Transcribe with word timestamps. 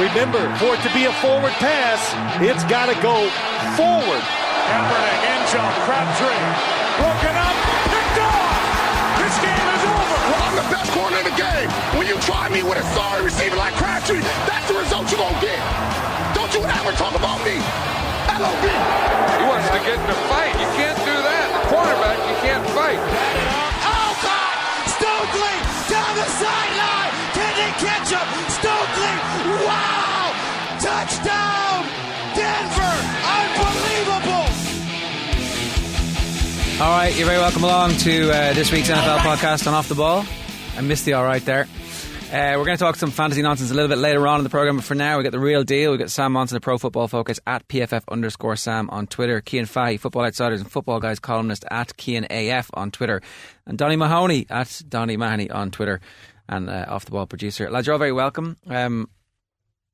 Remember, 0.00 0.40
for 0.56 0.72
it 0.72 0.82
to 0.86 0.92
be 0.94 1.04
a 1.04 1.12
forward 1.20 1.52
pass, 1.60 2.00
it's 2.40 2.64
got 2.64 2.86
to 2.86 2.96
go 3.04 3.28
forward. 3.76 4.22
Kaepernick, 4.66 5.20
end 5.26 5.44
zone, 5.52 5.74
Crabtree, 5.84 6.42
broken 6.96 7.34
up, 7.34 7.56
picked 7.92 8.18
off. 8.24 8.56
This 9.20 9.36
game 9.42 9.66
is 9.74 9.84
over. 9.84 10.16
Well, 10.32 10.42
I'm 10.48 10.56
the 10.56 10.68
best 10.72 10.88
corner 10.96 11.18
in 11.20 11.26
the 11.28 11.36
game. 11.36 11.68
When 11.98 12.06
you 12.06 12.16
try 12.24 12.48
me 12.48 12.62
with 12.62 12.80
a 12.80 12.86
sorry 12.96 13.20
receiver 13.20 13.56
like 13.56 13.74
Crabtree, 13.74 14.24
that's 14.48 14.66
the 14.70 14.78
result 14.78 15.10
you're 15.12 15.20
going 15.20 15.34
to 15.34 15.44
get. 15.44 15.60
Don't 16.32 16.52
you 16.56 16.64
ever 16.64 16.96
talk 16.96 17.12
about 17.12 17.42
me. 17.44 17.60
LOB. 18.32 18.64
He 18.64 19.44
wants 19.44 19.68
to 19.70 19.80
get 19.84 20.00
in 20.00 20.08
a 20.08 20.18
fight. 20.30 20.56
You 20.56 20.70
can't 20.78 20.98
do 21.04 21.14
that. 21.14 21.46
Quarterback, 21.68 22.16
you 22.26 22.36
can't 22.40 22.64
fight. 22.72 23.51
Stokley 25.22 25.56
down 25.88 26.16
the 26.16 26.24
sideline! 26.24 27.10
Can 27.32 27.54
they 27.54 27.70
catch 27.78 28.10
him? 28.10 28.26
Stokley! 28.50 29.14
Wow! 29.66 30.34
Touchdown! 30.80 31.86
Denver! 32.34 32.94
Unbelievable! 33.38 34.50
All 36.82 36.90
right, 36.90 37.14
you're 37.16 37.26
very 37.26 37.38
welcome 37.38 37.62
along 37.62 37.96
to 37.98 38.32
uh, 38.32 38.52
this 38.54 38.72
week's 38.72 38.88
NFL 38.88 39.18
podcast 39.18 39.68
on 39.68 39.74
Off 39.74 39.88
the 39.88 39.94
Ball. 39.94 40.24
I 40.76 40.80
missed 40.80 41.04
the 41.04 41.12
all 41.12 41.24
right 41.24 41.44
there. 41.44 41.68
Uh, 42.32 42.56
we're 42.56 42.64
going 42.64 42.78
to 42.78 42.82
talk 42.82 42.96
some 42.96 43.10
fantasy 43.10 43.42
nonsense 43.42 43.70
a 43.70 43.74
little 43.74 43.90
bit 43.90 43.98
later 43.98 44.26
on 44.26 44.40
in 44.40 44.44
the 44.44 44.48
program, 44.48 44.76
but 44.76 44.86
for 44.86 44.94
now, 44.94 45.18
we 45.18 45.22
got 45.22 45.32
the 45.32 45.38
real 45.38 45.64
deal. 45.64 45.92
We 45.92 45.98
got 45.98 46.10
Sam 46.10 46.32
Monson, 46.32 46.56
the 46.56 46.62
Pro 46.62 46.78
Football 46.78 47.06
Focus 47.06 47.38
at 47.46 47.68
PFF 47.68 48.04
underscore 48.08 48.56
Sam 48.56 48.88
on 48.88 49.06
Twitter. 49.06 49.42
Cian 49.46 49.66
Fahey, 49.66 49.98
Football 49.98 50.24
Outsiders 50.24 50.62
and 50.62 50.72
Football 50.72 50.98
Guys 50.98 51.18
columnist 51.18 51.66
at 51.70 51.92
Cian 52.00 52.26
AF 52.30 52.70
on 52.72 52.90
Twitter, 52.90 53.20
and 53.66 53.76
Donny 53.76 53.96
Mahoney 53.96 54.46
at 54.48 54.80
Donny 54.88 55.18
Mahoney 55.18 55.50
on 55.50 55.70
Twitter, 55.70 56.00
and 56.48 56.70
uh, 56.70 56.86
Off 56.88 57.04
the 57.04 57.10
Ball 57.10 57.26
producer. 57.26 57.70
Lads, 57.70 57.86
you're 57.86 57.92
all 57.92 57.98
very 57.98 58.12
welcome. 58.12 58.56
Um, 58.66 59.10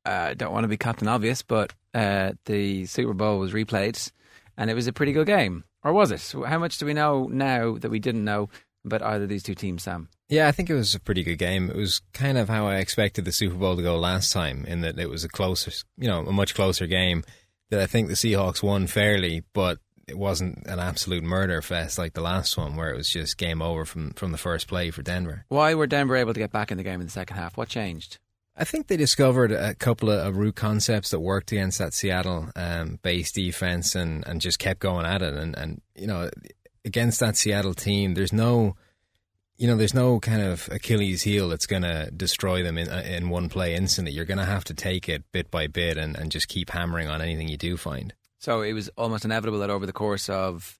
I 0.05 0.35
don't 0.35 0.53
want 0.53 0.63
to 0.63 0.69
be 0.69 0.77
Captain 0.77 1.09
Obvious, 1.09 1.43
but 1.43 1.73
uh, 1.93 2.35
the 2.45 2.87
Super 2.87 3.15
Bowl 3.15 3.41
was 3.41 3.53
replayed, 3.53 4.13
and 4.57 4.71
it 4.71 4.75
was 4.75 4.87
a 4.87 4.93
pretty 4.93 5.11
good 5.11 5.27
game. 5.27 5.65
Or 5.83 5.93
was 5.93 6.13
it? 6.13 6.35
How 6.47 6.61
much 6.61 6.79
do 6.79 6.87
we 6.87 6.95
know 6.95 7.27
now 7.27 7.79
that 7.79 7.91
we 7.91 7.99
didn't 7.99 8.25
know 8.25 8.49
about 8.93 9.03
either 9.03 9.27
these 9.27 9.43
two 9.43 9.55
teams, 9.55 9.85
Sam? 9.85 10.09
Yeah, 10.29 10.49
I 10.49 10.53
think 10.53 10.69
it 10.69 10.75
was 10.75 10.95
a 10.95 11.01
pretty 11.01 11.23
good 11.23 11.39
game. 11.39 11.71
It 11.71 11.77
was 11.77 12.03
kind 12.13 12.37
of 12.37 12.49
how 12.49 12.67
I 12.67 12.77
expected 12.77 13.25
the 13.25 13.33
Super 13.33 13.55
Bowl 13.55 13.77
to 13.77 13.83
go 13.83 13.97
last 13.97 14.33
time, 14.33 14.65
in 14.67 14.83
that 14.83 14.99
it 14.99 15.09
was 15.09 15.25
a 15.25 15.29
closer, 15.29 15.71
you 15.97 16.09
know, 16.09 16.27
a 16.27 16.33
much 16.33 16.55
closer 16.55 16.87
game. 16.87 17.25
That 17.71 17.81
I 17.81 17.87
think 17.87 18.09
the 18.09 18.15
Seahawks 18.15 18.63
won 18.63 18.87
fairly, 18.87 19.43
but 19.53 19.79
it 20.07 20.19
wasn't 20.19 20.67
an 20.67 20.79
absolute 20.79 21.23
murder 21.23 21.61
fest 21.61 21.99
like 21.99 22.15
the 22.15 22.23
last 22.23 22.57
one, 22.57 22.77
where 22.77 22.91
it 22.91 22.97
was 22.97 23.11
just 23.11 23.39
game 23.39 23.61
over 23.63 23.85
from 23.85 24.13
from 24.13 24.33
the 24.33 24.39
first 24.39 24.67
play 24.69 24.91
for 24.91 25.03
Denver. 25.03 25.45
Why 25.49 25.75
were 25.75 25.87
Denver 25.87 26.17
able 26.17 26.35
to 26.35 26.41
get 26.41 26.53
back 26.53 26.71
in 26.71 26.79
the 26.79 26.85
game 26.85 27.01
in 27.01 27.07
the 27.07 27.13
second 27.13 27.37
half? 27.37 27.57
What 27.57 27.69
changed? 27.69 28.19
I 28.61 28.65
think 28.65 28.89
they 28.89 28.97
discovered 28.97 29.53
a 29.53 29.75
couple 29.77 30.11
of, 30.11 30.27
of 30.27 30.37
root 30.37 30.57
concepts 30.57 31.11
that 31.11 31.21
worked 31.21 31.53
against 31.53 31.79
that 31.79 31.95
Seattle 31.95 32.49
um, 32.57 32.99
base 33.03 33.31
defense, 33.31 33.95
and, 33.95 34.27
and 34.27 34.41
just 34.41 34.59
kept 34.59 34.81
going 34.81 35.07
at 35.07 35.23
it. 35.23 35.35
And 35.35 35.57
and 35.57 35.81
you 35.95 36.07
know, 36.07 36.29
against 36.89 37.21
that 37.21 37.37
Seattle 37.37 37.75
team, 37.75 38.15
there's 38.15 38.33
no 38.33 38.75
you 39.59 39.67
know, 39.67 39.77
there's 39.77 39.95
no 39.95 40.21
kind 40.21 40.41
of 40.41 40.69
Achilles 40.71 41.23
heel 41.23 41.49
that's 41.49 41.67
going 41.67 41.83
to 41.83 42.11
destroy 42.17 42.63
them 42.63 42.79
in 42.79 42.89
uh, 42.89 43.03
in 43.05 43.29
one 43.29 43.49
play 43.49 43.75
instantly. 43.75 44.13
You're 44.13 44.25
going 44.25 44.39
to 44.39 44.45
have 44.45 44.65
to 44.65 44.75
take 44.75 45.09
it 45.09 45.25
bit 45.33 45.51
by 45.51 45.67
bit 45.67 45.99
and, 45.99 46.17
and 46.17 46.31
just 46.31 46.49
keep 46.49 46.71
hammering 46.71 47.09
on 47.09 47.21
anything 47.21 47.49
you 47.49 47.57
do 47.57 47.77
find. 47.77 48.15
So 48.39 48.63
it 48.63 48.73
was 48.73 48.89
almost 48.97 49.25
inevitable 49.25 49.59
that 49.59 49.71
over 49.71 49.85
the 49.85 49.93
course 49.93 50.29
of 50.29 50.79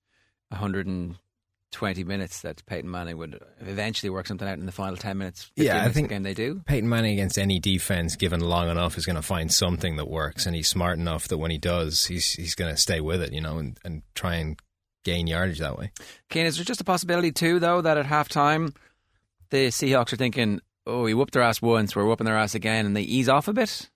120 0.51 2.05
minutes, 2.05 2.43
that 2.43 2.65
Peyton 2.67 2.89
Manning 2.89 3.19
would 3.19 3.43
eventually 3.59 4.11
work 4.11 4.29
something 4.29 4.47
out 4.47 4.59
in 4.59 4.67
the 4.67 4.71
final 4.71 4.97
10 4.97 5.19
minutes. 5.19 5.51
Yeah, 5.57 5.85
I 5.85 5.89
think 5.89 6.09
the 6.09 6.15
game 6.15 6.23
they 6.23 6.35
do. 6.35 6.63
Peyton 6.65 6.89
Manning 6.89 7.15
against 7.15 7.37
any 7.37 7.59
defense 7.59 8.15
given 8.15 8.39
long 8.39 8.71
enough 8.71 8.97
is 8.97 9.05
going 9.05 9.17
to 9.17 9.23
find 9.23 9.53
something 9.53 9.97
that 9.97 10.09
works, 10.09 10.47
and 10.47 10.55
he's 10.55 10.69
smart 10.69 11.01
enough 11.01 11.27
that 11.29 11.39
when 11.39 11.51
he 11.51 11.59
does, 11.59 12.07
he's 12.07 12.31
he's 12.31 12.55
going 12.55 12.73
to 12.73 12.81
stay 12.81 13.01
with 13.01 13.23
it, 13.23 13.33
you 13.33 13.41
know, 13.41 13.59
and, 13.59 13.77
and 13.85 14.03
try 14.15 14.37
and 14.37 14.57
gain 15.05 15.27
yardage 15.27 15.59
that 15.59 15.79
way. 15.79 15.93
Kane, 16.29 16.47
is 16.47 16.57
there 16.57 16.65
just 16.65 16.81
a 16.81 16.85
possibility 16.85 17.33
too, 17.33 17.59
though, 17.59 17.81
that 17.81 17.97
at 17.97 18.07
halftime 18.07 18.75
the 19.51 19.69
Seahawks 19.69 20.13
are 20.13 20.17
thinking, 20.17 20.61
"Oh, 20.87 21.03
we 21.03 21.15
whooped 21.15 21.35
their 21.35 21.43
ass 21.43 21.63
once, 21.63 21.95
we're 21.97 22.07
whooping 22.07 22.27
their 22.27 22.37
ass 22.37 22.55
again," 22.55 22.87
and 22.87 22.97
they 22.97 23.03
ease 23.03 23.29
off 23.29 23.49
a 23.49 23.53
bit? 23.53 23.89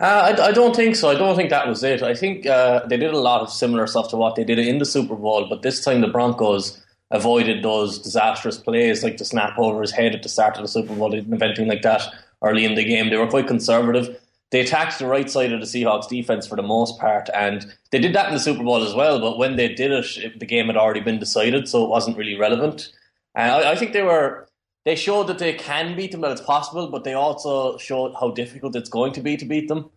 Uh, 0.00 0.34
I, 0.36 0.48
I 0.48 0.52
don't 0.52 0.74
think 0.74 0.96
so. 0.96 1.10
I 1.10 1.14
don't 1.14 1.36
think 1.36 1.50
that 1.50 1.68
was 1.68 1.84
it. 1.84 2.02
I 2.02 2.14
think 2.14 2.44
uh, 2.44 2.84
they 2.86 2.96
did 2.96 3.12
a 3.12 3.18
lot 3.18 3.40
of 3.40 3.50
similar 3.50 3.86
stuff 3.86 4.10
to 4.10 4.16
what 4.16 4.34
they 4.34 4.44
did 4.44 4.58
in 4.58 4.78
the 4.78 4.84
Super 4.84 5.14
Bowl, 5.14 5.46
but 5.48 5.62
this 5.62 5.84
time 5.84 6.00
the 6.00 6.08
Broncos 6.08 6.82
avoided 7.12 7.62
those 7.62 7.98
disastrous 7.98 8.58
plays 8.58 9.04
like 9.04 9.18
the 9.18 9.24
snap 9.24 9.58
over 9.58 9.80
his 9.82 9.92
head 9.92 10.14
at 10.14 10.22
the 10.22 10.28
start 10.28 10.56
of 10.56 10.62
the 10.62 10.68
Super 10.68 10.94
Bowl. 10.94 11.10
They 11.10 11.16
didn't 11.16 11.32
have 11.32 11.42
anything 11.42 11.68
like 11.68 11.82
that 11.82 12.02
early 12.42 12.64
in 12.64 12.74
the 12.74 12.84
game. 12.84 13.10
They 13.10 13.16
were 13.16 13.28
quite 13.28 13.46
conservative. 13.46 14.18
They 14.52 14.60
attacked 14.60 14.98
the 14.98 15.06
right 15.06 15.30
side 15.30 15.50
of 15.50 15.60
the 15.60 15.66
Seahawks 15.66 16.08
defense 16.08 16.46
for 16.46 16.56
the 16.56 16.62
most 16.62 17.00
part, 17.00 17.30
and 17.34 17.74
they 17.90 17.98
did 17.98 18.14
that 18.14 18.28
in 18.28 18.34
the 18.34 18.40
Super 18.40 18.62
Bowl 18.62 18.84
as 18.84 18.94
well. 18.94 19.18
But 19.18 19.38
when 19.38 19.56
they 19.56 19.74
did 19.74 19.90
it, 19.90 20.06
it 20.18 20.38
the 20.38 20.46
game 20.46 20.66
had 20.66 20.76
already 20.76 21.00
been 21.00 21.18
decided, 21.18 21.66
so 21.66 21.82
it 21.82 21.88
wasn't 21.88 22.18
really 22.18 22.38
relevant. 22.38 22.92
And 23.34 23.50
I, 23.50 23.72
I 23.72 23.76
think 23.76 23.94
they 23.94 24.02
were 24.02 24.46
they 24.84 24.94
showed 24.94 25.28
that 25.28 25.38
they 25.38 25.54
can 25.54 25.96
beat 25.96 26.12
them, 26.12 26.20
that 26.20 26.32
it's 26.32 26.40
possible, 26.42 26.88
but 26.88 27.04
they 27.04 27.14
also 27.14 27.78
showed 27.78 28.14
how 28.20 28.30
difficult 28.30 28.76
it's 28.76 28.90
going 28.90 29.12
to 29.14 29.22
be 29.22 29.38
to 29.38 29.44
beat 29.46 29.68
them. 29.68 29.90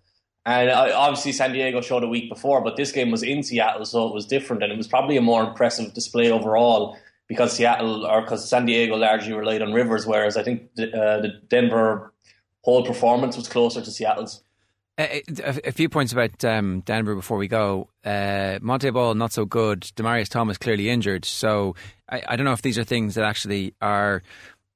And 0.46 0.70
uh, 0.70 0.94
obviously, 0.96 1.34
San 1.34 1.52
Diego 1.52 1.82
showed 1.82 2.04
a 2.04 2.08
week 2.08 2.30
before, 2.30 2.62
but 2.62 2.78
this 2.78 2.94
game 2.94 3.12
was 3.12 3.24
in 3.24 3.44
Seattle, 3.44 3.84
so 3.84 4.08
it 4.08 4.14
was 4.14 4.26
different, 4.26 4.64
and 4.64 4.72
it 4.72 4.78
was 4.78 4.88
probably 4.88 5.18
a 5.18 5.22
more 5.22 5.44
impressive 5.44 5.94
display 5.94 6.32
overall 6.32 6.98
because 7.28 7.54
Seattle 7.54 8.06
or 8.06 8.22
because 8.22 8.48
San 8.48 8.66
Diego 8.66 8.96
largely 8.96 9.34
relied 9.34 9.62
on 9.62 9.74
Rivers, 9.74 10.06
whereas 10.06 10.38
I 10.38 10.44
think 10.44 10.74
the, 10.76 10.96
uh, 10.96 11.22
the 11.22 11.42
Denver 11.50 12.14
whole 12.62 12.86
performance 12.86 13.36
was 13.36 13.50
closer 13.50 13.82
to 13.82 13.92
Seattle's. 13.92 14.44
A, 14.97 15.23
a, 15.66 15.73
few 15.73 15.89
points 15.89 16.13
about 16.13 16.45
um, 16.45 16.79
Denver 16.81 17.16
before 17.16 17.38
we 17.38 17.50
go. 17.50 17.89
Uh, 18.06 18.59
Montee 18.61 18.91
Ball 18.91 19.13
not 19.13 19.33
so 19.33 19.44
good. 19.44 19.81
Demaryius 19.81 20.29
Thomas 20.29 20.57
clearly 20.57 20.89
injured. 20.89 21.25
So 21.25 21.75
I, 22.09 22.23
I 22.25 22.35
don't 22.38 22.45
know 22.45 22.53
if 22.53 22.61
these 22.61 22.78
are 22.78 22.85
things 22.85 23.16
that 23.16 23.25
actually 23.25 23.73
are 23.81 24.23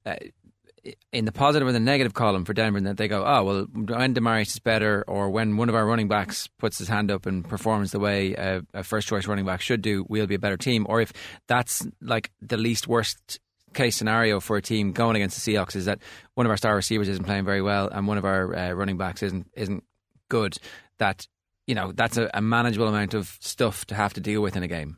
uh, 0.06 0.16
in 1.14 1.24
the 1.24 1.32
positive 1.32 1.70
or 1.70 1.72
the 1.72 1.80
negative 1.80 2.14
column 2.14 2.44
for 2.44 2.54
Denver. 2.54 2.82
That 2.82 2.98
they 2.98 3.08
go, 3.08 3.24
oh 3.26 3.44
well, 3.44 3.68
when 3.74 4.14
Demaryius 4.14 4.50
is 4.50 4.60
better, 4.60 5.06
or 5.08 5.30
when 5.30 5.56
one 5.56 5.70
of 5.70 5.76
our 5.76 5.86
running 5.86 6.10
backs 6.10 6.48
puts 6.58 6.78
his 6.78 6.90
hand 6.90 7.12
up 7.12 7.26
and 7.26 7.48
performs 7.48 7.92
the 7.92 8.00
way 8.00 8.34
a, 8.34 8.62
a 8.74 8.84
first 8.84 9.08
choice 9.08 9.26
running 9.26 9.46
back 9.46 9.62
should 9.62 9.82
do, 9.82 10.06
we'll 10.10 10.28
be 10.28 10.36
a 10.36 10.40
better 10.40 10.58
team. 10.58 10.86
Or 10.90 11.00
if 11.00 11.14
that's 11.48 11.88
like 12.02 12.30
the 12.42 12.58
least 12.58 12.90
worst 12.90 13.40
case 13.74 13.96
scenario 13.96 14.40
for 14.40 14.58
a 14.58 14.62
team 14.62 14.92
going 14.92 15.16
against 15.16 15.44
the 15.44 15.54
Seahawks 15.54 15.76
is 15.76 15.86
that 15.86 16.00
one 16.34 16.46
of 16.46 16.50
our 16.50 16.58
star 16.58 16.76
receivers 16.76 17.08
isn't 17.08 17.26
playing 17.26 17.46
very 17.46 17.62
well 17.62 17.88
and 17.88 18.08
one 18.08 18.18
of 18.18 18.26
our 18.26 18.56
uh, 18.56 18.72
running 18.72 18.98
backs 18.98 19.22
isn't 19.22 19.48
isn't 19.54 19.84
good, 20.30 20.58
that 20.98 21.28
you 21.68 21.76
know 21.76 21.92
that's 21.92 22.18
a, 22.18 22.30
a, 22.34 22.42
manageable 22.42 22.88
amount 22.88 23.14
of 23.14 23.38
stuff 23.40 23.86
to 23.86 23.96
have 23.96 24.14
to 24.14 24.22
deal 24.22 24.42
with 24.42 24.56
in 24.56 24.64
a 24.64 24.68
game. 24.68 24.98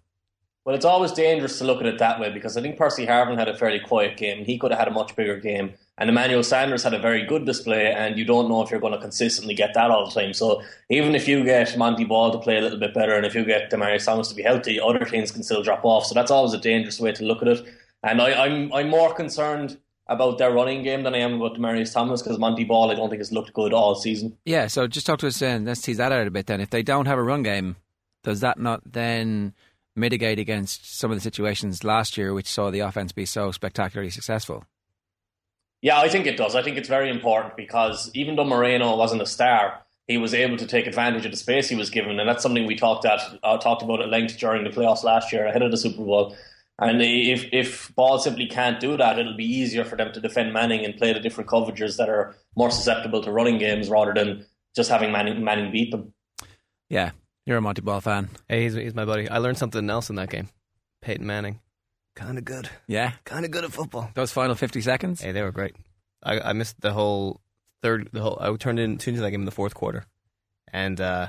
Well, 0.64 0.75
it's 0.75 0.86
always 0.86 1.12
dangerous 1.12 1.58
to 1.58 1.64
look 1.64 1.80
at 1.80 1.88
it 1.88 1.97
that 1.97 2.19
way 2.19 2.31
because 2.31 2.56
I 2.56 2.62
think 2.62 2.78
Percy 2.78 3.08
Harvin 3.08 3.38
had 3.38 3.47
a 3.47 3.58
fairly 3.58 3.80
quiet 3.80 4.16
game. 4.16 4.46
He 4.46 4.59
could 4.59 4.72
have 4.72 4.78
had 4.80 4.88
a 4.88 4.92
much 4.92 5.16
bigger 5.16 5.40
game, 5.40 5.74
and 5.97 6.09
Emmanuel 6.09 6.44
Sanders 6.44 6.84
had 6.84 6.94
a 6.94 7.00
very 7.00 7.25
good 7.25 7.46
display. 7.46 7.92
And 7.92 8.18
you 8.18 8.25
don't 8.25 8.47
know 8.47 8.62
if 8.62 8.69
you're 8.69 8.80
going 8.80 8.94
to 8.94 9.00
consistently 9.00 9.56
get 9.56 9.74
that 9.74 9.90
all 9.90 10.06
the 10.06 10.12
time. 10.12 10.34
So 10.34 10.62
even 10.90 11.16
if 11.16 11.28
you 11.28 11.44
get 11.44 11.75
Montee 11.78 12.06
Ball 12.06 12.31
to 12.31 12.38
play 12.38 12.58
a 12.58 12.62
little 12.62 12.80
bit 12.80 12.94
better, 12.94 13.16
and 13.16 13.25
if 13.25 13.34
you 13.34 13.44
get 13.44 13.72
Demaryius 13.72 14.06
Thomas 14.06 14.28
to 14.30 14.36
be 14.36 14.44
healthy, 14.44 14.80
other 14.80 15.03
teams 15.03 15.31
can 15.31 15.42
still 15.42 15.63
drop 15.63 15.84
off. 15.84 16.06
So 16.06 16.13
that's 16.13 16.31
always 16.31 16.53
a 16.53 16.59
dangerous 16.59 17.00
way 17.00 17.12
to 17.13 17.25
look 17.25 17.42
at 17.42 17.48
it. 17.48 17.66
And 18.03 18.22
I, 18.22 18.46
I'm 18.46 18.72
I'm 18.72 18.90
more 18.90 19.13
concerned 19.13 19.78
about 20.11 20.38
their 20.38 20.51
running 20.51 20.83
game 20.83 21.03
than 21.03 21.16
I 21.16 21.19
am 21.19 21.35
about 21.35 21.57
Demaryius 21.57 21.94
Thomas 21.94 22.22
because 22.22 22.38
Montee 22.38 22.66
Ball 22.66 22.91
I 22.91 22.95
don't 22.95 23.09
think 23.09 23.22
has 23.22 23.31
looked 23.31 23.53
good 23.53 23.73
all 23.73 23.95
season. 23.95 24.38
Yeah, 24.45 24.67
so 24.67 24.85
just 24.85 25.05
talk 25.05 25.19
to 25.19 25.27
us 25.27 25.41
and 25.41 25.66
let's 25.66 25.81
tease 25.81 25.97
that 25.97 26.11
out 26.11 26.27
a 26.27 26.31
bit 26.31 26.47
then. 26.47 26.59
If 26.59 26.69
they 26.69 26.83
don't 26.83 27.05
have 27.05 27.17
a 27.17 27.23
run 27.23 27.44
game, 27.44 27.77
does 28.23 28.41
that 28.41 28.59
not 28.59 28.81
then 28.85 29.53
mitigate 29.95 30.38
against 30.38 31.00
some 31.00 31.11
of 31.11 31.17
the 31.17 31.21
situations 31.21 31.83
last 31.83 32.17
year 32.17 32.33
which 32.33 32.47
saw 32.47 32.69
the 32.69 32.81
offense 32.81 33.13
be 33.13 33.25
so 33.25 33.51
spectacularly 33.51 34.11
successful? 34.11 34.66
Yeah, 35.81 36.00
I 36.00 36.09
think 36.09 36.27
it 36.27 36.38
does. 36.38 36.55
I 36.55 36.61
think 36.61 36.77
it's 36.77 36.89
very 36.89 37.09
important 37.09 37.56
because 37.56 38.12
even 38.13 38.36
though 38.36 38.45
Moreno 38.45 38.95
wasn't 38.97 39.21
a 39.21 39.25
star, 39.25 39.81
he 40.07 40.18
was 40.18 40.33
able 40.33 40.57
to 40.57 40.68
take 40.68 40.88
advantage 40.88 41.25
of 41.25 41.31
the 41.31 41.38
space 41.38 41.69
he 41.69 41.75
was 41.75 41.89
given, 41.89 42.19
and 42.19 42.27
that's 42.27 42.44
something 42.44 42.68
we 42.68 42.75
talked 42.75 43.06
at 43.06 43.21
uh, 43.44 43.57
talked 43.57 43.81
about 43.81 44.01
at 44.01 44.09
length 44.09 44.38
during 44.38 44.63
the 44.65 44.69
playoffs 44.69 45.03
last 45.03 45.31
year 45.31 45.45
ahead 45.45 45.62
of 45.62 45.71
the 45.71 45.77
Super 45.77 46.03
Bowl. 46.03 46.36
And 46.81 47.00
if 47.00 47.45
if 47.54 47.94
Ball 47.95 48.18
simply 48.18 48.48
can't 48.48 48.80
do 48.80 48.98
that, 48.98 49.19
it'll 49.19 49.38
be 49.38 49.45
easier 49.45 49.86
for 49.86 49.95
them 49.95 50.12
to 50.13 50.19
defend 50.19 50.51
Manning 50.51 50.83
and 50.83 50.98
play 50.98 51.13
the 51.13 51.19
different 51.19 51.48
coverages 51.48 51.98
that 51.98 52.10
are 52.10 52.36
more 52.56 52.72
susceptible 52.72 53.22
to 53.22 53.31
running 53.31 53.60
games 53.60 53.88
rather 53.88 54.16
than 54.16 54.48
just 54.75 54.89
having 54.89 55.12
Manning, 55.12 55.44
Manning 55.44 55.72
beat 55.72 55.92
them. 55.92 56.13
Yeah, 56.89 57.12
you're 57.45 57.57
a 57.57 57.62
Montee 57.62 57.83
Ball 57.83 58.01
fan. 58.01 58.30
Hey, 58.50 58.63
he's, 58.63 58.74
he's 58.74 58.95
my 58.95 59.06
buddy. 59.06 59.30
I 59.30 59.38
learned 59.38 59.60
something 59.60 59.88
else 59.89 60.10
in 60.10 60.16
that 60.16 60.31
game. 60.31 60.50
Peyton 61.04 61.28
Manning, 61.28 61.60
kind 62.16 62.39
of 62.39 62.45
good. 62.45 62.68
Yeah, 62.88 63.12
kind 63.25 63.45
of 63.45 63.51
good 63.51 63.63
at 63.63 63.72
football. 63.72 64.10
Those 64.16 64.31
final 64.31 64.56
fifty 64.56 64.81
seconds. 64.81 65.22
Hey, 65.22 65.34
they 65.34 65.44
were 65.44 65.51
great. 65.51 65.75
I, 66.24 66.39
I 66.39 66.54
missed 66.54 66.81
the 66.81 66.94
whole 66.94 67.42
third. 67.84 68.10
The 68.12 68.22
whole 68.22 68.39
I 68.42 68.56
turned 68.56 68.80
in 68.80 68.98
tuned 68.98 69.18
into 69.18 69.22
that 69.22 69.30
game 69.30 69.42
in 69.42 69.45
the 69.45 69.51
fourth 69.51 69.75
quarter, 69.75 70.06
and 70.74 71.00
uh, 71.00 71.27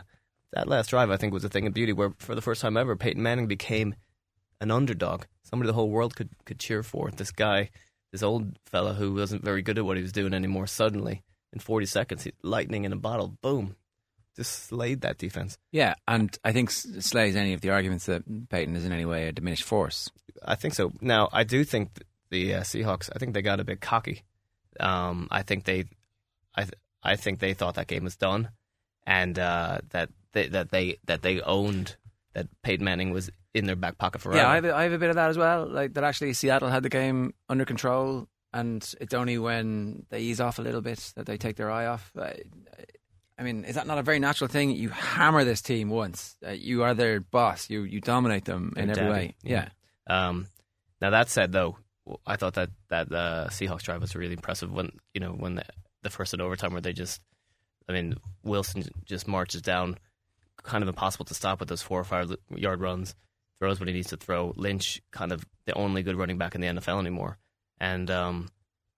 that 0.55 0.67
last 0.67 0.89
drive 0.89 1.11
I 1.11 1.19
think 1.19 1.35
was 1.35 1.45
a 1.45 1.51
thing 1.51 1.67
of 1.67 1.75
beauty 1.75 1.93
where 1.93 2.15
for 2.19 2.35
the 2.35 2.43
first 2.43 2.63
time 2.63 2.79
ever 2.79 2.97
Peyton 2.97 3.23
Manning 3.23 3.49
became 3.49 3.95
an 4.63 4.71
underdog, 4.71 5.25
somebody 5.43 5.67
the 5.67 5.75
whole 5.75 5.91
world 5.91 6.17
could 6.17 6.31
could 6.45 6.59
cheer 6.59 6.83
for. 6.83 7.11
This 7.11 7.33
guy 7.33 7.71
this 8.13 8.23
old 8.23 8.59
fella 8.67 8.95
who 8.95 9.15
wasn't 9.15 9.43
very 9.43 9.63
good 9.63 9.79
at 9.79 9.85
what 9.85 9.97
he 9.97 10.03
was 10.03 10.13
doing 10.13 10.35
anymore. 10.35 10.67
Suddenly, 10.67 11.23
in 11.53 11.59
40 11.59 11.87
seconds, 11.87 12.25
he, 12.25 12.33
lightning 12.43 12.85
in 12.85 12.93
a 12.93 12.97
bottle, 12.97 13.37
boom, 13.41 13.75
just 14.37 14.67
slayed 14.67 15.01
that 15.01 15.19
defense. 15.19 15.59
Yeah, 15.73 15.95
and 16.07 16.37
I 16.45 16.53
think 16.53 16.71
slays 16.71 17.35
any 17.35 17.55
of 17.55 17.63
the 17.63 17.71
arguments 17.71 18.07
that 18.07 18.23
Peyton 18.51 18.77
is 18.77 18.85
in 18.85 18.93
any 18.93 19.05
way 19.05 19.29
a 19.29 19.33
diminished 19.33 19.65
force. 19.65 20.11
I 20.45 20.55
think 20.55 20.75
so. 20.75 20.93
Now, 21.01 21.29
I 21.33 21.45
do 21.45 21.65
think 21.65 22.03
the 22.31 22.55
uh, 22.55 22.61
Seahawks. 22.61 23.11
I 23.15 23.19
think 23.19 23.35
they 23.35 23.43
got 23.43 23.61
a 23.61 23.65
bit 23.65 23.81
cocky. 23.81 24.23
Um, 24.79 25.29
I 25.31 25.43
think 25.43 25.65
they, 25.65 25.85
I, 26.55 26.63
th- 26.63 26.75
I 27.03 27.17
think 27.17 27.41
they 27.41 27.55
thought 27.55 27.75
that 27.75 27.89
game 27.89 28.05
was 28.05 28.17
done, 28.17 28.51
and 29.07 29.39
uh, 29.39 29.79
that 29.91 30.11
they, 30.33 30.49
that 30.49 30.71
they 30.71 30.99
that 31.07 31.23
they 31.23 31.41
owned 31.41 31.97
that 32.35 32.49
Peyton 32.63 32.85
Manning 32.85 33.11
was 33.11 33.31
in 33.55 33.67
their 33.67 33.77
back 33.77 33.99
pocket 33.99 34.21
forever. 34.21 34.39
Yeah, 34.39 34.49
I 34.49 34.55
have, 34.57 34.65
a, 34.65 34.75
I 34.75 34.83
have 34.85 34.93
a 34.93 34.99
bit 34.99 35.11
of 35.11 35.17
that 35.17 35.31
as 35.31 35.39
well. 35.39 35.67
Like 35.69 35.95
that, 35.95 36.05
actually, 36.05 36.33
Seattle 36.33 36.69
had 36.69 36.83
the 36.83 36.89
game 36.89 37.35
under 37.49 37.65
control, 37.65 38.29
and 38.53 38.83
it's 39.01 39.15
only 39.15 39.39
when 39.39 40.07
they 40.11 40.21
ease 40.21 40.41
off 40.41 40.59
a 40.59 40.63
little 40.63 40.81
bit 40.81 41.13
that 41.17 41.27
they 41.27 41.37
take 41.37 41.57
their 41.57 41.71
eye 41.71 41.87
off. 41.87 42.11
Uh, 42.17 42.31
I 43.39 43.43
mean, 43.43 43.65
is 43.65 43.75
that 43.75 43.87
not 43.87 43.99
a 43.99 44.03
very 44.03 44.19
natural 44.19 44.49
thing? 44.49 44.71
You 44.71 44.91
hammer 44.91 45.45
this 45.45 45.63
team 45.63 45.91
once, 45.91 46.37
uh, 46.47 46.51
you 46.51 46.83
are 46.85 46.95
their 46.95 47.21
boss. 47.21 47.69
You 47.71 47.83
you 47.83 48.01
dominate 48.01 48.45
them 48.45 48.73
in 48.77 48.91
every 48.91 48.95
daddy, 48.95 49.11
way. 49.11 49.35
Yeah. 49.43 49.69
Um, 50.07 50.47
now 51.01 51.11
that 51.11 51.29
said, 51.29 51.53
though, 51.53 51.77
I 52.27 52.37
thought 52.37 52.55
that 52.55 52.71
that 52.89 53.13
uh, 53.13 53.49
Seahawks 53.49 53.83
drive 53.83 54.01
was 54.01 54.15
really 54.15 54.35
impressive 54.35 54.73
when 54.73 54.91
you 55.15 55.21
know 55.21 55.33
when 55.33 55.57
the, 55.57 55.65
the 56.03 56.11
first 56.11 56.35
in 56.35 56.41
overtime 56.41 56.73
where 56.73 56.81
they 56.81 56.93
just, 56.93 57.21
I 57.89 57.93
mean, 57.93 58.17
Wilson 58.45 58.85
just 59.05 59.27
marches 59.27 59.63
down, 59.63 59.99
kind 60.63 60.83
of 60.83 60.89
impossible 60.89 61.25
to 61.27 61.35
stop 61.35 61.61
with 61.61 61.69
those 61.69 61.83
four 61.83 62.01
or 62.01 62.05
five 62.05 62.35
yard 62.55 62.81
runs, 62.81 63.15
throws 63.63 63.79
when 63.79 63.87
he 63.87 63.95
needs 63.95 64.09
to 64.09 64.17
throw. 64.17 64.53
Lynch, 64.57 65.01
kind 65.13 65.31
of 65.31 65.47
the 65.67 65.75
only 65.75 66.03
good 66.03 66.17
running 66.17 66.37
back 66.37 66.57
in 66.57 66.61
the 66.61 66.67
NFL 66.67 66.99
anymore, 66.99 67.39
and 67.79 68.11
um, 68.11 68.49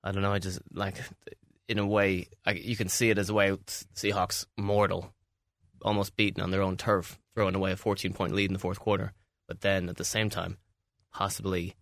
I 0.02 0.10
don't 0.10 0.22
know, 0.22 0.32
I 0.32 0.38
just 0.38 0.58
like 0.72 0.96
in 1.68 1.78
a 1.78 1.86
way 1.86 2.28
I, 2.46 2.52
you 2.52 2.74
can 2.74 2.88
see 2.88 3.10
it 3.10 3.18
as 3.18 3.28
a 3.28 3.34
way 3.34 3.50
Seahawks 3.94 4.46
mortal, 4.56 5.12
almost 5.82 6.16
beaten 6.16 6.42
on 6.42 6.50
their 6.50 6.62
own 6.62 6.78
turf, 6.78 7.18
throwing 7.34 7.54
away 7.54 7.72
a 7.72 7.76
14 7.76 8.14
point 8.14 8.34
lead 8.34 8.48
in 8.48 8.54
the 8.54 8.58
fourth 8.58 8.80
quarter, 8.80 9.12
but 9.46 9.60
then 9.60 9.90
at 9.90 9.96
the 9.96 10.04
same 10.04 10.30
time 10.30 10.56
possibly 11.12 11.76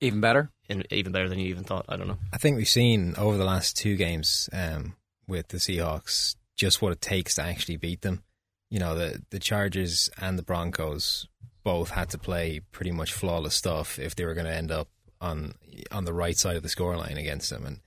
Even 0.00 0.20
better. 0.20 0.50
in, 0.68 0.84
even 0.90 1.10
better 1.10 1.28
than 1.28 1.40
you 1.40 1.48
even 1.48 1.64
thought. 1.64 1.84
I 1.88 1.96
don't 1.96 2.06
know. 2.06 2.18
I 2.32 2.38
think 2.38 2.56
we've 2.56 2.68
seen 2.68 3.14
over 3.18 3.36
the 3.36 3.44
last 3.44 3.76
two 3.76 3.96
games 3.96 4.48
um, 4.52 4.94
with 5.26 5.48
the 5.48 5.58
Seahawks 5.58 6.36
just 6.56 6.80
what 6.80 6.92
it 6.92 7.00
takes 7.00 7.34
to 7.34 7.42
actually 7.42 7.76
beat 7.76 8.02
them. 8.02 8.22
You 8.70 8.78
know, 8.78 8.94
the 8.94 9.20
the 9.30 9.40
Chargers 9.40 10.08
and 10.20 10.38
the 10.38 10.42
Broncos 10.42 11.26
both 11.64 11.90
had 11.90 12.10
to 12.10 12.18
play 12.18 12.60
pretty 12.72 12.90
much 12.90 13.12
flawless 13.12 13.54
stuff 13.54 13.98
if 13.98 14.14
they 14.14 14.24
were 14.24 14.34
going 14.34 14.46
to 14.46 14.54
end 14.54 14.70
up 14.70 14.88
on 15.20 15.54
on 15.90 16.04
the 16.04 16.12
right 16.12 16.36
side 16.36 16.56
of 16.56 16.62
the 16.62 16.68
scoreline 16.68 17.18
against 17.18 17.50
them. 17.50 17.64
And 17.64 17.80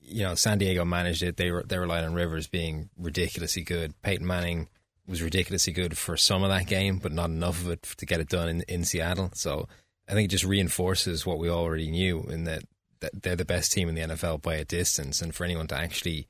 you 0.00 0.22
know, 0.22 0.34
San 0.34 0.58
Diego 0.58 0.84
managed 0.84 1.22
it. 1.22 1.36
They 1.36 1.50
were 1.50 1.62
they 1.62 1.78
relied 1.78 2.04
on 2.04 2.14
Rivers 2.14 2.46
being 2.46 2.90
ridiculously 2.96 3.62
good. 3.62 4.00
Peyton 4.02 4.26
Manning 4.26 4.68
was 5.06 5.22
ridiculously 5.22 5.72
good 5.72 5.96
for 5.96 6.16
some 6.16 6.42
of 6.42 6.50
that 6.50 6.66
game, 6.66 6.98
but 6.98 7.12
not 7.12 7.30
enough 7.30 7.60
of 7.62 7.70
it 7.70 7.82
to 7.82 8.06
get 8.06 8.20
it 8.20 8.28
done 8.28 8.48
in, 8.48 8.62
in 8.62 8.84
Seattle. 8.84 9.30
So 9.34 9.68
I 10.08 10.12
think 10.12 10.26
it 10.26 10.32
just 10.32 10.44
reinforces 10.44 11.24
what 11.24 11.38
we 11.38 11.48
already 11.48 11.90
knew 11.90 12.22
in 12.22 12.44
that, 12.44 12.64
that 13.00 13.22
they're 13.22 13.36
the 13.36 13.44
best 13.44 13.72
team 13.72 13.88
in 13.88 13.94
the 13.94 14.00
NFL 14.02 14.42
by 14.42 14.54
a 14.54 14.64
distance, 14.64 15.20
and 15.20 15.34
for 15.34 15.44
anyone 15.44 15.66
to 15.68 15.76
actually 15.76 16.26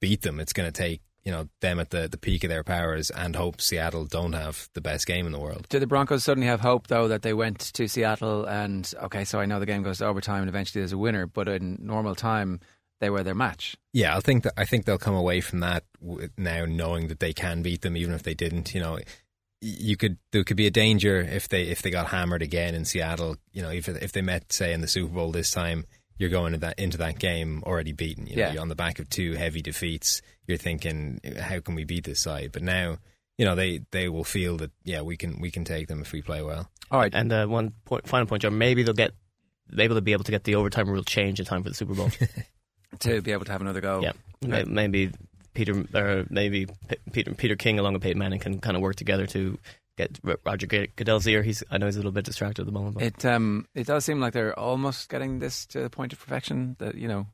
beat 0.00 0.22
them, 0.22 0.40
it's 0.40 0.52
going 0.52 0.70
to 0.70 0.82
take 0.82 1.00
you 1.24 1.32
know 1.32 1.48
them 1.60 1.78
at 1.78 1.90
the, 1.90 2.08
the 2.08 2.18
peak 2.18 2.44
of 2.44 2.50
their 2.50 2.64
powers 2.64 3.10
and 3.10 3.36
hope 3.36 3.60
Seattle 3.60 4.04
don't 4.04 4.32
have 4.32 4.68
the 4.74 4.80
best 4.80 5.06
game 5.06 5.26
in 5.26 5.32
the 5.32 5.38
world. 5.38 5.66
Do 5.68 5.78
the 5.78 5.86
Broncos 5.86 6.24
suddenly 6.24 6.48
have 6.48 6.60
hope 6.60 6.88
though 6.88 7.08
that 7.08 7.22
they 7.22 7.34
went 7.34 7.58
to 7.74 7.88
Seattle 7.88 8.44
and 8.44 8.92
okay, 9.02 9.24
so 9.24 9.40
I 9.40 9.46
know 9.46 9.60
the 9.60 9.66
game 9.66 9.82
goes 9.82 9.98
to 9.98 10.06
overtime 10.06 10.40
and 10.40 10.48
eventually 10.48 10.80
there's 10.80 10.92
a 10.92 10.98
winner, 10.98 11.26
but 11.26 11.48
in 11.48 11.78
normal 11.80 12.14
time 12.14 12.60
they 13.00 13.10
were 13.10 13.24
their 13.24 13.34
match. 13.34 13.76
Yeah, 13.92 14.16
I 14.16 14.20
think 14.20 14.44
that 14.44 14.54
I 14.56 14.64
think 14.64 14.84
they'll 14.84 14.98
come 14.98 15.16
away 15.16 15.40
from 15.40 15.60
that 15.60 15.84
now 16.38 16.64
knowing 16.64 17.08
that 17.08 17.20
they 17.20 17.32
can 17.32 17.62
beat 17.62 17.82
them, 17.82 17.96
even 17.96 18.14
if 18.14 18.22
they 18.22 18.34
didn't. 18.34 18.74
You 18.74 18.80
know, 18.80 18.98
you 19.60 19.96
could 19.96 20.18
there 20.30 20.44
could 20.44 20.56
be 20.56 20.66
a 20.66 20.70
danger 20.70 21.20
if 21.20 21.48
they 21.48 21.64
if 21.64 21.82
they 21.82 21.90
got 21.90 22.08
hammered 22.08 22.42
again 22.42 22.74
in 22.74 22.84
Seattle. 22.84 23.36
You 23.52 23.62
know, 23.62 23.70
if 23.70 23.88
if 23.88 24.12
they 24.12 24.22
met 24.22 24.52
say 24.52 24.72
in 24.72 24.80
the 24.80 24.88
Super 24.88 25.12
Bowl 25.12 25.32
this 25.32 25.50
time, 25.50 25.84
you're 26.18 26.30
going 26.30 26.54
into 26.54 26.66
that 26.66 26.78
into 26.78 26.98
that 26.98 27.18
game 27.18 27.62
already 27.64 27.92
beaten. 27.92 28.26
You 28.26 28.36
know, 28.36 28.42
Yeah. 28.42 28.52
you're 28.54 28.62
on 28.62 28.68
the 28.68 28.74
back 28.74 28.98
of 28.98 29.08
two 29.08 29.32
heavy 29.34 29.62
defeats. 29.62 30.22
You're 30.46 30.58
thinking, 30.58 31.20
how 31.40 31.60
can 31.60 31.74
we 31.74 31.84
beat 31.84 32.04
this 32.04 32.20
side? 32.20 32.50
But 32.52 32.62
now, 32.62 32.98
you 33.38 33.44
know, 33.44 33.54
they 33.54 33.80
they 33.90 34.08
will 34.08 34.24
feel 34.24 34.56
that 34.58 34.70
yeah, 34.84 35.00
we 35.02 35.16
can 35.16 35.40
we 35.40 35.50
can 35.50 35.64
take 35.64 35.88
them 35.88 36.00
if 36.00 36.12
we 36.12 36.22
play 36.22 36.42
well. 36.42 36.70
All 36.90 36.98
right. 37.00 37.14
And 37.14 37.32
uh, 37.32 37.46
one 37.46 37.72
point, 37.84 38.06
final 38.06 38.26
point, 38.26 38.42
John. 38.42 38.58
Maybe 38.58 38.82
they'll 38.82 38.94
get 38.94 39.12
able 39.76 39.94
to 39.94 40.02
be 40.02 40.12
able 40.12 40.24
to 40.24 40.30
get 40.30 40.44
the 40.44 40.54
overtime 40.56 40.88
rule 40.90 41.02
changed 41.02 41.40
in 41.40 41.46
time 41.46 41.62
for 41.62 41.68
the 41.70 41.74
Super 41.74 41.94
Bowl. 41.94 42.10
to 43.00 43.22
be 43.22 43.32
able 43.32 43.44
to 43.46 43.52
have 43.52 43.60
another 43.62 43.80
go. 43.80 44.02
yeah, 44.02 44.12
May- 44.42 44.64
maybe 44.64 45.10
Peter 45.54 45.84
or 45.94 46.26
maybe 46.30 46.66
P- 46.66 46.96
Peter 47.12 47.34
Peter 47.34 47.56
King 47.56 47.78
along 47.78 47.94
with 47.94 48.02
Peyton 48.02 48.18
Manning 48.18 48.38
can 48.40 48.58
kind 48.60 48.76
of 48.76 48.82
work 48.82 48.96
together 48.96 49.26
to 49.28 49.58
get 49.96 50.18
Roger 50.44 50.66
G- 50.66 50.88
Goodell's 50.96 51.26
ear. 51.26 51.42
He's 51.42 51.62
I 51.70 51.78
know 51.78 51.86
he's 51.86 51.96
a 51.96 51.98
little 52.00 52.12
bit 52.12 52.24
distracted 52.24 52.62
at 52.62 52.66
the 52.66 52.72
moment. 52.72 52.94
But, 52.94 53.02
It 53.04 53.24
um 53.26 53.66
it 53.74 53.86
does 53.86 54.04
seem 54.04 54.20
like 54.20 54.32
they're 54.32 54.58
almost 54.58 55.08
getting 55.08 55.38
this 55.38 55.66
to 55.66 55.80
the 55.82 55.90
point 55.90 56.12
of 56.12 56.20
perfection. 56.20 56.76
That 56.78 56.94
you 56.94 57.08
know 57.08 57.26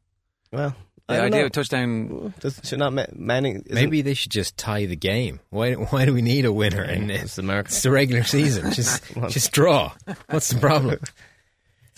well, 0.52 0.74
I 1.08 1.14
the 1.14 1.18
don't 1.18 1.26
idea 1.26 1.40
know. 1.40 1.46
of 1.46 1.52
touchdown. 1.52 2.34
Does, 2.40 2.60
should 2.64 2.78
not 2.78 2.92
Ma- 2.92 3.06
Manning 3.14 3.64
Maybe 3.70 4.02
they 4.02 4.14
should 4.14 4.32
just 4.32 4.56
tie 4.56 4.86
the 4.86 4.96
game. 4.96 5.40
Why 5.50 5.74
why 5.74 6.04
do 6.04 6.12
we 6.14 6.22
need 6.22 6.44
a 6.44 6.52
winner 6.52 6.82
in 6.84 7.10
it's 7.10 7.22
this? 7.22 7.38
America. 7.38 7.68
It's 7.68 7.82
the 7.82 7.90
regular 7.90 8.24
season. 8.24 8.72
Just 8.72 9.04
just 9.28 9.52
draw. 9.52 9.92
What's 10.30 10.48
the 10.50 10.60
problem? 10.60 10.98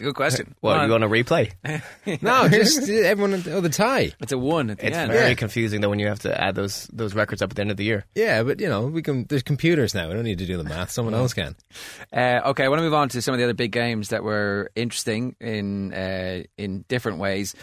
It's 0.01 0.07
a 0.07 0.09
good 0.09 0.15
question. 0.17 0.55
What 0.61 0.77
Well, 0.79 0.87
you 0.87 0.93
want 0.93 1.03
to 1.03 1.09
replay? 1.09 1.53
No, 2.23 2.49
just 2.49 2.89
everyone 2.89 3.35
oh 3.49 3.61
the 3.61 3.69
tie. 3.69 4.13
It's 4.21 4.33
a 4.33 4.39
one 4.39 4.71
at 4.71 4.79
the 4.79 4.87
It's 4.87 4.97
end. 4.97 5.13
very 5.13 5.29
Yeah. 5.29 5.35
confusing 5.35 5.83
though 5.83 5.91
when 5.91 5.99
you 5.99 6.07
have 6.07 6.21
to 6.21 6.41
add 6.41 6.55
those 6.55 6.87
those 6.93 7.15
records 7.15 7.43
up 7.43 7.51
at 7.51 7.57
the 7.57 7.61
end 7.63 7.71
of 7.71 7.77
the 7.77 7.85
year. 7.85 8.07
Yeah, 8.15 8.43
but 8.43 8.61
you 8.61 8.69
know, 8.69 8.87
we 8.87 9.03
can. 9.03 9.27
There's 9.29 9.43
computers 9.43 9.95
now. 9.95 10.09
We 10.09 10.15
don't 10.15 10.25
need 10.25 10.39
to 10.39 10.47
do 10.47 10.57
the 10.57 10.65
math. 10.65 10.91
Someone 10.91 11.13
else 11.13 11.35
can. 11.35 11.55
Uh, 12.13 12.41
okay, 12.47 12.65
I 12.65 12.69
want 12.69 12.79
to 12.79 12.83
move 12.85 12.95
on 12.95 13.11
to 13.11 13.21
some 13.21 13.35
of 13.35 13.39
the 13.39 13.45
other 13.45 13.53
big 13.55 13.73
games 13.73 14.09
that 14.09 14.25
were 14.25 14.71
interesting 14.75 15.37
in 15.39 15.93
uh, 15.93 16.45
in 16.57 16.87
different 16.89 17.19
ways. 17.19 17.55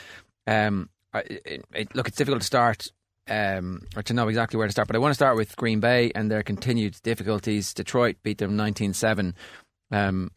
Um, 0.45 0.89
I, 1.13 1.19
it, 1.21 1.65
it, 1.73 1.95
look, 1.95 2.07
it's 2.07 2.17
difficult 2.17 2.41
to 2.41 2.47
start 2.47 2.87
um, 3.27 3.81
or 3.95 4.03
to 4.03 4.13
know 4.13 4.27
exactly 4.27 4.57
where 4.57 4.67
to 4.67 4.71
start, 4.71 4.87
but 4.87 4.95
I 4.95 4.99
want 4.99 5.09
to 5.11 5.15
start 5.15 5.35
with 5.37 5.55
Green 5.55 5.79
Bay 5.79 6.11
and 6.13 6.29
their 6.29 6.43
continued 6.43 6.97
difficulties. 7.01 7.73
Detroit 7.73 8.17
beat 8.23 8.37
them 8.37 8.55
19-7. 8.57 9.33
Um, 9.91 10.31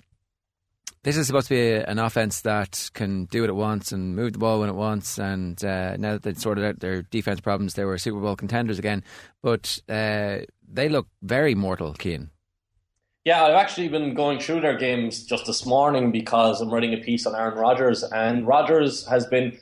this 1.02 1.17
is 1.17 1.26
supposed 1.26 1.49
to 1.49 1.55
be 1.55 1.73
an 1.73 1.99
offense 1.99 2.43
that 2.43 2.91
can 2.93 3.25
do 3.26 3.41
what 3.41 3.50
it 3.50 3.55
once 3.55 3.91
and 3.91 4.14
move 4.14 4.35
the 4.35 4.38
ball 4.38 4.61
when 4.61 4.69
it 4.69 4.75
wants. 4.75 5.19
And 5.19 5.62
uh, 5.64 5.97
now 5.97 6.12
that 6.12 6.23
they've 6.23 6.38
sorted 6.38 6.64
out 6.64 6.81
their 6.81 7.02
defense 7.02 7.41
problems, 7.41 7.75
they 7.75 7.84
were 7.84 7.96
Super 7.96 8.20
Bowl 8.20 8.36
contenders 8.36 8.79
again. 8.79 9.03
But 9.43 9.81
uh, 9.89 10.41
they 10.69 10.89
look 10.89 11.08
very 11.22 11.55
mortal, 11.55 11.94
Cian. 11.94 12.31
Yeah, 13.25 13.44
I've 13.44 13.55
actually 13.55 13.89
been 13.89 14.15
going 14.15 14.41
through 14.41 14.60
their 14.60 14.77
games 14.77 15.25
just 15.25 15.46
this 15.46 15.67
morning 15.67 16.10
because 16.10 16.60
I'm 16.60 16.70
writing 16.70 16.94
a 16.94 16.98
piece 16.98 17.27
on 17.27 17.34
Aaron 17.34 17.58
Rodgers, 17.58 18.03
and 18.03 18.46
Rodgers 18.46 19.06
has 19.08 19.27
been. 19.27 19.58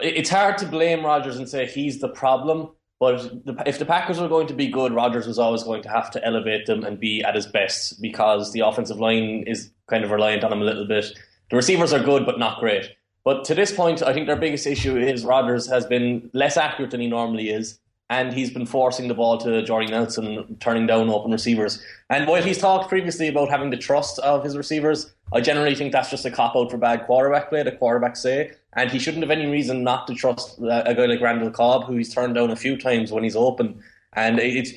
It's 0.00 0.30
hard 0.30 0.58
to 0.58 0.66
blame 0.66 1.04
Rodgers 1.04 1.36
and 1.36 1.48
say 1.48 1.66
he's 1.66 2.00
the 2.00 2.08
problem, 2.08 2.70
but 2.98 3.30
if 3.66 3.78
the 3.78 3.84
Packers 3.84 4.18
were 4.18 4.28
going 4.28 4.46
to 4.46 4.54
be 4.54 4.68
good, 4.68 4.92
Rodgers 4.92 5.26
was 5.26 5.38
always 5.38 5.62
going 5.62 5.82
to 5.82 5.88
have 5.88 6.10
to 6.12 6.24
elevate 6.24 6.66
them 6.66 6.84
and 6.84 6.98
be 6.98 7.22
at 7.22 7.34
his 7.34 7.46
best 7.46 8.00
because 8.00 8.52
the 8.52 8.60
offensive 8.60 8.98
line 8.98 9.44
is 9.46 9.70
kind 9.88 10.04
of 10.04 10.10
reliant 10.10 10.44
on 10.44 10.52
him 10.52 10.62
a 10.62 10.64
little 10.64 10.86
bit. 10.86 11.06
The 11.50 11.56
receivers 11.56 11.92
are 11.92 12.02
good, 12.02 12.26
but 12.26 12.38
not 12.38 12.60
great. 12.60 12.96
But 13.24 13.44
to 13.46 13.54
this 13.54 13.72
point, 13.72 14.02
I 14.02 14.12
think 14.12 14.26
their 14.26 14.36
biggest 14.36 14.66
issue 14.66 14.96
is 14.96 15.24
Rodgers 15.24 15.66
has 15.68 15.84
been 15.84 16.30
less 16.32 16.56
accurate 16.56 16.92
than 16.92 17.00
he 17.00 17.08
normally 17.08 17.50
is, 17.50 17.78
and 18.08 18.32
he's 18.32 18.50
been 18.50 18.66
forcing 18.66 19.08
the 19.08 19.14
ball 19.14 19.36
to 19.38 19.62
Jordy 19.62 19.88
Nelson, 19.88 20.56
turning 20.60 20.86
down 20.86 21.08
open 21.08 21.32
receivers. 21.32 21.82
And 22.08 22.28
while 22.28 22.42
he's 22.42 22.58
talked 22.58 22.88
previously 22.88 23.26
about 23.26 23.48
having 23.48 23.70
the 23.70 23.76
trust 23.76 24.20
of 24.20 24.44
his 24.44 24.56
receivers, 24.56 25.12
I 25.32 25.40
generally 25.40 25.74
think 25.74 25.90
that's 25.90 26.10
just 26.10 26.24
a 26.24 26.30
cop 26.30 26.54
out 26.54 26.70
for 26.70 26.78
bad 26.78 27.04
quarterback 27.04 27.48
play, 27.48 27.64
the 27.64 27.72
quarterbacks 27.72 28.18
say. 28.18 28.52
And 28.74 28.92
he 28.92 29.00
shouldn't 29.00 29.24
have 29.24 29.30
any 29.36 29.46
reason 29.46 29.82
not 29.82 30.06
to 30.06 30.14
trust 30.14 30.58
a 30.58 30.94
guy 30.94 31.06
like 31.06 31.20
Randall 31.20 31.50
Cobb, 31.50 31.86
who 31.86 31.96
he's 31.96 32.14
turned 32.14 32.36
down 32.36 32.50
a 32.50 32.56
few 32.56 32.76
times 32.76 33.10
when 33.10 33.24
he's 33.24 33.34
open. 33.34 33.82
And 34.12 34.38
it's 34.38 34.72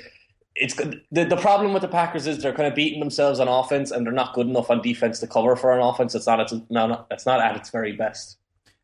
it's 0.59 0.75
the, 0.75 1.01
the 1.25 1.37
problem 1.37 1.73
with 1.73 1.81
the 1.81 1.87
Packers 1.87 2.27
is 2.27 2.41
they're 2.41 2.53
kind 2.53 2.67
of 2.67 2.75
beating 2.75 2.99
themselves 2.99 3.39
on 3.39 3.47
offense 3.47 3.91
and 3.91 4.05
they're 4.05 4.13
not 4.13 4.33
good 4.33 4.47
enough 4.47 4.69
on 4.69 4.81
defense 4.81 5.19
to 5.19 5.27
cover 5.27 5.55
for 5.55 5.71
an 5.71 5.81
offense. 5.81 6.13
It's 6.13 6.27
not 6.27 6.39
it's 6.39 6.53
no, 6.69 6.87
no 6.87 7.05
it's 7.09 7.25
not 7.25 7.41
at 7.41 7.55
its 7.55 7.69
very 7.69 7.93
best. 7.93 8.37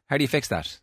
How 0.08 0.18
do 0.18 0.24
you 0.24 0.28
fix 0.28 0.48
that? 0.48 0.80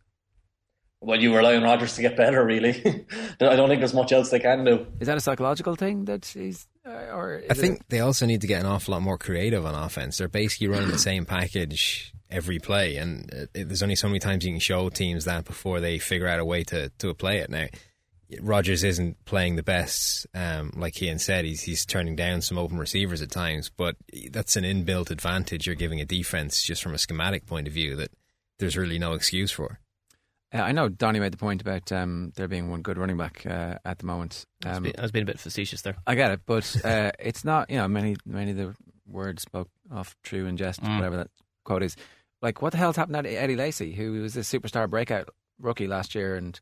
Well, 1.00 1.20
you 1.20 1.34
rely 1.34 1.56
on 1.56 1.64
Rodgers 1.64 1.96
to 1.96 2.02
get 2.02 2.16
better, 2.16 2.44
really. 2.44 2.70
I 3.40 3.56
don't 3.56 3.68
think 3.68 3.80
there's 3.80 3.94
much 3.94 4.12
else 4.12 4.30
they 4.30 4.38
can 4.38 4.64
do. 4.64 4.86
Is 5.00 5.08
that 5.08 5.16
a 5.16 5.20
psychological 5.20 5.74
thing 5.74 6.04
that 6.04 6.26
he's, 6.26 6.68
uh, 6.86 6.90
or 6.90 7.42
I 7.50 7.54
think 7.54 7.82
they 7.88 7.98
also 7.98 8.24
need 8.24 8.40
to 8.42 8.46
get 8.46 8.60
an 8.60 8.66
awful 8.66 8.92
lot 8.92 9.02
more 9.02 9.18
creative 9.18 9.66
on 9.66 9.74
offense. 9.74 10.18
They're 10.18 10.28
basically 10.28 10.68
running 10.68 10.90
the 10.90 10.98
same 10.98 11.26
package 11.26 12.12
every 12.30 12.60
play, 12.60 12.96
and 12.96 13.28
uh, 13.34 13.46
it, 13.52 13.68
there's 13.68 13.82
only 13.82 13.96
so 13.96 14.06
many 14.06 14.20
times 14.20 14.44
you 14.44 14.52
can 14.52 14.60
show 14.60 14.90
teams 14.90 15.24
that 15.24 15.44
before 15.44 15.80
they 15.80 15.98
figure 15.98 16.28
out 16.28 16.38
a 16.38 16.44
way 16.44 16.62
to 16.64 16.90
to 16.98 17.12
play 17.14 17.38
it. 17.38 17.50
Now, 17.50 17.66
Rodgers 18.40 18.84
isn't 18.84 19.24
playing 19.24 19.56
the 19.56 19.62
best, 19.62 20.26
um, 20.34 20.72
like 20.76 21.00
Ian 21.02 21.18
said. 21.18 21.44
He's 21.44 21.62
he's 21.62 21.84
turning 21.84 22.16
down 22.16 22.40
some 22.40 22.58
open 22.58 22.78
receivers 22.78 23.20
at 23.22 23.30
times, 23.30 23.70
but 23.76 23.96
that's 24.30 24.56
an 24.56 24.64
inbuilt 24.64 25.10
advantage 25.10 25.66
you're 25.66 25.74
giving 25.76 26.00
a 26.00 26.04
defense 26.04 26.62
just 26.62 26.82
from 26.82 26.94
a 26.94 26.98
schematic 26.98 27.46
point 27.46 27.66
of 27.66 27.72
view 27.74 27.96
that 27.96 28.10
there's 28.58 28.76
really 28.76 28.98
no 28.98 29.12
excuse 29.12 29.50
for. 29.50 29.78
Uh, 30.54 30.58
I 30.58 30.72
know 30.72 30.88
Donny 30.88 31.18
made 31.18 31.32
the 31.32 31.38
point 31.38 31.62
about 31.62 31.90
um, 31.92 32.32
there 32.36 32.46
being 32.46 32.70
one 32.70 32.82
good 32.82 32.98
running 32.98 33.16
back 33.16 33.44
uh, 33.46 33.76
at 33.84 33.98
the 33.98 34.06
moment. 34.06 34.44
I 34.64 34.68
was 34.68 34.76
Um, 34.76 34.82
being- 34.84 34.98
I 34.98 35.02
was 35.02 35.10
being 35.12 35.22
a 35.22 35.26
bit 35.26 35.40
facetious 35.40 35.82
there. 35.82 35.96
I 36.06 36.14
get 36.14 36.30
it, 36.30 36.40
but 36.46 36.76
uh, 36.84 37.12
it's 37.18 37.44
not. 37.44 37.70
You 37.70 37.78
know, 37.78 37.88
many 37.88 38.16
many 38.26 38.50
of 38.52 38.56
the 38.56 38.74
words 39.06 39.42
spoke 39.42 39.68
off 39.90 40.14
true 40.22 40.46
and 40.46 40.56
jest, 40.58 40.80
Mm. 40.82 40.96
whatever 40.96 41.16
that 41.16 41.30
quote 41.64 41.82
is. 41.82 41.96
Like, 42.42 42.60
what 42.60 42.72
the 42.72 42.78
hell's 42.78 42.96
happened 42.96 43.22
to 43.24 43.30
Eddie 43.30 43.56
Lacy, 43.56 43.92
who 43.92 44.20
was 44.22 44.36
a 44.36 44.40
superstar 44.40 44.90
breakout 44.90 45.28
rookie 45.60 45.86
last 45.86 46.14
year, 46.14 46.34
and 46.34 46.58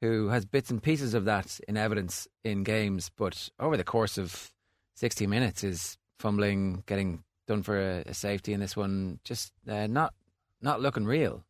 who 0.00 0.28
has 0.28 0.44
bits 0.44 0.70
and 0.70 0.82
pieces 0.82 1.14
of 1.14 1.24
that 1.24 1.58
in 1.68 1.76
evidence 1.76 2.28
in 2.44 2.62
games, 2.62 3.10
but 3.16 3.48
over 3.58 3.76
the 3.76 3.84
course 3.84 4.18
of 4.18 4.50
sixty 4.94 5.26
minutes 5.26 5.64
is 5.64 5.98
fumbling, 6.18 6.82
getting 6.86 7.22
done 7.46 7.62
for 7.62 7.78
a, 7.78 8.02
a 8.06 8.14
safety 8.14 8.52
in 8.52 8.60
this 8.60 8.76
one, 8.76 9.20
just 9.24 9.52
uh, 9.68 9.86
not 9.86 10.14
not 10.60 10.80
looking 10.80 11.04
real. 11.04 11.44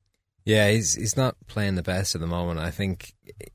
Yeah, 0.44 0.70
he's 0.70 0.94
he's 0.94 1.16
not 1.16 1.36
playing 1.48 1.74
the 1.74 1.82
best 1.82 2.14
at 2.14 2.20
the 2.20 2.26
moment. 2.26 2.60
I 2.60 2.70
think 2.70 3.14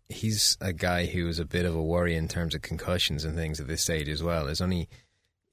he's 0.09 0.57
a 0.59 0.73
guy 0.73 1.05
who 1.05 1.27
is 1.29 1.39
a 1.39 1.45
bit 1.45 1.65
of 1.65 1.73
a 1.73 1.81
worry 1.81 2.15
in 2.15 2.27
terms 2.27 2.53
of 2.53 2.61
concussions 2.61 3.23
and 3.23 3.35
things 3.35 3.61
at 3.61 3.67
this 3.67 3.81
stage 3.81 4.09
as 4.09 4.21
well. 4.21 4.45
There's 4.45 4.61
only 4.61 4.89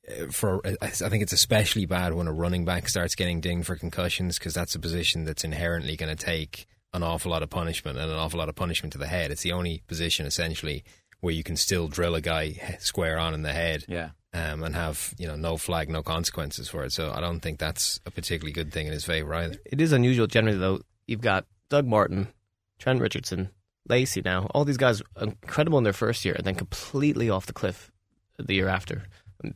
uh, 0.09 0.33
for 0.33 0.61
I 0.83 0.89
think 0.89 1.23
it's 1.23 1.33
especially 1.33 1.87
bad 1.87 2.15
when 2.15 2.27
a 2.27 2.33
running 2.33 2.65
back 2.65 2.89
starts 2.89 3.15
getting 3.15 3.41
dinged 3.41 3.67
for 3.67 3.77
concussions 3.77 4.37
because 4.37 4.55
that's 4.55 4.75
a 4.75 4.81
position 4.81 5.25
that's 5.25 5.45
inherently 5.45 5.97
going 5.97 6.15
to 6.15 6.25
take 6.25 6.67
an 6.93 7.03
awful 7.03 7.31
lot 7.31 7.43
of 7.43 7.51
punishment 7.51 7.99
and 7.99 8.11
an 8.11 8.17
awful 8.19 8.39
lot 8.39 8.49
of 8.49 8.55
punishment 8.55 8.93
to 8.93 8.99
the 8.99 9.07
head. 9.07 9.31
It's 9.31 9.43
the 9.43 9.53
only 9.53 9.83
position 9.87 10.27
essentially 10.27 10.85
where 11.21 11.35
you 11.35 11.43
can 11.43 11.57
still 11.57 11.89
drill 11.89 12.15
a 12.15 12.21
guy 12.21 12.77
square 12.81 13.19
on 13.19 13.35
in 13.35 13.43
the 13.43 13.53
head 13.53 13.85
Yeah. 13.89 14.11
um, 14.33 14.63
and 14.63 14.75
have 14.75 15.15
you 15.19 15.27
know 15.27 15.37
no 15.37 15.57
flag, 15.57 15.89
no 15.91 16.03
consequences 16.03 16.69
for 16.69 16.85
it. 16.85 16.93
So 16.93 17.13
I 17.13 17.21
don't 17.21 17.41
think 17.41 17.59
that's 17.59 18.01
a 18.07 18.11
particularly 18.11 18.53
good 18.53 18.73
thing 18.73 18.87
in 18.87 18.93
his 18.93 19.05
favor 19.05 19.35
either. 19.35 19.57
It 19.67 19.81
is 19.81 19.93
unusual 19.93 20.27
generally, 20.27 20.59
though. 20.59 20.81
You've 21.07 21.21
got 21.21 21.47
Doug 21.71 21.87
Martin, 21.87 22.29
Trent 22.79 23.01
Richardson, 23.01 23.51
Lacy 23.89 24.23
now. 24.25 24.47
All 24.55 24.65
these 24.65 24.77
guys 24.77 25.03
incredible 25.21 25.79
in 25.79 25.85
their 25.85 25.93
first 25.93 26.25
year 26.25 26.35
and 26.35 26.47
then 26.47 26.55
completely 26.55 27.29
off 27.31 27.47
the 27.47 27.53
cliff 27.53 27.91
the 28.39 28.55
year 28.55 28.69
after. 28.69 29.05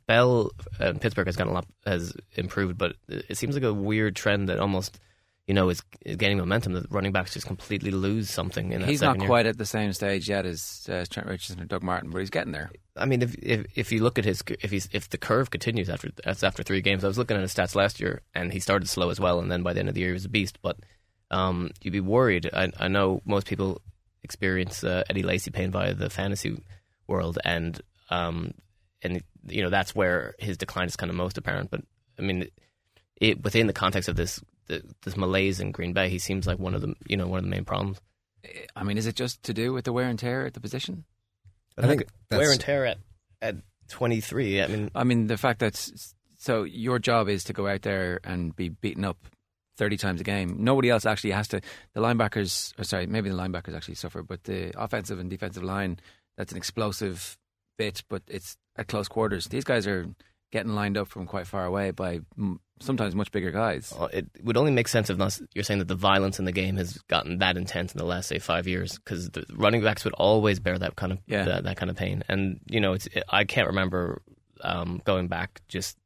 Bell 0.07 0.51
uh, 0.81 0.93
Pittsburgh 1.01 1.27
has 1.27 1.37
gotten 1.37 1.51
a 1.53 1.55
lot 1.55 1.67
has 1.87 2.15
improved, 2.35 2.79
but 2.79 2.97
it 3.09 3.37
seems 3.37 3.55
like 3.55 3.65
a 3.65 3.73
weird 3.75 4.15
trend 4.17 4.49
that 4.49 4.59
almost 4.61 4.99
you 5.47 5.55
know 5.55 5.69
is, 5.69 5.83
is 6.05 6.17
gaining 6.17 6.39
momentum. 6.39 6.73
The 6.73 6.87
running 6.91 7.13
backs 7.13 7.35
just 7.35 7.47
completely 7.47 7.91
lose 7.91 8.31
something 8.31 8.73
in 8.73 8.81
that 8.81 8.89
He's 8.89 9.03
not 9.03 9.19
year. 9.19 9.27
quite 9.27 9.47
at 9.47 9.59
the 9.59 9.67
same 9.67 9.93
stage 9.93 10.29
yet 10.29 10.47
as 10.47 10.87
uh, 10.91 11.05
Trent 11.09 11.29
Richardson 11.29 11.61
or 11.61 11.65
Doug 11.67 11.83
Martin, 11.83 12.11
but 12.11 12.19
he's 12.19 12.31
getting 12.31 12.53
there. 12.53 12.71
I 12.97 13.07
mean, 13.07 13.23
if 13.23 13.35
if 13.37 13.67
if 13.75 13.93
you 13.93 14.03
look 14.03 14.19
at 14.19 14.25
his 14.25 14.43
if 14.61 14.71
he's 14.71 14.89
if 14.93 15.09
the 15.11 15.19
curve 15.19 15.51
continues 15.51 15.89
after 15.89 16.11
that's 16.25 16.43
after 16.43 16.63
three 16.63 16.81
games, 16.81 17.05
I 17.05 17.09
was 17.09 17.19
looking 17.19 17.37
at 17.37 17.43
his 17.43 17.55
stats 17.55 17.75
last 17.75 18.01
year, 18.01 18.23
and 18.35 18.53
he 18.53 18.61
started 18.61 18.89
slow 18.89 19.11
as 19.11 19.19
well, 19.19 19.41
and 19.41 19.51
then 19.51 19.63
by 19.63 19.73
the 19.73 19.81
end 19.81 19.89
of 19.89 19.95
the 19.95 20.01
year 20.01 20.11
he 20.11 20.15
was 20.15 20.25
a 20.25 20.31
beast. 20.31 20.59
But 20.63 20.79
um, 21.31 21.71
you'd 21.83 21.93
be 21.93 22.01
worried. 22.01 22.49
I 22.53 22.71
I 22.79 22.89
know 22.89 23.23
most 23.25 23.47
people 23.47 23.81
experience 24.23 24.85
uh, 24.85 25.03
Eddie 25.11 25.23
Lacy 25.25 25.51
pain 25.51 25.71
via 25.71 25.95
the 25.95 26.11
fantasy 26.11 26.63
world, 27.09 27.39
and 27.45 27.81
um 28.11 28.53
and 29.03 29.23
you 29.49 29.63
know 29.63 29.71
that's 29.71 29.95
where 29.95 30.35
his 30.39 30.57
decline 30.57 30.87
is 30.87 30.97
kind 30.97 31.11
of 31.11 31.17
most 31.17 31.39
apparent. 31.39 31.71
But 31.71 31.81
I 32.19 32.23
mean, 32.23 32.47
it 33.17 33.43
within 33.43 33.67
the 33.67 33.73
context 33.73 34.09
of 34.09 34.17
this 34.17 34.41
the, 34.66 34.83
this 35.02 35.16
malaise 35.16 35.61
in 35.61 35.73
Green 35.73 35.92
Bay, 35.92 36.09
he 36.09 36.19
seems 36.19 36.47
like 36.47 36.59
one 36.59 36.75
of 36.75 36.81
the 36.81 36.95
you 37.07 37.16
know 37.16 37.26
one 37.26 37.38
of 37.38 37.45
the 37.45 37.50
main 37.50 37.64
problems. 37.64 38.00
I 38.75 38.83
mean, 38.83 38.99
is 38.99 39.07
it 39.07 39.14
just 39.14 39.42
to 39.45 39.54
do 39.54 39.73
with 39.73 39.85
the 39.85 39.92
wear 39.92 40.09
and 40.09 40.19
tear 40.19 40.47
at 40.47 40.54
the 40.54 40.61
position? 40.61 41.04
I 41.78 41.87
think 41.87 42.07
wear 42.31 42.50
and 42.50 42.61
tear 42.61 42.87
at 42.87 42.99
at 43.40 43.57
twenty 43.88 44.21
three. 44.21 44.62
I 44.62 44.66
mean, 44.66 44.90
I 44.95 45.04
mean, 45.04 45.26
the 45.26 45.37
fact 45.37 45.61
that 45.61 45.76
so 46.38 46.64
your 46.64 46.99
job 46.99 47.28
is 47.28 47.45
to 47.45 47.52
go 47.52 47.69
out 47.69 47.83
there 47.83 48.21
and 48.25 48.54
be 48.54 48.69
beaten 48.69 49.04
up 49.04 49.16
thirty 49.76 49.97
times 49.97 50.21
a 50.21 50.25
game. 50.25 50.57
Nobody 50.61 50.90
else 50.90 51.07
actually 51.07 51.31
has 51.33 51.49
to. 51.49 51.61
The 51.95 52.00
linebackers, 52.00 52.78
or 52.78 52.85
sorry, 52.85 53.07
maybe 53.07 53.31
the 53.31 53.37
linebackers 53.37 53.76
actually 53.76 53.95
suffer, 53.95 54.23
but 54.23 54.45
the 54.45 54.73
offensive 54.81 55.19
and 55.19 55.31
defensive 55.31 55.62
line, 55.62 55.99
that's 56.37 56.52
an 56.52 56.59
explosive 56.59 57.38
bit, 57.78 58.02
but 58.09 58.23
it's 58.28 58.57
at 58.76 58.88
close 58.88 59.09
quarters. 59.09 59.47
These 59.47 59.64
guys 59.64 59.87
are 59.87 60.07
getting 60.52 60.75
lined 60.75 60.97
up 60.97 61.09
from 61.09 61.26
quite 61.26 61.47
far 61.49 61.64
away 61.64 61.90
by 61.90 62.21
mm, 62.38 62.59
sometimes 62.80 63.14
much 63.14 63.32
bigger 63.32 63.50
guys. 63.50 63.92
It 64.12 64.26
would 64.44 64.56
only 64.56 64.71
make 64.71 64.87
sense 64.87 65.11
if 65.11 65.16
not, 65.18 65.40
you're 65.54 65.64
saying 65.64 65.78
that 65.80 65.88
the 65.88 65.94
violence 65.97 66.38
in 66.38 66.44
the 66.44 66.52
game 66.52 66.76
has 66.76 66.99
gotten 67.09 67.38
that 67.38 67.56
intense 67.56 67.92
in 67.92 67.99
the 67.99 68.04
last 68.04 68.28
say 68.28 68.38
five 68.38 68.68
years 68.68 68.99
because 68.99 69.30
the 69.30 69.44
running 69.54 69.82
backs 69.82 70.04
would 70.04 70.14
always 70.14 70.61
bear 70.61 70.78
that 70.78 70.94
kind 70.94 71.12
of 71.12 71.18
Yeah. 71.26 71.44
that, 71.44 71.64
that 71.64 71.76
kind 71.76 71.90
of 71.90 71.97
pain 71.97 72.23
and 72.28 72.61
you 72.66 72.80
know 72.80 72.92
it's 72.92 73.09
I 73.28 73.44
can't 73.44 73.66
remember 73.68 74.23
um, 74.62 75.00
going 75.04 75.26
back 75.28 75.61
just 75.68 75.97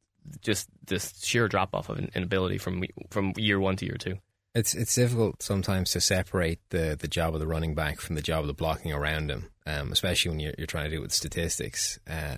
just 0.41 0.67
this 0.85 1.23
sheer 1.23 1.47
drop 1.47 1.75
off 1.75 1.89
of 1.89 1.99
inability 2.15 2.57
from 2.57 2.83
from 3.11 3.33
year 3.37 3.59
one 3.59 3.75
to 3.77 3.85
year 3.85 3.97
two. 3.99 4.15
It's 4.55 4.73
it's 4.73 4.95
difficult 4.95 5.43
sometimes 5.43 5.91
to 5.91 6.01
separate 6.01 6.59
the, 6.69 6.97
the 6.99 7.07
job 7.07 7.33
of 7.35 7.39
the 7.39 7.47
running 7.47 7.75
back 7.75 8.01
from 8.01 8.15
the 8.15 8.21
job 8.21 8.41
of 8.41 8.47
the 8.47 8.53
blocking 8.53 8.91
around 8.91 9.29
him, 9.29 9.49
um, 9.67 9.91
especially 9.91 10.29
when 10.31 10.39
you're, 10.39 10.53
you're 10.57 10.65
trying 10.67 10.85
to 10.85 10.89
do 10.89 10.97
it 10.97 11.01
with 11.03 11.11
statistics. 11.13 11.99
Uh, 12.09 12.37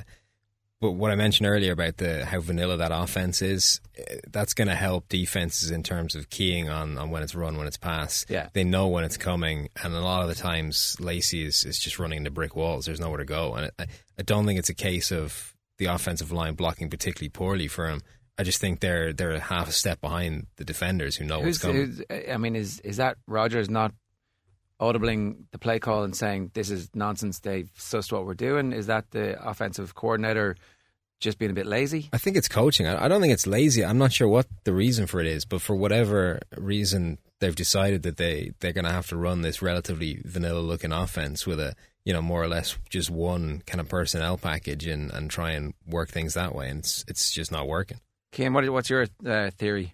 but 0.81 0.91
what 0.91 1.11
I 1.11 1.15
mentioned 1.15 1.47
earlier 1.47 1.73
about 1.73 1.97
the 1.97 2.25
how 2.25 2.39
vanilla 2.39 2.77
that 2.77 2.91
offense 2.91 3.41
is, 3.41 3.81
eh, 3.97 4.19
that's 4.31 4.53
going 4.53 4.69
to 4.69 4.75
help 4.75 5.09
defenses 5.09 5.71
in 5.71 5.83
terms 5.83 6.15
of 6.15 6.29
keying 6.29 6.69
on, 6.69 6.97
on 6.97 7.09
when 7.09 7.21
it's 7.21 7.35
run, 7.35 7.57
when 7.57 7.67
it's 7.67 7.77
pass. 7.77 8.25
Yeah. 8.29 8.49
They 8.53 8.63
know 8.63 8.87
when 8.87 9.03
it's 9.03 9.17
coming, 9.17 9.69
and 9.83 9.93
a 9.93 9.99
lot 9.99 10.21
of 10.21 10.29
the 10.29 10.35
times 10.35 10.95
Lacy 10.99 11.43
is, 11.43 11.65
is 11.65 11.79
just 11.79 11.99
running 11.99 12.17
into 12.17 12.31
brick 12.31 12.55
walls. 12.55 12.85
There's 12.85 12.99
nowhere 12.99 13.19
to 13.19 13.25
go, 13.25 13.55
and 13.55 13.71
I, 13.77 13.87
I 14.17 14.21
don't 14.23 14.45
think 14.45 14.59
it's 14.59 14.69
a 14.69 14.75
case 14.75 15.11
of 15.11 15.53
the 15.79 15.85
offensive 15.85 16.31
line 16.31 16.53
blocking 16.53 16.89
particularly 16.89 17.29
poorly 17.29 17.67
for 17.67 17.89
him. 17.89 18.01
I 18.37 18.43
just 18.43 18.61
think 18.61 18.79
they're 18.79 19.11
they're 19.11 19.37
half 19.37 19.67
a 19.67 19.73
step 19.73 19.99
behind 19.99 20.47
the 20.55 20.63
defenders 20.63 21.17
who 21.17 21.25
know 21.25 21.41
what's 21.41 21.61
Who's, 21.61 22.01
coming. 22.09 22.29
I 22.31 22.37
mean, 22.37 22.55
is 22.55 22.79
is 22.81 22.97
that 22.97 23.17
Rodgers 23.27 23.69
not 23.69 23.91
audibling 24.79 25.45
the 25.51 25.59
play 25.59 25.79
call 25.79 26.03
and 26.03 26.15
saying 26.15 26.51
this 26.53 26.69
is 26.69 26.89
nonsense? 26.93 27.39
They've 27.39 27.71
sussed 27.77 28.11
what 28.11 28.25
we're 28.25 28.33
doing. 28.33 28.73
Is 28.73 28.87
that 28.87 29.11
the 29.11 29.41
offensive 29.47 29.95
coordinator 29.95 30.55
just 31.19 31.37
being 31.37 31.51
a 31.51 31.53
bit 31.53 31.65
lazy? 31.65 32.09
I 32.13 32.17
think 32.17 32.37
it's 32.37 32.47
coaching. 32.47 32.87
I 32.87 33.07
don't 33.07 33.21
think 33.21 33.33
it's 33.33 33.47
lazy. 33.47 33.83
I'm 33.83 33.97
not 33.97 34.13
sure 34.13 34.27
what 34.27 34.47
the 34.63 34.73
reason 34.73 35.05
for 35.05 35.19
it 35.19 35.27
is, 35.27 35.45
but 35.45 35.61
for 35.61 35.75
whatever 35.75 36.39
reason, 36.57 37.17
they've 37.39 37.55
decided 37.55 38.03
that 38.03 38.17
they 38.17 38.53
they're 38.59 38.73
going 38.73 38.85
to 38.85 38.91
have 38.91 39.07
to 39.07 39.17
run 39.17 39.41
this 39.41 39.61
relatively 39.61 40.21
vanilla 40.23 40.59
looking 40.59 40.91
offense 40.91 41.45
with 41.45 41.59
a 41.59 41.75
you 42.05 42.13
know 42.13 42.21
more 42.21 42.41
or 42.41 42.47
less 42.47 42.77
just 42.89 43.09
one 43.09 43.61
kind 43.65 43.81
of 43.81 43.89
personnel 43.89 44.37
package 44.37 44.87
and 44.87 45.11
and 45.11 45.29
try 45.29 45.51
and 45.51 45.73
work 45.85 46.09
things 46.09 46.33
that 46.33 46.55
way, 46.55 46.69
and 46.69 46.79
it's 46.79 47.03
it's 47.07 47.31
just 47.31 47.51
not 47.51 47.67
working. 47.67 47.99
Kim, 48.31 48.53
what, 48.53 48.69
what's 48.69 48.89
your 48.89 49.07
uh, 49.25 49.49
theory? 49.51 49.93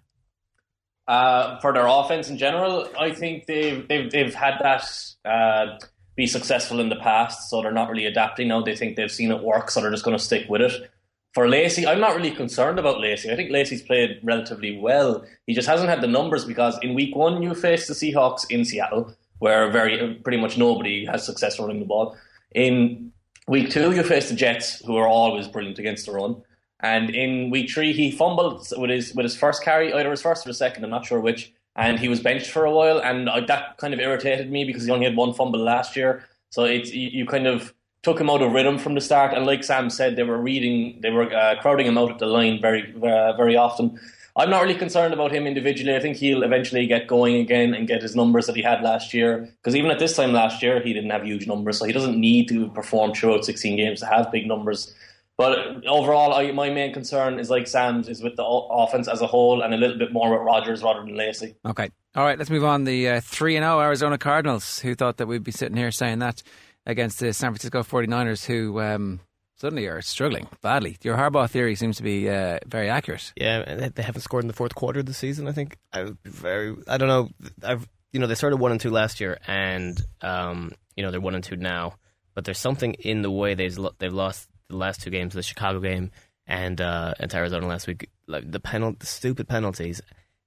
Uh, 1.07 1.59
for 1.59 1.71
their 1.71 1.85
offense 1.85 2.29
in 2.29 2.37
general, 2.37 2.89
I 2.99 3.11
think 3.13 3.45
they've 3.45 3.87
they've 3.87 4.09
they've 4.09 4.33
had 4.33 4.55
that 4.61 4.89
uh, 5.23 5.77
be 6.15 6.25
successful 6.25 6.79
in 6.79 6.89
the 6.89 6.95
past, 6.95 7.49
so 7.49 7.61
they're 7.61 7.71
not 7.71 7.89
really 7.89 8.05
adapting 8.05 8.47
now. 8.47 8.61
They 8.61 8.75
think 8.75 8.95
they've 8.95 9.11
seen 9.11 9.31
it 9.31 9.43
work, 9.43 9.69
so 9.69 9.81
they're 9.81 9.91
just 9.91 10.03
going 10.03 10.17
to 10.17 10.23
stick 10.23 10.49
with 10.49 10.61
it. 10.61 10.89
For 11.35 11.49
Lacy, 11.49 11.85
I'm 11.85 11.99
not 11.99 12.15
really 12.15 12.31
concerned 12.31 12.79
about 12.79 13.01
Lacy. 13.01 13.29
I 13.29 13.35
think 13.35 13.51
Lacy's 13.51 13.81
played 13.81 14.19
relatively 14.23 14.77
well. 14.77 15.25
He 15.45 15.53
just 15.53 15.67
hasn't 15.67 15.89
had 15.89 16.01
the 16.01 16.07
numbers 16.07 16.45
because 16.45 16.79
in 16.81 16.93
week 16.93 17.13
one 17.13 17.43
you 17.43 17.53
faced 17.53 17.89
the 17.89 17.93
Seahawks 17.93 18.49
in 18.49 18.63
Seattle, 18.63 19.13
where 19.39 19.69
very 19.69 20.15
pretty 20.23 20.37
much 20.37 20.57
nobody 20.57 21.05
has 21.05 21.25
success 21.25 21.59
running 21.59 21.79
the 21.81 21.85
ball. 21.85 22.15
In 22.53 23.11
week 23.47 23.69
two 23.69 23.91
you 23.91 24.01
faced 24.01 24.29
the 24.29 24.35
Jets, 24.35 24.83
who 24.85 24.95
are 24.95 25.07
always 25.07 25.47
brilliant 25.47 25.77
against 25.77 26.05
the 26.05 26.13
run. 26.13 26.41
And 26.79 27.09
in 27.09 27.49
week 27.49 27.69
three, 27.71 27.93
he 27.93 28.11
fumbled 28.11 28.67
with 28.77 28.89
his 28.89 29.13
with 29.13 29.23
his 29.23 29.35
first 29.35 29.63
carry, 29.63 29.93
either 29.93 30.11
his 30.11 30.21
first 30.21 30.45
or 30.45 30.49
his 30.49 30.57
second, 30.57 30.83
I'm 30.83 30.89
not 30.89 31.05
sure 31.05 31.19
which. 31.19 31.53
And 31.77 31.99
he 31.99 32.07
was 32.07 32.21
benched 32.21 32.51
for 32.51 32.63
a 32.63 32.71
while, 32.71 32.99
and 32.99 33.27
that 33.27 33.77
kind 33.77 33.93
of 33.93 33.99
irritated 33.99 34.49
me 34.49 34.63
because 34.63 34.85
he 34.85 34.91
only 34.91 35.05
had 35.05 35.17
one 35.17 35.33
fumble 35.33 35.59
last 35.59 35.95
year. 35.95 36.23
So 36.49 36.63
it's 36.63 36.93
you, 36.93 37.09
you 37.09 37.25
kind 37.25 37.47
of 37.47 37.73
took 38.01 38.21
him 38.21 38.29
out 38.29 38.41
of 38.41 38.53
rhythm 38.53 38.77
from 38.77 38.93
the 38.93 39.01
start. 39.01 39.33
And 39.33 39.45
like 39.45 39.63
Sam 39.63 39.89
said, 39.89 40.15
they 40.15 40.23
were 40.23 40.37
reading, 40.37 40.99
they 41.01 41.09
were 41.09 41.33
uh, 41.33 41.59
crowding 41.61 41.87
him 41.87 41.97
out 41.97 42.11
at 42.11 42.19
the 42.19 42.27
line 42.27 42.61
very 42.61 42.93
uh, 42.95 43.33
very 43.35 43.57
often. 43.57 43.99
I'm 44.37 44.49
not 44.49 44.61
really 44.61 44.75
concerned 44.75 45.13
about 45.13 45.31
him 45.31 45.47
individually. 45.47 45.95
I 45.95 45.99
think 46.01 46.17
he'll 46.17 46.43
eventually 46.43 46.85
get 46.87 47.07
going 47.07 47.37
again 47.37 47.73
and 47.73 47.87
get 47.87 48.01
his 48.01 48.15
numbers 48.15 48.47
that 48.47 48.55
he 48.55 48.61
had 48.61 48.83
last 48.83 49.13
year. 49.13 49.49
Because 49.57 49.75
even 49.75 49.91
at 49.91 49.97
this 49.97 50.15
time 50.15 50.33
last 50.33 50.61
year, 50.61 50.81
he 50.81 50.93
didn't 50.93 51.09
have 51.09 51.23
huge 51.23 51.47
numbers, 51.47 51.79
so 51.79 51.85
he 51.85 51.93
doesn't 51.93 52.19
need 52.19 52.49
to 52.49 52.67
perform 52.69 53.13
throughout 53.13 53.45
16 53.45 53.77
games 53.77 54.01
to 54.01 54.05
have 54.05 54.31
big 54.31 54.45
numbers. 54.45 54.93
But 55.37 55.85
overall, 55.85 56.33
I, 56.33 56.51
my 56.51 56.69
main 56.69 56.93
concern 56.93 57.39
is 57.39 57.49
like 57.49 57.67
Sam's 57.67 58.07
is 58.07 58.21
with 58.23 58.37
the 58.37 58.43
o- 58.43 58.67
offense 58.69 59.07
as 59.09 59.21
a 59.21 59.27
whole, 59.27 59.61
and 59.61 59.73
a 59.73 59.77
little 59.77 59.97
bit 59.97 60.13
more 60.13 60.31
with 60.31 60.41
Rodgers 60.41 60.81
rather 60.81 61.01
than 61.01 61.15
Lacy. 61.17 61.55
Okay. 61.65 61.89
All 62.15 62.23
right, 62.23 62.37
let's 62.37 62.49
move 62.49 62.63
on. 62.63 62.85
The 62.85 63.09
uh, 63.09 63.21
3 63.21 63.53
0 63.57 63.81
Arizona 63.81 64.17
Cardinals, 64.17 64.79
who 64.79 64.95
thought 64.95 65.17
that 65.17 65.27
we'd 65.27 65.43
be 65.43 65.51
sitting 65.51 65.75
here 65.75 65.91
saying 65.91 66.19
that 66.19 66.41
against 66.85 67.19
the 67.19 67.33
San 67.33 67.51
Francisco 67.51 67.83
49ers, 67.83 68.45
who 68.45 68.79
um, 68.79 69.19
suddenly 69.57 69.87
are 69.87 70.01
struggling 70.01 70.47
badly. 70.61 70.95
Your 71.03 71.17
Harbaugh 71.17 71.49
theory 71.49 71.75
seems 71.75 71.97
to 71.97 72.03
be 72.03 72.29
uh, 72.29 72.59
very 72.65 72.89
accurate. 72.89 73.33
Yeah, 73.35 73.75
they- 73.75 73.89
they 73.89 74.03
haven't 74.03 74.21
scored 74.21 74.45
in 74.45 74.47
the 74.47 74.53
fourth 74.53 74.73
quarter 74.75 75.01
of 75.01 75.05
the 75.05 75.13
season. 75.13 75.49
I 75.49 75.51
think 75.51 75.75
I 75.91 76.03
would 76.03 76.17
very. 76.23 76.75
I 76.87 76.97
don't 76.97 77.09
know. 77.09 77.29
I've 77.61 77.85
you 78.13 78.21
know 78.21 78.27
they 78.27 78.35
started 78.35 78.55
one 78.57 78.71
and 78.71 78.79
two 78.79 78.91
last 78.91 79.19
year, 79.19 79.37
and 79.45 79.99
um, 80.21 80.71
you 80.95 81.03
know 81.03 81.11
they're 81.11 81.19
one 81.19 81.35
and 81.35 81.43
two 81.43 81.57
now. 81.57 81.95
But 82.33 82.45
there's 82.45 82.59
something 82.59 82.93
in 82.93 83.21
the 83.21 83.31
way 83.31 83.55
they've 83.55 83.77
they've 83.99 84.13
lost 84.13 84.47
the 84.69 84.77
last 84.77 85.01
two 85.01 85.09
games, 85.09 85.33
the 85.33 85.43
Chicago 85.43 85.79
game 85.79 86.11
and 86.47 86.79
uh, 86.81 87.13
and 87.19 87.33
Arizona 87.33 87.67
last 87.67 87.87
week. 87.87 88.09
Like 88.27 88.49
the 88.49 88.59
penal, 88.59 88.95
the 88.97 89.05
stupid 89.05 89.47
penalties, 89.47 90.01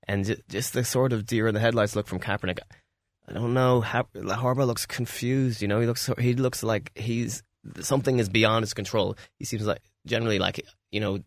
and 0.07 0.25
ju- 0.25 0.41
just 0.49 0.73
the 0.73 0.85
sort 0.85 1.13
of 1.13 1.27
deer 1.27 1.47
in 1.49 1.55
the 1.55 1.61
headlights 1.61 1.97
look 1.97 2.07
from 2.07 2.21
Kaepernick. 2.21 2.59
I 3.29 3.33
don't 3.33 3.55
know. 3.55 3.81
Har- 3.81 4.09
Harbaugh 4.15 4.67
looks 4.67 4.87
confused. 4.87 5.63
You 5.63 5.69
know, 5.69 5.81
he 5.81 5.87
looks 5.87 6.09
he 6.19 6.35
looks 6.35 6.63
like 6.63 6.93
he's 6.97 7.43
something 7.81 8.19
is 8.19 8.29
beyond 8.29 8.63
his 8.63 8.75
control. 8.75 9.17
He 9.39 9.45
seems 9.45 9.67
like 9.67 9.83
generally 10.07 10.39
like 10.39 10.65
you 10.91 11.01
know 11.01 11.21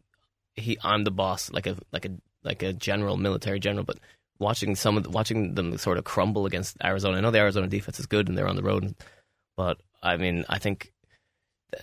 he 0.55 0.77
I'm 0.83 1.03
the 1.03 1.11
boss, 1.11 1.51
like 1.51 1.67
a 1.67 1.77
like 1.91 2.05
a 2.05 2.11
like 2.43 2.63
a 2.63 2.73
general 2.73 3.17
military 3.17 3.59
general, 3.59 3.85
but. 3.85 3.97
Watching 4.39 4.75
some 4.75 4.97
of 4.97 5.03
the, 5.03 5.11
watching 5.11 5.53
them 5.53 5.77
sort 5.77 5.99
of 5.99 6.03
crumble 6.03 6.47
against 6.47 6.75
Arizona. 6.83 7.17
I 7.17 7.21
know 7.21 7.29
the 7.29 7.37
Arizona 7.37 7.67
defense 7.67 7.99
is 7.99 8.07
good 8.07 8.27
and 8.27 8.35
they're 8.35 8.47
on 8.47 8.55
the 8.55 8.63
road, 8.63 8.95
but 9.55 9.77
I 10.01 10.17
mean, 10.17 10.45
I 10.49 10.57
think 10.57 10.79
th- 10.79 10.91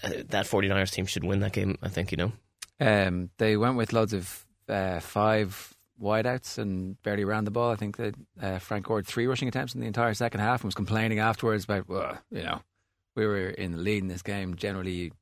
that 0.02 0.46
49ers 0.46 0.92
team 0.92 1.06
should 1.06 1.24
win 1.24 1.40
that 1.40 1.52
game. 1.52 1.76
I 1.82 1.88
think, 1.88 2.10
you 2.12 2.18
know. 2.18 2.32
Um, 2.80 3.30
they 3.38 3.56
went 3.56 3.76
with 3.76 3.92
loads 3.92 4.12
of 4.12 4.46
uh, 4.68 5.00
five 5.00 5.74
wideouts 6.00 6.58
and 6.58 7.00
barely 7.02 7.24
ran 7.24 7.44
the 7.44 7.50
ball. 7.50 7.72
I 7.72 7.76
think 7.76 7.96
that 7.96 8.14
uh, 8.40 8.58
Frank 8.58 8.86
Gore 8.86 9.02
three 9.02 9.26
rushing 9.26 9.48
attempts 9.48 9.74
in 9.74 9.80
the 9.80 9.86
entire 9.86 10.14
second 10.14 10.40
half 10.40 10.60
and 10.60 10.68
was 10.68 10.74
complaining 10.74 11.18
afterwards 11.18 11.64
about, 11.64 11.88
well, 11.88 12.18
you 12.30 12.42
know, 12.42 12.60
we 13.16 13.26
were 13.26 13.48
in 13.48 13.72
the 13.72 13.78
lead 13.78 14.02
in 14.02 14.08
this 14.08 14.22
game. 14.22 14.54
Generally, 14.54 15.12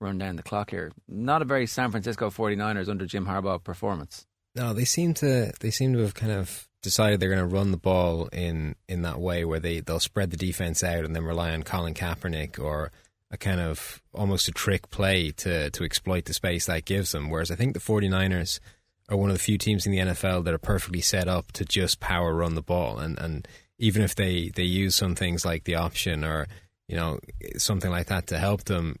run 0.00 0.18
down 0.18 0.36
the 0.36 0.42
clock 0.42 0.70
here. 0.70 0.92
Not 1.08 1.42
a 1.42 1.44
very 1.44 1.66
San 1.66 1.90
Francisco 1.90 2.30
49ers 2.30 2.88
under 2.88 3.06
Jim 3.06 3.26
Harbaugh 3.26 3.62
performance. 3.62 4.26
No, 4.54 4.72
they 4.72 4.84
seem 4.84 5.14
to 5.14 5.52
they 5.60 5.70
seem 5.70 5.92
to 5.94 6.00
have 6.00 6.14
kind 6.14 6.32
of 6.32 6.68
decided 6.80 7.18
they're 7.18 7.30
going 7.34 7.40
to 7.40 7.54
run 7.56 7.70
the 7.70 7.76
ball 7.76 8.28
in 8.32 8.76
in 8.88 9.02
that 9.02 9.18
way 9.18 9.44
where 9.44 9.58
they 9.58 9.80
they'll 9.80 9.98
spread 9.98 10.30
the 10.30 10.36
defense 10.36 10.84
out 10.84 11.04
and 11.04 11.14
then 11.14 11.24
rely 11.24 11.50
on 11.50 11.64
Colin 11.64 11.94
Kaepernick 11.94 12.58
or 12.62 12.92
a 13.30 13.36
kind 13.36 13.60
of 13.60 14.02
almost 14.12 14.48
a 14.48 14.52
trick 14.52 14.90
play 14.90 15.30
to 15.30 15.70
to 15.70 15.84
exploit 15.84 16.24
the 16.26 16.34
space 16.34 16.66
that 16.66 16.84
gives 16.84 17.12
them. 17.12 17.30
Whereas 17.30 17.50
I 17.50 17.56
think 17.56 17.74
the 17.74 17.80
49ers 17.80 18.60
are 19.08 19.16
one 19.16 19.30
of 19.30 19.36
the 19.36 19.42
few 19.42 19.58
teams 19.58 19.86
in 19.86 19.92
the 19.92 19.98
NFL 19.98 20.44
that 20.44 20.54
are 20.54 20.58
perfectly 20.58 21.00
set 21.00 21.28
up 21.28 21.52
to 21.52 21.64
just 21.64 22.00
power 22.00 22.34
run 22.34 22.54
the 22.54 22.62
ball 22.62 22.98
and 22.98 23.18
and 23.18 23.46
even 23.78 24.02
if 24.02 24.14
they 24.14 24.50
they 24.54 24.62
use 24.62 24.94
some 24.94 25.14
things 25.14 25.44
like 25.44 25.64
the 25.64 25.74
option 25.74 26.24
or 26.24 26.46
you 26.88 26.96
know 26.96 27.18
something 27.56 27.90
like 27.90 28.06
that 28.06 28.26
to 28.28 28.38
help 28.38 28.64
them, 28.64 28.96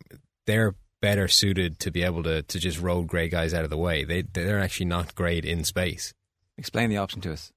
they're 0.46 0.74
better 1.00 1.28
suited 1.28 1.78
to 1.80 1.90
be 1.90 2.02
able 2.02 2.22
to 2.22 2.42
to 2.42 2.58
just 2.58 2.80
roll 2.80 3.02
grey 3.02 3.28
guys 3.28 3.54
out 3.54 3.64
of 3.64 3.70
the 3.70 3.76
way. 3.76 4.04
They 4.04 4.22
they're 4.22 4.60
actually 4.60 4.86
not 4.86 5.14
great 5.14 5.44
in 5.44 5.64
space. 5.64 6.14
Explain 6.56 6.90
the 6.90 6.98
option 6.98 7.20
to 7.22 7.32
us. 7.32 7.52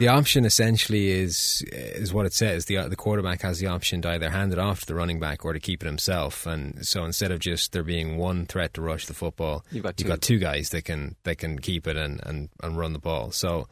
The 0.00 0.08
option 0.08 0.46
essentially 0.46 1.10
is 1.10 1.62
is 1.70 2.10
what 2.10 2.24
it 2.24 2.32
says. 2.32 2.64
The 2.64 2.88
the 2.88 2.96
quarterback 2.96 3.42
has 3.42 3.58
the 3.58 3.66
option 3.66 4.00
to 4.00 4.08
either 4.08 4.30
hand 4.30 4.50
it 4.50 4.58
off 4.58 4.80
to 4.80 4.86
the 4.86 4.94
running 4.94 5.20
back 5.20 5.44
or 5.44 5.52
to 5.52 5.60
keep 5.60 5.82
it 5.82 5.86
himself. 5.86 6.46
And 6.46 6.86
so 6.86 7.04
instead 7.04 7.30
of 7.30 7.38
just 7.38 7.72
there 7.72 7.82
being 7.82 8.16
one 8.16 8.46
threat 8.46 8.72
to 8.74 8.80
rush 8.80 9.04
the 9.04 9.12
football, 9.12 9.62
You've 9.70 9.82
got 9.82 10.00
you've 10.00 10.06
two. 10.06 10.08
got 10.08 10.22
two 10.22 10.38
guys 10.38 10.70
that 10.70 10.86
can 10.86 11.16
that 11.24 11.36
can 11.36 11.58
keep 11.58 11.86
it 11.86 11.98
and, 11.98 12.18
and, 12.24 12.48
and 12.62 12.78
run 12.78 12.94
the 12.94 12.98
ball. 12.98 13.30
So 13.30 13.68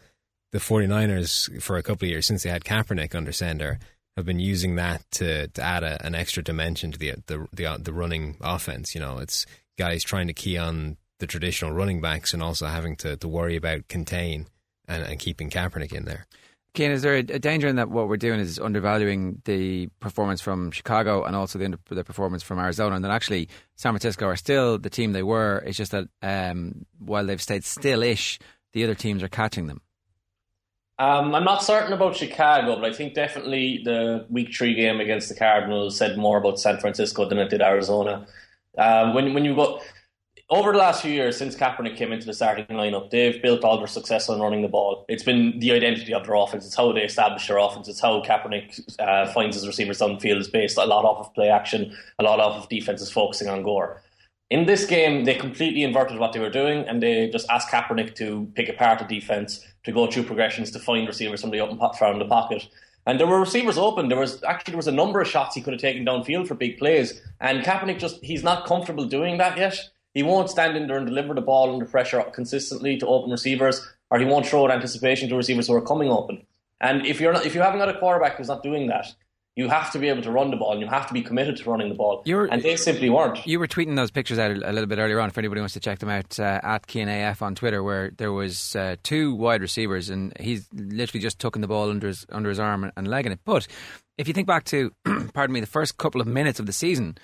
the 0.53 0.59
49ers 0.59 1.63
for 1.63 1.79
a 1.79 1.83
couple 1.83 2.05
of 2.05 2.11
years 2.11 2.27
since 2.27 2.43
they 2.43 2.51
had 2.51 2.63
Kaepernick 2.63 3.15
under 3.15 3.33
center 3.33 3.79
have 4.17 4.27
been 4.27 4.39
using 4.39 4.77
that 4.77 5.03
to, 5.13 5.49
to 5.49 5.63
add 5.63 5.83
a, 5.83 6.05
an 6.05 6.15
extra 6.15 6.43
dimension 6.45 6.93
to 6.93 6.99
the, 6.99 7.15
the 7.27 7.47
the 7.55 7.79
the 7.81 7.93
running 7.95 8.37
offense. 8.43 8.95
You 8.95 9.01
know, 9.01 9.17
it's 9.17 9.47
guys 9.79 10.05
trying 10.05 10.27
to 10.27 10.35
key 10.35 10.59
on 10.59 10.99
the 11.21 11.27
traditional 11.27 11.73
running 11.73 12.03
backs 12.03 12.35
and 12.35 12.43
also 12.43 12.67
having 12.67 12.97
to, 12.97 13.17
to 13.17 13.29
worry 13.29 13.57
about 13.57 13.89
contain 13.89 14.47
and, 14.89 15.05
and 15.05 15.19
keeping 15.19 15.51
Kaepernick 15.51 15.93
in 15.93 16.05
there. 16.05 16.27
Cian, 16.77 16.93
is 16.93 17.03
there 17.03 17.15
a, 17.15 17.19
a 17.19 17.39
danger 17.39 17.67
in 17.67 17.77
that 17.77 17.89
what 17.89 18.09
we're 18.09 18.17
doing 18.17 18.41
is 18.41 18.59
undervaluing 18.59 19.43
the 19.45 19.89
performance 20.01 20.41
from 20.41 20.71
Chicago 20.71 21.25
and 21.25 21.35
also 21.35 21.59
the, 21.59 21.65
under- 21.65 21.79
the 21.89 22.05
performance 22.05 22.43
from 22.43 22.59
Arizona, 22.59 22.97
and 22.97 23.05
that 23.05 23.11
actually 23.11 23.49
San 23.77 23.93
Francisco 23.93 24.27
are 24.27 24.37
still 24.37 24.79
the 24.79 24.91
team 24.91 25.13
they 25.13 25.23
were. 25.23 25.63
It's 25.67 25.77
just 25.77 25.93
that 25.93 26.09
um, 26.23 26.87
while 26.99 27.27
they've 27.27 27.43
stayed 27.43 27.65
still-ish, 27.65 28.39
the 28.73 28.85
other 28.85 28.95
teams 28.95 29.23
are 29.23 29.29
catching 29.29 29.67
them. 29.67 29.81
Um, 31.01 31.35
I'm 31.35 31.45
not 31.45 31.63
certain 31.63 31.93
about 31.93 32.17
Chicago, 32.17 32.75
but 32.75 32.85
I 32.85 32.93
think 32.93 33.15
definitely 33.15 33.83
the 33.85 34.27
Week 34.29 34.53
Three 34.53 34.75
game 34.75 35.01
against 35.01 35.29
the 35.29 35.37
Cardinals 35.37 35.97
said 35.97 36.19
more 36.19 36.39
about 36.39 36.59
San 36.59 36.79
Francisco 36.79 37.29
than 37.29 37.39
it 37.39 37.51
did 37.51 37.63
Arizona. 37.63 38.27
Um, 38.77 39.15
when 39.15 39.33
when 39.33 39.45
you 39.45 39.55
go 39.55 39.81
over 40.51 40.73
the 40.73 40.79
last 40.79 41.03
few 41.03 41.13
years 41.13 41.37
since 41.37 41.55
Kaepernick 41.55 41.97
came 41.97 42.13
into 42.13 42.25
the 42.25 42.33
starting 42.33 42.65
lineup, 42.67 43.11
they've 43.11 43.41
built 43.43 43.65
all 43.65 43.77
their 43.77 43.87
success 43.87 44.29
on 44.29 44.41
running 44.41 44.63
the 44.63 44.69
ball. 44.69 45.05
It's 45.09 45.23
been 45.23 45.59
the 45.59 45.73
identity 45.73 46.15
of 46.15 46.27
their 46.27 46.37
offense. 46.37 46.65
It's 46.65 46.75
how 46.75 46.91
they 46.93 47.03
establish 47.03 47.47
their 47.47 47.59
offense. 47.59 47.89
It's 47.89 48.01
how 48.01 48.23
Kaepernick 48.23 48.81
uh, 48.99 49.31
finds 49.33 49.57
his 49.57 49.67
receivers 49.67 49.99
downfield. 49.99 50.39
Is 50.39 50.49
based 50.49 50.79
a 50.79 50.85
lot 50.85 51.05
off 51.05 51.27
of 51.27 51.35
play 51.35 51.51
action, 51.51 51.95
a 52.19 52.23
lot 52.23 52.41
off 52.41 52.63
of 52.63 52.69
defenses 52.69 53.11
focusing 53.11 53.49
on 53.49 53.63
Gore. 53.63 54.03
In 54.51 54.65
this 54.65 54.87
game, 54.87 55.25
they 55.25 55.35
completely 55.35 55.83
inverted 55.83 56.19
what 56.19 56.33
they 56.33 56.41
were 56.41 56.49
doing, 56.49 56.89
and 56.89 57.03
they 57.03 57.29
just 57.29 57.49
asked 57.51 57.69
Kaepernick 57.69 58.15
to 58.15 58.51
pick 58.55 58.71
apart 58.71 58.99
the 58.99 59.05
defense, 59.05 59.67
to 59.85 59.93
go 59.93 60.07
through 60.07 60.23
progressions, 60.23 60.71
to 60.71 60.79
find 60.79 61.07
receivers 61.07 61.43
from 61.43 61.51
the 61.51 61.61
open 61.61 61.79
from 61.99 62.19
the 62.19 62.25
pocket. 62.25 62.67
And 63.07 63.21
there 63.21 63.27
were 63.27 63.41
receivers 63.41 63.77
open. 63.77 64.09
There 64.09 64.19
was 64.19 64.43
actually 64.45 64.73
there 64.73 64.79
was 64.79 64.89
a 64.89 64.93
number 64.93 65.21
of 65.21 65.29
shots 65.29 65.55
he 65.55 65.61
could 65.61 65.75
have 65.75 65.81
taken 65.81 66.07
downfield 66.07 66.49
for 66.49 66.55
big 66.55 66.79
plays. 66.79 67.21
And 67.41 67.63
Kaepernick 67.63 67.99
just 67.99 68.23
he's 68.25 68.43
not 68.43 68.67
comfortable 68.67 69.05
doing 69.05 69.37
that 69.39 69.59
yet. 69.59 69.91
He 70.19 70.25
won't 70.25 70.51
stand 70.51 70.77
in 70.77 70.89
there 70.89 70.97
and 70.97 71.07
deliver 71.07 71.33
the 71.33 71.41
ball 71.41 71.73
under 71.73 71.85
pressure 71.87 72.21
consistently 72.35 72.97
to 72.99 73.07
open 73.07 73.31
receivers, 73.31 73.87
or 74.11 74.19
he 74.19 74.25
won't 74.25 74.47
throw 74.49 74.67
it 74.67 74.73
anticipation 74.73 75.29
to 75.29 75.37
receivers 75.37 75.69
who 75.69 75.75
are 75.75 75.81
coming 75.81 76.09
open. 76.11 76.45
And 76.81 77.07
if 77.07 77.21
you're 77.21 77.33
not, 77.33 77.47
if 77.47 77.55
you 77.55 77.61
haven't 77.61 77.79
got 77.79 77.89
a 77.89 77.97
quarterback 78.01 78.37
who's 78.37 78.49
not 78.49 78.65
doing 78.65 78.89
that, 78.89 79.07
you 79.55 79.69
have 79.69 79.93
to 79.93 79.99
be 80.01 80.09
able 80.09 80.23
to 80.23 80.33
run 80.33 80.51
the 80.51 80.57
ball 80.57 80.73
and 80.73 80.81
you 80.81 80.89
have 80.89 81.07
to 81.07 81.15
be 81.15 81.23
committed 81.23 81.57
to 81.59 81.71
running 81.71 81.89
the 81.89 81.95
ball. 81.95 82.23
You're- 82.25 82.49
and 82.51 82.61
they 82.65 82.75
simply 82.75 83.09
weren't. 83.11 83.47
You 83.47 83.61
were 83.61 83.69
tweeting 83.69 83.95
those 83.95 84.11
pictures 84.11 84.41
out 84.41 84.51
a 84.51 84.55
little 84.73 84.87
bit 84.87 84.99
earlier 84.99 85.21
on. 85.21 85.29
If 85.29 85.39
anybody 85.39 85.61
wants 85.61 85.75
to 85.75 85.81
check 85.81 86.01
them 86.01 86.09
out, 86.09 86.41
uh, 86.41 86.59
at 86.65 86.91
Cian 86.91 87.09
AF 87.09 87.41
on 87.41 87.55
Twitter, 87.55 87.85
where 87.85 88.11
there 88.11 88.33
was 88.33 88.75
uh, 88.75 88.97
two 89.05 89.37
wide 89.37 89.61
receivers, 89.61 90.11
and 90.11 90.33
he's 90.41 90.67
literally 90.75 91.23
just 91.23 91.39
tucking 91.39 91.63
the 91.63 91.69
ball 91.69 91.91
under 91.91 92.09
his 92.09 92.27
under 92.31 92.49
his 92.49 92.59
arm 92.59 92.83
and, 92.83 92.93
and 92.97 93.07
legging 93.07 93.31
it. 93.31 93.39
But 93.45 93.69
if 94.17 94.27
you 94.27 94.35
think 94.35 94.49
back 94.49 94.65
to, 94.65 94.91
pardon 95.33 95.55
me, 95.55 95.61
the 95.61 95.67
first 95.67 95.97
couple 95.97 96.21
of 96.21 96.27
minutes 96.27 96.59
of 96.59 96.67
the 96.67 96.73
season, 96.73 97.17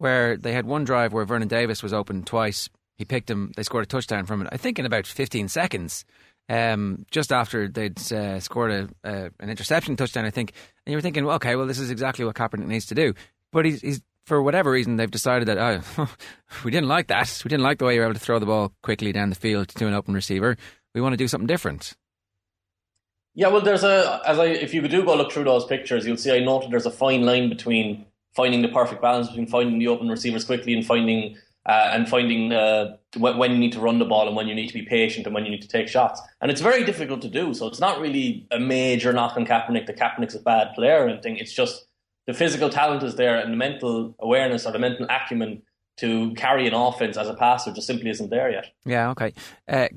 where 0.00 0.38
they 0.38 0.52
had 0.52 0.64
one 0.64 0.84
drive 0.84 1.12
where 1.12 1.26
Vernon 1.26 1.46
Davis 1.46 1.82
was 1.82 1.92
open 1.92 2.22
twice, 2.22 2.70
he 2.96 3.04
picked 3.04 3.30
him, 3.30 3.52
they 3.54 3.62
scored 3.62 3.84
a 3.84 3.86
touchdown 3.86 4.24
from 4.24 4.40
it. 4.40 4.48
I 4.50 4.56
think 4.56 4.78
in 4.78 4.86
about 4.86 5.06
15 5.06 5.48
seconds. 5.48 6.06
Um, 6.48 7.04
just 7.10 7.32
after 7.32 7.68
they'd 7.68 8.00
uh, 8.10 8.40
scored 8.40 8.72
a, 8.72 8.88
uh, 9.08 9.28
an 9.38 9.50
interception 9.50 9.96
touchdown, 9.96 10.24
I 10.24 10.30
think, 10.30 10.52
and 10.84 10.92
you 10.92 10.96
were 10.96 11.02
thinking, 11.02 11.24
well, 11.24 11.36
okay, 11.36 11.54
well, 11.54 11.66
this 11.66 11.78
is 11.78 11.90
exactly 11.90 12.24
what 12.24 12.34
Kaepernick 12.34 12.66
needs 12.66 12.86
to 12.86 12.94
do. 12.94 13.14
But 13.52 13.66
he's, 13.66 13.82
he's 13.82 14.00
for 14.24 14.42
whatever 14.42 14.70
reason, 14.70 14.96
they've 14.96 15.10
decided 15.10 15.46
that 15.48 15.58
oh, 15.58 16.08
we 16.64 16.70
didn't 16.70 16.88
like 16.88 17.08
that. 17.08 17.40
We 17.44 17.50
didn't 17.50 17.62
like 17.62 17.78
the 17.78 17.84
way 17.84 17.94
you 17.94 18.00
were 18.00 18.06
able 18.06 18.14
to 18.14 18.20
throw 18.20 18.38
the 18.38 18.46
ball 18.46 18.72
quickly 18.82 19.12
down 19.12 19.28
the 19.28 19.36
field 19.36 19.68
to 19.68 19.86
an 19.86 19.94
open 19.94 20.14
receiver. 20.14 20.56
We 20.94 21.02
want 21.02 21.12
to 21.12 21.18
do 21.18 21.28
something 21.28 21.46
different. 21.46 21.94
Yeah, 23.34 23.48
well, 23.48 23.60
there's 23.60 23.84
a 23.84 24.20
as 24.26 24.38
I 24.38 24.46
if 24.46 24.74
you 24.74 24.80
do 24.88 25.04
go 25.04 25.14
look 25.14 25.30
through 25.30 25.44
those 25.44 25.66
pictures, 25.66 26.06
you'll 26.06 26.16
see 26.16 26.32
I 26.32 26.40
noted 26.40 26.70
there's 26.70 26.86
a 26.86 26.90
fine 26.90 27.22
line 27.22 27.48
between 27.48 28.06
finding 28.34 28.62
the 28.62 28.68
perfect 28.68 29.02
balance 29.02 29.28
between 29.28 29.46
finding 29.46 29.78
the 29.78 29.88
open 29.88 30.08
receivers 30.08 30.44
quickly 30.44 30.74
and 30.74 30.86
finding 30.86 31.36
uh, 31.66 31.90
and 31.92 32.08
finding 32.08 32.52
uh, 32.52 32.96
when, 33.18 33.52
you 33.52 33.58
need 33.58 33.72
to 33.72 33.80
run 33.80 33.98
the 33.98 34.04
ball 34.04 34.26
and 34.26 34.34
when 34.34 34.48
you 34.48 34.54
need 34.54 34.68
to 34.68 34.74
be 34.74 34.82
patient 34.82 35.26
and 35.26 35.34
when 35.34 35.44
you 35.44 35.50
need 35.50 35.60
to 35.60 35.68
take 35.68 35.88
shots. 35.88 36.20
And 36.40 36.50
it's 36.50 36.60
very 36.60 36.84
difficult 36.84 37.20
to 37.22 37.28
do. 37.28 37.52
So 37.52 37.66
it's 37.66 37.80
not 37.80 38.00
really 38.00 38.46
a 38.50 38.58
major 38.58 39.12
knock 39.12 39.36
on 39.36 39.44
Kaepernick 39.44 39.86
that 39.86 39.98
Kaepernick's 39.98 40.34
a 40.34 40.40
bad 40.40 40.74
player 40.74 41.04
or 41.04 41.08
anything. 41.08 41.36
It's 41.36 41.52
just 41.52 41.86
the 42.26 42.32
physical 42.32 42.70
talent 42.70 43.02
is 43.02 43.16
there 43.16 43.38
and 43.38 43.52
the 43.52 43.56
mental 43.56 44.14
awareness 44.18 44.66
or 44.66 44.72
the 44.72 44.78
mental 44.78 45.06
acumen 45.10 45.62
to 45.98 46.32
carry 46.34 46.66
an 46.66 46.72
offense 46.72 47.18
as 47.18 47.28
a 47.28 47.34
passer 47.34 47.72
just 47.72 47.86
simply 47.86 48.08
isn't 48.08 48.30
there 48.30 48.50
yet. 48.50 48.72
Yeah, 48.86 49.10
okay. 49.10 49.34
Uh, 49.68 49.88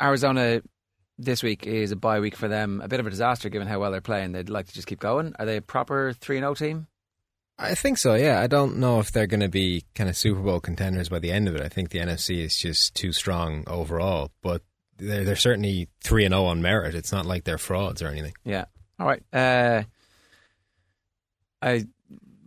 Arizona 0.00 0.62
this 1.18 1.42
week 1.42 1.66
is 1.66 1.92
a 1.92 1.96
bye 1.96 2.20
week 2.20 2.34
for 2.34 2.48
them. 2.48 2.80
A 2.82 2.88
bit 2.88 3.00
of 3.00 3.06
a 3.06 3.10
disaster 3.10 3.50
given 3.50 3.68
how 3.68 3.80
well 3.80 3.90
they're 3.90 4.00
playing. 4.00 4.32
They'd 4.32 4.48
like 4.48 4.68
to 4.68 4.72
just 4.72 4.86
keep 4.86 5.00
going. 5.00 5.34
Are 5.38 5.44
they 5.44 5.56
a 5.58 5.62
proper 5.62 6.12
3 6.12 6.38
0 6.38 6.54
team? 6.54 6.86
I 7.58 7.74
think 7.74 7.98
so, 7.98 8.14
yeah. 8.14 8.40
I 8.40 8.46
don't 8.46 8.76
know 8.76 9.00
if 9.00 9.10
they're 9.10 9.26
going 9.26 9.40
to 9.40 9.48
be 9.48 9.84
kind 9.94 10.08
of 10.08 10.16
Super 10.16 10.40
Bowl 10.40 10.60
contenders 10.60 11.08
by 11.08 11.18
the 11.18 11.32
end 11.32 11.48
of 11.48 11.56
it. 11.56 11.62
I 11.62 11.68
think 11.68 11.90
the 11.90 11.98
NFC 11.98 12.38
is 12.44 12.56
just 12.56 12.94
too 12.94 13.12
strong 13.12 13.64
overall, 13.66 14.30
but 14.42 14.62
they're, 14.96 15.24
they're 15.24 15.36
certainly 15.36 15.88
3 16.04 16.26
and 16.26 16.32
0 16.32 16.44
on 16.44 16.62
merit. 16.62 16.94
It's 16.94 17.10
not 17.10 17.26
like 17.26 17.44
they're 17.44 17.58
frauds 17.58 18.00
or 18.00 18.08
anything. 18.08 18.34
Yeah. 18.44 18.66
All 19.00 19.06
right. 19.06 19.22
Uh, 19.32 19.82
I 21.60 21.86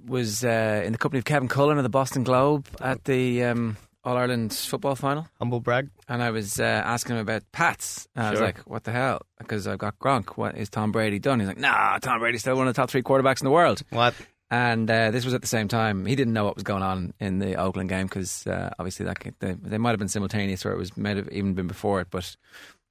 was 0.05 0.43
uh, 0.43 0.81
in 0.85 0.93
the 0.93 0.97
company 0.97 1.19
of 1.19 1.25
Kevin 1.25 1.47
Cullen 1.49 1.77
of 1.77 1.83
the 1.83 1.89
Boston 1.89 2.23
Globe 2.23 2.65
at 2.79 3.03
the 3.03 3.43
um, 3.43 3.77
All 4.05 4.15
Ireland 4.15 4.53
football 4.53 4.95
final. 4.95 5.27
Humble 5.39 5.59
brag. 5.59 5.89
And 6.07 6.23
I 6.23 6.31
was 6.31 6.59
uh, 6.59 6.63
asking 6.63 7.15
him 7.15 7.21
about 7.21 7.43
Pats. 7.51 8.07
And 8.15 8.25
I 8.25 8.31
was 8.31 8.39
like, 8.41 8.59
what 8.59 8.85
the 8.85 8.91
hell? 8.91 9.21
Because 9.37 9.67
I've 9.67 9.77
got 9.77 9.99
Gronk. 9.99 10.37
What 10.37 10.57
is 10.57 10.69
Tom 10.69 10.91
Brady 10.91 11.19
done? 11.19 11.39
He's 11.39 11.47
like, 11.47 11.59
nah, 11.59 11.97
Tom 11.99 12.19
Brady's 12.19 12.41
still 12.41 12.55
one 12.55 12.67
of 12.67 12.73
the 12.73 12.81
top 12.81 12.89
three 12.89 13.03
quarterbacks 13.03 13.41
in 13.41 13.45
the 13.45 13.51
world. 13.51 13.81
What? 13.89 14.13
And 14.51 14.91
uh, 14.91 15.11
this 15.11 15.23
was 15.23 15.33
at 15.33 15.41
the 15.41 15.47
same 15.47 15.69
time. 15.69 16.05
He 16.05 16.13
didn't 16.13 16.33
know 16.33 16.43
what 16.43 16.55
was 16.55 16.65
going 16.65 16.83
on 16.83 17.13
in 17.21 17.39
the 17.39 17.55
Oakland 17.55 17.87
game 17.87 18.07
because 18.07 18.45
uh, 18.45 18.71
obviously 18.77 19.05
that 19.05 19.17
they, 19.39 19.53
they 19.53 19.77
might 19.77 19.91
have 19.91 19.99
been 19.99 20.09
simultaneous 20.09 20.65
or 20.65 20.73
it 20.73 20.77
was 20.77 20.95
might 20.97 21.15
have 21.15 21.29
even 21.29 21.53
been 21.53 21.67
before 21.67 22.01
it. 22.01 22.07
But 22.11 22.35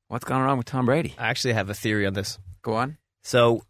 what's 0.08 0.24
going 0.24 0.40
on 0.40 0.56
with 0.56 0.66
Tom 0.66 0.86
Brady? 0.86 1.14
I 1.18 1.28
actually 1.28 1.52
have 1.52 1.68
a 1.68 1.74
theory 1.74 2.06
on 2.06 2.14
this. 2.14 2.38
Go 2.62 2.76
on. 2.76 2.96
So, 3.22 3.62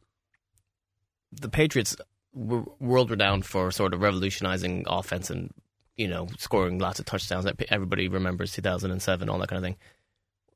the 1.32 1.48
Patriots 1.48 1.96
were 2.32 2.62
world 2.78 3.10
renowned 3.10 3.44
for 3.44 3.72
sort 3.72 3.92
of 3.92 4.00
revolutionizing 4.00 4.84
offense 4.86 5.28
and 5.28 5.52
you 5.96 6.06
know 6.06 6.28
scoring 6.38 6.78
lots 6.78 7.00
of 7.00 7.06
touchdowns. 7.06 7.44
That 7.44 7.60
Everybody 7.70 8.06
remembers 8.06 8.52
2007, 8.52 9.28
all 9.28 9.38
that 9.40 9.48
kind 9.48 9.58
of 9.58 9.64
thing. 9.64 9.76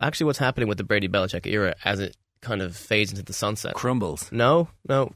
Actually, 0.00 0.26
what's 0.26 0.38
happening 0.38 0.68
with 0.68 0.78
the 0.78 0.84
Brady 0.84 1.08
Belichick 1.08 1.46
era, 1.46 1.74
as 1.84 1.98
it 1.98 2.16
kind 2.40 2.62
of 2.62 2.76
fades 2.76 3.10
into 3.10 3.24
the 3.24 3.32
sunset. 3.32 3.74
Crumbles. 3.74 4.30
No, 4.30 4.68
no. 4.88 5.12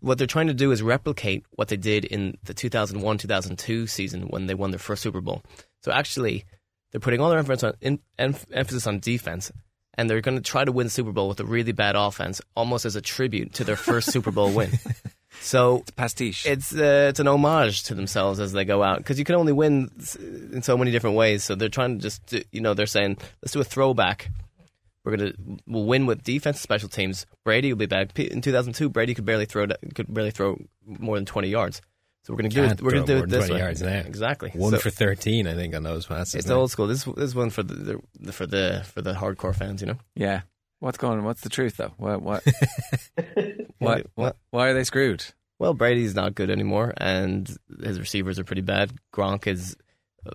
What 0.00 0.18
they're 0.18 0.26
trying 0.26 0.46
to 0.48 0.54
do 0.54 0.70
is 0.70 0.82
replicate 0.82 1.44
what 1.50 1.68
they 1.68 1.76
did 1.76 2.04
in 2.04 2.38
the 2.44 2.54
2001 2.54 3.18
2002 3.18 3.86
season 3.86 4.22
when 4.22 4.46
they 4.46 4.54
won 4.54 4.70
their 4.70 4.78
first 4.78 5.02
Super 5.02 5.20
Bowl. 5.20 5.42
So 5.82 5.92
actually, 5.92 6.44
they're 6.90 7.00
putting 7.00 7.20
all 7.20 7.30
their 7.30 7.38
emphasis 7.38 7.64
on, 7.64 7.74
in, 7.80 7.98
em- 8.18 8.36
emphasis 8.52 8.86
on 8.86 9.00
defense, 9.00 9.52
and 9.94 10.08
they're 10.08 10.20
going 10.20 10.36
to 10.36 10.42
try 10.42 10.64
to 10.64 10.72
win 10.72 10.86
the 10.86 10.90
Super 10.90 11.12
Bowl 11.12 11.28
with 11.28 11.40
a 11.40 11.44
really 11.44 11.72
bad 11.72 11.96
offense, 11.96 12.40
almost 12.54 12.84
as 12.84 12.96
a 12.96 13.00
tribute 13.00 13.54
to 13.54 13.64
their 13.64 13.76
first 13.76 14.10
Super 14.12 14.30
Bowl 14.30 14.52
win. 14.52 14.70
So 15.40 15.84
Pastiche. 15.94 16.46
it's 16.46 16.74
uh, 16.74 17.06
it's 17.10 17.20
an 17.20 17.28
homage 17.28 17.84
to 17.84 17.94
themselves 17.94 18.40
as 18.40 18.52
they 18.52 18.64
go 18.64 18.82
out 18.82 18.98
because 18.98 19.18
you 19.18 19.24
can 19.24 19.36
only 19.36 19.52
win 19.52 19.90
in 20.52 20.62
so 20.62 20.76
many 20.76 20.90
different 20.90 21.16
ways. 21.16 21.44
So 21.44 21.54
they're 21.54 21.68
trying 21.68 21.98
to 21.98 22.02
just 22.02 22.26
do, 22.26 22.42
you 22.50 22.60
know 22.60 22.74
they're 22.74 22.86
saying 22.86 23.18
let's 23.42 23.52
do 23.52 23.60
a 23.60 23.64
throwback. 23.64 24.30
We're 25.08 25.16
gonna 25.16 25.32
we'll 25.66 25.84
win 25.86 26.04
with 26.04 26.22
defense, 26.22 26.60
special 26.60 26.88
teams. 26.90 27.24
Brady 27.44 27.72
will 27.72 27.78
be 27.78 27.86
back 27.86 28.18
in 28.18 28.42
2002. 28.42 28.90
Brady 28.90 29.14
could 29.14 29.24
barely 29.24 29.46
throw 29.46 29.66
could 29.94 30.12
barely 30.12 30.30
throw 30.32 30.58
more 30.84 31.16
than 31.16 31.24
20 31.24 31.48
yards. 31.48 31.80
So 32.24 32.34
we're 32.34 32.38
gonna 32.38 32.48
do 32.50 32.66
Can't 32.66 32.78
it. 32.78 32.84
We're 32.84 32.90
gonna 32.90 33.06
do 33.06 33.14
more 33.14 33.24
it 33.24 33.30
than 33.30 33.40
this 33.40 33.46
20 33.48 33.54
way. 33.54 33.58
yards 33.66 33.80
now. 33.82 34.00
Exactly. 34.00 34.50
One 34.50 34.72
So 34.72 34.78
for 34.78 34.90
13, 34.90 35.46
I 35.46 35.54
think, 35.54 35.74
on 35.74 35.82
those 35.82 36.04
passes. 36.04 36.34
it's 36.34 36.46
now. 36.48 36.56
old 36.56 36.70
school. 36.70 36.86
This 36.86 37.06
is 37.06 37.14
this 37.14 37.34
one 37.34 37.48
for 37.48 37.62
the, 37.62 38.00
the 38.20 38.32
for 38.32 38.44
the 38.46 38.84
for 38.92 39.00
the 39.00 39.14
hardcore 39.14 39.54
fans. 39.56 39.80
You 39.80 39.86
know. 39.88 39.98
yeah. 40.14 40.42
What's 40.80 40.98
going? 40.98 41.24
What's 41.24 41.40
the 41.40 41.48
truth 41.48 41.76
though? 41.78 41.94
What? 41.96 42.20
What? 42.22 42.44
what, 43.16 43.56
What? 43.78 44.06
what? 44.14 44.36
Why 44.50 44.68
are 44.68 44.74
they 44.74 44.84
screwed? 44.84 45.24
Well, 45.58 45.74
Brady's 45.74 46.14
not 46.14 46.34
good 46.36 46.50
anymore, 46.50 46.92
and 46.98 47.48
his 47.82 47.98
receivers 47.98 48.38
are 48.38 48.44
pretty 48.44 48.62
bad. 48.62 48.92
Gronk 49.12 49.46
is 49.46 49.74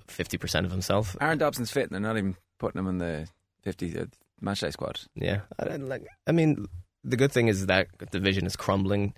fifty 0.07 0.37
percent 0.37 0.65
of 0.65 0.71
himself. 0.71 1.15
Aaron 1.21 1.37
Dobson's 1.37 1.71
fit, 1.71 1.83
and 1.83 1.93
they're 1.93 2.01
not 2.11 2.17
even 2.17 2.35
putting 2.59 2.79
him 2.79 2.87
in 2.87 2.97
the 2.97 3.27
50 3.63 3.99
uh, 3.99 4.05
uh, 4.41 4.45
matchday 4.45 4.71
squad. 4.71 4.99
Yeah, 5.15 5.41
I 5.59 5.65
don't 5.65 5.87
like. 5.87 6.05
I 6.27 6.31
mean, 6.31 6.65
the 7.03 7.17
good 7.17 7.31
thing 7.31 7.47
is 7.47 7.65
that 7.67 7.87
the 7.99 8.05
division 8.05 8.45
is 8.45 8.55
crumbling. 8.55 9.13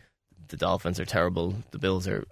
The 0.47 0.57
Dolphins 0.57 0.99
are 0.99 1.05
terrible. 1.05 1.55
The 1.71 1.79
Bills 1.79 2.07
are 2.07 2.25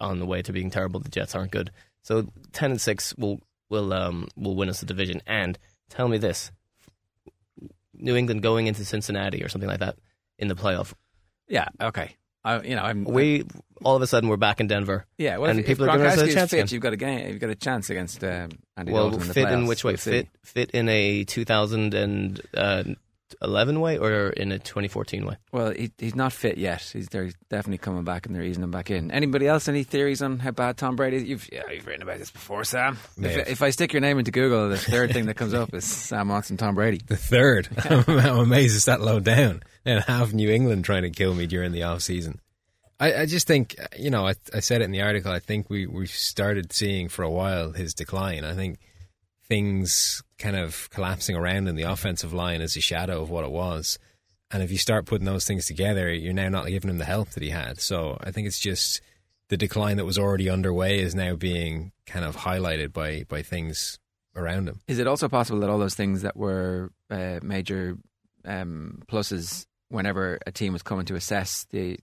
on 0.00 0.18
the 0.18 0.26
way 0.26 0.42
to 0.42 0.52
being 0.52 0.70
terrible. 0.70 1.00
The 1.00 1.10
Jets 1.10 1.34
aren't 1.34 1.52
good. 1.52 1.70
So 2.02 2.28
ten 2.52 2.70
and 2.72 2.80
six 2.80 3.14
will 3.16 3.40
will 3.68 3.92
um 3.92 4.28
will 4.36 4.56
win 4.56 4.68
us 4.68 4.80
the 4.80 4.86
division. 4.86 5.22
And 5.26 5.58
tell 5.88 6.08
me 6.08 6.18
this: 6.18 6.50
New 7.94 8.16
England 8.16 8.42
going 8.42 8.66
into 8.66 8.84
Cincinnati 8.84 9.42
or 9.42 9.48
something 9.48 9.68
like 9.68 9.80
that 9.80 9.96
in 10.38 10.48
the 10.48 10.56
playoff. 10.56 10.94
Yeah. 11.48 11.68
Okay. 11.80 12.16
I, 12.44 12.60
you 12.62 12.74
know, 12.74 12.82
I'm. 12.82 13.04
We 13.04 13.44
all 13.82 13.96
of 13.96 14.02
a 14.02 14.06
sudden 14.06 14.28
we're 14.28 14.36
back 14.36 14.60
in 14.60 14.66
Denver. 14.66 15.06
yeah. 15.18 15.38
Well, 15.38 15.50
and 15.50 15.60
if, 15.60 15.66
people 15.66 15.84
if 15.84 15.90
are 15.90 15.98
giving 15.98 16.06
us 16.12 16.20
a 16.20 16.32
chance 16.32 16.50
fit, 16.50 16.72
you've 16.72 16.82
got 16.82 16.92
a 16.92 16.96
game. 16.96 17.28
You've 17.28 17.40
got 17.40 17.50
a 17.50 17.54
chance 17.54 17.90
against 17.90 18.22
um, 18.24 18.50
Andy 18.76 18.92
Well, 18.92 19.10
Dalton 19.10 19.22
in 19.22 19.28
the 19.28 19.34
fit 19.34 19.48
in 19.50 19.66
which 19.66 19.84
way? 19.84 19.92
We'll 19.92 19.98
see. 19.98 20.10
Fit 20.10 20.28
fit 20.42 20.70
in 20.70 20.88
a 20.88 21.24
2011 23.30 23.80
way 23.80 23.98
or 23.98 24.30
in 24.30 24.52
a 24.52 24.58
2014 24.58 25.26
way? 25.26 25.36
Well, 25.52 25.70
he, 25.70 25.90
he's 25.98 26.14
not 26.14 26.32
fit 26.32 26.58
yet. 26.58 26.82
He's 26.82 27.08
they're 27.08 27.30
definitely 27.48 27.78
coming 27.78 28.04
back, 28.04 28.26
and 28.26 28.34
they're 28.34 28.42
easing 28.42 28.62
him 28.62 28.70
back 28.70 28.90
in. 28.90 29.10
Anybody 29.10 29.46
else? 29.46 29.68
Any 29.68 29.84
theories 29.84 30.22
on 30.22 30.38
how 30.38 30.50
bad 30.50 30.76
Tom 30.76 30.96
Brady? 30.96 31.16
is? 31.16 31.24
You've 31.24 31.48
yeah, 31.52 31.62
you've 31.70 31.86
written 31.86 32.02
about 32.02 32.18
this 32.18 32.30
before, 32.30 32.64
Sam. 32.64 32.98
If, 33.18 33.48
if 33.48 33.62
I 33.62 33.70
stick 33.70 33.92
your 33.92 34.00
name 34.00 34.18
into 34.18 34.30
Google, 34.30 34.68
the 34.68 34.78
third 34.78 35.12
thing 35.12 35.26
that 35.26 35.34
comes 35.34 35.54
up 35.54 35.74
is 35.74 35.84
Sam 35.84 36.28
Monson, 36.28 36.56
Tom 36.56 36.74
Brady. 36.74 37.00
The 37.06 37.16
third. 37.16 37.68
I'm, 37.90 38.04
I'm 38.08 38.38
amazed 38.38 38.76
it's 38.76 38.84
that 38.86 39.00
low 39.00 39.20
down. 39.20 39.62
And 39.84 40.02
half 40.04 40.32
New 40.32 40.50
England 40.50 40.84
trying 40.84 41.02
to 41.02 41.10
kill 41.10 41.34
me 41.34 41.46
during 41.46 41.72
the 41.72 41.84
off 41.84 42.02
season. 42.02 42.40
I, 43.00 43.22
I 43.22 43.26
just 43.26 43.46
think, 43.46 43.76
you 43.98 44.10
know, 44.10 44.26
I, 44.26 44.34
I 44.52 44.60
said 44.60 44.82
it 44.82 44.84
in 44.84 44.90
the 44.90 45.00
article. 45.00 45.32
I 45.32 45.38
think 45.38 45.70
we 45.70 45.86
we 45.86 46.06
started 46.06 46.72
seeing 46.72 47.08
for 47.08 47.22
a 47.22 47.30
while 47.30 47.72
his 47.72 47.94
decline. 47.94 48.44
I 48.44 48.54
think 48.54 48.78
things 49.50 50.22
kind 50.38 50.54
of 50.56 50.88
collapsing 50.90 51.34
around 51.34 51.66
in 51.66 51.74
the 51.74 51.82
offensive 51.82 52.32
line 52.32 52.60
as 52.60 52.76
a 52.76 52.80
shadow 52.80 53.20
of 53.20 53.30
what 53.30 53.44
it 53.44 53.50
was. 53.50 53.98
And 54.52 54.62
if 54.62 54.70
you 54.70 54.78
start 54.78 55.06
putting 55.06 55.26
those 55.26 55.44
things 55.44 55.66
together, 55.66 56.12
you're 56.12 56.32
now 56.32 56.48
not 56.48 56.68
giving 56.68 56.88
him 56.88 56.98
the 56.98 57.04
help 57.04 57.30
that 57.30 57.42
he 57.42 57.50
had. 57.50 57.80
So 57.80 58.16
I 58.20 58.30
think 58.30 58.46
it's 58.46 58.60
just 58.60 59.00
the 59.48 59.56
decline 59.56 59.96
that 59.96 60.04
was 60.04 60.18
already 60.18 60.48
underway 60.48 61.00
is 61.00 61.16
now 61.16 61.34
being 61.34 61.90
kind 62.06 62.24
of 62.24 62.36
highlighted 62.36 62.92
by 62.92 63.24
by 63.28 63.42
things 63.42 63.98
around 64.36 64.68
him. 64.68 64.80
Is 64.86 65.00
it 65.00 65.08
also 65.08 65.28
possible 65.28 65.58
that 65.60 65.68
all 65.68 65.78
those 65.78 65.96
things 65.96 66.22
that 66.22 66.36
were 66.36 66.92
uh, 67.10 67.40
major 67.42 67.98
um, 68.44 69.02
pluses 69.08 69.66
whenever 69.88 70.38
a 70.46 70.52
team 70.52 70.72
was 70.72 70.82
coming 70.82 71.06
to 71.06 71.16
assess 71.16 71.66
the 71.70 71.98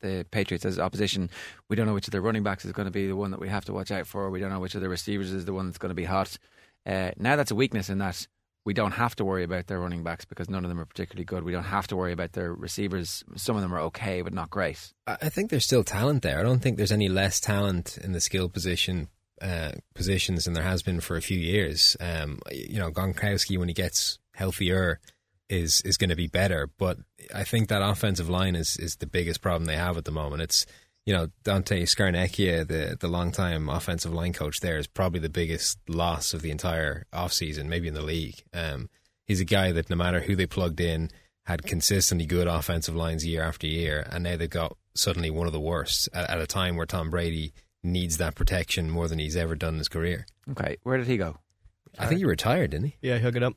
the 0.00 0.26
Patriots 0.30 0.66
as 0.66 0.78
opposition, 0.78 1.30
we 1.68 1.76
don't 1.76 1.86
know 1.86 1.94
which 1.94 2.08
of 2.08 2.12
their 2.12 2.20
running 2.20 2.42
backs 2.42 2.64
is 2.64 2.72
going 2.72 2.86
to 2.86 2.92
be 2.92 3.06
the 3.06 3.16
one 3.16 3.30
that 3.30 3.40
we 3.40 3.48
have 3.48 3.64
to 3.64 3.72
watch 3.72 3.90
out 3.90 4.06
for. 4.06 4.28
We 4.28 4.40
don't 4.40 4.50
know 4.50 4.60
which 4.60 4.74
of 4.74 4.82
the 4.82 4.88
receivers 4.88 5.32
is 5.32 5.44
the 5.44 5.54
one 5.54 5.66
that's 5.66 5.78
going 5.78 5.90
to 5.90 5.94
be 5.94 6.04
hot. 6.04 6.36
Uh, 6.86 7.10
now 7.16 7.36
that's 7.36 7.50
a 7.50 7.54
weakness 7.54 7.88
in 7.90 7.98
that 7.98 8.26
we 8.64 8.74
don't 8.74 8.92
have 8.92 9.16
to 9.16 9.24
worry 9.24 9.42
about 9.42 9.66
their 9.66 9.80
running 9.80 10.02
backs 10.02 10.24
because 10.24 10.50
none 10.50 10.64
of 10.64 10.68
them 10.68 10.78
are 10.78 10.84
particularly 10.84 11.24
good. 11.24 11.44
We 11.44 11.52
don't 11.52 11.64
have 11.64 11.86
to 11.88 11.96
worry 11.96 12.12
about 12.12 12.32
their 12.32 12.52
receivers. 12.52 13.24
Some 13.36 13.56
of 13.56 13.62
them 13.62 13.74
are 13.74 13.80
okay, 13.80 14.22
but 14.22 14.34
not 14.34 14.50
great. 14.50 14.92
I 15.06 15.28
think 15.28 15.50
there's 15.50 15.64
still 15.64 15.84
talent 15.84 16.22
there. 16.22 16.38
I 16.38 16.42
don't 16.42 16.60
think 16.60 16.76
there's 16.76 16.92
any 16.92 17.08
less 17.08 17.40
talent 17.40 17.98
in 17.98 18.12
the 18.12 18.20
skill 18.20 18.48
position 18.48 19.08
uh, 19.40 19.72
positions 19.94 20.44
than 20.44 20.52
there 20.52 20.62
has 20.62 20.82
been 20.82 21.00
for 21.00 21.16
a 21.16 21.22
few 21.22 21.38
years. 21.38 21.96
Um, 21.98 22.40
you 22.52 22.78
know, 22.78 22.90
Gronkowski 22.90 23.56
when 23.56 23.68
he 23.68 23.74
gets 23.74 24.18
healthier 24.34 25.00
is 25.48 25.80
is 25.82 25.96
going 25.96 26.10
to 26.10 26.16
be 26.16 26.26
better, 26.26 26.68
but 26.78 26.98
I 27.34 27.44
think 27.44 27.68
that 27.68 27.82
offensive 27.82 28.28
line 28.28 28.54
is 28.54 28.76
is 28.76 28.96
the 28.96 29.06
biggest 29.06 29.40
problem 29.40 29.64
they 29.64 29.76
have 29.76 29.96
at 29.96 30.04
the 30.04 30.12
moment. 30.12 30.42
It's 30.42 30.66
you 31.06 31.12
know 31.12 31.28
Dante 31.44 31.82
Scarnecchia, 31.84 32.66
the 32.66 32.96
the 32.98 33.08
longtime 33.08 33.68
offensive 33.68 34.12
line 34.12 34.32
coach 34.32 34.60
there, 34.60 34.78
is 34.78 34.86
probably 34.86 35.20
the 35.20 35.28
biggest 35.28 35.78
loss 35.88 36.34
of 36.34 36.42
the 36.42 36.50
entire 36.50 37.06
offseason, 37.12 37.66
maybe 37.66 37.88
in 37.88 37.94
the 37.94 38.02
league. 38.02 38.42
Um, 38.52 38.88
he's 39.26 39.40
a 39.40 39.44
guy 39.44 39.72
that 39.72 39.90
no 39.90 39.96
matter 39.96 40.20
who 40.20 40.36
they 40.36 40.46
plugged 40.46 40.80
in 40.80 41.10
had 41.46 41.62
consistently 41.64 42.26
good 42.26 42.46
offensive 42.46 42.94
lines 42.94 43.26
year 43.26 43.42
after 43.42 43.66
year, 43.66 44.06
and 44.10 44.24
now 44.24 44.36
they've 44.36 44.50
got 44.50 44.76
suddenly 44.94 45.30
one 45.30 45.46
of 45.46 45.52
the 45.52 45.60
worst 45.60 46.08
at, 46.12 46.30
at 46.30 46.40
a 46.40 46.46
time 46.46 46.76
where 46.76 46.86
Tom 46.86 47.10
Brady 47.10 47.52
needs 47.82 48.18
that 48.18 48.34
protection 48.34 48.90
more 48.90 49.08
than 49.08 49.18
he's 49.18 49.36
ever 49.36 49.56
done 49.56 49.74
in 49.74 49.78
his 49.78 49.88
career. 49.88 50.26
Okay, 50.50 50.76
where 50.82 50.98
did 50.98 51.06
he 51.06 51.16
go? 51.16 51.36
I 51.98 52.06
think 52.06 52.18
he 52.18 52.24
retired, 52.24 52.70
didn't 52.70 52.86
he? 52.86 52.96
Yeah, 53.00 53.18
hook 53.18 53.36
it 53.36 53.42
up. 53.42 53.54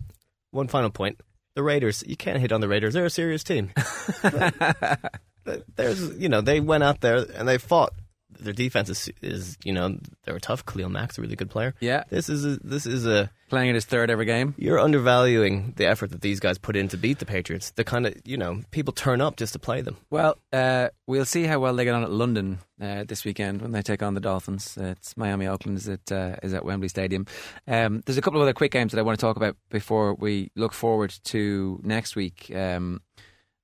One 0.52 0.68
final 0.68 0.90
point: 0.90 1.20
the 1.56 1.64
Raiders. 1.64 2.04
You 2.08 2.16
can't 2.16 2.40
hit 2.40 2.52
on 2.52 2.62
the 2.62 2.68
Raiders. 2.68 2.94
They're 2.94 3.06
a 3.06 3.10
serious 3.10 3.44
team. 3.44 3.72
There's, 5.76 6.16
you 6.18 6.30
know, 6.30 6.42
they 6.42 6.60
went 6.60 6.84
out 6.84 7.02
there 7.02 7.26
and 7.36 7.48
they 7.48 7.58
fought. 7.58 7.94
Their 8.40 8.52
defense 8.52 8.90
is, 8.90 9.10
is 9.22 9.58
you 9.64 9.72
know, 9.72 9.96
they 10.26 10.34
were 10.34 10.40
tough. 10.40 10.66
Khalil 10.66 10.90
Mack's 10.90 11.18
a 11.18 11.22
really 11.22 11.36
good 11.36 11.52
player. 11.52 11.76
Yeah, 11.80 12.04
This 12.10 12.30
is 12.30 12.44
a, 12.44 12.58
this 12.64 12.86
is 12.88 13.06
a 13.06 13.30
playing 13.48 13.70
in 13.70 13.76
his 13.76 13.86
third 13.86 14.10
ever 14.10 14.26
game. 14.26 14.56
you're 14.58 14.80
undervaluing 14.80 15.74
the 15.78 15.86
effort 15.86 16.10
that 16.12 16.22
these 16.22 16.40
guys 16.40 16.58
put 16.58 16.76
in 16.76 16.88
to 16.90 16.98
beat 16.98 17.20
the 17.20 17.26
Patriots. 17.28 17.70
The 17.72 17.84
kind 17.84 18.08
of 18.08 18.16
you 18.26 18.36
know 18.36 18.62
people 18.72 18.92
turn 18.92 19.22
up 19.22 19.38
just 19.38 19.54
to 19.54 19.60
play 19.60 19.82
them. 19.82 19.98
Well, 20.10 20.40
uh, 20.52 20.90
we'll 21.06 21.26
see 21.26 21.44
how 21.44 21.60
well 21.60 21.76
they 21.76 21.86
get 21.86 21.94
on 21.94 22.04
at 22.04 22.10
London 22.12 22.58
uh, 22.82 23.04
this 23.08 23.24
weekend 23.24 23.62
when 23.62 23.72
they 23.72 23.84
take 23.84 24.02
on 24.02 24.16
the 24.16 24.20
Dolphins. 24.20 24.78
Uh, 24.78 24.96
it's 24.98 25.16
Miami 25.16 25.46
Oakland 25.48 25.78
is 25.78 25.88
at 25.88 26.12
uh, 26.12 26.36
is 26.42 26.56
at 26.56 26.66
Wembley 26.66 26.90
Stadium. 26.90 27.28
Um, 27.68 28.02
there's 28.06 28.18
a 28.18 28.22
couple 28.22 28.40
of 28.42 28.44
other 28.44 28.54
quick 28.54 28.72
games 28.72 28.92
that 28.94 29.00
I 29.00 29.04
want 29.04 29.18
to 29.20 29.24
talk 29.24 29.38
about 29.38 29.56
before 29.70 30.16
we 30.16 30.50
look 30.56 30.74
forward 30.74 31.14
to 31.26 31.80
next 31.84 32.16
week. 32.16 32.52
Um, 32.54 33.02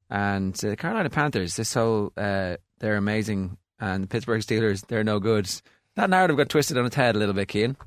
and 0.09 0.55
uh, 0.63 0.69
the 0.69 0.75
Carolina 0.75 1.09
Panthers, 1.09 1.55
this 1.55 1.73
whole 1.73 2.11
uh, 2.17 2.57
they're 2.79 2.97
amazing, 2.97 3.57
and 3.79 4.03
the 4.03 4.07
Pittsburgh 4.07 4.41
Steelers 4.41 4.85
they're 4.87 5.03
no 5.03 5.19
good. 5.19 5.49
That 5.95 6.09
narrative 6.09 6.37
got 6.37 6.49
twisted 6.49 6.77
on 6.77 6.85
its 6.85 6.95
head 6.95 7.15
a 7.15 7.19
little 7.19 7.33
bit, 7.33 7.51
Cian. 7.51 7.77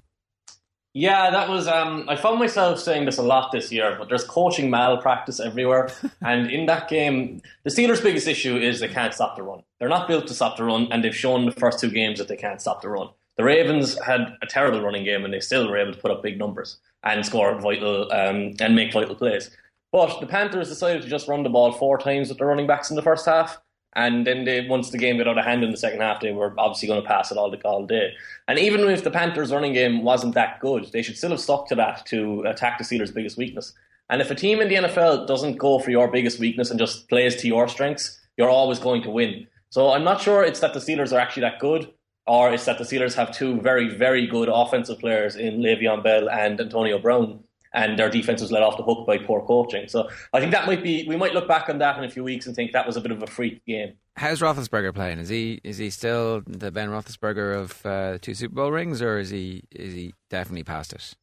Yeah, 0.95 1.31
that 1.31 1.49
was. 1.49 1.67
Um, 1.67 2.07
I 2.09 2.17
found 2.17 2.39
myself 2.39 2.79
saying 2.79 3.07
this 3.07 3.17
a 3.17 3.23
lot 3.23 3.51
this 3.51 3.73
year, 3.73 3.97
but 3.99 4.11
there's 4.11 4.25
coaching 4.25 4.69
malpractice 4.69 5.41
everywhere. 5.41 5.91
and 6.21 6.51
in 6.51 6.67
that 6.67 6.89
game, 6.89 7.41
the 7.63 7.71
Steelers' 7.71 8.03
biggest 8.03 8.29
issue 8.29 8.57
is 8.57 8.81
they 8.81 8.89
can't 8.89 9.15
stop 9.15 9.37
the 9.37 9.43
run. 9.43 9.63
They're 9.79 9.89
not 9.89 10.07
built 10.07 10.27
to 10.27 10.35
stop 10.35 10.59
the 10.59 10.65
run, 10.65 10.89
and 10.93 11.03
they've 11.03 11.17
shown 11.17 11.47
the 11.47 11.53
first 11.53 11.81
two 11.81 11.91
games 11.91 12.19
that 12.19 12.29
they 12.29 12.37
can't 12.37 12.61
stop 12.61 12.83
the 12.83 12.91
run. 12.91 13.09
The 13.39 13.45
Ravens 13.45 13.99
had 14.03 14.37
a 14.43 14.47
terrible 14.47 14.83
running 14.83 15.05
game, 15.05 15.25
and 15.25 15.33
they 15.33 15.41
still 15.41 15.67
were 15.67 15.79
able 15.79 15.95
to 15.95 15.99
put 15.99 16.11
up 16.11 16.23
big 16.23 16.39
numbers 16.39 16.77
and 17.03 17.25
score 17.25 17.59
vital 17.59 18.13
um, 18.13 18.53
and 18.61 18.77
make 18.77 18.93
vital 18.93 19.15
plays. 19.15 19.51
But 19.93 20.21
the 20.21 20.27
Panthers 20.27 20.69
decided 20.69 21.03
to 21.03 21.09
just 21.09 21.29
run 21.29 21.43
the 21.43 21.51
ball 21.51 21.71
four 21.71 21.99
times 21.99 22.31
with 22.31 22.39
the 22.39 22.47
running 22.47 22.67
backs 22.67 22.91
in 22.91 22.97
the 22.97 23.03
first 23.03 23.27
half. 23.27 23.61
And 23.95 24.27
then 24.27 24.47
they, 24.47 24.67
once 24.67 24.89
the 24.89 24.97
game 24.97 25.19
got 25.19 25.29
out 25.29 25.37
of 25.37 25.45
hand 25.45 25.63
in 25.63 25.71
the 25.71 25.77
second 25.77 26.01
half, 26.01 26.23
they 26.23 26.33
were 26.33 26.55
obviously 26.59 26.89
going 26.89 27.03
to 27.03 27.07
pass 27.07 27.31
it 27.31 27.37
all, 27.37 27.51
the, 27.51 27.61
all 27.63 27.85
day. 27.85 28.15
And 28.49 28.59
even 28.59 28.81
if 28.89 29.05
the 29.05 29.11
Panthers' 29.11 29.53
running 29.53 29.75
game 29.75 30.03
wasn't 30.03 30.35
that 30.35 30.61
good, 30.61 30.91
they 30.93 31.03
should 31.03 31.19
still 31.19 31.31
have 31.31 31.41
stuck 31.41 31.69
to 31.69 31.75
that 31.75 32.07
to 32.07 32.43
attack 32.47 32.79
the 32.79 32.85
Steelers' 32.85 33.13
biggest 33.13 33.37
weakness. 33.37 33.75
And 34.09 34.23
if 34.23 34.31
a 34.31 34.35
team 34.35 34.61
in 34.61 34.69
the 34.69 34.77
NFL 34.77 35.27
doesn't 35.27 35.59
go 35.59 35.79
for 35.79 35.91
your 35.91 36.09
biggest 36.09 36.39
weakness 36.39 36.71
and 36.71 36.79
just 36.79 37.09
plays 37.11 37.37
to 37.37 37.47
your 37.47 37.69
strengths, 37.69 38.19
you're 38.39 38.51
always 38.51 38.79
going 38.79 39.03
to 39.03 39.11
win. 39.11 39.47
So 39.69 39.93
I'm 39.93 40.05
not 40.05 40.23
sure 40.23 40.43
it's 40.43 40.61
that 40.61 40.73
the 40.73 40.81
Steelers 40.81 41.13
are 41.13 41.21
actually 41.21 41.43
that 41.43 41.59
good, 41.59 41.93
or 42.27 42.53
it's 42.53 42.65
that 42.65 42.79
the 42.79 42.85
Steelers 42.85 43.15
have 43.15 43.35
two 43.35 43.61
very, 43.61 43.95
very 43.95 44.27
good 44.27 44.49
offensive 44.51 45.01
players 45.01 45.37
in 45.37 45.61
Le'Veon 45.61 46.03
Bell 46.03 46.31
and 46.31 46.61
Antonio 46.61 46.99
Brown, 46.99 47.45
and 47.75 47.99
their 47.99 48.11
defense 48.11 48.41
was 48.41 48.53
let 48.53 48.63
off 48.63 48.77
the 48.77 48.83
hook 48.83 49.07
by 49.07 49.19
poor 49.19 49.41
coaching. 49.43 49.89
So 49.89 50.09
I 50.33 50.41
think 50.41 50.53
that 50.53 50.67
might 50.67 50.83
be 50.83 51.07
we 51.09 51.17
might 51.17 51.35
look 51.35 51.49
back 51.49 51.69
on 51.69 51.79
that 51.79 51.99
in 51.99 52.05
a 52.05 52.11
few 52.11 52.25
weeks 52.25 52.47
and 52.47 52.55
think 52.55 52.73
that 52.73 52.87
was 52.87 52.97
a 52.97 53.01
bit 53.01 53.13
of 53.13 53.23
a 53.23 53.27
freak 53.27 53.65
game. 53.65 53.95
How's 54.17 54.41
Roethlisberger 54.41 54.95
playing? 54.95 55.19
Is 55.19 55.29
he 55.29 55.61
is 55.65 55.79
he 55.79 55.91
still 55.91 56.43
the 56.47 56.71
Ben 56.71 56.91
Roethlisberger 56.91 57.59
of 57.59 57.87
uh, 57.87 58.19
two 58.21 58.35
Super 58.35 58.55
Bowl 58.55 58.71
rings, 58.71 59.01
or 59.01 59.19
is 59.19 59.31
he 59.31 59.65
is 59.71 59.95
he 59.95 60.15
definitely 60.31 60.65
past 60.65 60.93
it? 60.93 61.15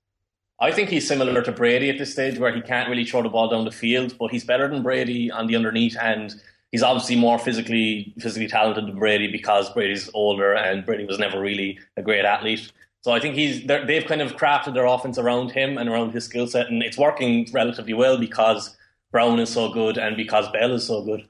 I 0.61 0.71
think 0.71 0.89
he's 0.89 1.07
similar 1.07 1.41
to 1.41 1.51
Brady 1.53 1.89
at 1.89 1.97
this 1.97 2.11
stage, 2.11 2.37
where 2.37 2.53
he 2.53 2.61
can't 2.61 2.89
really 2.89 3.05
throw 3.05 3.23
the 3.23 3.29
ball 3.29 3.47
down 3.47 3.63
the 3.63 3.71
field, 3.71 4.17
but 4.19 4.31
he's 4.31 4.43
better 4.43 4.67
than 4.67 4.83
Brady 4.83 5.31
on 5.31 5.47
the 5.47 5.55
underneath, 5.55 5.95
and 6.01 6.35
he's 6.71 6.83
obviously 6.83 7.15
more 7.15 7.39
physically 7.39 8.13
physically 8.19 8.47
talented 8.47 8.87
than 8.87 8.97
Brady 8.97 9.31
because 9.31 9.71
Brady's 9.71 10.09
older, 10.13 10.53
and 10.53 10.85
Brady 10.85 11.05
was 11.05 11.19
never 11.19 11.39
really 11.39 11.79
a 11.95 12.01
great 12.01 12.25
athlete. 12.25 12.71
So 13.09 13.15
I 13.15 13.19
think 13.19 13.33
he's 13.33 13.65
they've 13.65 14.05
kind 14.05 14.21
of 14.21 14.35
crafted 14.35 14.75
their 14.75 14.85
offense 14.85 15.17
around 15.17 15.49
him 15.49 15.79
and 15.79 15.89
around 15.89 16.11
his 16.11 16.25
skill 16.25 16.45
set, 16.45 16.67
and 16.67 16.83
it's 16.83 16.95
working 16.95 17.47
relatively 17.51 17.95
well 17.95 18.19
because 18.19 18.77
Brown 19.11 19.39
is 19.39 19.49
so 19.49 19.73
good 19.73 19.97
and 19.97 20.15
because 20.15 20.47
Bell 20.51 20.73
is 20.73 20.85
so 20.85 21.03
good. 21.03 21.27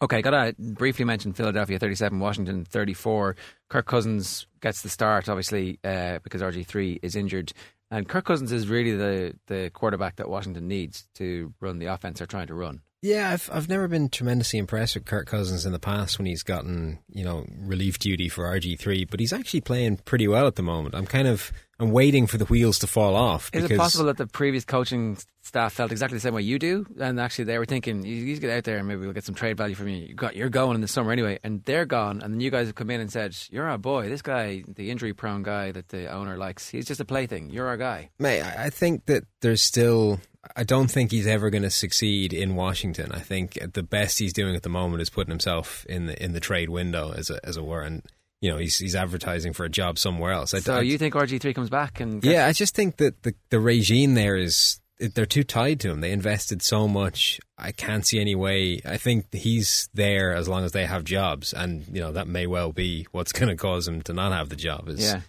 Okay, 0.00 0.22
got 0.22 0.30
to 0.30 0.54
briefly 0.58 1.04
mention 1.04 1.34
Philadelphia 1.34 1.78
37, 1.78 2.18
Washington 2.18 2.64
34. 2.64 3.36
Kirk 3.68 3.84
Cousins 3.84 4.46
gets 4.62 4.80
the 4.80 4.88
start, 4.88 5.28
obviously, 5.28 5.78
uh, 5.84 6.20
because 6.22 6.40
RG3 6.40 7.00
is 7.02 7.14
injured. 7.14 7.52
And 7.90 8.08
Kirk 8.08 8.24
Cousins 8.24 8.50
is 8.50 8.68
really 8.68 8.96
the, 8.96 9.34
the 9.46 9.70
quarterback 9.74 10.16
that 10.16 10.30
Washington 10.30 10.68
needs 10.68 11.06
to 11.16 11.52
run 11.60 11.80
the 11.80 11.86
offense 11.86 12.20
they're 12.20 12.26
trying 12.26 12.46
to 12.46 12.54
run. 12.54 12.80
Yeah, 13.00 13.30
I've 13.30 13.48
I've 13.52 13.68
never 13.68 13.86
been 13.86 14.08
tremendously 14.08 14.58
impressed 14.58 14.96
with 14.96 15.04
Kirk 15.04 15.26
Cousins 15.26 15.64
in 15.64 15.72
the 15.72 15.78
past 15.78 16.18
when 16.18 16.26
he's 16.26 16.42
gotten 16.42 16.98
you 17.08 17.24
know 17.24 17.46
relief 17.60 17.98
duty 17.98 18.28
for 18.28 18.44
RG 18.44 18.78
three, 18.78 19.04
but 19.04 19.20
he's 19.20 19.32
actually 19.32 19.60
playing 19.60 19.98
pretty 19.98 20.26
well 20.26 20.48
at 20.48 20.56
the 20.56 20.62
moment. 20.62 20.96
I'm 20.96 21.06
kind 21.06 21.28
of 21.28 21.52
I'm 21.78 21.92
waiting 21.92 22.26
for 22.26 22.38
the 22.38 22.44
wheels 22.46 22.80
to 22.80 22.88
fall 22.88 23.14
off. 23.14 23.50
Is 23.52 23.64
it 23.64 23.76
possible 23.76 24.06
that 24.06 24.16
the 24.16 24.26
previous 24.26 24.64
coaching 24.64 25.16
staff 25.42 25.74
felt 25.74 25.92
exactly 25.92 26.16
the 26.16 26.20
same 26.20 26.34
way 26.34 26.42
you 26.42 26.58
do, 26.58 26.86
and 26.98 27.20
actually 27.20 27.44
they 27.44 27.58
were 27.58 27.66
thinking, 27.66 28.04
"You, 28.04 28.16
you 28.16 28.36
get 28.38 28.50
out 28.50 28.64
there 28.64 28.78
and 28.78 28.88
maybe 28.88 29.02
we'll 29.02 29.12
get 29.12 29.24
some 29.24 29.36
trade 29.36 29.56
value 29.56 29.76
from 29.76 29.86
you. 29.86 29.98
you 29.98 30.14
got, 30.14 30.34
you're 30.34 30.48
going 30.48 30.74
in 30.74 30.80
the 30.80 30.88
summer 30.88 31.12
anyway," 31.12 31.38
and 31.44 31.64
they're 31.66 31.86
gone, 31.86 32.20
and 32.20 32.34
then 32.34 32.40
you 32.40 32.50
guys 32.50 32.66
have 32.66 32.74
come 32.74 32.90
in 32.90 33.00
and 33.00 33.12
said, 33.12 33.36
"You're 33.50 33.68
our 33.68 33.78
boy. 33.78 34.08
This 34.08 34.22
guy, 34.22 34.64
the 34.66 34.90
injury 34.90 35.14
prone 35.14 35.44
guy 35.44 35.70
that 35.70 35.90
the 35.90 36.10
owner 36.10 36.36
likes, 36.36 36.68
he's 36.68 36.86
just 36.86 37.00
a 37.00 37.04
plaything. 37.04 37.50
You're 37.50 37.68
our 37.68 37.76
guy." 37.76 38.10
Mate, 38.18 38.42
I 38.42 38.70
think 38.70 39.06
that 39.06 39.22
there's 39.40 39.62
still 39.62 40.18
I 40.56 40.64
don't 40.64 40.90
think 40.90 41.10
he's 41.10 41.26
ever 41.26 41.50
going 41.50 41.62
to 41.62 41.70
succeed 41.70 42.32
in 42.32 42.54
Washington. 42.54 43.10
I 43.12 43.20
think 43.20 43.58
the 43.72 43.82
best 43.82 44.18
he's 44.18 44.32
doing 44.32 44.54
at 44.54 44.62
the 44.62 44.68
moment 44.68 45.02
is 45.02 45.10
putting 45.10 45.30
himself 45.30 45.84
in 45.86 46.06
the 46.06 46.22
in 46.22 46.32
the 46.32 46.40
trade 46.40 46.70
window, 46.70 47.12
as 47.12 47.30
a 47.30 47.40
as 47.44 47.56
it 47.56 47.64
were, 47.64 47.82
and 47.82 48.02
you 48.40 48.50
know 48.50 48.56
he's 48.56 48.78
he's 48.78 48.94
advertising 48.94 49.52
for 49.52 49.64
a 49.64 49.68
job 49.68 49.98
somewhere 49.98 50.32
else. 50.32 50.54
I, 50.54 50.60
so 50.60 50.76
I, 50.76 50.80
you 50.82 50.96
think 50.96 51.14
RG 51.14 51.40
three 51.40 51.54
comes 51.54 51.70
back 51.70 52.00
and 52.00 52.22
yeah, 52.24 52.46
I 52.46 52.52
just 52.52 52.74
think 52.74 52.98
that 52.98 53.22
the 53.22 53.34
the 53.50 53.60
regime 53.60 54.14
there 54.14 54.36
is 54.36 54.80
they're 55.00 55.26
too 55.26 55.44
tied 55.44 55.80
to 55.80 55.90
him. 55.90 56.00
They 56.00 56.10
invested 56.12 56.62
so 56.62 56.88
much. 56.88 57.40
I 57.56 57.70
can't 57.72 58.06
see 58.06 58.20
any 58.20 58.34
way. 58.34 58.80
I 58.84 58.96
think 58.96 59.32
he's 59.32 59.88
there 59.94 60.34
as 60.34 60.48
long 60.48 60.64
as 60.64 60.72
they 60.72 60.86
have 60.86 61.04
jobs, 61.04 61.52
and 61.52 61.84
you 61.88 62.00
know 62.00 62.12
that 62.12 62.28
may 62.28 62.46
well 62.46 62.72
be 62.72 63.06
what's 63.10 63.32
going 63.32 63.48
to 63.48 63.56
cause 63.56 63.88
him 63.88 64.02
to 64.02 64.12
not 64.12 64.32
have 64.32 64.50
the 64.50 64.56
job. 64.56 64.88
Is 64.88 65.00
yeah 65.00 65.20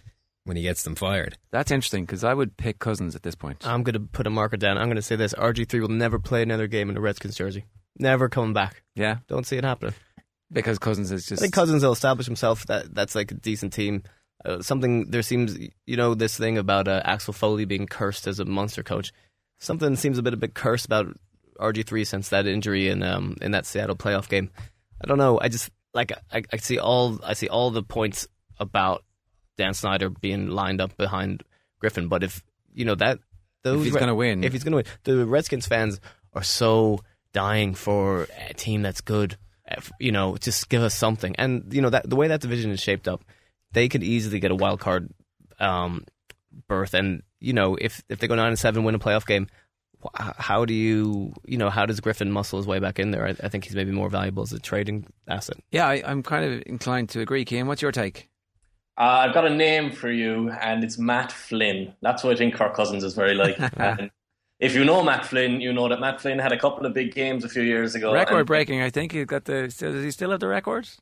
when 0.50 0.56
he 0.56 0.64
gets 0.64 0.82
them 0.82 0.96
fired. 0.96 1.38
That's 1.52 1.70
interesting 1.70 2.04
because 2.04 2.24
I 2.24 2.34
would 2.34 2.56
pick 2.56 2.80
Cousins 2.80 3.14
at 3.14 3.22
this 3.22 3.36
point. 3.36 3.64
I'm 3.64 3.84
going 3.84 3.94
to 3.94 4.00
put 4.00 4.26
a 4.26 4.30
marker 4.30 4.56
down. 4.56 4.78
I'm 4.78 4.86
going 4.86 4.96
to 4.96 5.02
say 5.02 5.14
this: 5.14 5.32
RG3 5.34 5.80
will 5.80 5.86
never 5.86 6.18
play 6.18 6.42
another 6.42 6.66
game 6.66 6.90
in 6.90 6.96
a 6.96 7.00
Redskins 7.00 7.36
jersey. 7.36 7.66
Never 8.00 8.28
coming 8.28 8.52
back. 8.52 8.82
Yeah, 8.96 9.18
don't 9.28 9.46
see 9.46 9.58
it 9.58 9.64
happening. 9.64 9.94
Because 10.50 10.80
Cousins 10.80 11.12
is 11.12 11.24
just. 11.24 11.40
I 11.40 11.44
think 11.44 11.54
Cousins 11.54 11.84
will 11.84 11.92
establish 11.92 12.26
himself. 12.26 12.66
That 12.66 12.92
that's 12.92 13.14
like 13.14 13.30
a 13.30 13.34
decent 13.34 13.72
team. 13.72 14.02
Uh, 14.44 14.60
something 14.60 15.08
there 15.12 15.22
seems, 15.22 15.56
you 15.86 15.96
know, 15.96 16.14
this 16.16 16.36
thing 16.36 16.58
about 16.58 16.88
uh, 16.88 17.00
Axel 17.04 17.32
Foley 17.32 17.64
being 17.64 17.86
cursed 17.86 18.26
as 18.26 18.40
a 18.40 18.44
monster 18.44 18.82
coach. 18.82 19.12
Something 19.60 19.94
seems 19.94 20.18
a 20.18 20.22
bit 20.22 20.34
a 20.34 20.36
bit 20.36 20.54
cursed 20.54 20.86
about 20.86 21.16
RG3 21.60 22.04
since 22.04 22.30
that 22.30 22.48
injury 22.48 22.88
in 22.88 23.04
um 23.04 23.36
in 23.40 23.52
that 23.52 23.66
Seattle 23.66 23.94
playoff 23.94 24.28
game. 24.28 24.50
I 25.00 25.06
don't 25.06 25.18
know. 25.18 25.38
I 25.40 25.46
just 25.46 25.70
like 25.94 26.10
I, 26.32 26.42
I 26.52 26.56
see 26.56 26.80
all 26.80 27.20
I 27.22 27.34
see 27.34 27.46
all 27.46 27.70
the 27.70 27.84
points 27.84 28.26
about 28.58 29.04
Dan 29.60 29.74
Snyder 29.74 30.08
being 30.08 30.48
lined 30.48 30.80
up 30.80 30.96
behind 30.96 31.44
Griffin. 31.78 32.08
But 32.08 32.24
if 32.24 32.42
you 32.74 32.84
know 32.84 32.94
that 32.96 33.18
those 33.62 33.80
if 33.80 33.84
he's 33.84 33.94
going 33.94 34.08
to 34.08 34.14
win, 34.14 34.42
if 34.42 34.52
he's 34.52 34.64
going 34.64 34.72
to 34.72 34.76
win, 34.76 34.86
the 35.04 35.26
Redskins 35.26 35.66
fans 35.66 36.00
are 36.32 36.42
so 36.42 37.00
dying 37.32 37.74
for 37.74 38.26
a 38.48 38.54
team 38.54 38.82
that's 38.82 39.02
good. 39.02 39.36
You 40.00 40.12
know, 40.12 40.36
just 40.36 40.68
give 40.68 40.82
us 40.82 40.94
something. 40.94 41.36
And 41.36 41.72
you 41.72 41.82
know 41.82 41.90
that 41.90 42.08
the 42.08 42.16
way 42.16 42.28
that 42.28 42.40
division 42.40 42.70
is 42.70 42.80
shaped 42.80 43.06
up, 43.06 43.22
they 43.72 43.88
could 43.88 44.02
easily 44.02 44.40
get 44.40 44.50
a 44.50 44.56
wild 44.56 44.80
card 44.80 45.10
um, 45.58 46.04
berth. 46.66 46.94
And 46.94 47.22
you 47.38 47.52
know, 47.52 47.76
if 47.76 48.02
if 48.08 48.18
they 48.18 48.26
go 48.26 48.34
nine 48.34 48.48
and 48.48 48.58
seven, 48.58 48.82
win 48.82 48.94
a 48.94 48.98
playoff 48.98 49.26
game, 49.26 49.46
how 50.16 50.64
do 50.64 50.72
you, 50.72 51.34
you 51.44 51.58
know, 51.58 51.68
how 51.68 51.84
does 51.84 52.00
Griffin 52.00 52.30
muscle 52.30 52.58
his 52.58 52.66
way 52.66 52.78
back 52.78 52.98
in 52.98 53.10
there? 53.10 53.26
I, 53.26 53.30
I 53.44 53.48
think 53.48 53.64
he's 53.64 53.74
maybe 53.74 53.92
more 53.92 54.08
valuable 54.08 54.42
as 54.42 54.52
a 54.52 54.58
trading 54.58 55.06
asset. 55.28 55.58
Yeah, 55.70 55.86
I, 55.86 56.10
am 56.10 56.22
kind 56.22 56.44
of 56.44 56.62
inclined 56.66 57.10
to 57.10 57.20
agree. 57.20 57.44
Cian, 57.44 57.66
what's 57.66 57.82
your 57.82 57.92
take? 57.92 58.29
Uh, 59.00 59.24
I've 59.24 59.32
got 59.32 59.46
a 59.46 59.50
name 59.50 59.92
for 59.92 60.10
you, 60.10 60.50
and 60.50 60.84
it's 60.84 60.98
Matt 60.98 61.32
Flynn. 61.32 61.94
That's 62.02 62.22
what 62.22 62.34
I 62.34 62.36
think 62.36 62.54
Kirk 62.54 62.74
Cousins 62.74 63.02
is 63.02 63.14
very 63.14 63.32
like. 63.32 63.56
if 64.60 64.74
you 64.74 64.84
know 64.84 65.02
Matt 65.02 65.24
Flynn, 65.24 65.62
you 65.62 65.72
know 65.72 65.88
that 65.88 66.00
Matt 66.00 66.20
Flynn 66.20 66.38
had 66.38 66.52
a 66.52 66.58
couple 66.58 66.84
of 66.84 66.92
big 66.92 67.14
games 67.14 67.42
a 67.42 67.48
few 67.48 67.62
years 67.62 67.94
ago. 67.94 68.12
Record 68.12 68.46
breaking, 68.46 68.82
I 68.82 68.90
think. 68.90 69.12
He 69.12 69.24
got 69.24 69.46
the. 69.46 69.74
Does 69.74 70.04
he 70.04 70.10
still 70.10 70.32
have 70.32 70.40
the 70.40 70.48
records? 70.48 70.98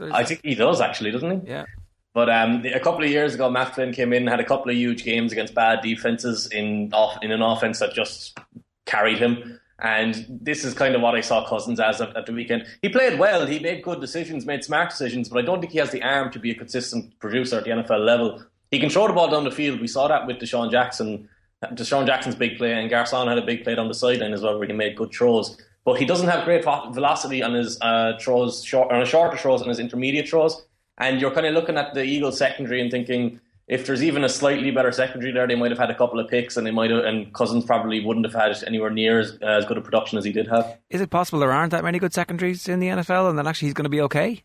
I 0.00 0.24
think 0.24 0.40
he 0.42 0.54
does 0.54 0.80
actually, 0.80 1.10
doesn't 1.10 1.42
he? 1.42 1.50
Yeah. 1.50 1.66
But 2.14 2.30
um, 2.30 2.64
a 2.64 2.80
couple 2.80 3.04
of 3.04 3.10
years 3.10 3.34
ago, 3.34 3.50
Matt 3.50 3.74
Flynn 3.74 3.92
came 3.92 4.14
in, 4.14 4.22
and 4.22 4.30
had 4.30 4.40
a 4.40 4.46
couple 4.46 4.70
of 4.70 4.76
huge 4.76 5.04
games 5.04 5.30
against 5.30 5.54
bad 5.54 5.82
defenses 5.82 6.46
in 6.46 6.88
off, 6.94 7.18
in 7.20 7.32
an 7.32 7.42
offense 7.42 7.80
that 7.80 7.92
just 7.92 8.38
carried 8.86 9.18
him. 9.18 9.60
And 9.82 10.26
this 10.28 10.64
is 10.64 10.74
kind 10.74 10.94
of 10.94 11.02
what 11.02 11.16
I 11.16 11.20
saw 11.20 11.46
Cousins 11.46 11.80
as 11.80 12.00
at, 12.00 12.16
at, 12.16 12.26
the 12.26 12.32
weekend. 12.32 12.66
He 12.82 12.88
played 12.88 13.18
well. 13.18 13.46
He 13.46 13.58
made 13.58 13.82
good 13.82 14.00
decisions, 14.00 14.46
made 14.46 14.62
smart 14.62 14.90
decisions, 14.90 15.28
but 15.28 15.40
I 15.40 15.42
don't 15.42 15.60
think 15.60 15.72
he 15.72 15.78
has 15.78 15.90
the 15.90 16.02
arm 16.02 16.30
to 16.30 16.38
be 16.38 16.52
a 16.52 16.54
consistent 16.54 17.18
producer 17.18 17.58
at 17.58 17.64
the 17.64 17.70
NFL 17.70 18.04
level. 18.04 18.44
He 18.70 18.78
can 18.78 18.90
throw 18.90 19.08
the 19.08 19.12
ball 19.12 19.28
down 19.28 19.42
the 19.42 19.50
field. 19.50 19.80
We 19.80 19.88
saw 19.88 20.06
that 20.06 20.26
with 20.26 20.38
DeSean 20.38 20.70
Jackson. 20.70 21.28
DeSean 21.64 22.06
Jackson's 22.06 22.36
big 22.36 22.58
play, 22.58 22.72
and 22.72 22.88
Garcon 22.88 23.26
had 23.26 23.38
a 23.38 23.44
big 23.44 23.64
play 23.64 23.76
on 23.76 23.88
the 23.88 23.94
sideline 23.94 24.32
as 24.32 24.42
well, 24.42 24.56
where 24.56 24.68
he 24.68 24.72
made 24.72 24.96
good 24.96 25.12
throws. 25.12 25.60
But 25.84 25.98
he 25.98 26.06
doesn't 26.06 26.28
have 26.28 26.44
great 26.44 26.62
velocity 26.62 27.42
on 27.42 27.54
his 27.54 27.76
uh, 27.80 28.12
throws, 28.20 28.64
short, 28.64 28.92
on 28.92 29.00
his 29.00 29.08
shorter 29.08 29.36
throws 29.36 29.62
and 29.62 29.68
his 29.68 29.80
intermediate 29.80 30.28
throws. 30.28 30.64
And 30.98 31.20
you're 31.20 31.32
kind 31.32 31.46
of 31.46 31.54
looking 31.54 31.76
at 31.76 31.92
the 31.92 32.04
Eagles 32.04 32.38
secondary 32.38 32.80
and 32.80 32.90
thinking, 32.90 33.40
if 33.68 33.86
there's 33.86 34.02
even 34.02 34.24
a 34.24 34.28
slightly 34.28 34.70
better 34.70 34.92
secondary 34.92 35.32
there, 35.32 35.46
they 35.46 35.54
might 35.54 35.70
have 35.70 35.78
had 35.78 35.90
a 35.90 35.94
couple 35.94 36.18
of 36.18 36.28
picks, 36.28 36.56
and 36.56 36.66
they 36.66 36.70
might 36.70 36.90
have, 36.90 37.04
and 37.04 37.32
Cousins 37.32 37.64
probably 37.64 38.04
wouldn't 38.04 38.26
have 38.26 38.34
had 38.34 38.56
anywhere 38.66 38.90
near 38.90 39.20
as, 39.20 39.38
uh, 39.42 39.46
as 39.46 39.64
good 39.64 39.78
a 39.78 39.80
production 39.80 40.18
as 40.18 40.24
he 40.24 40.32
did 40.32 40.48
have. 40.48 40.78
Is 40.90 41.00
it 41.00 41.10
possible 41.10 41.38
there 41.38 41.52
aren't 41.52 41.70
that 41.70 41.84
many 41.84 41.98
good 41.98 42.12
secondaries 42.12 42.68
in 42.68 42.80
the 42.80 42.88
NFL, 42.88 43.30
and 43.30 43.38
that 43.38 43.46
actually 43.46 43.68
he's 43.68 43.74
going 43.74 43.84
to 43.84 43.90
be 43.90 44.00
okay? 44.02 44.42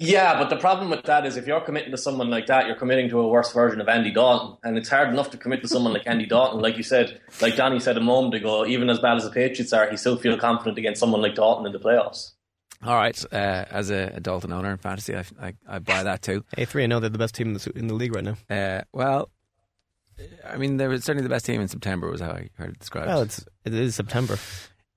Yeah, 0.00 0.38
but 0.38 0.48
the 0.48 0.56
problem 0.56 0.90
with 0.90 1.02
that 1.04 1.26
is 1.26 1.36
if 1.36 1.48
you're 1.48 1.60
committing 1.60 1.90
to 1.90 1.98
someone 1.98 2.30
like 2.30 2.46
that, 2.46 2.66
you're 2.66 2.76
committing 2.76 3.08
to 3.08 3.18
a 3.18 3.26
worse 3.26 3.52
version 3.52 3.80
of 3.80 3.88
Andy 3.88 4.12
Dalton, 4.12 4.56
and 4.62 4.78
it's 4.78 4.88
hard 4.88 5.08
enough 5.08 5.30
to 5.30 5.36
commit 5.36 5.60
to 5.62 5.68
someone 5.68 5.92
like 5.92 6.06
Andy 6.06 6.24
Dalton. 6.24 6.60
Like 6.60 6.76
you 6.76 6.84
said, 6.84 7.20
like 7.40 7.56
Danny 7.56 7.80
said 7.80 7.96
a 7.96 8.00
moment 8.00 8.34
ago, 8.34 8.64
even 8.64 8.90
as 8.90 9.00
bad 9.00 9.16
as 9.16 9.24
the 9.24 9.30
Patriots 9.30 9.72
are, 9.72 9.90
he 9.90 9.96
still 9.96 10.16
feel 10.16 10.38
confident 10.38 10.78
against 10.78 11.00
someone 11.00 11.20
like 11.20 11.34
Dalton 11.34 11.66
in 11.66 11.72
the 11.72 11.80
playoffs. 11.80 12.34
All 12.84 12.94
right, 12.94 13.24
uh, 13.32 13.64
as 13.70 13.90
a, 13.90 14.12
adult 14.14 14.44
and 14.44 14.52
owner 14.52 14.70
in 14.70 14.78
fantasy, 14.78 15.16
I, 15.16 15.24
I, 15.40 15.52
I 15.68 15.78
buy 15.80 16.04
that 16.04 16.22
too. 16.22 16.44
A 16.56 16.64
three, 16.64 16.84
I 16.84 16.86
know 16.86 17.00
they're 17.00 17.10
the 17.10 17.18
best 17.18 17.34
team 17.34 17.48
in 17.48 17.54
the, 17.54 17.72
in 17.74 17.88
the 17.88 17.94
league 17.94 18.14
right 18.14 18.24
now. 18.24 18.36
Uh, 18.48 18.82
well, 18.92 19.30
I 20.48 20.56
mean, 20.56 20.76
they're 20.76 20.96
certainly 20.98 21.22
the 21.22 21.28
best 21.28 21.44
team 21.44 21.60
in 21.60 21.68
September. 21.68 22.10
Was 22.10 22.20
how 22.20 22.30
I 22.30 22.50
heard 22.54 22.70
it 22.70 22.78
described. 22.78 23.08
Well, 23.08 23.22
it's 23.22 23.44
it 23.64 23.74
is 23.74 23.94
September. 23.94 24.38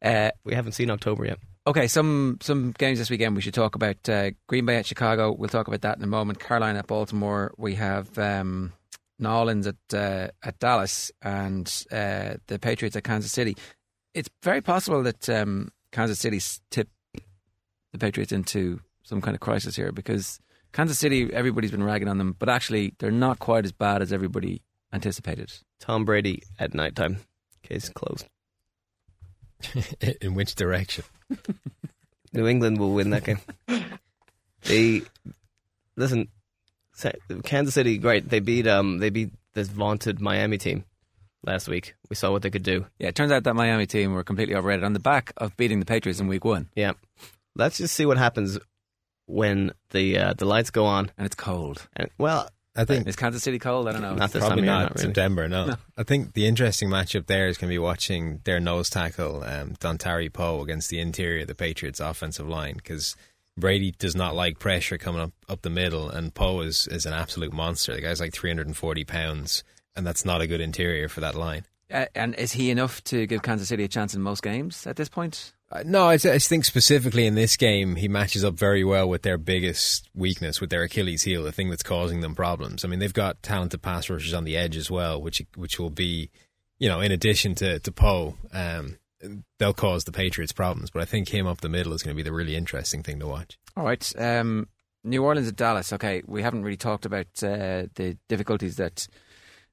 Uh, 0.02 0.32
we 0.44 0.54
haven't 0.54 0.74
seen 0.74 0.90
October 0.90 1.26
yet. 1.26 1.40
Okay, 1.68 1.88
some 1.88 2.38
some 2.42 2.72
games 2.78 2.98
this 2.98 3.10
weekend 3.10 3.36
we 3.36 3.42
should 3.42 3.54
talk 3.54 3.76
about. 3.76 4.08
Uh, 4.10 4.32
Green 4.48 4.66
Bay 4.66 4.78
at 4.78 4.86
Chicago. 4.86 5.32
We'll 5.32 5.50
talk 5.50 5.68
about 5.68 5.82
that 5.82 5.98
in 5.98 6.04
a 6.04 6.08
moment. 6.08 6.40
Carolina 6.40 6.80
at 6.80 6.88
Baltimore. 6.88 7.54
We 7.58 7.76
have 7.76 8.18
um, 8.18 8.74
New 9.20 9.30
Orleans 9.30 9.68
at 9.68 9.76
uh, 9.94 10.30
at 10.44 10.58
Dallas, 10.60 11.12
and 11.22 11.68
uh, 11.92 12.36
the 12.48 12.58
Patriots 12.60 12.96
at 12.96 13.04
Kansas 13.04 13.32
City. 13.32 13.56
It's 14.14 14.30
very 14.44 14.62
possible 14.62 15.04
that 15.04 15.30
um, 15.30 15.70
Kansas 15.92 16.20
City's 16.20 16.62
tip 16.72 16.90
the 17.92 17.98
Patriots 17.98 18.32
into 18.32 18.82
some 19.04 19.22
kind 19.22 19.36
of 19.36 19.42
crisis 19.42 19.76
here 19.76 19.92
because 19.92 20.40
Kansas 20.74 21.00
City, 21.00 21.32
everybody's 21.34 21.72
been 21.72 21.84
ragging 21.84 22.08
on 22.08 22.18
them, 22.18 22.36
but 22.38 22.50
actually 22.50 22.94
they're 23.00 23.12
not 23.12 23.40
quite 23.40 23.66
as 23.66 23.72
bad 23.72 24.02
as 24.02 24.14
everybody 24.14 24.62
anticipated. 24.94 25.52
Tom 25.80 26.06
Brady 26.06 26.44
at 26.60 26.74
nighttime. 26.74 27.18
Case 27.64 27.90
closed. 27.90 28.28
In 30.22 30.34
which 30.34 30.56
direction? 30.56 31.04
New 32.34 32.48
England 32.48 32.80
will 32.80 32.94
win 32.94 33.10
that 33.12 33.24
game. 33.24 33.40
they 34.64 35.02
listen. 35.96 36.28
Kansas 37.44 37.74
City, 37.74 37.98
great. 37.98 38.30
They 38.30 38.40
beat 38.40 38.68
um 38.68 39.00
they 39.00 39.10
beat 39.10 39.32
this 39.54 39.68
vaunted 39.68 40.22
Miami 40.22 40.58
team 40.58 40.86
last 41.44 41.68
week. 41.68 41.96
We 42.10 42.16
saw 42.16 42.32
what 42.32 42.42
they 42.42 42.50
could 42.50 42.64
do. 42.64 42.86
Yeah, 43.00 43.10
it 43.10 43.16
turns 43.16 43.32
out 43.32 43.44
that 43.44 43.56
Miami 43.56 43.88
team 43.88 44.14
were 44.14 44.24
completely 44.24 44.56
overrated 44.56 44.84
on 44.84 44.94
the 44.94 45.00
back 45.00 45.34
of 45.38 45.56
beating 45.58 45.80
the 45.80 45.86
Patriots 45.86 46.20
in 46.20 46.28
Week 46.28 46.46
One. 46.46 46.70
Yeah, 46.76 46.94
let's 47.56 47.78
just 47.78 47.96
see 47.96 48.06
what 48.06 48.18
happens 48.18 48.60
when 49.28 49.72
the 49.92 50.18
uh, 50.18 50.34
the 50.38 50.46
lights 50.46 50.72
go 50.72 50.86
on 50.86 51.12
and 51.18 51.26
it's 51.26 51.36
cold. 51.36 51.88
And, 51.96 52.10
well, 52.18 52.50
I 52.76 52.86
think 52.86 53.08
is 53.08 53.16
Kansas 53.16 53.44
City 53.44 53.60
cold? 53.60 53.88
I 53.88 53.92
don't 53.92 54.02
know. 54.02 54.16
Not 54.16 54.32
this 54.32 54.46
Probably 54.46 54.64
not, 54.64 54.74
not, 54.74 54.82
not 54.82 54.96
really. 54.96 55.08
September. 55.08 55.48
No. 55.48 55.66
no. 55.68 55.76
I 55.98 56.04
think 56.04 56.34
the 56.34 56.48
interesting 56.48 56.90
matchup 56.90 57.28
there 57.28 57.48
is 57.48 57.58
going 57.58 57.70
to 57.70 57.74
be 57.74 57.80
watching 57.80 58.42
their 58.44 58.60
nose 58.60 58.90
tackle 58.90 59.44
um, 59.44 59.76
Dontari 59.80 60.32
Poe 60.32 60.62
against 60.62 60.90
the 60.90 61.00
interior 61.00 61.42
of 61.42 61.48
the 61.48 61.56
Patriots 61.56 62.00
offensive 62.00 62.48
line 62.48 62.76
because 62.76 63.16
Brady 63.58 63.92
does 63.92 64.16
not 64.16 64.36
like 64.36 64.60
pressure 64.60 64.98
coming 64.98 65.22
up 65.22 65.32
up 65.50 65.62
the 65.62 65.70
middle, 65.70 66.10
and 66.10 66.34
Poe 66.34 66.62
is 66.62 66.88
is 66.88 67.06
an 67.06 67.14
absolute 67.14 67.54
monster. 67.54 67.94
The 67.94 68.02
guy's 68.02 68.20
like 68.22 68.34
three 68.34 68.50
hundred 68.50 68.68
and 68.68 68.78
forty 68.78 69.04
pounds. 69.04 69.64
and 69.96 70.08
that's 70.08 70.24
not 70.24 70.40
a 70.42 70.48
good 70.48 70.62
interior 70.62 71.10
for 71.10 71.20
that 71.20 71.36
line. 71.36 71.66
Uh, 71.92 72.06
and 72.16 72.34
is 72.36 72.54
he 72.54 72.70
enough 72.70 73.04
to 73.04 73.28
give 73.28 73.42
Kansas 73.42 73.68
City 73.68 73.84
a 73.84 73.88
chance 73.90 74.16
in 74.16 74.22
most 74.22 74.42
games 74.42 74.88
at 74.88 74.96
this 74.96 75.10
point? 75.10 75.54
Uh, 75.72 75.84
no, 75.86 76.08
I, 76.08 76.14
I, 76.16 76.38
think 76.38 76.66
specifically 76.66 77.26
in 77.26 77.36
this 77.36 77.56
game, 77.56 77.96
he 77.96 78.10
matches 78.10 78.44
up 78.44 78.56
very 78.56 78.84
well 78.84 79.08
with 79.08 79.22
their 79.22 79.38
biggest 79.38 80.10
weakness, 80.14 80.60
with 80.60 80.70
their 80.70 80.84
Achilles 80.84 81.24
heel, 81.24 81.44
the 81.44 81.52
thing 81.54 81.70
that's 81.70 81.84
causing 81.84 82.20
them 82.20 82.36
problems. 82.36 82.84
I 82.84 82.90
mean, 82.90 83.00
they've 83.00 83.14
got 83.14 83.42
talented 83.42 83.82
pass 83.82 84.10
rushers 84.10 84.34
on 84.34 84.44
the 84.44 84.58
edge 84.58 84.76
as 84.76 84.92
well, 84.92 85.22
which 85.22 85.42
which 85.56 85.80
will 85.80 85.90
be, 85.90 86.30
you 86.78 86.90
know, 86.90 87.00
in 87.00 87.14
addition 87.14 87.56
to 87.56 87.80
to 87.80 87.92
Poe, 87.92 88.36
um, 88.52 88.98
they'll 89.60 89.74
cause 89.74 90.04
the 90.04 90.12
Patriots 90.12 90.52
problems. 90.52 90.90
But 90.90 91.04
I 91.04 91.06
think 91.06 91.30
him 91.30 91.48
up 91.48 91.62
the 91.62 91.70
middle 91.70 91.94
is 91.94 92.04
going 92.04 92.16
to 92.18 92.22
be 92.22 92.28
the 92.28 92.36
really 92.36 92.58
interesting 92.58 93.02
thing 93.02 93.20
to 93.20 93.28
watch. 93.28 93.58
All 93.78 93.86
right, 93.86 94.14
um, 94.18 94.68
New 95.06 95.24
Orleans 95.24 95.48
at 95.48 95.56
Dallas. 95.56 95.94
Okay, 95.94 96.22
we 96.26 96.42
haven't 96.42 96.64
really 96.64 96.76
talked 96.76 97.06
about 97.06 97.28
uh, 97.44 97.88
the 97.96 98.18
difficulties 98.28 98.76
that 98.76 99.08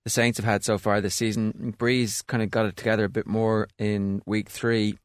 the 0.04 0.10
Saints 0.10 0.38
have 0.38 0.46
had 0.46 0.62
so 0.62 0.78
far 0.78 1.00
this 1.00 1.16
season. 1.16 1.74
Brees 1.76 2.24
kind 2.24 2.44
of 2.44 2.52
got 2.52 2.66
it 2.66 2.76
together 2.76 3.04
a 3.04 3.08
bit 3.08 3.26
more 3.26 3.66
in 3.78 4.22
Week 4.26 4.48
Three 4.48 4.96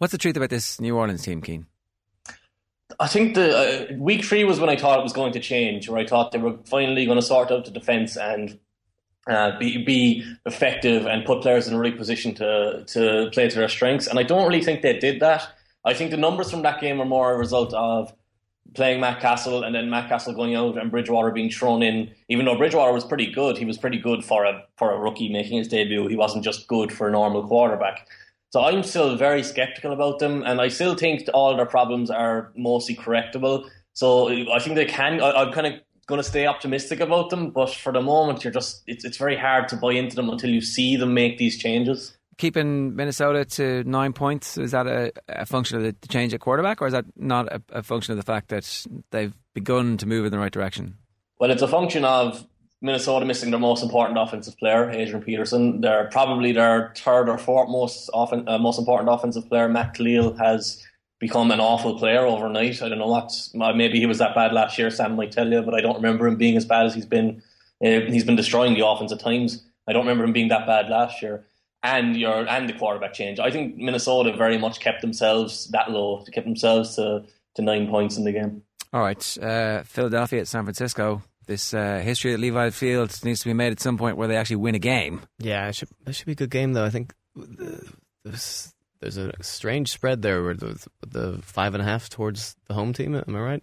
What's 0.00 0.12
the 0.12 0.18
truth 0.18 0.38
about 0.38 0.48
this 0.48 0.80
New 0.80 0.96
Orleans 0.96 1.22
team, 1.22 1.42
Cian? 1.42 1.66
I 2.98 3.06
think 3.06 3.34
the 3.34 3.90
uh, 3.92 3.94
week 3.98 4.24
three 4.24 4.44
was 4.44 4.58
when 4.58 4.70
I 4.70 4.76
thought 4.76 4.98
it 4.98 5.02
was 5.02 5.12
going 5.12 5.34
to 5.34 5.40
change, 5.40 5.90
where 5.90 6.00
I 6.00 6.06
thought 6.06 6.32
they 6.32 6.38
were 6.38 6.56
finally 6.64 7.04
going 7.04 7.18
to 7.18 7.22
sort 7.22 7.50
out 7.50 7.66
the 7.66 7.70
defense 7.70 8.16
and 8.16 8.58
uh, 9.28 9.58
be 9.58 9.84
be 9.84 10.24
effective 10.46 11.04
and 11.04 11.26
put 11.26 11.42
players 11.42 11.68
in 11.68 11.74
a 11.74 11.78
right 11.78 11.94
position 11.94 12.34
to 12.36 12.82
to 12.86 13.28
play 13.34 13.50
to 13.50 13.58
their 13.58 13.68
strengths. 13.68 14.06
And 14.06 14.18
I 14.18 14.22
don't 14.22 14.48
really 14.48 14.64
think 14.64 14.80
they 14.80 14.98
did 14.98 15.20
that. 15.20 15.46
I 15.84 15.92
think 15.92 16.12
the 16.12 16.16
numbers 16.16 16.50
from 16.50 16.62
that 16.62 16.80
game 16.80 16.98
are 16.98 17.04
more 17.04 17.34
a 17.34 17.38
result 17.38 17.74
of 17.74 18.10
playing 18.74 19.00
Matt 19.00 19.20
Cassel 19.20 19.64
and 19.64 19.74
then 19.74 19.90
Matt 19.90 20.08
Cassel 20.08 20.32
going 20.32 20.54
out 20.54 20.78
and 20.78 20.90
Bridgewater 20.90 21.30
being 21.30 21.50
thrown 21.50 21.82
in. 21.82 22.10
Even 22.30 22.46
though 22.46 22.56
Bridgewater 22.56 22.94
was 22.94 23.04
pretty 23.04 23.30
good, 23.30 23.58
he 23.58 23.66
was 23.66 23.76
pretty 23.76 23.98
good 23.98 24.24
for 24.24 24.46
a 24.46 24.64
for 24.78 24.92
a 24.92 24.98
rookie 24.98 25.30
making 25.30 25.58
his 25.58 25.68
debut. 25.68 26.06
He 26.06 26.16
wasn't 26.16 26.42
just 26.42 26.68
good 26.68 26.90
for 26.90 27.06
a 27.06 27.12
normal 27.12 27.46
quarterback. 27.46 28.08
So 28.50 28.62
I'm 28.62 28.82
still 28.82 29.16
very 29.16 29.44
skeptical 29.44 29.92
about 29.92 30.18
them, 30.18 30.42
and 30.42 30.60
I 30.60 30.68
still 30.68 30.96
think 30.96 31.28
all 31.32 31.56
their 31.56 31.66
problems 31.66 32.10
are 32.10 32.52
mostly 32.56 32.96
correctable. 32.96 33.68
So 33.92 34.28
I 34.28 34.58
think 34.58 34.74
they 34.74 34.86
can. 34.86 35.20
I, 35.20 35.42
am 35.42 35.52
kind 35.52 35.68
of 35.68 35.74
going 36.06 36.20
to 36.20 36.28
stay 36.28 36.46
optimistic 36.46 36.98
about 36.98 37.30
them, 37.30 37.50
but 37.50 37.70
for 37.70 37.92
the 37.92 38.00
moment, 38.00 38.42
you're 38.42 38.52
just 38.52 38.82
it's 38.88 39.04
it's 39.04 39.16
very 39.16 39.36
hard 39.36 39.68
to 39.68 39.76
buy 39.76 39.92
into 39.92 40.16
them 40.16 40.28
until 40.28 40.50
you 40.50 40.60
see 40.60 40.96
them 40.96 41.14
make 41.14 41.38
these 41.38 41.58
changes. 41.58 42.16
Keeping 42.38 42.96
Minnesota 42.96 43.44
to 43.44 43.84
nine 43.84 44.12
points 44.12 44.58
is 44.58 44.72
that 44.72 44.86
a, 44.86 45.12
a 45.28 45.46
function 45.46 45.76
of 45.76 45.84
the 45.84 46.08
change 46.08 46.34
at 46.34 46.40
quarterback, 46.40 46.82
or 46.82 46.88
is 46.88 46.92
that 46.92 47.04
not 47.16 47.52
a, 47.52 47.62
a 47.70 47.82
function 47.84 48.12
of 48.12 48.16
the 48.16 48.24
fact 48.24 48.48
that 48.48 48.86
they've 49.10 49.34
begun 49.54 49.96
to 49.98 50.06
move 50.06 50.24
in 50.24 50.32
the 50.32 50.38
right 50.38 50.52
direction? 50.52 50.96
Well, 51.38 51.50
it's 51.50 51.62
a 51.62 51.68
function 51.68 52.04
of 52.04 52.46
Minnesota 52.82 53.26
missing 53.26 53.50
their 53.50 53.60
most 53.60 53.82
important 53.82 54.18
offensive 54.18 54.56
player, 54.58 54.90
Adrian 54.90 55.22
Peterson. 55.22 55.82
They're 55.82 56.08
probably 56.10 56.52
their 56.52 56.92
third 56.96 57.28
or 57.28 57.36
fourth 57.36 57.68
most 57.68 58.08
often 58.14 58.48
uh, 58.48 58.58
most 58.58 58.78
important 58.78 59.10
offensive 59.10 59.48
player. 59.48 59.68
Matt 59.68 59.94
Kalil 59.94 60.34
has 60.34 60.84
become 61.18 61.50
an 61.50 61.60
awful 61.60 61.98
player 61.98 62.24
overnight. 62.26 62.80
I 62.80 62.88
don't 62.88 62.98
know 62.98 63.06
what's 63.06 63.52
maybe 63.54 64.00
he 64.00 64.06
was 64.06 64.18
that 64.18 64.34
bad 64.34 64.52
last 64.52 64.78
year. 64.78 64.90
Sam 64.90 65.14
might 65.14 65.32
tell 65.32 65.50
you, 65.50 65.60
but 65.62 65.74
I 65.74 65.82
don't 65.82 65.96
remember 65.96 66.26
him 66.26 66.36
being 66.36 66.56
as 66.56 66.64
bad 66.64 66.86
as 66.86 66.94
he's 66.94 67.06
been. 67.06 67.42
Uh, 67.84 68.00
he's 68.08 68.24
been 68.24 68.36
destroying 68.36 68.74
the 68.74 68.86
offense 68.86 69.12
at 69.12 69.20
times. 69.20 69.62
I 69.86 69.92
don't 69.92 70.02
remember 70.06 70.24
him 70.24 70.32
being 70.32 70.48
that 70.48 70.66
bad 70.66 70.88
last 70.88 71.22
year. 71.22 71.44
And 71.82 72.16
your 72.16 72.46
and 72.48 72.68
the 72.68 72.74
quarterback 72.74 73.14
change. 73.14 73.40
I 73.40 73.50
think 73.50 73.76
Minnesota 73.76 74.34
very 74.36 74.58
much 74.58 74.80
kept 74.80 75.00
themselves 75.02 75.66
that 75.68 75.90
low. 75.90 76.24
Kept 76.32 76.46
themselves 76.46 76.96
to 76.96 77.24
to 77.56 77.62
nine 77.62 77.88
points 77.88 78.16
in 78.16 78.24
the 78.24 78.32
game. 78.32 78.62
All 78.92 79.02
right, 79.02 79.38
uh, 79.40 79.82
Philadelphia 79.84 80.40
at 80.40 80.48
San 80.48 80.64
Francisco 80.64 81.22
this 81.50 81.74
uh, 81.74 81.98
history 81.98 82.32
at 82.32 82.38
Levi 82.38 82.70
Field 82.70 83.12
needs 83.24 83.40
to 83.40 83.46
be 83.46 83.54
made 83.54 83.72
at 83.72 83.80
some 83.80 83.98
point 83.98 84.16
where 84.16 84.28
they 84.28 84.36
actually 84.36 84.56
win 84.56 84.76
a 84.76 84.78
game. 84.78 85.22
Yeah, 85.40 85.66
it 85.68 85.74
should, 85.74 85.88
that 86.04 86.12
should 86.12 86.26
be 86.26 86.32
a 86.32 86.36
good 86.36 86.50
game, 86.50 86.74
though. 86.74 86.84
I 86.84 86.90
think 86.90 87.12
there's, 87.34 88.72
there's 89.00 89.16
a 89.16 89.32
strange 89.42 89.90
spread 89.90 90.22
there 90.22 90.44
with 90.44 90.60
the, 90.60 90.86
the, 91.08 91.42
five 91.42 91.74
and 91.74 91.82
a 91.82 91.84
half 91.84 92.08
towards 92.08 92.54
the 92.68 92.74
home 92.74 92.92
team. 92.92 93.16
Am 93.16 93.34
I 93.34 93.40
right? 93.40 93.62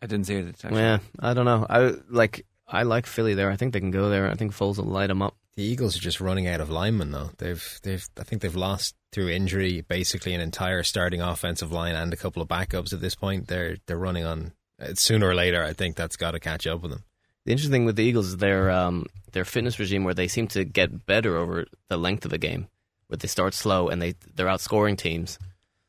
I 0.00 0.06
didn't 0.06 0.28
see 0.28 0.36
it. 0.36 0.64
Actually. 0.64 0.80
Yeah, 0.80 0.98
I 1.18 1.34
don't 1.34 1.44
know. 1.44 1.66
I 1.68 1.94
like 2.08 2.46
I 2.68 2.82
like 2.82 3.06
Philly 3.06 3.34
there. 3.34 3.50
I 3.50 3.56
think 3.56 3.72
they 3.72 3.80
can 3.80 3.90
go 3.90 4.10
there. 4.10 4.30
I 4.30 4.34
think 4.34 4.52
Foles 4.52 4.76
will 4.76 4.84
light 4.84 5.06
them 5.06 5.22
up. 5.22 5.34
The 5.56 5.64
Eagles 5.64 5.96
are 5.96 6.00
just 6.00 6.20
running 6.20 6.46
out 6.46 6.60
of 6.60 6.68
linemen 6.68 7.10
though. 7.10 7.30
They've 7.38 7.80
they've 7.82 8.06
I 8.18 8.22
think 8.22 8.42
they've 8.42 8.54
lost 8.54 8.94
through 9.12 9.30
injury 9.30 9.80
basically 9.80 10.34
an 10.34 10.40
entire 10.40 10.82
starting 10.82 11.22
offensive 11.22 11.72
line 11.72 11.94
and 11.94 12.12
a 12.12 12.18
couple 12.18 12.42
of 12.42 12.48
backups 12.48 12.92
at 12.92 13.00
this 13.00 13.14
point. 13.14 13.48
They're 13.48 13.78
they're 13.86 13.96
running 13.96 14.24
on 14.24 14.52
sooner 14.94 15.26
or 15.26 15.34
later. 15.34 15.64
I 15.64 15.72
think 15.72 15.96
that's 15.96 16.16
got 16.16 16.32
to 16.32 16.40
catch 16.40 16.66
up 16.66 16.82
with 16.82 16.90
them. 16.90 17.04
The 17.44 17.52
interesting 17.52 17.72
thing 17.72 17.84
with 17.84 17.96
the 17.96 18.04
Eagles 18.04 18.28
is 18.28 18.36
their 18.38 18.70
um, 18.70 19.06
their 19.32 19.44
fitness 19.44 19.78
regime, 19.78 20.04
where 20.04 20.14
they 20.14 20.28
seem 20.28 20.48
to 20.48 20.64
get 20.64 21.06
better 21.06 21.36
over 21.36 21.66
the 21.88 21.96
length 21.98 22.24
of 22.24 22.32
a 22.32 22.38
game, 22.38 22.68
where 23.08 23.18
they 23.18 23.28
start 23.28 23.52
slow 23.54 23.88
and 23.88 24.00
they 24.00 24.14
they're 24.34 24.46
outscoring 24.46 24.96
teams, 24.96 25.38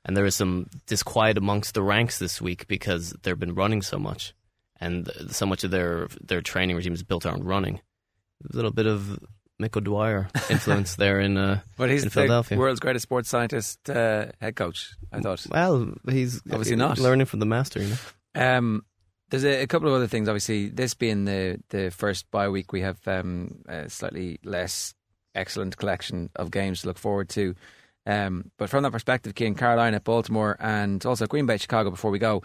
and 0.04 0.18
there 0.18 0.26
is 0.26 0.36
some 0.36 0.68
disquiet 0.86 1.38
amongst 1.38 1.74
the 1.74 1.82
ranks 1.82 2.20
this 2.20 2.42
week 2.42 2.68
because 2.68 3.16
they've 3.24 3.40
been 3.40 3.56
running 3.56 3.82
so 3.82 3.98
much, 3.98 4.34
and 4.82 5.10
so 5.30 5.46
much 5.46 5.64
of 5.64 5.72
their 5.72 6.08
their 6.22 6.42
training 6.42 6.76
regime 6.76 6.94
is 6.94 7.04
built 7.04 7.26
around 7.26 7.46
running. 7.46 7.80
A 8.52 8.56
little 8.56 8.72
bit 8.72 8.86
of 8.86 9.18
Mick 9.62 9.78
O'Dwyer 9.78 10.28
influence 10.50 10.96
there 10.98 11.22
in, 11.22 11.38
uh, 11.38 11.62
but 11.78 11.90
he's 11.90 12.04
in 12.04 12.10
Philadelphia. 12.10 12.58
the 12.58 12.60
world's 12.60 12.82
greatest 12.82 13.04
sports 13.04 13.30
scientist 13.30 13.90
uh, 13.90 14.26
head 14.42 14.58
coach. 14.58 14.94
I 15.12 15.22
thought. 15.22 15.46
Well, 15.50 15.94
he's 16.10 16.42
obviously 16.52 16.76
not 16.76 17.00
learning 17.00 17.28
from 17.28 17.40
the 17.40 17.46
master. 17.46 17.82
You 17.82 17.90
know. 17.90 18.58
Um, 18.58 18.86
there's 19.30 19.44
a, 19.44 19.64
a, 19.64 19.68
couple 19.68 19.88
of 19.88 19.94
other 19.94 20.08
things. 20.08 20.28
Obviously, 20.28 20.70
this 20.70 20.94
being 20.94 21.26
the 21.26 21.60
the 21.70 21.90
first 21.90 22.30
bye 22.32 22.50
week, 22.50 22.72
we 22.72 22.82
have 22.82 23.00
um, 23.08 23.64
a 23.68 23.90
slightly 23.90 24.40
less 24.44 24.94
excellent 25.34 25.78
collection 25.78 26.30
of 26.36 26.52
games 26.52 26.82
to 26.82 26.88
look 26.88 26.98
forward 26.98 27.30
to. 27.30 27.56
Um, 28.06 28.52
but 28.58 28.70
from 28.70 28.84
that 28.84 28.92
perspective, 28.92 29.34
Cian, 29.36 29.56
Carolina, 29.56 30.00
Baltimore, 30.00 30.56
and 30.60 31.04
also 31.06 31.26
Green 31.26 31.46
Bay, 31.46 31.58
Chicago. 31.58 31.90
Before 31.90 32.12
we 32.12 32.20
go, 32.20 32.44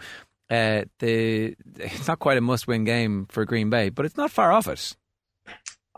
uh, 0.49 0.83
the 0.99 1.55
it's 1.77 2.07
not 2.07 2.19
quite 2.19 2.37
a 2.37 2.41
must-win 2.41 2.83
game 2.83 3.27
for 3.29 3.45
Green 3.45 3.69
Bay, 3.69 3.89
but 3.89 4.05
it's 4.05 4.17
not 4.17 4.31
far 4.31 4.51
off 4.51 4.67
it. 4.67 4.95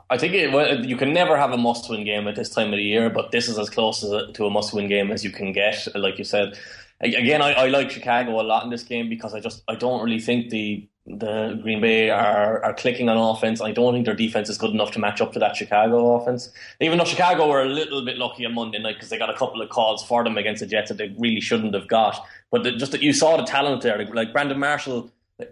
I 0.09 0.17
think 0.17 0.33
it, 0.33 0.85
you 0.85 0.97
can 0.97 1.13
never 1.13 1.37
have 1.37 1.51
a 1.51 1.57
must-win 1.57 2.03
game 2.03 2.27
at 2.27 2.35
this 2.35 2.49
time 2.49 2.67
of 2.67 2.77
the 2.77 2.83
year, 2.83 3.09
but 3.09 3.31
this 3.31 3.47
is 3.47 3.57
as 3.57 3.69
close 3.69 4.01
to 4.01 4.45
a 4.45 4.49
must-win 4.49 4.87
game 4.87 5.11
as 5.11 5.23
you 5.23 5.31
can 5.31 5.53
get. 5.53 5.87
Like 5.95 6.17
you 6.19 6.23
said, 6.23 6.59
again, 7.03 7.41
I, 7.41 7.53
I 7.53 7.67
like 7.67 7.91
Chicago 7.91 8.39
a 8.39 8.43
lot 8.43 8.63
in 8.63 8.69
this 8.69 8.83
game 8.83 9.09
because 9.09 9.33
I 9.33 9.39
just 9.39 9.63
I 9.67 9.75
don't 9.75 10.03
really 10.03 10.19
think 10.19 10.49
the 10.49 10.87
the 11.05 11.59
Green 11.61 11.81
Bay 11.81 12.09
are, 12.09 12.63
are 12.63 12.73
clicking 12.73 13.09
on 13.09 13.17
offense. 13.17 13.59
I 13.59 13.73
don't 13.73 13.93
think 13.93 14.05
their 14.05 14.15
defense 14.15 14.49
is 14.49 14.57
good 14.57 14.71
enough 14.71 14.91
to 14.91 14.99
match 14.99 15.19
up 15.19 15.33
to 15.33 15.39
that 15.39 15.55
Chicago 15.55 16.15
offense. 16.15 16.49
Even 16.79 16.97
though 16.97 17.03
Chicago 17.03 17.49
were 17.49 17.61
a 17.61 17.65
little 17.65 18.05
bit 18.05 18.17
lucky 18.17 18.45
on 18.45 18.53
Monday 18.53 18.79
night 18.79 18.95
because 18.95 19.09
they 19.09 19.17
got 19.17 19.29
a 19.29 19.37
couple 19.37 19.61
of 19.61 19.69
calls 19.69 20.01
for 20.01 20.23
them 20.23 20.37
against 20.37 20.61
the 20.61 20.65
Jets 20.65 20.89
that 20.89 20.97
they 20.97 21.13
really 21.17 21.41
shouldn't 21.41 21.73
have 21.73 21.89
got. 21.89 22.25
But 22.51 22.63
the, 22.63 22.71
just 22.71 22.93
that 22.93 23.01
you 23.01 23.11
saw 23.11 23.35
the 23.35 23.43
talent 23.43 23.81
there, 23.81 24.05
like 24.13 24.31
Brandon 24.31 24.59
Marshall. 24.59 25.11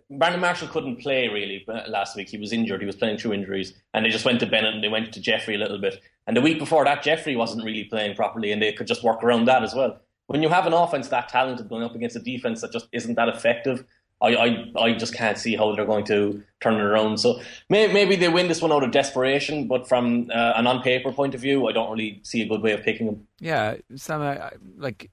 Brandon 0.10 0.40
Marshall 0.40 0.70
couldn't 0.70 0.98
play 0.98 1.28
really 1.28 1.66
uh, 1.68 1.82
last 1.90 2.16
week. 2.16 2.30
He 2.30 2.38
was 2.38 2.54
injured. 2.54 2.80
He 2.80 2.86
was 2.86 2.96
playing 2.96 3.18
through 3.18 3.34
injuries, 3.34 3.74
and 3.94 4.06
they 4.06 4.10
just 4.10 4.24
went 4.24 4.40
to 4.40 4.46
Bennett 4.46 4.76
and 4.76 4.84
they 4.84 4.88
went 4.88 5.12
to 5.14 5.20
Jeffery 5.20 5.56
a 5.56 5.58
little 5.58 5.80
bit. 5.80 6.00
And 6.28 6.38
the 6.38 6.42
week 6.42 6.60
before 6.60 6.86
that, 6.86 7.04
Jeffery 7.04 7.36
wasn't 7.36 7.66
really 7.66 7.86
playing 7.86 8.16
properly, 8.16 8.52
and 8.52 8.62
they 8.62 8.72
could 8.72 8.88
just 8.88 9.04
work 9.04 9.22
around 9.22 9.46
that 9.46 9.64
as 9.64 9.74
well 9.74 10.00
when 10.32 10.42
you 10.42 10.50
have 10.50 10.66
an 10.66 10.74
offense 10.74 11.10
that 11.10 11.30
talented 11.30 11.68
going 11.68 11.84
up 11.84 11.94
against 11.94 12.16
a 12.16 12.20
defense 12.20 12.62
that 12.62 12.72
just 12.72 12.88
isn't 12.94 13.16
that 13.16 13.28
effective, 13.28 13.84
I, 14.22 14.36
I, 14.36 14.72
I 14.80 14.94
just 14.94 15.14
can't 15.14 15.38
see 15.38 15.56
how 15.56 15.76
they're 15.76 15.86
going 15.86 16.06
to 16.06 16.42
turn 16.62 16.76
it 16.76 16.82
around. 16.82 17.20
So 17.20 17.42
may, 17.70 17.92
maybe 17.92 18.16
they 18.16 18.30
win 18.30 18.48
this 18.48 18.62
one 18.62 18.72
out 18.72 18.84
of 18.84 18.92
desperation, 18.92 19.68
but 19.68 19.90
from 19.90 20.30
uh, 20.34 20.54
an 20.56 20.68
on 20.68 20.84
paper 20.84 21.12
point 21.12 21.36
of 21.36 21.42
view, 21.42 21.68
I 21.68 21.72
don't 21.72 21.92
really 21.92 22.22
see 22.24 22.42
a 22.42 22.48
good 22.48 22.62
way 22.62 22.72
of 22.72 22.84
picking 22.84 23.08
them. 23.08 23.28
Yeah, 23.40 23.76
Sam, 23.96 24.22
uh, 24.22 24.52
like 24.78 25.10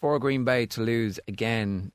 for 0.00 0.18
Green 0.18 0.44
Bay 0.44 0.66
to 0.66 0.80
lose 0.80 1.20
again, 1.28 1.92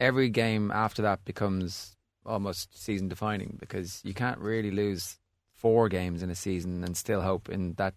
every 0.00 0.30
game 0.30 0.70
after 0.70 1.02
that 1.02 1.24
becomes 1.24 1.96
almost 2.24 2.76
season 2.82 3.08
defining 3.08 3.56
because 3.60 4.00
you 4.04 4.14
can't 4.14 4.38
really 4.38 4.70
lose 4.70 5.18
four 5.52 5.88
games 5.88 6.22
in 6.22 6.30
a 6.30 6.34
season 6.34 6.82
and 6.82 6.96
still 6.96 7.20
hope 7.20 7.48
in 7.48 7.74
that 7.74 7.94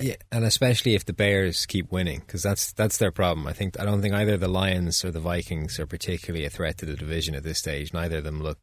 yeah, 0.00 0.16
and 0.30 0.44
especially 0.44 0.94
if 0.94 1.04
the 1.04 1.12
Bears 1.12 1.66
keep 1.66 1.92
winning, 1.92 2.20
because 2.20 2.42
that's 2.42 2.72
that's 2.72 2.96
their 2.96 3.10
problem. 3.10 3.46
I 3.46 3.52
think 3.52 3.78
I 3.78 3.84
don't 3.84 4.00
think 4.00 4.14
either 4.14 4.38
the 4.38 4.48
Lions 4.48 5.04
or 5.04 5.10
the 5.10 5.20
Vikings 5.20 5.78
are 5.78 5.86
particularly 5.86 6.46
a 6.46 6.50
threat 6.50 6.78
to 6.78 6.86
the 6.86 6.96
division 6.96 7.34
at 7.34 7.42
this 7.42 7.58
stage. 7.58 7.92
Neither 7.92 8.18
of 8.18 8.24
them 8.24 8.42
look, 8.42 8.58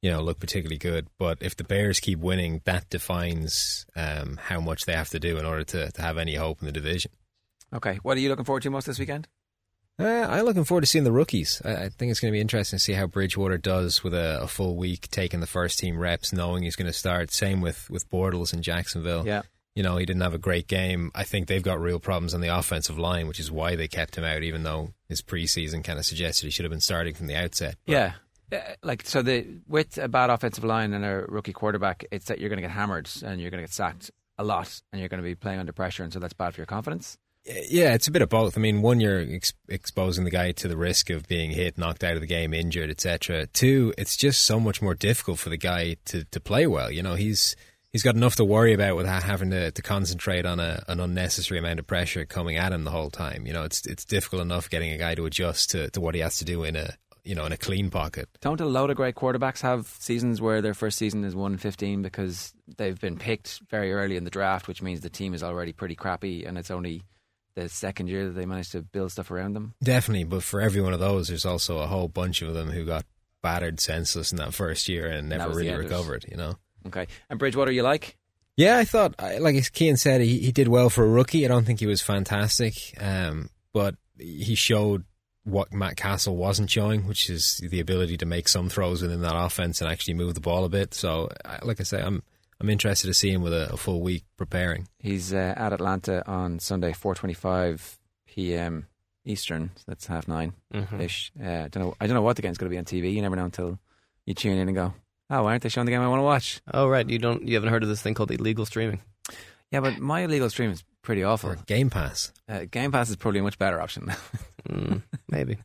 you 0.00 0.10
know, 0.10 0.22
look 0.22 0.40
particularly 0.40 0.78
good. 0.78 1.08
But 1.18 1.38
if 1.42 1.54
the 1.54 1.64
Bears 1.64 2.00
keep 2.00 2.18
winning, 2.18 2.62
that 2.64 2.88
defines 2.88 3.84
um, 3.94 4.38
how 4.42 4.60
much 4.60 4.86
they 4.86 4.94
have 4.94 5.10
to 5.10 5.20
do 5.20 5.36
in 5.36 5.44
order 5.44 5.64
to, 5.64 5.92
to 5.92 6.02
have 6.02 6.16
any 6.16 6.36
hope 6.36 6.60
in 6.60 6.66
the 6.66 6.72
division. 6.72 7.10
Okay, 7.74 7.98
what 8.02 8.16
are 8.16 8.20
you 8.20 8.30
looking 8.30 8.46
forward 8.46 8.62
to 8.62 8.70
most 8.70 8.86
this 8.86 8.98
weekend? 8.98 9.28
Uh, 9.98 10.26
I'm 10.30 10.46
looking 10.46 10.64
forward 10.64 10.80
to 10.80 10.86
seeing 10.86 11.04
the 11.04 11.12
rookies. 11.12 11.60
I, 11.62 11.72
I, 11.72 11.88
think 11.90 12.10
it's 12.10 12.20
going 12.20 12.32
to 12.32 12.36
be 12.36 12.40
interesting 12.40 12.78
to 12.78 12.82
see 12.82 12.94
how 12.94 13.06
Bridgewater 13.06 13.58
does 13.58 14.02
with 14.02 14.14
a, 14.14 14.40
a, 14.40 14.48
full 14.48 14.76
week 14.76 15.10
taking 15.10 15.40
the 15.40 15.46
first 15.46 15.78
team 15.78 15.98
reps, 15.98 16.32
knowing 16.32 16.62
he's 16.62 16.74
going 16.74 16.86
to 16.86 16.92
start. 16.94 17.30
Same 17.30 17.60
with 17.60 17.90
with 17.90 18.08
Bortles 18.08 18.54
in 18.54 18.62
Jacksonville. 18.62 19.26
Yeah 19.26 19.42
you 19.74 19.82
know, 19.82 19.96
he 19.96 20.06
didn't 20.06 20.22
have 20.22 20.34
a 20.34 20.38
great 20.38 20.66
game. 20.66 21.10
I 21.14 21.24
think 21.24 21.46
they've 21.46 21.62
got 21.62 21.80
real 21.80 22.00
problems 22.00 22.34
on 22.34 22.40
the 22.40 22.48
offensive 22.48 22.98
line, 22.98 23.28
which 23.28 23.40
is 23.40 23.50
why 23.50 23.76
they 23.76 23.88
kept 23.88 24.16
him 24.16 24.24
out, 24.24 24.42
even 24.42 24.62
though 24.62 24.94
his 25.08 25.22
preseason 25.22 25.84
kind 25.84 25.98
of 25.98 26.04
suggested 26.04 26.46
he 26.46 26.50
should 26.50 26.64
have 26.64 26.70
been 26.70 26.80
starting 26.80 27.14
from 27.14 27.26
the 27.26 27.36
outset. 27.36 27.76
But, 27.86 27.92
yeah. 27.92 28.12
Uh, 28.52 28.58
like 28.82 29.06
so, 29.06 29.22
the 29.22 29.46
with 29.68 29.96
a 29.96 30.08
bad 30.08 30.28
offensive 30.28 30.64
line 30.64 30.92
and 30.92 31.04
a 31.04 31.24
rookie 31.28 31.52
quarterback, 31.52 32.04
it's 32.10 32.26
that 32.26 32.40
you're 32.40 32.48
going 32.48 32.56
to 32.56 32.66
get 32.66 32.72
hammered 32.72 33.08
and 33.24 33.40
you're 33.40 33.50
going 33.50 33.62
to 33.62 33.66
get 33.66 33.72
sacked 33.72 34.10
a 34.38 34.44
lot, 34.44 34.82
and 34.92 34.98
you're 34.98 35.08
going 35.08 35.22
to 35.22 35.28
be 35.28 35.34
playing 35.36 35.60
under 35.60 35.72
pressure, 35.72 36.02
and 36.02 36.12
so 36.12 36.18
that's 36.18 36.32
bad 36.32 36.54
for 36.54 36.60
your 36.60 36.66
confidence. 36.66 37.16
Yeah, 37.44 37.94
it's 37.94 38.08
a 38.08 38.10
bit 38.10 38.22
of 38.22 38.28
both. 38.28 38.56
I 38.56 38.60
mean, 38.60 38.82
one, 38.82 39.00
you're 39.00 39.20
ex- 39.20 39.54
exposing 39.68 40.24
the 40.24 40.30
guy 40.30 40.52
to 40.52 40.68
the 40.68 40.76
risk 40.76 41.08
of 41.10 41.26
being 41.26 41.50
hit, 41.52 41.78
knocked 41.78 42.04
out 42.04 42.14
of 42.14 42.20
the 42.20 42.26
game, 42.26 42.52
injured, 42.52 42.90
etc. 42.90 43.46
Two, 43.46 43.94
it's 43.96 44.16
just 44.16 44.44
so 44.44 44.60
much 44.60 44.82
more 44.82 44.94
difficult 44.94 45.38
for 45.38 45.48
the 45.48 45.56
guy 45.56 45.96
to, 46.06 46.24
to 46.24 46.40
play 46.40 46.66
well. 46.66 46.90
You 46.90 47.02
know, 47.02 47.14
he's 47.14 47.56
he's 47.92 48.02
got 48.02 48.14
enough 48.14 48.36
to 48.36 48.44
worry 48.44 48.72
about 48.72 48.96
without 48.96 49.22
having 49.22 49.50
to, 49.50 49.70
to 49.70 49.82
concentrate 49.82 50.46
on 50.46 50.60
a, 50.60 50.82
an 50.88 51.00
unnecessary 51.00 51.58
amount 51.58 51.78
of 51.78 51.86
pressure 51.86 52.24
coming 52.24 52.56
at 52.56 52.72
him 52.72 52.84
the 52.84 52.90
whole 52.90 53.10
time. 53.10 53.46
You 53.46 53.52
know, 53.52 53.64
it's 53.64 53.86
it's 53.86 54.04
difficult 54.04 54.42
enough 54.42 54.70
getting 54.70 54.92
a 54.92 54.98
guy 54.98 55.14
to 55.14 55.26
adjust 55.26 55.70
to, 55.70 55.90
to 55.90 56.00
what 56.00 56.14
he 56.14 56.20
has 56.20 56.38
to 56.38 56.44
do 56.44 56.64
in 56.64 56.76
a 56.76 56.94
you 57.24 57.34
know 57.34 57.44
in 57.44 57.52
a 57.52 57.56
clean 57.56 57.90
pocket. 57.90 58.28
Don't 58.40 58.60
a 58.60 58.66
lot 58.66 58.90
of 58.90 58.96
great 58.96 59.14
quarterbacks 59.14 59.60
have 59.60 59.86
seasons 59.98 60.40
where 60.40 60.62
their 60.62 60.74
first 60.74 60.98
season 60.98 61.24
is 61.24 61.34
one 61.34 61.56
fifteen 61.56 62.02
because 62.02 62.52
they've 62.76 63.00
been 63.00 63.16
picked 63.16 63.60
very 63.70 63.92
early 63.92 64.16
in 64.16 64.24
the 64.24 64.30
draft, 64.30 64.68
which 64.68 64.82
means 64.82 65.00
the 65.00 65.10
team 65.10 65.34
is 65.34 65.42
already 65.42 65.72
pretty 65.72 65.94
crappy, 65.94 66.44
and 66.44 66.56
it's 66.56 66.70
only 66.70 67.02
the 67.56 67.68
second 67.68 68.08
year 68.08 68.26
that 68.26 68.32
they 68.32 68.46
managed 68.46 68.72
to 68.72 68.82
build 68.82 69.10
stuff 69.10 69.30
around 69.30 69.54
them. 69.54 69.74
Definitely, 69.82 70.24
but 70.24 70.42
for 70.42 70.60
every 70.60 70.80
one 70.80 70.92
of 70.92 71.00
those, 71.00 71.28
there's 71.28 71.44
also 71.44 71.78
a 71.78 71.86
whole 71.86 72.08
bunch 72.08 72.42
of 72.42 72.54
them 72.54 72.70
who 72.70 72.84
got 72.84 73.04
battered 73.42 73.80
senseless 73.80 74.30
in 74.30 74.38
that 74.38 74.54
first 74.54 74.88
year 74.88 75.06
and 75.06 75.28
never 75.28 75.48
really 75.48 75.68
end 75.68 75.78
of 75.78 75.80
it. 75.80 75.88
recovered. 75.88 76.24
You 76.30 76.36
know. 76.36 76.56
Okay, 76.86 77.06
and 77.28 77.38
Bridgewater, 77.38 77.70
you 77.72 77.82
like? 77.82 78.16
Yeah, 78.56 78.76
I 78.78 78.84
thought, 78.84 79.14
like 79.40 79.54
as 79.56 79.70
Cian 79.74 79.96
said, 79.96 80.20
he, 80.20 80.38
he 80.40 80.52
did 80.52 80.68
well 80.68 80.90
for 80.90 81.04
a 81.04 81.08
rookie. 81.08 81.44
I 81.44 81.48
don't 81.48 81.64
think 81.64 81.80
he 81.80 81.86
was 81.86 82.02
fantastic, 82.02 82.74
um, 83.00 83.48
but 83.72 83.94
he 84.18 84.54
showed 84.54 85.04
what 85.44 85.72
Matt 85.72 85.96
Cassel 85.96 86.36
wasn't 86.36 86.70
showing, 86.70 87.06
which 87.06 87.30
is 87.30 87.56
the 87.70 87.80
ability 87.80 88.18
to 88.18 88.26
make 88.26 88.48
some 88.48 88.68
throws 88.68 89.00
within 89.00 89.22
that 89.22 89.34
offense 89.34 89.80
and 89.80 89.90
actually 89.90 90.14
move 90.14 90.34
the 90.34 90.40
ball 90.40 90.64
a 90.64 90.68
bit. 90.68 90.92
So, 90.92 91.30
like 91.62 91.80
I 91.80 91.84
say, 91.84 92.02
I'm 92.02 92.22
I'm 92.60 92.68
interested 92.68 93.06
to 93.06 93.14
see 93.14 93.30
him 93.30 93.40
with 93.40 93.54
a, 93.54 93.72
a 93.72 93.76
full 93.78 94.02
week 94.02 94.24
preparing. 94.36 94.88
He's 94.98 95.32
uh, 95.32 95.54
at 95.56 95.72
Atlanta 95.72 96.22
on 96.28 96.58
Sunday, 96.58 96.92
four 96.92 97.14
twenty-five 97.14 97.98
p.m. 98.26 98.86
Eastern. 99.24 99.70
So 99.76 99.82
that's 99.86 100.06
half 100.06 100.28
nine 100.28 100.52
Mhm. 100.74 101.00
ish. 101.00 101.32
Uh, 101.42 101.44
I 101.48 101.68
don't 101.68 101.82
know. 101.82 101.94
I 102.00 102.06
don't 102.06 102.14
know 102.14 102.22
what 102.22 102.36
the 102.36 102.42
game's 102.42 102.58
going 102.58 102.68
to 102.70 102.74
be 102.74 102.78
on 102.78 102.84
TV. 102.84 103.14
You 103.14 103.22
never 103.22 103.36
know 103.36 103.44
until 103.46 103.78
you 104.26 104.34
tune 104.34 104.58
in 104.58 104.68
and 104.68 104.76
go, 104.76 104.92
"Oh, 105.30 105.44
why 105.44 105.50
aren't 105.52 105.62
they 105.62 105.68
showing 105.68 105.86
the 105.86 105.92
game 105.92 106.00
I 106.00 106.08
want 106.08 106.20
to 106.20 106.24
watch?" 106.24 106.60
Oh 106.72 106.88
right, 106.88 107.08
you 107.08 107.18
don't 107.18 107.46
you 107.46 107.54
haven't 107.54 107.70
heard 107.70 107.82
of 107.82 107.88
this 107.88 108.02
thing 108.02 108.14
called 108.14 108.30
illegal 108.30 108.66
streaming? 108.66 109.00
Yeah, 109.70 109.80
but 109.80 109.98
my 109.98 110.20
illegal 110.20 110.50
stream 110.50 110.70
is 110.70 110.84
pretty 111.02 111.22
awful. 111.22 111.50
Or 111.50 111.56
Game 111.66 111.90
Pass. 111.90 112.32
Uh, 112.48 112.64
game 112.70 112.90
Pass 112.92 113.08
is 113.08 113.16
probably 113.16 113.40
a 113.40 113.42
much 113.42 113.58
better 113.58 113.80
option. 113.80 114.12
Mm, 114.68 115.02
maybe. 115.26 115.56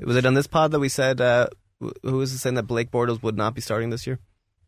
was 0.00 0.16
it 0.16 0.26
on 0.26 0.34
this 0.34 0.48
pod 0.48 0.72
that 0.72 0.80
we 0.80 0.88
said 0.88 1.20
uh, 1.20 1.46
who 2.02 2.16
was 2.18 2.32
it 2.32 2.38
saying 2.38 2.56
that 2.56 2.64
Blake 2.64 2.90
Bortles 2.90 3.22
would 3.22 3.36
not 3.36 3.54
be 3.54 3.60
starting 3.60 3.90
this 3.90 4.06
year? 4.08 4.18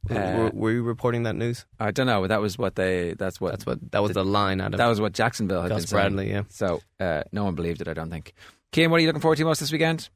Uh, 0.08 0.14
were, 0.14 0.50
were 0.54 0.70
you 0.70 0.82
reporting 0.84 1.24
that 1.24 1.34
news? 1.34 1.66
I 1.80 1.90
don't 1.90 2.06
know. 2.06 2.26
That 2.26 2.40
was 2.40 2.56
what 2.56 2.76
they. 2.76 3.14
That's 3.14 3.40
what. 3.40 3.50
That's 3.52 3.66
what 3.66 3.90
that 3.90 4.02
was 4.02 4.12
the 4.12 4.24
line 4.24 4.60
out 4.60 4.72
of 4.72 4.78
That 4.78 4.86
was 4.86 5.00
what 5.00 5.12
Jacksonville 5.12 5.62
had 5.62 5.70
Gus 5.70 5.82
been 5.82 5.86
saying. 5.88 6.02
Bradley, 6.14 6.30
yeah. 6.30 6.42
So 6.48 6.80
uh, 7.00 7.24
no 7.32 7.44
one 7.44 7.54
believed 7.56 7.80
it. 7.80 7.88
I 7.88 7.92
don't 7.94 8.10
think. 8.10 8.32
Kim, 8.70 8.90
what 8.90 8.98
are 8.98 9.00
you 9.00 9.08
looking 9.08 9.20
forward 9.22 9.36
to 9.38 9.44
most 9.44 9.58
this 9.60 9.72
weekend? 9.72 10.08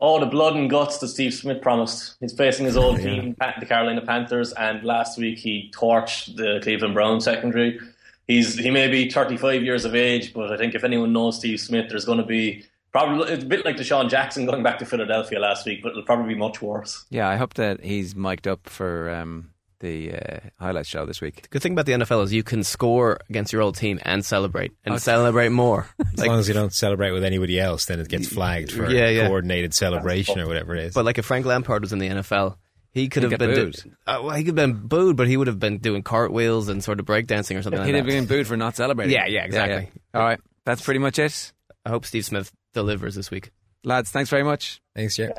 Oh, 0.00 0.18
the 0.18 0.26
blood 0.26 0.56
and 0.56 0.70
guts 0.70 0.98
that 0.98 1.08
Steve 1.08 1.34
Smith 1.34 1.60
promised. 1.60 2.16
He's 2.20 2.32
facing 2.32 2.64
his 2.66 2.76
old 2.76 2.96
team, 3.00 3.34
Pa- 3.34 3.54
the 3.60 3.66
Carolina 3.66 4.00
Panthers, 4.00 4.52
and 4.52 4.82
last 4.82 5.18
week 5.18 5.38
he 5.38 5.70
torched 5.74 6.36
the 6.36 6.60
Cleveland 6.62 6.94
Browns 6.94 7.24
secondary. 7.24 7.78
He's 8.26 8.56
he 8.56 8.70
may 8.70 8.88
be 8.88 9.10
35 9.10 9.62
years 9.62 9.84
of 9.84 9.94
age, 9.94 10.32
but 10.32 10.52
I 10.52 10.56
think 10.56 10.74
if 10.74 10.84
anyone 10.84 11.12
knows 11.12 11.38
Steve 11.38 11.60
Smith, 11.60 11.86
there's 11.90 12.04
going 12.04 12.18
to 12.18 12.24
be 12.24 12.64
probably 12.92 13.28
it's 13.32 13.42
a 13.44 13.46
bit 13.46 13.64
like 13.64 13.76
DeSean 13.76 14.08
Jackson 14.08 14.46
going 14.46 14.62
back 14.62 14.78
to 14.78 14.86
Philadelphia 14.86 15.38
last 15.40 15.66
week, 15.66 15.82
but 15.82 15.90
it'll 15.90 16.02
probably 16.04 16.34
be 16.34 16.38
much 16.38 16.62
worse. 16.62 17.04
Yeah, 17.10 17.28
I 17.28 17.36
hope 17.36 17.54
that 17.54 17.84
he's 17.84 18.14
mic'd 18.14 18.46
up 18.46 18.68
for 18.68 19.10
um, 19.10 19.50
the 19.80 20.12
uh, 20.14 20.38
highlights 20.58 20.88
show 20.88 21.04
this 21.06 21.20
week. 21.20 21.48
Good 21.50 21.62
thing 21.62 21.72
about 21.72 21.86
the 21.86 21.92
NFL 21.92 22.22
is 22.24 22.32
you 22.32 22.42
can 22.42 22.62
score 22.64 23.18
against 23.28 23.52
your 23.52 23.62
old 23.62 23.76
team 23.76 23.98
and 24.02 24.24
celebrate 24.24 24.72
and 24.84 24.92
Okay. 24.94 25.00
celebrate 25.00 25.48
more. 25.50 25.86
As 26.14 26.24
long 26.26 26.38
as 26.38 26.48
you 26.48 26.54
don't 26.54 26.72
celebrate 26.72 27.10
with 27.12 27.24
anybody 27.24 27.58
else, 27.58 27.86
then 27.86 27.98
it 27.98 28.08
gets 28.08 28.28
flagged 28.28 28.72
for 28.72 28.90
Yeah, 28.90 29.08
yeah. 29.08 29.26
coordinated 29.26 29.74
celebration 29.74 30.38
or 30.38 30.46
whatever 30.46 30.74
it 30.76 30.84
is. 30.84 30.94
But 30.94 31.04
like 31.04 31.18
if 31.18 31.24
Frank 31.26 31.46
Lampard 31.46 31.82
was 31.82 31.92
in 31.92 31.98
the 31.98 32.08
NFL, 32.08 32.56
he 32.92 33.08
could 33.08 33.22
He'd 33.22 33.30
have 33.32 33.38
get 33.40 33.46
been 33.46 33.54
do- 33.56 33.64
booed. 33.66 33.96
uh, 34.06 34.20
well, 34.22 34.34
he 34.36 34.42
could 34.44 34.56
have 34.58 34.68
been 34.68 34.86
booed, 34.86 35.16
but 35.16 35.28
he 35.28 35.36
would 35.36 35.46
have 35.46 35.58
been 35.58 35.78
doing 35.78 36.02
cartwheels 36.02 36.68
and 36.68 36.82
sort 36.84 37.00
of 37.00 37.06
breakdancing 37.06 37.56
or 37.58 37.62
something 37.62 37.80
He'd 37.84 37.92
like 37.92 37.96
have 37.96 38.06
that. 38.06 38.10
been 38.12 38.26
booed 38.26 38.46
for 38.46 38.56
not 38.56 38.76
celebrating. 38.76 39.14
Yeah, 39.14 39.26
yeah, 39.26 39.44
exactly. 39.44 39.88
All 40.12 40.22
right, 40.22 40.40
that's 40.64 40.82
pretty 40.82 40.98
much 41.00 41.18
it, 41.18 41.52
I 41.86 41.90
hope 41.90 42.04
Steve 42.04 42.24
Smith 42.24 42.50
delivers 42.74 43.14
this 43.14 43.30
week. 43.30 43.50
lads. 43.84 44.10
Thanks 44.10 44.28
very 44.28 44.42
much. 44.42 44.82
Thanks, 44.94 45.16
Jeff. 45.16 45.30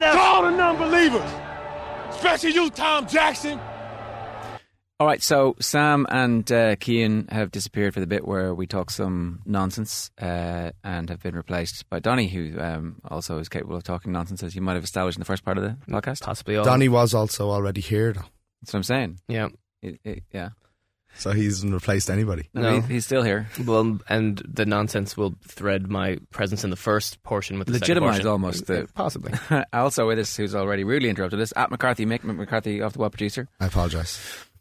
To 0.00 0.06
all 0.18 0.42
the 0.42 0.50
non-believers, 0.50 1.30
especially 2.10 2.52
you, 2.52 2.68
Tom 2.70 3.06
Jackson. 3.06 3.58
All 5.00 5.06
right, 5.06 5.22
so 5.22 5.54
Sam 5.60 6.06
and 6.10 6.50
uh, 6.50 6.74
Cian 6.74 7.28
have 7.30 7.52
disappeared 7.52 7.94
for 7.94 8.00
the 8.00 8.06
bit 8.08 8.26
where 8.26 8.52
we 8.52 8.66
talk 8.66 8.90
some 8.90 9.42
nonsense 9.46 10.10
uh, 10.20 10.72
and 10.82 11.08
have 11.08 11.22
been 11.22 11.36
replaced 11.36 11.88
by 11.88 12.00
Donny, 12.00 12.26
who 12.26 12.58
um, 12.58 12.96
also 13.04 13.38
is 13.38 13.48
capable 13.48 13.76
of 13.76 13.84
talking 13.84 14.10
nonsense, 14.10 14.42
as 14.42 14.56
you 14.56 14.60
might 14.60 14.74
have 14.74 14.82
established 14.82 15.16
in 15.16 15.20
the 15.20 15.24
first 15.24 15.44
part 15.44 15.56
of 15.56 15.62
the 15.62 15.76
podcast. 15.88 16.22
Possibly 16.22 16.56
all. 16.56 16.64
Donny 16.64 16.88
was 16.88 17.14
also 17.14 17.48
already 17.48 17.80
here, 17.80 18.12
though, 18.12 18.22
That's 18.60 18.72
what 18.72 18.78
I'm 18.78 18.82
saying. 18.82 19.20
Yeah. 19.28 19.48
It- 19.82 20.00
it- 20.02 20.24
yeah. 20.32 20.48
so 21.14 21.30
he 21.30 21.44
hasn't 21.44 21.72
replaced 21.72 22.10
anybody. 22.10 22.48
No, 22.52 22.62
No. 22.62 22.80
he- 22.80 22.94
he's 22.94 23.04
still 23.06 23.22
here. 23.22 23.48
Well, 23.64 24.00
and 24.08 24.42
the 24.52 24.66
nonsense 24.66 25.16
will 25.16 25.36
thread 25.46 25.88
my 25.88 26.18
presence 26.32 26.64
in 26.64 26.70
the 26.70 26.76
first 26.76 27.22
portion 27.22 27.60
with 27.60 27.68
the 27.68 27.78
second 27.78 27.98
Legitimise 28.02 28.24
almost 28.28 28.66
the- 28.66 28.88
possibly. 28.94 29.32
also 29.72 30.08
with 30.08 30.18
us, 30.18 30.36
who's 30.36 30.56
already 30.56 30.82
rudely 30.82 31.08
interrupted 31.08 31.40
us, 31.40 31.52
at 31.54 31.70
McCarthy, 31.70 32.04
Mick 32.04 32.24
McCarthy, 32.24 32.82
off 32.82 32.94
the 32.94 32.98
wall 32.98 33.10
producer. 33.10 33.46
I 33.60 33.66
apologise. 33.66 34.18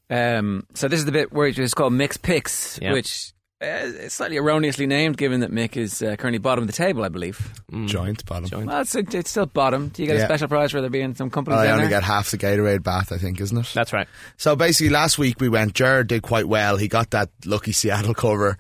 Um, 0.10 0.66
so 0.74 0.88
this 0.88 1.00
is 1.00 1.06
the 1.06 1.12
bit 1.12 1.32
where 1.34 1.48
it's 1.48 1.74
called 1.74 1.94
Mick's 1.94 2.18
Picks, 2.18 2.80
Yeah. 2.82 2.94
which 2.94 3.34
uh, 3.62 3.66
is 3.66 4.14
slightly 4.14 4.38
erroneously 4.38 4.86
named, 4.88 5.18
given 5.18 5.40
that 5.42 5.52
Mick 5.52 5.76
is 5.76 6.02
uh, 6.02 6.16
currently 6.16 6.38
bottom 6.38 6.64
of 6.64 6.68
the 6.68 6.74
table, 6.74 7.04
I 7.04 7.10
believe. 7.10 7.54
Joint 7.88 8.24
bottom. 8.26 8.48
Joint. 8.48 8.68
Well, 8.68 8.82
it's, 8.82 8.94
it's 8.96 9.30
still 9.32 9.48
bottom. 9.48 9.90
Do 9.90 10.04
you 10.04 10.08
get 10.08 10.18
a 10.18 10.26
special 10.26 10.48
prize 10.48 10.72
for 10.72 10.80
there 10.82 10.90
being 10.90 11.16
some 11.16 11.30
companies 11.30 11.60
I 11.60 11.66
down 11.66 11.74
only 11.76 11.88
there? 11.88 12.00
get 12.00 12.04
half 12.04 12.30
the 12.32 12.38
Gatorade 12.38 12.84
bath, 12.84 13.12
I 13.12 13.18
think, 13.18 13.42
isn't 13.42 13.58
it? 13.58 13.72
That's 13.74 13.92
right. 13.94 14.08
So 14.38 14.56
basically, 14.56 14.90
last 14.90 15.18
week 15.18 15.42
we 15.42 15.50
went. 15.50 15.74
Jared 15.74 16.08
did 16.08 16.22
quite 16.22 16.48
well. 16.48 16.78
He 16.78 16.88
got 16.88 17.10
that 17.12 17.30
lucky 17.46 17.72
Seattle 17.72 18.14
cover, 18.14 18.58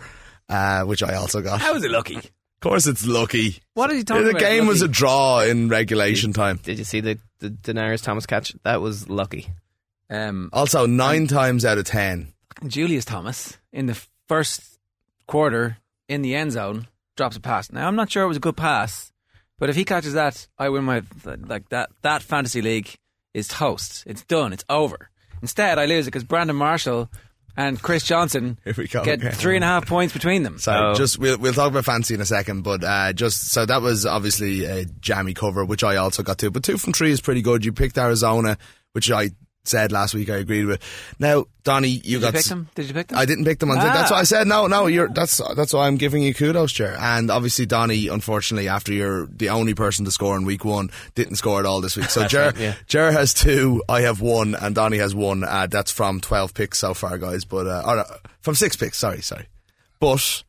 uh, 0.50 0.82
which 0.84 1.04
I 1.04 1.14
also 1.14 1.42
got. 1.42 1.62
How 1.62 1.74
was 1.74 1.84
it 1.84 1.92
lucky? 1.92 2.16
Of 2.18 2.62
course, 2.62 2.88
it's 2.88 3.06
lucky. 3.06 3.60
What 3.76 3.92
are 3.92 3.96
you 3.96 4.04
talking 4.04 4.24
the 4.24 4.32
about? 4.32 4.40
The 4.40 4.46
game 4.48 4.66
was 4.66 4.82
a 4.82 4.88
draw 4.88 5.42
in 5.42 5.70
regulation 5.70 6.34
time. 6.34 6.60
Did 6.64 6.80
you 6.80 6.84
see 6.86 7.02
the, 7.02 7.20
the 7.38 7.52
Demaryius 7.52 8.02
Thomas 8.02 8.26
catch? 8.26 8.56
That 8.64 8.82
was 8.82 9.08
lucky. 9.08 9.48
Um, 10.10 10.50
Also, 10.54 10.86
nine 10.86 11.28
times 11.28 11.66
out 11.66 11.78
of 11.78 11.86
ten, 11.86 12.34
Julius 12.66 13.06
Thomas 13.06 13.58
in 13.72 13.86
the 13.88 14.02
first 14.28 14.80
quarter 15.28 15.78
in 16.08 16.22
the 16.22 16.36
end 16.36 16.52
zone 16.54 16.88
drops 17.16 17.36
a 17.38 17.40
pass. 17.42 17.72
Now 17.72 17.88
I'm 17.88 17.96
not 17.96 18.10
sure 18.12 18.24
it 18.24 18.28
was 18.28 18.38
a 18.38 18.42
good 18.42 18.58
pass, 18.58 19.12
but 19.60 19.70
if 19.70 19.76
he 19.76 19.86
catches 19.86 20.14
that, 20.14 20.48
I 20.58 20.70
win 20.70 20.84
my 20.84 21.04
like 21.26 21.70
that. 21.70 21.90
That 22.04 22.22
fantasy 22.24 22.62
league 22.62 22.96
is 23.34 23.48
toast. 23.48 24.04
It's 24.08 24.24
done. 24.24 24.54
It's 24.54 24.66
over. 24.70 25.10
Instead, 25.42 25.78
I 25.78 25.86
lose 25.86 26.08
it 26.08 26.12
because 26.12 26.24
Brandon 26.24 26.56
Marshall 26.56 27.10
and 27.56 27.82
Chris 27.82 28.04
Johnson 28.04 28.58
Here 28.64 28.74
we 28.78 28.88
go 28.88 29.04
get 29.04 29.16
again. 29.20 29.32
three 29.34 29.56
and 29.56 29.64
a 29.64 29.68
half 29.68 29.86
points 29.86 30.14
between 30.14 30.44
them. 30.44 30.58
So 30.60 30.72
Oh. 30.74 30.94
just 30.96 31.20
we'll 31.20 31.38
we'll 31.38 31.54
talk 31.54 31.70
about 31.72 31.86
fancy 31.86 32.14
in 32.14 32.22
a 32.22 32.26
second, 32.26 32.64
but 32.64 32.84
uh, 32.84 33.14
just 33.14 33.50
so 33.52 33.66
that 33.66 33.82
was 33.82 34.06
obviously 34.06 34.66
a 34.66 34.86
jammy 34.86 35.34
cover, 35.34 35.66
which 35.66 35.84
I 35.84 35.98
also 35.98 36.24
got 36.24 36.38
to. 36.40 36.50
But 36.52 36.64
two 36.64 36.78
from 36.78 36.94
three 36.94 37.12
is 37.12 37.22
pretty 37.22 37.42
good. 37.42 37.66
You 37.66 37.74
picked 37.74 37.98
Arizona, 37.98 38.58
which 38.94 39.12
I 39.12 39.32
said 39.68 39.92
last 39.92 40.14
week. 40.14 40.30
I 40.30 40.38
agreed 40.38 40.66
with. 40.66 40.82
Now, 41.20 41.46
Donny, 41.64 41.90
you 41.90 42.20
Did 42.20 42.22
got 42.22 42.28
you 42.28 42.32
pick 42.34 42.40
s- 42.40 42.50
them? 42.50 42.70
Did 42.76 42.88
you 42.88 42.94
pick 42.94 43.08
them? 43.08 43.18
I 43.18 43.26
didn't 43.26 43.46
pick 43.46 43.60
them 43.60 43.70
on. 43.72 43.78
Ah. 43.78 43.84
That's 43.84 44.12
what 44.12 44.20
I 44.20 44.24
said. 44.24 44.48
No, 44.48 44.68
no, 44.68 44.88
you're. 44.88 45.10
That's 45.10 45.42
that's 45.56 45.74
why 45.74 45.88
I'm 45.88 45.98
giving 45.98 46.24
you 46.24 46.34
kudos, 46.34 46.72
Chair. 46.72 46.96
And 47.00 47.30
obviously, 47.30 47.66
Donny, 47.66 48.08
unfortunately, 48.08 48.68
after 48.68 48.94
you're 48.94 49.28
the 49.28 49.50
only 49.50 49.74
person 49.74 50.06
to 50.06 50.12
score 50.12 50.36
in 50.38 50.46
week 50.46 50.64
one, 50.66 50.90
didn't 51.16 51.36
score 51.36 51.60
at 51.60 51.66
all 51.66 51.82
this 51.82 51.98
week. 51.98 52.10
So 52.10 52.26
Jer, 52.28 52.46
right, 52.48 52.58
yeah. 52.58 52.76
Jer 52.88 53.12
has 53.12 53.34
two, 53.34 53.84
I 53.90 54.02
have 54.02 54.22
one, 54.22 54.56
and 54.56 54.74
Donny 54.76 54.98
has 54.98 55.14
one. 55.14 55.44
Uh, 55.44 55.68
that's 55.68 55.92
from 55.92 56.22
twelve 56.22 56.54
picks 56.54 56.80
so 56.80 56.94
far, 56.94 57.18
guys. 57.18 57.46
But 57.46 57.68
uh, 57.68 57.84
or, 57.86 58.00
uh, 58.00 58.18
from 58.42 58.56
six 58.56 58.76
picks. 58.76 58.98
Sorry, 58.98 59.22
sorry. 59.22 59.48
But 60.00 60.44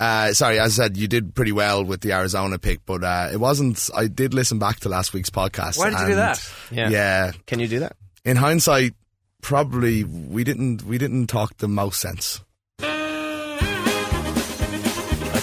uh, 0.00 0.32
sorry, 0.32 0.60
as 0.60 0.78
I 0.78 0.84
said, 0.84 0.96
you 0.96 1.08
did 1.08 1.34
pretty 1.34 1.50
well 1.52 1.84
with 1.84 2.00
the 2.02 2.12
Arizona 2.12 2.58
pick, 2.58 2.86
but 2.86 3.02
uh, 3.02 3.30
it 3.32 3.38
wasn't. 3.38 3.90
I 3.94 4.06
did 4.06 4.32
listen 4.32 4.58
back 4.60 4.78
to 4.80 4.88
last 4.88 5.12
week's 5.12 5.30
podcast. 5.30 5.76
Why 5.78 5.90
did 5.90 5.98
you 6.00 6.06
do 6.06 6.14
that? 6.14 6.52
Yeah. 6.70 6.88
yeah. 6.88 7.32
Can 7.46 7.58
you 7.58 7.66
do 7.66 7.80
that? 7.80 7.96
In 8.28 8.36
hindsight, 8.36 8.92
probably 9.40 10.04
we 10.04 10.44
didn't 10.44 10.82
we 10.84 10.98
didn't 10.98 11.28
talk 11.28 11.56
the 11.56 11.66
most 11.66 11.98
sense. 11.98 12.42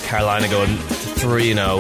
Carolina 0.06 0.48
going 0.48 0.78
3 0.78 1.54
0, 1.56 1.78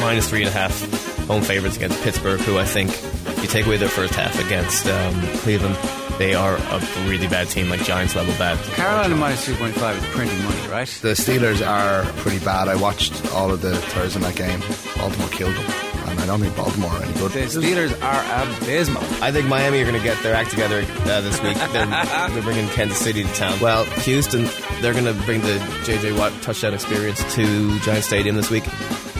minus 0.00 0.28
3.5 0.28 1.26
home 1.28 1.42
favourites 1.42 1.76
against 1.76 2.02
Pittsburgh, 2.02 2.40
who 2.40 2.58
I 2.58 2.64
think, 2.64 2.90
if 2.90 3.38
you 3.40 3.46
take 3.46 3.66
away 3.66 3.76
their 3.76 3.88
first 3.88 4.14
half 4.14 4.36
against 4.44 4.88
um, 4.88 5.14
Cleveland, 5.44 5.76
they 6.18 6.34
are 6.34 6.56
a 6.56 6.80
really 7.08 7.28
bad 7.28 7.48
team, 7.48 7.70
like 7.70 7.84
Giants 7.84 8.16
level 8.16 8.34
bad. 8.34 8.58
Carolina 8.74 9.14
minus 9.14 9.46
two 9.46 9.54
point 9.54 9.76
five 9.76 9.96
is 9.96 10.04
printing 10.10 10.42
money, 10.42 10.66
right? 10.66 10.88
The 11.02 11.10
Steelers 11.10 11.64
are 11.64 12.02
pretty 12.20 12.44
bad. 12.44 12.66
I 12.66 12.74
watched 12.74 13.32
all 13.32 13.52
of 13.52 13.60
the 13.60 13.76
Thursday 13.76 14.18
night 14.18 14.34
game. 14.34 14.60
Baltimore 14.96 15.28
killed 15.28 15.54
them, 15.54 15.91
and 16.12 16.20
I 16.20 16.26
don't 16.26 16.40
think 16.40 16.54
Baltimore 16.56 16.90
are 16.90 17.02
any 17.02 17.12
good. 17.14 17.32
The 17.32 17.40
Steelers 17.40 18.00
are 18.02 18.60
abysmal. 18.62 19.02
I 19.22 19.32
think 19.32 19.48
Miami 19.48 19.80
are 19.80 19.84
going 19.84 19.96
to 19.96 20.02
get 20.02 20.22
their 20.22 20.34
act 20.34 20.50
together 20.50 20.84
uh, 20.88 21.20
this 21.20 21.40
week. 21.42 21.56
They're, 21.72 21.86
they're 21.86 22.42
bringing 22.42 22.68
Kansas 22.68 22.98
City 22.98 23.24
to 23.24 23.34
town. 23.34 23.58
Well, 23.60 23.84
Houston, 23.84 24.44
they're 24.80 24.92
going 24.92 25.06
to 25.06 25.14
bring 25.24 25.40
the 25.40 25.58
J.J. 25.84 26.12
Watt 26.12 26.32
touchdown 26.42 26.74
experience 26.74 27.22
to 27.34 27.78
Giant 27.80 28.04
Stadium 28.04 28.36
this 28.36 28.50
week. 28.50 28.64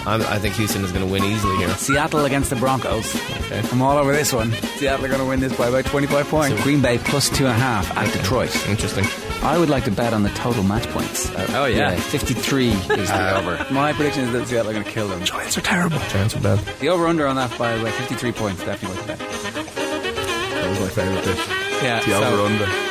I'm, 0.07 0.20
I 0.22 0.38
think 0.38 0.55
Houston 0.57 0.84
is 0.84 0.93
going 0.93 1.07
to 1.07 1.11
win 1.11 1.24
easily 1.24 1.57
here. 1.59 1.68
Seattle 1.70 2.24
against 2.24 2.51
the 2.51 2.57
Broncos. 2.57 3.14
Okay. 3.14 3.62
I'm 3.70 3.80
all 3.80 3.97
over 3.97 4.12
this 4.12 4.32
one. 4.32 4.53
Seattle 4.53 5.05
are 5.05 5.09
going 5.09 5.20
to 5.20 5.26
win 5.26 5.40
this 5.40 5.57
by 5.57 5.68
about 5.68 5.84
25 5.86 6.28
points. 6.28 6.62
Green 6.62 6.82
Bay 6.82 6.99
plus 6.99 7.28
two 7.30 7.47
and 7.47 7.55
a 7.55 7.59
half 7.59 7.97
at 7.97 8.12
Detroit. 8.12 8.55
Interesting. 8.68 9.05
I 9.45 9.59
would 9.59 9.68
like 9.68 9.84
to 9.84 9.90
bet 9.90 10.12
on 10.14 10.22
the 10.22 10.28
total 10.30 10.62
match 10.62 10.86
points. 10.90 11.28
Uh, 11.30 11.47
Oh, 11.51 11.64
yeah. 11.66 11.97
53 11.97 12.68
is 12.70 12.86
the 12.88 13.36
over. 13.38 13.66
My 13.72 13.93
prediction 13.93 14.24
is 14.24 14.32
that 14.32 14.47
Seattle 14.47 14.70
are 14.70 14.72
going 14.74 14.84
to 14.84 14.90
kill 14.90 15.09
them. 15.09 15.24
Giants 15.24 15.59
are 15.59 15.62
terrible. 15.62 15.99
Giants 16.11 16.36
are 16.36 16.40
bad. 16.40 16.59
The 16.80 16.88
over 16.88 17.07
under 17.09 17.26
on 17.26 17.34
that 17.36 17.57
by 17.59 17.72
about 17.72 17.93
53 17.95 18.32
points. 18.32 18.64
Definitely 18.64 18.97
worth 18.97 19.07
the 19.07 19.12
bet. 19.14 19.18
That 19.18 20.68
was 20.70 20.80
my 20.80 20.88
favourite 20.88 21.24
bit. 21.24 21.38
Yeah. 21.82 22.01
The 22.01 22.11
so- 22.12 22.22
over 22.24 22.43
under. 22.43 22.88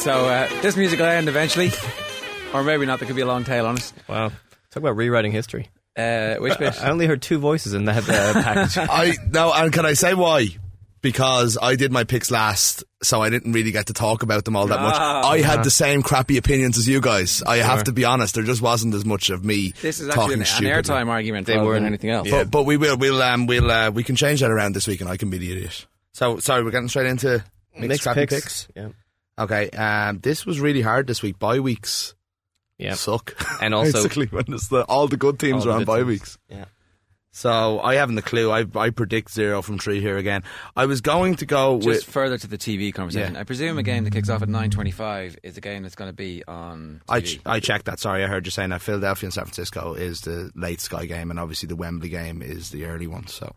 So 0.00 0.12
uh, 0.28 0.48
this 0.62 0.76
music 0.76 0.98
will 0.98 1.06
end 1.06 1.28
eventually, 1.28 1.70
or 2.54 2.64
maybe 2.64 2.86
not. 2.86 2.98
There 3.00 3.06
could 3.06 3.16
be 3.16 3.22
a 3.22 3.26
long 3.26 3.44
tail 3.44 3.66
on 3.66 3.76
it. 3.76 3.92
Wow. 4.08 4.28
Talk 4.70 4.76
about 4.82 4.96
rewriting 4.96 5.30
history. 5.30 5.68
Uh, 5.96 6.36
which 6.36 6.58
bit? 6.58 6.80
I 6.82 6.90
only 6.90 7.06
heard 7.06 7.20
two 7.20 7.38
voices 7.38 7.74
in 7.74 7.84
that 7.84 8.08
uh, 8.08 8.32
package. 8.32 8.78
I 8.90 9.14
no, 9.30 9.52
and 9.52 9.70
can 9.72 9.84
I 9.84 9.92
say 9.92 10.14
why? 10.14 10.48
Because 11.02 11.56
I 11.60 11.76
did 11.76 11.92
my 11.92 12.04
picks 12.04 12.30
last, 12.30 12.84
so 13.02 13.22
I 13.22 13.30
didn't 13.30 13.52
really 13.52 13.72
get 13.72 13.86
to 13.86 13.94
talk 13.94 14.22
about 14.22 14.44
them 14.44 14.54
all 14.54 14.66
that 14.66 14.80
much. 14.80 14.94
Ah. 14.98 15.28
I 15.30 15.40
had 15.40 15.64
the 15.64 15.70
same 15.70 16.02
crappy 16.02 16.36
opinions 16.36 16.76
as 16.76 16.86
you 16.86 17.00
guys. 17.00 17.42
I 17.46 17.56
have 17.58 17.84
to 17.84 17.92
be 17.92 18.04
honest. 18.04 18.34
There 18.34 18.44
just 18.44 18.60
wasn't 18.60 18.94
as 18.94 19.06
much 19.06 19.30
of 19.30 19.42
me 19.44 19.72
This 19.80 20.00
is 20.00 20.08
actually 20.10 20.34
an, 20.34 20.40
an 20.42 20.46
airtime 20.46 21.08
argument 21.08 21.46
They 21.46 21.56
weren't- 21.56 21.86
anything 21.86 22.10
else. 22.10 22.28
Yeah. 22.28 22.42
But, 22.44 22.50
but 22.50 22.62
we 22.64 22.76
will. 22.76 22.98
We'll. 22.98 23.22
Um. 23.22 23.46
We'll. 23.46 23.70
Uh, 23.70 23.90
we 23.90 24.04
can 24.04 24.14
change 24.16 24.40
that 24.40 24.50
around 24.50 24.74
this 24.74 24.86
week, 24.86 25.00
and 25.00 25.08
I 25.08 25.16
can 25.16 25.30
be 25.30 25.38
the 25.38 25.50
idiot. 25.52 25.86
So 26.12 26.38
sorry, 26.38 26.62
we're 26.64 26.70
getting 26.70 26.88
straight 26.88 27.06
into 27.06 27.42
mixed, 27.74 27.88
Mixed 27.88 28.02
crappy 28.02 28.20
picks. 28.26 28.34
picks. 28.34 28.68
Yeah. 28.76 28.88
Okay. 29.38 29.70
Um. 29.70 30.18
This 30.20 30.44
was 30.44 30.60
really 30.60 30.82
hard 30.82 31.06
this 31.06 31.22
week. 31.22 31.38
Bye 31.38 31.60
weeks 31.60 32.14
Yeah. 32.76 32.92
suck. 32.94 33.34
And 33.62 33.74
also- 33.74 33.92
basically 34.02 34.26
when 34.26 34.44
it's 34.48 34.68
the, 34.68 34.82
all 34.82 35.08
the 35.08 35.16
good 35.16 35.38
teams 35.38 35.64
All 35.64 35.70
are 35.72 35.74
on 35.76 35.78
good 35.80 35.86
bye 35.86 35.96
teams. 35.98 36.06
weeks. 36.08 36.38
Yeah. 36.50 36.64
So 37.32 37.78
I 37.80 37.94
haven't 37.94 38.18
a 38.18 38.22
clue. 38.22 38.50
I 38.50 38.64
I 38.74 38.90
predict 38.90 39.30
zero 39.30 39.62
from 39.62 39.78
three 39.78 40.00
here 40.00 40.16
again. 40.16 40.42
I 40.74 40.86
was 40.86 41.00
going 41.00 41.36
to 41.36 41.46
go 41.46 41.76
Just 41.78 41.86
with. 41.86 42.04
further 42.04 42.36
to 42.36 42.46
the 42.48 42.58
TV 42.58 42.92
conversation. 42.92 43.34
Yeah. 43.34 43.40
I 43.40 43.44
presume 43.44 43.78
a 43.78 43.84
game 43.84 44.02
that 44.04 44.12
kicks 44.12 44.28
off 44.28 44.42
at 44.42 44.48
9.25 44.48 45.36
is 45.44 45.56
a 45.56 45.60
game 45.60 45.84
that's 45.84 45.94
going 45.94 46.10
to 46.10 46.16
be 46.16 46.42
on 46.48 47.00
TV. 47.08 47.12
I, 47.14 47.20
ch- 47.20 47.40
I 47.46 47.60
checked 47.60 47.84
that. 47.84 48.00
Sorry, 48.00 48.24
I 48.24 48.26
heard 48.26 48.46
you 48.46 48.50
saying 48.50 48.70
that 48.70 48.82
Philadelphia 48.82 49.28
and 49.28 49.34
San 49.34 49.44
Francisco 49.44 49.94
is 49.94 50.22
the 50.22 50.50
late 50.56 50.80
Sky 50.80 51.06
game, 51.06 51.30
and 51.30 51.38
obviously 51.38 51.68
the 51.68 51.76
Wembley 51.76 52.08
game 52.08 52.42
is 52.42 52.70
the 52.70 52.84
early 52.86 53.06
one. 53.06 53.28
So 53.28 53.54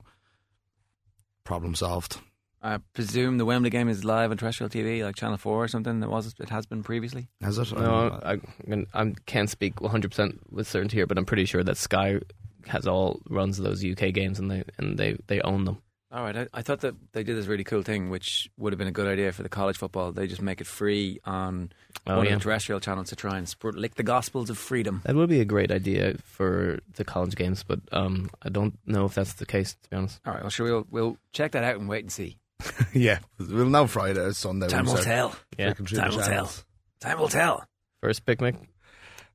problem 1.44 1.74
solved. 1.76 2.20
I 2.62 2.78
presume 2.94 3.40
the 3.40 3.46
Wembley 3.46 3.70
game 3.72 3.90
is 3.90 4.06
live 4.06 4.32
on 4.32 4.38
terrestrial 4.38 4.70
TV, 4.70 5.04
like 5.04 5.16
Channel 5.16 5.38
4 5.38 5.64
or 5.64 5.68
something. 5.68 6.00
That 6.00 6.10
was 6.10 6.34
It 6.40 6.50
has 6.50 6.66
been 6.66 6.82
previously. 6.84 7.28
Has 7.42 7.58
it? 7.58 7.72
No, 7.74 8.20
I, 8.24 8.34
I, 8.72 8.86
I 8.94 9.14
can't 9.26 9.50
speak 9.50 9.76
100% 9.78 10.38
with 10.50 10.68
certainty 10.68 10.96
here, 10.98 11.06
but 11.08 11.18
I'm 11.18 11.26
pretty 11.26 11.44
sure 11.46 11.62
that 11.64 11.76
Sky 11.76 12.20
has 12.68 12.88
all 12.88 13.22
runs 13.30 13.58
those 13.58 13.84
UK 13.84 14.14
games 14.14 14.40
and 14.40 14.50
they 14.52 14.64
and 14.78 14.98
they, 14.98 15.18
they 15.28 15.42
own 15.42 15.66
them. 15.66 15.78
All 16.12 16.22
right. 16.24 16.38
I, 16.38 16.48
I 16.54 16.62
thought 16.62 16.82
that 16.82 16.94
they 17.14 17.24
did 17.24 17.36
this 17.36 17.48
really 17.48 17.64
cool 17.64 17.82
thing, 17.82 18.12
which 18.12 18.48
would 18.60 18.72
have 18.72 18.78
been 18.78 18.88
a 18.88 18.92
good 18.92 19.08
idea 19.08 19.32
for 19.32 19.42
the 19.42 19.50
college 19.50 19.78
football. 19.78 20.12
They 20.12 20.28
just 20.28 20.44
make 20.44 20.62
it 20.62 20.68
free 20.68 21.20
on 21.26 21.72
Oh, 22.06 22.18
one 22.18 22.26
yeah. 22.26 22.34
of 22.34 22.40
the 22.40 22.44
terrestrial 22.44 22.80
channels 22.80 23.10
to 23.10 23.16
try 23.16 23.38
and 23.38 23.48
spread, 23.50 23.76
lick 23.76 23.96
the 23.96 24.04
gospels 24.04 24.50
of 24.52 24.58
freedom. 24.60 25.02
That 25.06 25.16
would 25.16 25.30
be 25.30 25.40
a 25.40 25.46
great 25.46 25.72
idea 25.72 26.18
for 26.24 26.80
the 26.96 27.04
college 27.04 27.34
games, 27.36 27.64
but 27.64 27.80
um, 27.92 28.30
I 28.44 28.50
don't 28.50 28.78
know 28.86 29.06
if 29.06 29.16
that's 29.16 29.34
the 29.34 29.46
case, 29.46 29.76
to 29.84 29.90
be 29.90 29.96
honest. 29.96 30.20
All 30.26 30.34
right. 30.34 30.44
Well, 30.44 30.50
sure. 30.52 30.66
We'll, 30.68 30.88
we'll 30.92 31.18
check 31.32 31.54
that 31.54 31.64
out 31.64 31.78
and 31.80 31.88
wait 31.90 32.04
and 32.04 32.12
see. 32.12 32.38
yeah, 32.94 33.20
we'll 33.40 33.66
know 33.70 33.88
Friday 33.88 34.20
or 34.20 34.34
Sunday. 34.34 34.68
Time 34.68 34.86
will 34.86 34.98
tell. 34.98 35.36
Yeah. 35.58 35.74
Time 35.74 35.86
the 36.12 36.18
will 36.18 36.24
tell. 36.24 36.52
Time 37.00 37.20
will 37.20 37.28
tell. 37.30 37.66
First 38.02 38.26
picnic. 38.26 38.56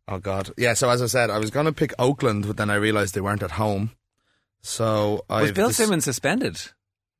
Oh 0.08 0.18
God, 0.18 0.50
yeah. 0.56 0.72
So 0.74 0.88
as 0.90 1.02
I 1.02 1.06
said, 1.06 1.28
I 1.30 1.38
was 1.38 1.50
going 1.50 1.66
to 1.66 1.72
pick 1.72 1.92
Oakland, 1.98 2.46
but 2.46 2.56
then 2.56 2.70
I 2.70 2.76
realised 2.76 3.14
they 3.14 3.20
weren't 3.20 3.42
at 3.42 3.50
home. 3.52 3.90
So 4.62 5.24
I 5.28 5.42
Was 5.42 5.52
Bill 5.52 5.70
Simmons 5.70 6.04
suspended? 6.04 6.58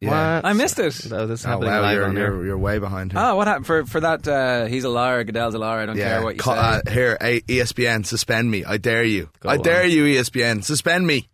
Yeah. 0.01 0.41
I 0.45 0.53
missed 0.53 0.79
it. 0.79 1.11
No, 1.11 1.27
this 1.27 1.41
is 1.41 1.47
Oh, 1.47 1.51
happening 1.51 1.71
wow, 1.71 1.81
live 1.83 1.95
you're, 1.97 2.05
on 2.07 2.17
you're, 2.17 2.47
you're 2.47 2.59
way 2.59 2.79
behind 2.79 3.11
here. 3.13 3.21
Oh, 3.21 3.35
what 3.37 3.47
happened 3.49 3.67
for 3.67 3.85
for 3.85 4.01
that? 4.01 4.27
Uh, 4.29 4.67
he's 4.67 4.85
a 4.85 4.89
liar. 4.89 5.25
Goodell's 5.25 5.55
a 5.55 5.59
liar. 5.59 5.81
I 5.81 5.87
don't 5.87 5.97
care 5.97 6.23
what 6.23 6.37
you 6.37 6.41
Co- 6.41 6.53
say. 6.55 6.59
uh, 6.59 6.81
here, 6.91 7.19
A- 7.21 7.41
ESPN, 7.43 8.07
suspend 8.07 8.49
me. 8.51 8.65
I 8.65 8.77
dare 8.79 9.03
you. 9.05 9.29
Go 9.41 9.49
I 9.49 9.57
on. 9.57 9.63
dare 9.63 9.85
you, 9.87 10.05
ESPN, 10.05 10.63
suspend 10.63 11.07
me. 11.07 11.29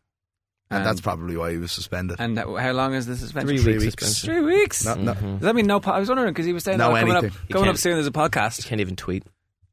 And 0.71 0.79
Um, 0.79 0.85
that's 0.85 1.03
probably 1.03 1.37
why 1.37 1.51
he 1.53 1.59
was 1.59 1.73
suspended. 1.73 2.17
and 2.19 2.39
how 2.39 2.73
long 2.73 2.95
is 2.95 3.05
the 3.07 3.17
suspension? 3.17 3.49
Three 3.49 3.59
Three 3.63 3.73
weeks 3.75 3.85
weeks. 4.03 4.25
Three 4.25 4.41
weeks. 4.41 4.85
No, 4.87 4.95
no. 4.95 5.13
Does 5.15 5.41
that 5.41 5.55
mean 5.55 5.67
no? 5.67 5.79
Po- 5.79 5.93
I 5.93 5.99
was 5.99 6.09
wondering 6.09 6.33
because 6.33 6.47
he 6.47 6.55
was 6.55 6.65
saying 6.65 6.79
No 6.79 6.91
oh, 6.91 6.95
coming 6.99 7.15
anything. 7.17 7.31
up, 7.39 7.49
coming 7.51 7.69
up 7.69 7.77
soon. 7.77 7.95
There's 7.95 8.07
a 8.07 8.11
podcast. 8.11 8.59
You 8.59 8.65
podcast. 8.65 8.67
can't 8.69 8.81
even 8.81 8.97
tweet. 8.97 9.25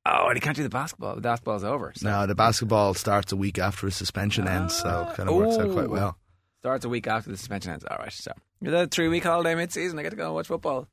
Oh, 0.06 0.28
and 0.28 0.36
he 0.36 0.42
can't 0.42 0.56
do 0.56 0.64
the 0.64 0.70
basketball. 0.70 1.16
The 1.16 1.22
basketball's 1.22 1.64
over. 1.64 1.94
So. 1.96 2.10
No, 2.10 2.26
the 2.26 2.36
basketball 2.36 2.94
starts 2.94 3.32
a 3.32 3.36
week 3.36 3.60
after 3.60 3.86
his 3.88 3.96
suspension 3.96 4.48
ends, 4.48 4.76
so 4.76 5.08
it 5.10 5.16
kind 5.16 5.30
of 5.30 5.36
works 5.36 5.58
out 5.58 5.72
quite 5.72 5.86
oh. 5.86 5.90
well. 5.90 6.18
Starts 6.60 6.86
a 6.86 6.90
week 6.90 7.08
after 7.08 7.30
the 7.30 7.38
suspension 7.38 7.72
ends. 7.72 7.86
All 7.90 7.98
right, 7.98 8.12
so 8.12 8.32
you're 8.62 8.72
that 8.72 8.92
three 8.92 9.08
week 9.08 9.24
holiday 9.24 9.56
mid 9.56 9.72
season. 9.72 9.98
I 10.00 10.04
get 10.04 10.12
to 10.12 10.16
go 10.16 10.26
and 10.26 10.34
watch 10.36 10.48
football. 10.48 10.88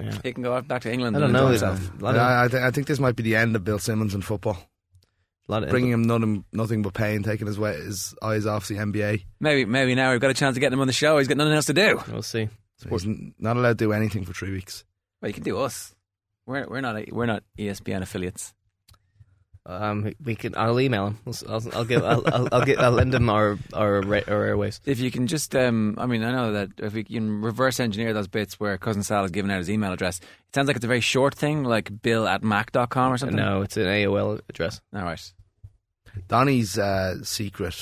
Yeah. 0.00 0.18
He 0.22 0.32
can 0.32 0.42
go 0.42 0.60
back 0.62 0.82
to 0.82 0.92
England. 0.92 1.16
I 1.16 1.20
don't 1.20 1.34
and 1.34 1.38
know. 1.38 1.48
himself. 1.48 1.90
lot 2.00 2.16
I, 2.16 2.44
I, 2.44 2.48
th- 2.48 2.62
I 2.62 2.70
think 2.70 2.86
this 2.86 2.98
might 2.98 3.16
be 3.16 3.22
the 3.22 3.36
end 3.36 3.54
of 3.54 3.64
Bill 3.64 3.78
Simmons 3.78 4.14
in 4.14 4.22
football. 4.22 4.56
lot 5.46 5.62
of 5.62 5.68
Bringing 5.68 5.90
him 5.90 6.02
nothing, 6.02 6.44
nothing 6.52 6.82
but 6.82 6.94
pain, 6.94 7.22
taking 7.22 7.46
his, 7.46 7.58
way, 7.58 7.76
his 7.76 8.14
eyes 8.22 8.46
off 8.46 8.68
the 8.68 8.76
NBA. 8.76 9.24
Maybe, 9.40 9.64
maybe 9.64 9.94
now 9.94 10.12
we've 10.12 10.20
got 10.20 10.30
a 10.30 10.34
chance 10.34 10.56
of 10.56 10.60
getting 10.60 10.74
him 10.74 10.80
on 10.80 10.86
the 10.86 10.92
show. 10.92 11.18
He's 11.18 11.28
got 11.28 11.36
nothing 11.36 11.52
else 11.52 11.66
to 11.66 11.74
do. 11.74 12.00
We'll 12.10 12.22
see. 12.22 12.48
He's 12.88 13.04
n- 13.04 13.34
not 13.38 13.56
allowed 13.56 13.78
to 13.78 13.84
do 13.84 13.92
anything 13.92 14.24
for 14.24 14.32
three 14.32 14.52
weeks. 14.52 14.84
Well, 15.20 15.28
you 15.28 15.34
can 15.34 15.42
do 15.42 15.58
us. 15.58 15.94
We're 16.50 16.66
we're 16.66 16.80
not 16.80 17.12
we're 17.12 17.26
not 17.26 17.44
ESPN 17.56 18.02
affiliates. 18.02 18.52
Um, 19.66 20.12
we 20.24 20.34
can. 20.34 20.56
I'll 20.56 20.80
email 20.80 21.06
him. 21.06 21.18
I'll, 21.26 21.34
I'll, 21.48 21.76
I'll 21.76 21.84
give. 21.84 22.02
I'll, 22.02 22.22
I'll, 22.26 22.48
I'll, 22.50 22.64
get, 22.64 22.80
I'll 22.80 22.90
lend 22.90 23.14
him 23.14 23.28
our 23.30 23.56
our, 23.72 23.98
our 23.98 24.44
airways. 24.44 24.80
If 24.84 24.98
you 24.98 25.12
can 25.12 25.28
just, 25.28 25.54
um, 25.54 25.94
I 25.98 26.06
mean, 26.06 26.24
I 26.24 26.32
know 26.32 26.52
that 26.54 26.70
if 26.78 26.94
we 26.94 27.04
can 27.04 27.40
reverse 27.40 27.78
engineer 27.78 28.12
those 28.12 28.26
bits 28.26 28.58
where 28.58 28.76
cousin 28.78 29.04
Sal 29.04 29.22
has 29.22 29.30
given 29.30 29.50
out 29.50 29.58
his 29.58 29.70
email 29.70 29.92
address, 29.92 30.18
it 30.18 30.54
sounds 30.54 30.66
like 30.66 30.76
it's 30.76 30.84
a 30.84 30.88
very 30.88 31.02
short 31.02 31.36
thing, 31.36 31.62
like 31.62 32.02
bill 32.02 32.26
at 32.26 32.42
mac.com 32.42 33.12
or 33.12 33.18
something. 33.18 33.36
No, 33.36 33.62
it's 33.62 33.76
an 33.76 33.84
AOL 33.84 34.40
address. 34.48 34.80
All 34.92 35.02
right. 35.02 35.32
Donny's 36.26 36.78
uh, 36.78 37.22
secret, 37.22 37.76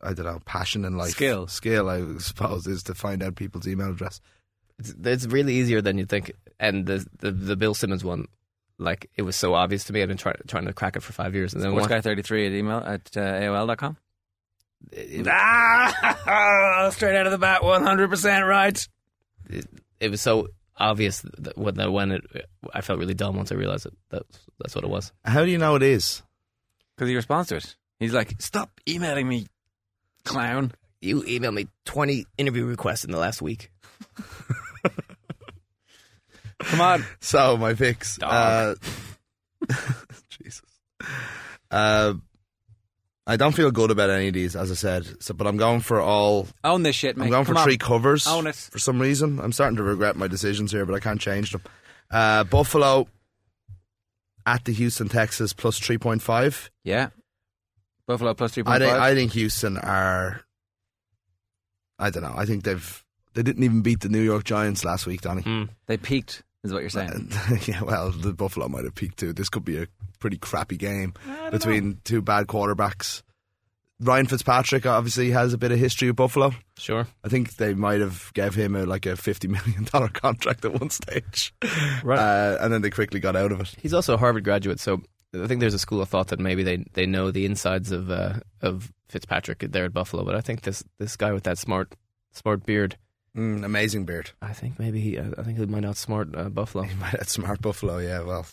I 0.00 0.14
don't 0.14 0.24
know, 0.24 0.40
passion 0.46 0.86
in 0.86 0.96
life. 0.96 1.10
Skill. 1.10 1.48
Skill, 1.48 1.90
I 1.90 2.02
suppose, 2.18 2.66
is 2.66 2.82
to 2.84 2.94
find 2.94 3.22
out 3.22 3.34
people's 3.36 3.68
email 3.68 3.90
address. 3.90 4.20
It's, 4.78 4.94
it's 5.04 5.26
really 5.26 5.54
easier 5.54 5.82
than 5.82 5.98
you 5.98 6.06
think. 6.06 6.32
And 6.60 6.86
the, 6.86 7.06
the 7.18 7.30
the 7.32 7.56
Bill 7.56 7.74
Simmons 7.74 8.04
one, 8.04 8.26
like 8.78 9.10
it 9.16 9.22
was 9.22 9.36
so 9.36 9.54
obvious 9.54 9.84
to 9.84 9.92
me. 9.92 10.02
I've 10.02 10.08
been 10.08 10.16
trying 10.16 10.36
trying 10.46 10.66
to 10.66 10.72
crack 10.72 10.96
it 10.96 11.02
for 11.02 11.12
five 11.12 11.34
years, 11.34 11.52
and 11.54 11.62
then 11.62 11.70
Sports 11.72 11.88
one, 11.88 11.98
guy 11.98 12.00
33 12.00 12.46
at 12.46 12.52
email 12.52 12.78
at 12.78 13.10
uh, 13.16 13.20
AOL.com. 13.20 13.96
it, 14.92 15.26
Ah, 15.30 16.90
straight 16.92 17.16
out 17.16 17.26
of 17.26 17.32
the 17.32 17.38
bat, 17.38 17.62
100% 17.62 18.48
right. 18.48 18.88
it, 19.50 19.66
it 20.00 20.10
was 20.10 20.20
so 20.20 20.48
obvious 20.76 21.22
that 21.38 21.56
when 21.58 21.74
that 21.76 21.90
when 21.92 22.12
it, 22.12 22.24
I 22.72 22.80
felt 22.80 22.98
really 22.98 23.14
dumb 23.14 23.36
once 23.36 23.50
I 23.52 23.56
realized 23.56 23.84
that, 23.84 23.94
That's 24.10 24.38
that's 24.60 24.74
what 24.74 24.84
it 24.84 24.90
was. 24.90 25.12
How 25.24 25.44
do 25.44 25.50
you 25.50 25.58
know 25.58 25.74
it 25.74 25.82
is? 25.82 26.22
Because 26.96 27.08
he 27.08 27.16
responds 27.16 27.48
to 27.48 27.56
it. 27.56 27.76
He's 27.98 28.14
like, 28.14 28.34
stop 28.40 28.80
emailing 28.88 29.28
me, 29.28 29.46
clown. 30.24 30.72
You 31.00 31.22
emailed 31.22 31.54
me 31.54 31.66
twenty 31.84 32.26
interview 32.38 32.64
requests 32.64 33.04
in 33.04 33.10
the 33.10 33.18
last 33.18 33.42
week. 33.42 33.70
Come 36.64 36.80
on. 36.80 37.04
So, 37.20 37.56
my 37.56 37.74
picks. 37.74 38.20
Uh, 38.22 38.74
Jesus. 40.30 40.62
Uh, 41.70 42.14
I 43.26 43.36
don't 43.36 43.52
feel 43.52 43.70
good 43.70 43.90
about 43.90 44.10
any 44.10 44.28
of 44.28 44.34
these, 44.34 44.54
as 44.54 44.70
I 44.70 44.74
said. 44.74 45.22
So, 45.22 45.32
but 45.34 45.46
I'm 45.46 45.56
going 45.56 45.80
for 45.80 46.00
all. 46.00 46.46
Own 46.62 46.82
this 46.82 46.94
shit, 46.96 47.16
mate. 47.16 47.24
I'm 47.26 47.30
going 47.30 47.44
Come 47.46 47.54
for 47.54 47.58
on. 47.60 47.64
three 47.64 47.78
covers. 47.78 48.26
Own 48.26 48.46
it. 48.46 48.54
For 48.54 48.78
some 48.78 49.00
reason, 49.00 49.40
I'm 49.40 49.52
starting 49.52 49.76
to 49.76 49.82
regret 49.82 50.16
my 50.16 50.28
decisions 50.28 50.70
here, 50.72 50.84
but 50.84 50.94
I 50.94 51.00
can't 51.00 51.20
change 51.20 51.52
them. 51.52 51.62
Uh, 52.10 52.44
Buffalo 52.44 53.08
at 54.46 54.64
the 54.66 54.72
Houston 54.72 55.08
Texas 55.08 55.52
plus 55.54 55.78
three 55.78 55.96
point 55.98 56.20
five. 56.22 56.70
Yeah. 56.84 57.08
Buffalo 58.06 58.34
plus 58.34 58.54
3.5. 58.54 58.68
I 58.68 58.78
think 58.78 58.92
I 58.92 59.14
think 59.14 59.32
Houston 59.32 59.78
are. 59.78 60.42
I 61.98 62.10
don't 62.10 62.22
know. 62.22 62.34
I 62.36 62.44
think 62.44 62.64
they've 62.64 63.04
they 63.32 63.42
didn't 63.42 63.64
even 63.64 63.80
beat 63.80 64.00
the 64.00 64.10
New 64.10 64.20
York 64.20 64.44
Giants 64.44 64.84
last 64.84 65.06
week, 65.06 65.22
Donny. 65.22 65.40
Hmm. 65.40 65.64
they 65.86 65.96
peaked, 65.96 66.42
is 66.64 66.72
what 66.72 66.80
you're 66.80 66.90
saying. 66.90 67.30
yeah, 67.66 67.82
well, 67.82 68.10
the 68.10 68.32
Buffalo 68.32 68.68
might 68.68 68.84
have 68.84 68.94
peaked 68.94 69.18
too. 69.18 69.32
This 69.32 69.48
could 69.48 69.64
be 69.64 69.78
a 69.80 69.86
pretty 70.18 70.38
crappy 70.38 70.76
game 70.76 71.12
between 71.50 72.00
two 72.04 72.22
bad 72.22 72.46
quarterbacks. 72.48 73.22
Ryan 74.00 74.26
Fitzpatrick 74.26 74.86
obviously 74.86 75.30
has 75.30 75.52
a 75.52 75.58
bit 75.58 75.70
of 75.70 75.78
history 75.78 76.08
with 76.08 76.16
Buffalo. 76.16 76.52
Sure. 76.78 77.06
I 77.22 77.28
think 77.28 77.56
they 77.56 77.74
might 77.74 78.00
have 78.00 78.32
gave 78.34 78.54
him 78.54 78.74
a, 78.74 78.84
like 78.86 79.06
a 79.06 79.16
fifty 79.16 79.46
million 79.46 79.84
dollar 79.84 80.08
contract 80.12 80.64
at 80.64 80.72
one 80.78 80.90
stage, 80.90 81.54
Right. 82.02 82.18
uh, 82.18 82.58
and 82.60 82.72
then 82.72 82.82
they 82.82 82.90
quickly 82.90 83.20
got 83.20 83.36
out 83.36 83.52
of 83.52 83.60
it. 83.60 83.74
He's 83.80 83.94
also 83.94 84.14
a 84.14 84.16
Harvard 84.18 84.42
graduate, 84.42 84.80
so 84.80 85.00
I 85.32 85.46
think 85.46 85.60
there's 85.60 85.74
a 85.74 85.78
school 85.78 86.00
of 86.02 86.08
thought 86.08 86.28
that 86.28 86.40
maybe 86.40 86.64
they 86.64 86.84
they 86.94 87.06
know 87.06 87.30
the 87.30 87.46
insides 87.46 87.92
of 87.92 88.10
uh, 88.10 88.40
of 88.60 88.92
Fitzpatrick 89.08 89.60
there 89.60 89.84
at 89.84 89.92
Buffalo, 89.92 90.24
but 90.24 90.34
I 90.34 90.40
think 90.40 90.62
this 90.62 90.82
this 90.98 91.16
guy 91.16 91.32
with 91.32 91.44
that 91.44 91.58
smart 91.58 91.94
smart 92.32 92.66
beard, 92.66 92.96
Mm, 93.36 93.64
amazing 93.64 94.04
beard. 94.04 94.30
I 94.40 94.52
think 94.52 94.78
maybe 94.78 95.00
he, 95.00 95.18
I 95.18 95.42
think 95.42 95.58
he 95.58 95.66
might 95.66 95.82
outsmart 95.82 96.36
uh, 96.38 96.48
Buffalo. 96.48 96.86
That's 97.12 97.32
smart 97.32 97.60
Buffalo, 97.60 97.98
yeah. 97.98 98.20
Well, 98.20 98.46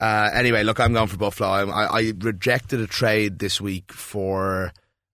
uh, 0.00 0.30
anyway, 0.32 0.62
look, 0.62 0.78
I'm 0.78 0.92
going 0.92 1.08
for 1.08 1.16
Buffalo. 1.16 1.48
I, 1.48 1.64
I, 1.64 1.98
I 2.00 2.12
rejected 2.18 2.80
a 2.80 2.86
trade 2.86 3.38
this 3.38 3.60
week 3.60 3.92
for 3.92 4.72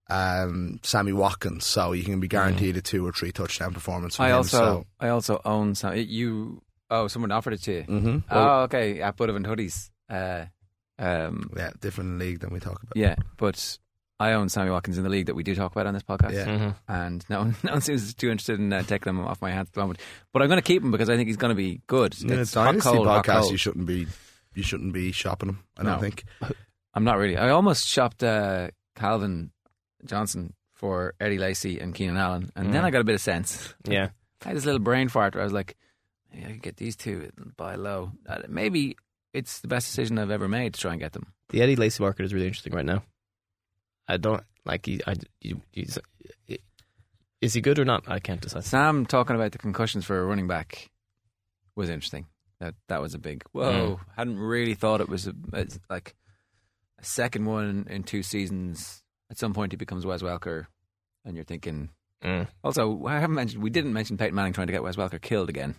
um, 0.09 0.79
Sammy 0.83 1.11
Watkins, 1.11 1.65
so 1.65 1.91
you 1.91 2.03
can 2.03 2.19
be 2.19 2.27
guaranteed 2.27 2.77
a 2.77 2.81
two 2.81 3.05
or 3.05 3.11
three 3.11 3.31
touchdown 3.31 3.73
performance. 3.73 4.15
From 4.15 4.25
I 4.25 4.29
him, 4.29 4.35
also 4.35 4.57
so. 4.57 4.85
I 4.99 5.09
also 5.09 5.41
own 5.43 5.75
some. 5.75 5.95
You 5.95 6.61
oh, 6.89 7.07
someone 7.07 7.31
offered 7.31 7.53
it 7.53 7.63
to 7.63 7.73
you. 7.73 7.83
Mm-hmm. 7.83 8.17
Oh, 8.29 8.61
okay. 8.63 9.01
At 9.01 9.17
Budovan 9.17 9.45
Hoodies. 9.45 9.89
Uh, 10.09 10.45
um, 10.99 11.51
yeah, 11.55 11.71
different 11.79 12.19
league 12.19 12.39
than 12.39 12.51
we 12.51 12.59
talk 12.59 12.81
about. 12.81 12.95
yeah, 12.95 13.15
but 13.37 13.77
I 14.19 14.33
own 14.33 14.49
Sammy 14.49 14.71
Watkins 14.71 14.97
in 14.97 15.03
the 15.03 15.09
league 15.09 15.27
that 15.27 15.35
we 15.35 15.43
do 15.43 15.53
talk 15.53 15.71
about 15.71 15.85
on 15.85 15.93
this 15.93 16.03
podcast. 16.03 16.33
Yeah. 16.33 16.45
Mm-hmm. 16.45 16.69
And 16.91 17.25
no 17.29 17.39
one, 17.39 17.55
no 17.63 17.71
one 17.73 17.81
seems 17.81 18.13
too 18.15 18.29
interested 18.31 18.59
in 18.59 18.73
uh, 18.73 18.81
taking 18.83 19.11
him 19.11 19.19
off 19.19 19.41
my 19.41 19.51
hands 19.51 19.69
at 19.69 19.73
the 19.73 19.81
moment. 19.81 19.99
But 20.33 20.41
I'm 20.41 20.47
going 20.47 20.57
to 20.59 20.65
keep 20.65 20.81
him 20.83 20.91
because 20.91 21.09
I 21.09 21.15
think 21.15 21.27
he's 21.27 21.37
going 21.37 21.51
to 21.51 21.55
be 21.55 21.81
good. 21.87 22.19
In 22.21 22.31
a 22.31 22.41
It's 22.41 22.53
hot, 22.55 22.65
dynasty 22.65 22.89
cold, 22.89 23.07
podcast, 23.07 23.41
cold. 23.41 23.51
you 23.51 23.57
shouldn't 23.57 23.85
be 23.85 24.07
you 24.55 24.63
shouldn't 24.63 24.91
be 24.93 25.11
shopping 25.11 25.47
them. 25.47 25.63
I 25.77 25.83
don't 25.83 25.91
No. 25.93 25.99
think. 25.99 26.23
I'm 26.95 27.03
not 27.03 27.17
really. 27.19 27.37
I 27.37 27.49
almost 27.49 27.87
shopped 27.87 28.23
uh, 28.23 28.69
Calvin 28.95 29.51
Johnson 30.05 30.53
for 30.73 31.13
Eddie 31.19 31.37
Lacy 31.37 31.79
and 31.79 31.93
Keenan 31.93 32.17
Allen, 32.17 32.49
and 32.55 32.73
then 32.73 32.81
Mm. 32.81 32.85
I 32.85 32.89
got 32.91 33.01
a 33.01 33.03
bit 33.03 33.15
of 33.15 33.21
sense. 33.21 33.73
Yeah, 33.87 34.09
I 34.45 34.47
had 34.49 34.57
this 34.57 34.65
little 34.65 34.79
brain 34.79 35.09
fart 35.09 35.35
where 35.35 35.41
I 35.41 35.43
was 35.43 35.53
like, 35.53 35.75
maybe 36.33 36.45
I 36.45 36.49
can 36.49 36.57
get 36.59 36.77
these 36.77 36.95
two 36.95 37.29
and 37.37 37.55
buy 37.55 37.75
low. 37.75 38.11
Uh, 38.27 38.41
Maybe 38.47 38.95
it's 39.33 39.59
the 39.59 39.67
best 39.67 39.87
decision 39.87 40.17
I've 40.17 40.31
ever 40.31 40.47
made 40.47 40.73
to 40.73 40.79
try 40.81 40.91
and 40.91 40.99
get 40.99 41.13
them. 41.13 41.33
the 41.49 41.61
Eddie 41.61 41.75
Lacy 41.75 42.01
market 42.01 42.25
is 42.25 42.33
really 42.33 42.47
interesting 42.47 42.73
right 42.73 42.85
now. 42.85 43.03
I 44.07 44.17
don't 44.17 44.43
like. 44.65 44.85
He, 44.85 45.01
I, 45.05 45.15
you, 45.41 45.61
is 47.41 47.53
he 47.53 47.61
good 47.61 47.79
or 47.79 47.85
not? 47.85 48.03
I 48.07 48.19
can't 48.19 48.41
decide. 48.41 48.63
Sam 48.63 49.05
talking 49.05 49.35
about 49.35 49.51
the 49.51 49.57
concussions 49.57 50.05
for 50.05 50.19
a 50.19 50.25
running 50.25 50.47
back 50.47 50.89
was 51.75 51.89
interesting. 51.89 52.25
That 52.59 52.73
that 52.87 53.01
was 53.01 53.13
a 53.13 53.19
big 53.19 53.43
whoa. 53.51 53.99
Hadn't 54.15 54.39
really 54.39 54.73
thought 54.73 55.01
it 55.01 55.09
was 55.09 55.27
a, 55.27 55.33
like 55.89 56.15
a 56.99 57.05
second 57.05 57.45
one 57.45 57.85
in 57.89 58.03
two 58.03 58.23
seasons. 58.23 59.03
At 59.29 59.37
some 59.37 59.53
point, 59.53 59.73
he 59.73 59.77
becomes 59.77 60.05
Wes 60.05 60.21
Welker, 60.21 60.67
and 61.23 61.35
you're 61.35 61.45
thinking. 61.45 61.89
Mm. 62.23 62.47
Also, 62.63 63.05
I 63.05 63.19
haven't 63.19 63.35
mentioned 63.35 63.61
we 63.61 63.69
didn't 63.69 63.93
mention 63.93 64.17
Peyton 64.17 64.33
Manning 64.33 64.53
trying 64.53 64.67
to 64.67 64.73
get 64.73 64.81
Wes 64.81 64.95
Welker 64.95 65.21
killed 65.21 65.49
again. 65.49 65.75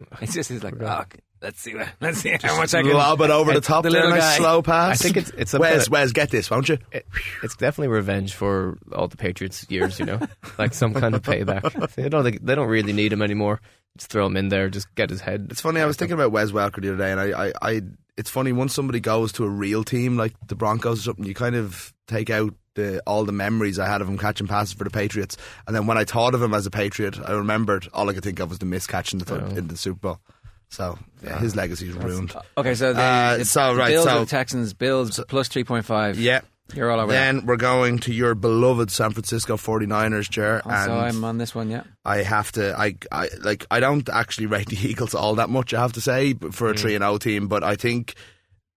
It's 0.20 0.34
just 0.34 0.50
he's 0.50 0.62
like, 0.62 0.74
oh, 0.80 1.04
let's 1.42 1.60
see, 1.60 1.74
let's 2.00 2.18
see 2.18 2.36
how 2.42 2.56
much 2.56 2.74
I 2.74 2.82
can 2.82 2.92
Lob 2.92 3.20
it 3.20 3.30
over 3.30 3.52
the 3.52 3.60
top 3.60 3.84
the 3.84 3.90
there, 3.90 4.08
nice 4.08 4.20
guy. 4.20 4.36
slow 4.38 4.62
pass. 4.62 5.00
I 5.00 5.02
think 5.02 5.16
it's 5.16 5.30
it's 5.30 5.54
a 5.54 5.58
Wes, 5.58 5.84
bit- 5.84 5.90
Wes, 5.92 6.12
get 6.12 6.30
this, 6.30 6.50
won't 6.50 6.68
you? 6.68 6.78
it- 6.92 7.06
it's 7.42 7.56
definitely 7.56 7.88
revenge 7.88 8.34
for 8.34 8.78
all 8.92 9.08
the 9.08 9.16
Patriots 9.16 9.66
years, 9.68 9.98
you 9.98 10.06
know, 10.06 10.20
like 10.58 10.74
some 10.74 10.94
kind 10.94 11.14
of 11.14 11.22
payback. 11.22 11.92
They 11.96 12.08
don't 12.08 12.22
think, 12.24 12.44
they 12.44 12.54
don't 12.54 12.68
really 12.68 12.92
need 12.92 13.12
him 13.12 13.22
anymore. 13.22 13.60
Just 13.96 14.10
throw 14.10 14.26
him 14.26 14.36
in 14.36 14.48
there, 14.48 14.68
just 14.68 14.94
get 14.94 15.10
his 15.10 15.20
head. 15.20 15.48
It's 15.50 15.60
funny. 15.60 15.80
I 15.80 15.86
was 15.86 15.96
thinking 15.96 16.14
about 16.14 16.30
Wes 16.32 16.52
Welker 16.52 16.80
the 16.80 16.90
other 16.94 16.98
day, 16.98 17.10
and 17.10 17.20
I, 17.20 17.46
I, 17.48 17.52
I, 17.62 17.80
it's 18.18 18.28
funny 18.28 18.52
once 18.52 18.74
somebody 18.74 19.00
goes 19.00 19.32
to 19.32 19.44
a 19.44 19.48
real 19.48 19.82
team 19.84 20.16
like 20.18 20.34
the 20.46 20.54
Broncos 20.54 21.00
or 21.00 21.02
something, 21.02 21.24
you 21.24 21.34
kind 21.34 21.56
of 21.56 21.94
take 22.06 22.28
out 22.28 22.52
the, 22.74 23.00
all 23.06 23.24
the 23.24 23.32
memories 23.32 23.78
I 23.78 23.86
had 23.86 24.00
of 24.02 24.08
him 24.08 24.18
catching 24.18 24.46
passes 24.46 24.74
for 24.74 24.84
the 24.84 24.90
Patriots, 24.90 25.36
and 25.66 25.74
then 25.74 25.86
when 25.86 25.96
I 25.98 26.04
thought 26.04 26.34
of 26.34 26.42
him 26.42 26.52
as 26.54 26.66
a 26.66 26.70
Patriot, 26.70 27.18
I 27.24 27.32
remembered 27.32 27.88
all 27.94 28.08
I 28.10 28.12
could 28.12 28.22
think 28.24 28.38
of 28.40 28.50
was 28.50 28.58
the 28.58 28.66
miss 28.66 28.86
catch 28.86 29.12
in 29.12 29.18
the, 29.20 29.24
th- 29.24 29.56
in 29.58 29.68
the 29.68 29.76
Super 29.76 29.98
Bowl. 30.00 30.20
So 30.68 30.98
yeah, 31.24 31.38
his 31.38 31.56
legacy 31.56 31.88
is 31.88 31.94
ruined. 31.94 32.34
Okay, 32.58 32.74
so 32.74 32.92
the, 32.92 33.00
Uh, 33.00 33.44
so, 33.44 33.74
right, 33.74 33.88
Bills 33.90 34.04
so- 34.04 34.20
the 34.20 34.26
Texans, 34.26 34.74
Bills 34.74 35.18
plus 35.26 35.48
three 35.48 35.64
point 35.64 35.86
five. 35.86 36.18
Yeah. 36.18 36.40
You're 36.74 36.90
all 36.90 37.00
over. 37.00 37.12
that. 37.12 37.18
Then 37.18 37.46
we're 37.46 37.56
going 37.56 37.98
to 38.00 38.12
your 38.12 38.34
beloved 38.34 38.90
San 38.90 39.12
Francisco 39.12 39.56
49ers, 39.56 40.28
Jer, 40.28 40.62
oh, 40.64 40.70
and 40.70 40.92
I'm 40.92 41.24
on 41.24 41.38
this 41.38 41.54
one. 41.54 41.70
Yeah, 41.70 41.84
I 42.04 42.18
have 42.18 42.52
to. 42.52 42.78
I, 42.78 42.96
I 43.10 43.28
like. 43.40 43.66
I 43.70 43.80
don't 43.80 44.08
actually 44.08 44.46
rate 44.54 44.68
the 44.68 44.76
Eagles 44.76 45.14
all 45.14 45.36
that 45.36 45.48
much. 45.48 45.72
I 45.72 45.80
have 45.80 45.94
to 45.94 46.00
say 46.00 46.34
for 46.34 46.70
a 46.70 46.74
mm. 46.74 46.78
three 46.78 46.94
and 46.94 47.04
O 47.04 47.18
team, 47.18 47.48
but 47.48 47.64
I 47.64 47.76
think 47.76 48.14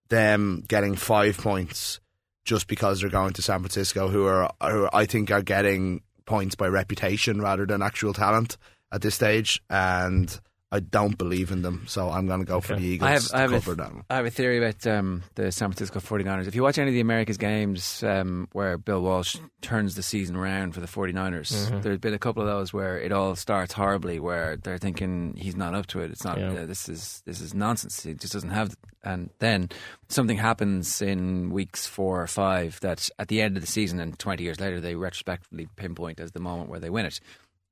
them 0.10 0.64
getting 0.68 0.96
five 0.96 1.38
points 1.38 2.00
just 2.46 2.68
because 2.68 3.02
they're 3.02 3.10
going 3.10 3.34
to 3.34 3.42
San 3.42 3.60
Francisco, 3.60 4.08
who 4.08 4.26
are, 4.26 4.52
who 4.62 4.90
I 4.92 5.06
think 5.06 5.32
are 5.32 5.42
getting 5.42 6.02
points 6.26 6.56
by 6.56 6.68
reputation 6.68 7.42
rather 7.42 7.66
than 7.66 7.82
actual 7.82 8.14
talent 8.14 8.58
at 8.92 9.02
this 9.02 9.16
stage, 9.16 9.62
and 9.70 10.40
I 10.74 10.80
don't 10.80 11.18
believe 11.18 11.52
in 11.52 11.64
them. 11.64 11.84
So 11.88 12.10
I'm 12.10 12.28
going 12.28 12.40
to 12.40 12.46
go 12.46 12.62
for 12.62 12.76
the 12.78 12.84
Eagles 12.84 13.10
I 13.10 13.12
have, 13.12 13.28
to 13.28 13.36
I 13.38 13.40
have, 13.42 13.52
cover 13.52 13.72
a, 13.74 13.76
them. 13.76 14.06
I 14.10 14.16
have 14.16 14.26
a 14.26 14.30
theory 14.30 14.58
about 14.58 14.88
um, 14.88 15.22
the 15.36 15.52
San 15.52 15.70
Francisco 15.70 16.00
49ers. 16.00 16.48
If 16.48 16.56
you 16.56 16.64
watch 16.64 16.78
any 16.78 16.90
of 16.90 16.94
the 16.94 17.02
America's 17.02 17.38
games 17.38 18.04
um, 18.04 18.48
where 18.54 18.78
Bill 18.78 19.02
Walsh 19.02 19.36
turns 19.62 19.96
the 19.96 20.04
season 20.04 20.36
around 20.38 20.74
for 20.74 20.80
the 20.80 20.88
49ers, 20.88 21.52
Mm-hmm. 21.52 21.82
there's 21.82 21.98
been 22.00 22.14
a 22.14 22.20
couple 22.20 22.42
of 22.42 22.48
those 22.48 22.72
where 22.72 22.98
it 23.00 23.12
all 23.12 23.36
starts 23.36 23.74
horribly, 23.74 24.20
where 24.20 24.56
they're 24.58 24.78
thinking 24.78 25.36
he's 25.38 25.56
not 25.58 25.76
up 25.76 25.88
to 25.88 26.00
it. 26.00 26.10
It's 26.12 26.24
not. 26.24 26.40
Yeah. 26.40 26.52
Uh, 26.54 26.66
this 26.66 26.88
is 26.88 27.22
this 27.26 27.42
is 27.42 27.54
nonsense. 27.54 28.02
He 28.04 28.14
just 28.14 28.32
doesn't 28.34 28.50
have. 28.52 28.76
And 29.04 29.30
then 29.40 29.70
something 30.10 30.38
happens 30.38 31.02
in 31.02 31.50
weeks 31.50 31.86
four 31.88 32.22
or 32.22 32.28
five 32.28 32.80
that 32.82 33.10
at 33.20 33.28
the 33.28 33.42
end 33.42 33.58
of 33.58 33.62
the 33.62 33.68
season 33.68 34.00
and 34.00 34.18
20 34.18 34.44
years 34.44 34.60
later 34.60 34.80
they 34.80 34.96
retrospectively 34.96 35.68
pinpoint 35.76 36.20
as 36.20 36.32
the 36.32 36.40
moment 36.40 36.70
where 36.70 36.80
they 36.80 36.90
win 36.92 37.06
it. 37.08 37.20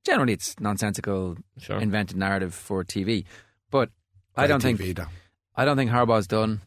Generally, 0.04 0.32
it's 0.34 0.58
nonsensical, 0.60 1.36
Sure. 1.58 1.78
invented 1.78 2.16
narrative 2.16 2.54
for 2.54 2.84
TV. 2.84 3.24
But 3.70 3.90
I 4.36 4.46
don't 4.46 4.62
think 4.62 4.80
TV, 4.80 4.94
though. 4.94 5.06
I 5.54 5.64
don't 5.64 5.76
think 5.76 5.90
Harbaugh's 5.90 6.26
done. 6.26 6.60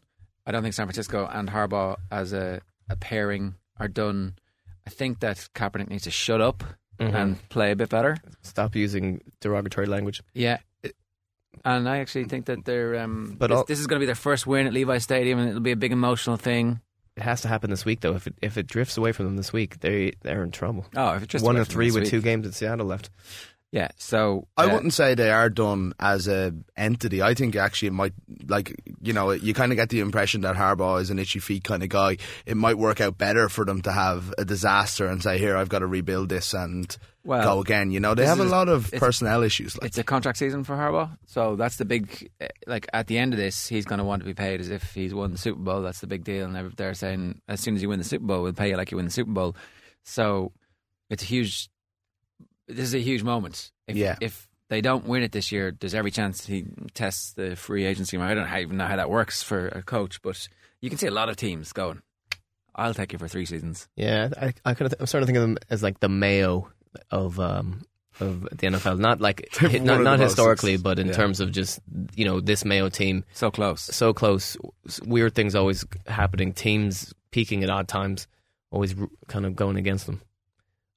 I 0.46 0.52
don't 0.52 0.62
think 0.62 0.74
San 0.74 0.86
Francisco 0.86 1.26
and 1.32 1.48
Harbaugh 1.50 1.96
as 2.10 2.32
a, 2.32 2.60
a 2.88 2.96
pairing 2.96 3.54
are 3.80 3.88
done. 3.88 4.34
I 4.86 4.90
think 4.90 5.20
that 5.20 5.48
Kaepernick 5.54 5.88
needs 5.88 6.04
to 6.04 6.10
shut 6.10 6.40
up 6.40 6.62
Mhm. 7.00 7.14
and 7.14 7.48
play 7.48 7.72
a 7.72 7.76
bit 7.76 7.88
better. 7.88 8.16
Stop 8.42 8.76
using 8.76 9.20
derogatory 9.40 9.86
language. 9.86 10.22
Yeah. 10.34 10.58
And 11.64 11.88
I 11.88 11.98
actually 11.98 12.24
think 12.24 12.46
that 12.46 12.64
they're. 12.64 13.00
Um, 13.00 13.36
But 13.38 13.48
this, 13.48 13.56
all- 13.56 13.64
this 13.64 13.80
is 13.80 13.86
going 13.86 13.98
to 13.98 14.02
be 14.02 14.06
their 14.06 14.14
first 14.14 14.46
win 14.46 14.66
at 14.66 14.72
Levi 14.72 14.98
Stadium, 14.98 15.38
and 15.38 15.48
it'll 15.48 15.60
be 15.60 15.72
a 15.72 15.76
big 15.76 15.92
emotional 15.92 16.36
thing. 16.36 16.80
It 17.16 17.22
has 17.22 17.42
to 17.42 17.48
happen 17.48 17.70
this 17.70 17.84
week, 17.84 18.00
though. 18.00 18.14
If 18.14 18.26
it 18.26 18.34
if 18.42 18.58
it 18.58 18.66
drifts 18.66 18.96
away 18.96 19.12
from 19.12 19.26
them 19.26 19.36
this 19.36 19.52
week, 19.52 19.80
they 19.80 20.14
they're 20.22 20.42
in 20.42 20.50
trouble. 20.50 20.86
Oh, 20.96 21.14
if 21.14 21.22
it 21.22 21.28
just 21.28 21.44
one 21.44 21.54
away 21.54 21.62
or 21.62 21.64
three 21.64 21.90
with 21.92 22.02
week. 22.02 22.10
two 22.10 22.20
games 22.20 22.44
in 22.46 22.52
Seattle 22.52 22.86
left. 22.86 23.10
Yeah. 23.74 23.88
So 23.96 24.46
I 24.56 24.66
uh, 24.66 24.72
wouldn't 24.72 24.92
say 24.94 25.16
they 25.16 25.32
are 25.32 25.50
done 25.50 25.94
as 25.98 26.28
a 26.28 26.54
entity. 26.76 27.22
I 27.22 27.34
think 27.34 27.56
actually 27.56 27.88
it 27.88 27.94
might, 27.94 28.12
like 28.46 28.80
you 29.02 29.12
know, 29.12 29.32
you 29.32 29.52
kind 29.52 29.72
of 29.72 29.76
get 29.76 29.88
the 29.88 29.98
impression 29.98 30.42
that 30.42 30.54
Harbaugh 30.54 31.00
is 31.00 31.10
an 31.10 31.18
itchy 31.18 31.40
feet 31.40 31.64
kind 31.64 31.82
of 31.82 31.88
guy. 31.88 32.18
It 32.46 32.56
might 32.56 32.78
work 32.78 33.00
out 33.00 33.18
better 33.18 33.48
for 33.48 33.64
them 33.64 33.82
to 33.82 33.90
have 33.90 34.32
a 34.38 34.44
disaster 34.44 35.06
and 35.08 35.20
say, 35.20 35.38
"Here, 35.38 35.56
I've 35.56 35.68
got 35.68 35.80
to 35.80 35.88
rebuild 35.88 36.28
this 36.28 36.54
and 36.54 36.96
Well, 37.24 37.42
go 37.42 37.60
again." 37.60 37.90
You 37.90 37.98
know, 37.98 38.14
they 38.14 38.26
have 38.26 38.38
a 38.38 38.44
lot 38.44 38.68
of 38.68 38.92
personnel 38.92 39.42
issues. 39.42 39.76
Like 39.76 39.88
It's 39.88 39.98
a 39.98 40.04
contract 40.04 40.38
season 40.38 40.62
for 40.62 40.76
Harbaugh, 40.76 41.10
so 41.26 41.56
that's 41.56 41.74
the 41.74 41.84
big. 41.84 42.30
eh, 42.40 42.46
Like 42.68 42.86
at 42.92 43.08
the 43.08 43.18
end 43.18 43.32
of 43.32 43.40
this, 43.40 43.66
he's 43.66 43.86
going 43.86 43.98
to 43.98 44.04
want 44.04 44.22
to 44.22 44.26
be 44.26 44.34
paid 44.34 44.60
as 44.60 44.70
if 44.70 44.94
he's 44.94 45.12
won 45.12 45.32
the 45.32 45.38
Super 45.38 45.58
Bowl. 45.60 45.82
That's 45.82 45.98
the 45.98 46.06
big 46.06 46.22
deal, 46.22 46.44
and 46.44 46.72
they're 46.76 46.94
saying 46.94 47.40
as 47.48 47.58
soon 47.58 47.74
as 47.74 47.82
you 47.82 47.88
win 47.88 47.98
the 47.98 48.04
Super 48.04 48.24
Bowl, 48.24 48.44
we'll 48.44 48.52
pay 48.52 48.68
you 48.68 48.76
like 48.76 48.92
you 48.92 48.98
win 48.98 49.06
the 49.06 49.10
Super 49.10 49.32
Bowl. 49.32 49.56
So 50.04 50.52
it's 51.10 51.24
a 51.24 51.26
huge. 51.26 51.70
This 52.68 52.84
is 52.86 52.94
a 52.94 52.98
huge 53.00 53.22
moment. 53.22 53.70
If, 53.86 53.96
Yeah. 53.96 54.16
If 54.20 54.48
they 54.70 54.80
don't 54.80 55.06
win 55.06 55.22
it 55.22 55.32
this 55.32 55.52
year, 55.52 55.76
there's 55.78 55.94
every 55.94 56.10
chance 56.10 56.46
he 56.46 56.64
tests 56.94 57.32
the 57.32 57.54
free 57.56 57.84
agency. 57.84 58.16
I 58.18 58.34
don't 58.34 58.50
even 58.58 58.76
know 58.78 58.86
how 58.86 58.96
that 58.96 59.10
works 59.10 59.42
for 59.42 59.68
a 59.68 59.82
coach, 59.82 60.22
but 60.22 60.48
you 60.80 60.88
can 60.88 60.98
see 60.98 61.06
a 61.06 61.10
lot 61.12 61.28
of 61.28 61.36
teams 61.36 61.72
going. 61.72 62.00
I'll 62.74 62.94
take 62.94 63.12
you 63.12 63.18
for 63.18 63.28
three 63.28 63.44
seasons. 63.46 63.88
Yeah, 63.94 64.30
I, 64.40 64.46
I 64.64 64.74
kind 64.74 64.92
of, 64.92 64.98
I'm 65.00 65.06
starting 65.06 65.26
to 65.26 65.32
think 65.32 65.36
of 65.36 65.42
them 65.42 65.58
as 65.70 65.82
like 65.82 66.00
the 66.00 66.08
Mayo 66.08 66.70
of 67.10 67.38
um 67.38 67.82
of 68.20 68.42
the 68.44 68.66
NFL. 68.68 68.98
Not 68.98 69.20
like 69.20 69.48
hi- 69.52 69.78
not 69.78 70.00
not 70.02 70.18
historically, 70.18 70.76
but 70.76 70.98
in 70.98 71.08
yeah. 71.08 71.12
terms 71.12 71.38
of 71.40 71.52
just 71.52 71.78
you 72.16 72.24
know 72.24 72.40
this 72.40 72.64
Mayo 72.64 72.88
team 72.88 73.24
So 73.34 73.50
close. 73.50 73.82
so 73.82 74.12
close. 74.12 74.56
Weird 75.04 75.34
things 75.34 75.54
always 75.54 75.84
happening. 76.06 76.52
Teams 76.52 77.12
peaking 77.30 77.62
at 77.62 77.70
odd 77.70 77.86
times, 77.86 78.26
always 78.72 78.98
r- 78.98 79.08
kind 79.28 79.46
of 79.46 79.54
going 79.54 79.76
against 79.76 80.06
them. 80.06 80.20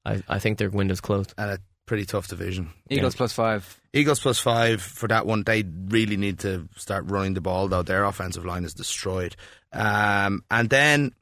I 0.08 0.22
I 0.36 0.38
think 0.38 0.58
their 0.58 0.70
window's 0.70 1.00
closed. 1.00 1.34
and 1.38 1.50
a 1.50 1.58
pretty 1.86 2.04
tough 2.04 2.28
division. 2.28 2.70
Eagles 2.90 3.14
plus 3.14 3.32
five. 3.32 3.80
Eagles 3.94 4.20
plus 4.20 4.38
five 4.38 4.82
for 4.82 5.08
that 5.08 5.24
one. 5.26 5.42
They 5.44 5.64
really 5.88 6.16
need 6.18 6.38
to 6.40 6.68
start 6.76 7.04
running 7.10 7.34
the 7.34 7.40
ball 7.40 7.68
though. 7.68 7.82
Their 7.82 8.04
offensive 8.04 8.44
line 8.44 8.64
is 8.64 8.74
destroyed. 8.74 9.36
Um, 9.72 10.44
and 10.50 10.68
then 10.70 11.12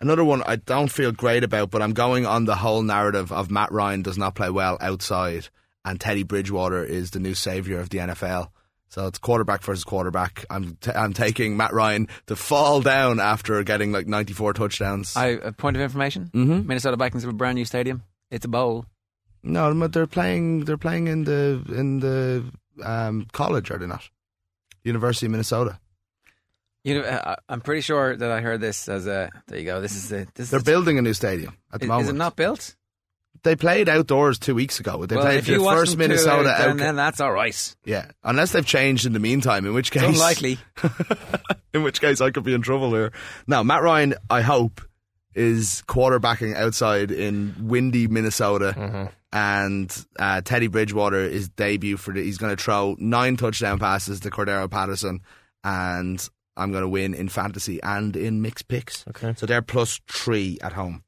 another 0.00 0.24
one 0.24 0.42
I 0.46 0.56
don't 0.56 0.90
feel 0.90 1.12
great 1.12 1.44
about, 1.44 1.70
but 1.70 1.82
I'm 1.82 1.92
going 1.92 2.26
on 2.26 2.44
the 2.44 2.56
whole 2.56 2.82
narrative 2.82 3.32
of 3.32 3.50
Matt 3.50 3.72
Ryan 3.72 4.02
does 4.02 4.18
not 4.18 4.34
play 4.34 4.50
well 4.50 4.76
outside, 4.80 5.48
and 5.84 6.00
Teddy 6.00 6.22
Bridgewater 6.22 6.84
is 6.84 7.10
the 7.10 7.20
new 7.20 7.34
savior 7.34 7.80
of 7.80 7.90
the 7.90 7.98
NFL. 7.98 8.50
So 8.88 9.06
it's 9.06 9.18
quarterback 9.18 9.62
versus 9.62 9.84
quarterback. 9.84 10.44
I'm 10.50 10.76
t- 10.80 10.90
I'm 10.94 11.14
taking 11.14 11.56
Matt 11.56 11.72
Ryan 11.72 12.08
to 12.26 12.36
fall 12.36 12.80
down 12.82 13.20
after 13.20 13.62
getting 13.64 13.90
like 13.90 14.06
94 14.06 14.52
touchdowns. 14.52 15.16
I 15.16 15.28
a 15.28 15.50
point 15.52 15.76
of 15.76 15.82
information. 15.82 16.30
Mhm. 16.34 16.66
Minnesota 16.66 16.96
Vikings 16.96 17.22
have 17.22 17.30
a 17.32 17.36
brand 17.36 17.56
new 17.56 17.64
stadium. 17.64 18.02
It's 18.32 18.46
a 18.46 18.48
bowl. 18.48 18.86
no, 19.42 19.72
but 19.74 19.92
they're 19.92 20.06
playing. 20.06 20.64
They're 20.64 20.78
playing 20.78 21.06
in 21.06 21.24
the 21.24 21.62
in 21.68 22.00
the 22.00 22.44
um, 22.82 23.26
college, 23.32 23.70
are 23.70 23.78
they 23.78 23.86
not? 23.86 24.08
University 24.84 25.26
of 25.26 25.32
Minnesota. 25.32 25.78
You 26.82 26.94
know, 27.00 27.02
uh, 27.06 27.36
I'm 27.48 27.60
pretty 27.60 27.82
sure 27.82 28.16
that 28.16 28.30
I 28.32 28.40
heard 28.40 28.60
this 28.60 28.88
as 28.88 29.06
a. 29.06 29.30
There 29.46 29.58
you 29.58 29.66
go. 29.66 29.80
This 29.80 29.94
is 29.94 30.10
a. 30.10 30.26
This 30.34 30.50
They're 30.50 30.58
is, 30.58 30.64
building 30.64 30.98
a 30.98 31.02
new 31.02 31.12
stadium 31.12 31.56
at 31.72 31.80
the 31.80 31.84
is, 31.84 31.88
moment. 31.88 32.04
is 32.08 32.14
it 32.14 32.16
not 32.16 32.34
built? 32.34 32.74
They 33.44 33.54
played 33.54 33.88
outdoors 33.88 34.38
two 34.38 34.54
weeks 34.54 34.80
ago. 34.80 35.04
They 35.04 35.16
well, 35.16 35.24
played 35.26 35.38
if 35.40 35.46
the 35.46 35.52
you 35.52 35.62
want 35.62 35.78
first 35.78 35.96
Minnesota 35.96 36.54
then, 36.58 36.70
out. 36.70 36.76
then 36.78 36.96
that's 36.96 37.20
all 37.20 37.32
right. 37.32 37.76
yeah, 37.84 38.10
unless 38.24 38.52
they've 38.52 38.64
changed 38.64 39.04
in 39.04 39.12
the 39.12 39.18
meantime, 39.18 39.66
in 39.66 39.74
which 39.74 39.90
case 39.90 40.04
It's 40.04 40.12
unlikely. 40.12 40.58
in 41.74 41.82
which 41.82 42.00
case 42.00 42.20
I 42.20 42.30
could 42.30 42.44
be 42.44 42.54
in 42.54 42.62
trouble 42.62 42.92
here. 42.94 43.12
Now, 43.46 43.62
Matt 43.62 43.82
Ryan, 43.82 44.14
I 44.30 44.42
hope, 44.42 44.80
is 45.34 45.82
quarterbacking 45.88 46.54
outside 46.54 47.10
in 47.10 47.54
windy 47.60 48.06
Minnesota, 48.08 48.74
Mm-hmm. 48.76 49.04
and 49.32 50.06
uh, 50.18 50.40
Teddy 50.42 50.66
Bridgewater 50.66 51.20
is 51.20 51.48
debut 51.48 51.96
for 51.96 52.12
the. 52.12 52.22
He's 52.22 52.38
going 52.38 52.54
to 52.56 52.62
throw 52.62 52.96
nine 52.98 53.36
touchdown 53.36 53.78
passes 53.78 54.20
to 54.20 54.30
Cordarrelle 54.30 54.70
Patterson, 54.70 55.20
and 55.64 56.28
I'm 56.56 56.70
going 56.72 56.82
to 56.82 56.88
win 56.88 57.14
in 57.14 57.28
fantasy 57.28 57.82
and 57.82 58.14
in 58.16 58.42
mixed 58.42 58.68
picks. 58.68 59.06
Okay. 59.08 59.32
So 59.36 59.46
they're 59.46 59.62
plus 59.62 60.00
three 60.08 60.58
at 60.62 60.72
home. 60.74 61.02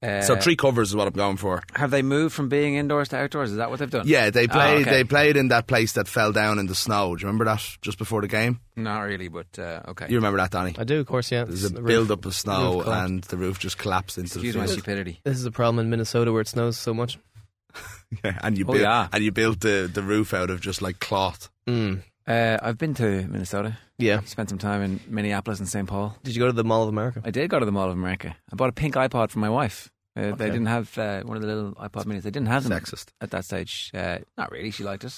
Uh, 0.00 0.22
so 0.22 0.36
three 0.36 0.54
covers 0.54 0.90
is 0.90 0.96
what 0.96 1.08
I'm 1.08 1.12
going 1.12 1.36
for. 1.38 1.60
Have 1.74 1.90
they 1.90 2.02
moved 2.02 2.32
from 2.34 2.48
being 2.48 2.76
indoors 2.76 3.08
to 3.08 3.16
outdoors? 3.16 3.50
Is 3.50 3.56
that 3.56 3.68
what 3.68 3.80
they've 3.80 3.90
done? 3.90 4.06
Yeah, 4.06 4.30
they 4.30 4.44
Oh, 4.44 4.48
played. 4.48 4.82
okay. 4.82 4.90
They 4.90 5.04
played 5.04 5.36
in 5.36 5.48
that 5.48 5.66
place 5.66 5.94
that 5.94 6.06
fell 6.06 6.30
down 6.30 6.60
in 6.60 6.66
the 6.68 6.74
snow. 6.76 7.16
Do 7.16 7.22
you 7.22 7.26
remember 7.26 7.46
that 7.46 7.64
just 7.82 7.98
before 7.98 8.20
the 8.20 8.28
game? 8.28 8.60
Not 8.76 9.00
really, 9.00 9.26
but 9.26 9.58
uh, 9.58 9.82
okay. 9.88 10.06
You 10.08 10.16
remember 10.16 10.38
that, 10.38 10.52
Danny? 10.52 10.76
I 10.78 10.84
do, 10.84 11.00
of 11.00 11.06
course, 11.06 11.32
yeah. 11.32 11.42
There's 11.44 11.64
a 11.64 11.70
The 11.70 11.80
roof- 11.82 11.88
build 11.88 12.10
up 12.12 12.24
of 12.26 12.34
snow 12.36 12.78
roof 12.78 12.86
and 12.86 13.24
the 13.24 13.36
roof 13.36 13.58
just 13.58 13.76
collapsed 13.78 14.18
into 14.18 14.34
Excuse 14.34 14.54
the 14.54 14.60
my 14.60 14.66
stupidity. 14.66 15.20
This 15.24 15.36
is 15.36 15.44
a 15.46 15.50
problem 15.50 15.80
in 15.80 15.90
Minnesota 15.90 16.30
where 16.30 16.42
it 16.42 16.48
snows 16.48 16.76
so 16.78 16.94
much. 16.94 17.18
Yeah, 18.24 18.38
and 18.42 18.56
you 18.56 18.64
Oh, 18.66 18.72
built 18.72 18.80
yeah. 18.82 19.08
and 19.12 19.22
you 19.22 19.30
built 19.32 19.60
the, 19.60 19.90
the 19.92 20.02
roof 20.02 20.32
out 20.32 20.48
of 20.48 20.62
just 20.62 20.80
like 20.80 20.98
cloth. 20.98 21.50
Mm. 21.66 22.02
Uh, 22.28 22.58
I've 22.62 22.76
been 22.78 22.94
to 22.94 23.26
Minnesota. 23.26 23.78
Yeah. 23.98 24.20
Spent 24.24 24.50
some 24.50 24.58
time 24.58 24.82
in 24.82 25.00
Minneapolis 25.08 25.58
and 25.60 25.68
St. 25.68 25.88
Paul. 25.88 26.14
Did 26.22 26.36
you 26.36 26.40
go 26.40 26.46
to 26.46 26.52
the 26.52 26.62
Mall 26.64 26.82
of 26.82 26.88
America? 26.90 27.22
I 27.24 27.30
did 27.30 27.48
go 27.48 27.58
to 27.58 27.64
the 27.66 27.72
Mall 27.72 27.86
of 27.86 27.92
America. 27.92 28.36
I 28.52 28.56
bought 28.56 28.68
a 28.68 28.72
pink 28.72 28.94
iPod 28.96 29.30
for 29.30 29.38
my 29.38 29.48
wife. 29.48 29.90
Uh, 30.14 30.32
They 30.34 30.46
didn't 30.46 30.66
have 30.66 30.96
uh, 30.98 31.22
one 31.22 31.36
of 31.36 31.42
the 31.42 31.48
little 31.48 31.72
iPod 31.74 32.04
minis. 32.04 32.22
They 32.22 32.30
didn't 32.30 32.48
have 32.48 32.64
them 32.68 32.78
Sexist. 32.78 33.06
at 33.20 33.30
that 33.30 33.44
stage. 33.46 33.90
Uh, 33.94 34.18
not 34.36 34.50
really. 34.52 34.70
She 34.70 34.84
liked 34.84 35.04
it. 35.04 35.14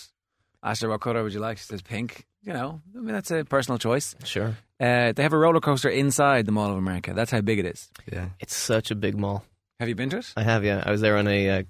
Asked 0.63 0.83
her 0.83 0.89
what 0.89 1.01
color 1.01 1.23
would 1.25 1.33
you 1.35 1.41
like. 1.41 1.59
She 1.59 1.65
says 1.65 1.83
pink. 1.83 2.27
You 2.43 2.53
know, 2.55 2.81
I 2.97 2.99
mean 3.01 3.13
that's 3.13 3.31
a 3.31 3.45
personal 3.45 3.79
choice. 3.79 4.15
Sure. 4.25 4.57
Uh, 4.79 5.13
they 5.13 5.23
have 5.23 5.33
a 5.35 5.39
roller 5.39 5.61
coaster 5.61 5.89
inside 5.91 6.47
the 6.47 6.53
Mall 6.53 6.71
of 6.71 6.77
America. 6.79 7.13
That's 7.13 7.31
how 7.31 7.41
big 7.43 7.59
it 7.59 7.67
is. 7.67 7.91
Yeah. 8.11 8.29
It's 8.39 8.55
such 8.57 8.91
a 8.91 8.95
big 8.95 9.19
mall. 9.19 9.45
Have 9.79 9.89
you 9.91 9.95
been 9.95 10.09
to 10.11 10.19
it? 10.19 10.33
I 10.37 10.43
have, 10.43 10.65
yeah. 10.65 10.83
I 10.87 10.91
was 10.91 11.01
there 11.03 11.17
on 11.19 11.27
a 11.29 11.51
uh, 11.51 11.63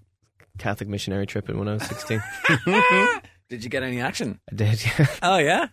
Catholic 0.58 0.88
missionary 0.88 1.26
trip 1.26 1.48
when 1.48 1.66
I 1.66 1.74
was 1.74 1.82
16. 1.86 2.22
Did 3.50 3.64
you 3.64 3.68
get 3.70 3.82
any 3.82 4.00
action? 4.00 4.40
I 4.50 4.54
did, 4.54 4.84
yeah. 4.98 5.06
Oh 5.22 5.36
yeah. 5.38 5.68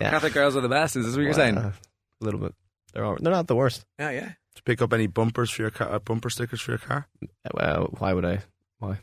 yeah. 0.00 0.10
Catholic 0.10 0.32
girls 0.32 0.56
are 0.56 0.60
the 0.60 0.68
best. 0.68 0.96
Is 0.96 1.04
this 1.06 1.16
what 1.16 1.22
you're 1.22 1.34
saying? 1.34 1.58
Uh, 1.58 1.72
a 2.20 2.24
little 2.24 2.40
bit. 2.40 2.54
They're 2.94 3.04
all, 3.04 3.16
they're 3.20 3.32
not 3.32 3.48
the 3.48 3.56
worst. 3.56 3.84
Yeah, 3.98 4.10
yeah. 4.10 4.32
To 4.54 4.62
pick 4.62 4.80
up 4.80 4.92
any 4.92 5.06
bumpers 5.08 5.50
for 5.50 5.62
your 5.62 5.70
car, 5.70 5.92
uh, 5.92 5.98
bumper 5.98 6.30
stickers 6.30 6.60
for 6.60 6.70
your 6.72 6.78
car. 6.78 7.06
Well, 7.52 7.94
why 7.98 8.12
would 8.14 8.24
I? 8.24 8.40
Why? 8.78 8.98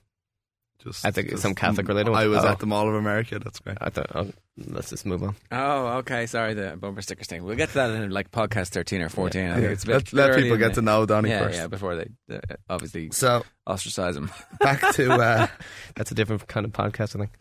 Just 0.85 1.05
I 1.05 1.11
think 1.11 1.29
just- 1.31 1.41
some 1.41 1.55
Catholic 1.55 1.87
related 1.87 2.11
one. 2.11 2.21
I 2.21 2.27
was 2.27 2.43
Oh. 2.45 2.47
at 2.47 2.59
the 2.59 2.65
Mall 2.65 2.87
of 2.87 2.95
America. 2.95 3.39
That's 3.39 3.59
great. 3.59 3.77
I 3.81 3.89
thought, 3.89 4.11
oh, 4.15 4.31
let's 4.57 4.91
just 4.91 5.05
move 5.05 5.23
on. 5.23 5.35
Oh, 5.51 5.87
okay. 5.97 6.25
Sorry, 6.27 6.53
the 6.53 6.77
bumper 6.79 7.01
stickers 7.01 7.27
thing. 7.27 7.43
We'll 7.43 7.55
get 7.55 7.69
to 7.69 7.75
that 7.75 7.89
in 7.91 8.11
like 8.11 8.31
podcast 8.31 8.69
thirteen 8.69 9.01
or 9.01 9.09
fourteen. 9.09 9.49
I 9.49 9.53
think 9.55 9.63
Yeah. 9.65 9.69
it's 9.71 9.83
a 9.83 9.87
bit, 9.87 10.13
Let, 10.13 10.29
let 10.31 10.41
people 10.41 10.57
get 10.57 10.69
the- 10.69 10.75
to 10.75 10.81
know 10.83 11.05
Donny 11.05 11.29
yeah, 11.29 11.39
first. 11.39 11.57
yeah, 11.57 11.67
before 11.67 11.95
they 11.95 12.07
uh, 12.35 12.39
obviously 12.69 13.09
So 13.11 13.43
ostracize 13.67 14.15
him. 14.15 14.31
back 14.59 14.93
to 14.93 15.11
uh, 15.13 15.47
That's 15.95 16.11
a 16.11 16.15
different 16.15 16.47
kind 16.47 16.65
of 16.65 16.71
podcast, 16.71 17.15
I 17.15 17.25
think. 17.25 17.31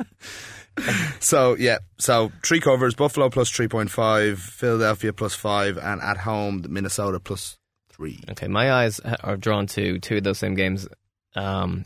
so 1.20 1.54
yeah. 1.56 1.78
So 1.98 2.32
three 2.44 2.60
covers: 2.60 2.94
Buffalo 2.94 3.28
plus 3.30 3.50
three 3.50 3.68
point 3.68 3.90
five, 3.90 4.40
Philadelphia 4.40 5.12
plus 5.12 5.34
five, 5.34 5.78
and 5.78 6.00
at 6.00 6.16
home 6.18 6.64
Minnesota 6.68 7.20
plus 7.20 7.58
three. 7.90 8.20
Okay, 8.30 8.48
my 8.48 8.72
eyes 8.72 9.00
are 9.00 9.36
drawn 9.36 9.66
to 9.68 9.98
two 10.00 10.16
of 10.16 10.24
those 10.24 10.38
same 10.38 10.54
games. 10.54 10.88
Um, 11.36 11.84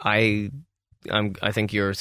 I, 0.00 0.50
I'm, 1.10 1.34
I 1.42 1.52
think 1.52 1.72
you're 1.72 1.94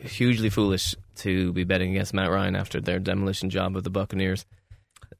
hugely 0.00 0.50
foolish 0.50 0.94
to 1.16 1.52
be 1.52 1.64
betting 1.64 1.90
against 1.90 2.14
Matt 2.14 2.30
Ryan 2.30 2.56
after 2.56 2.80
their 2.80 2.98
demolition 2.98 3.50
job 3.50 3.76
of 3.76 3.84
the 3.84 3.90
Buccaneers. 3.90 4.44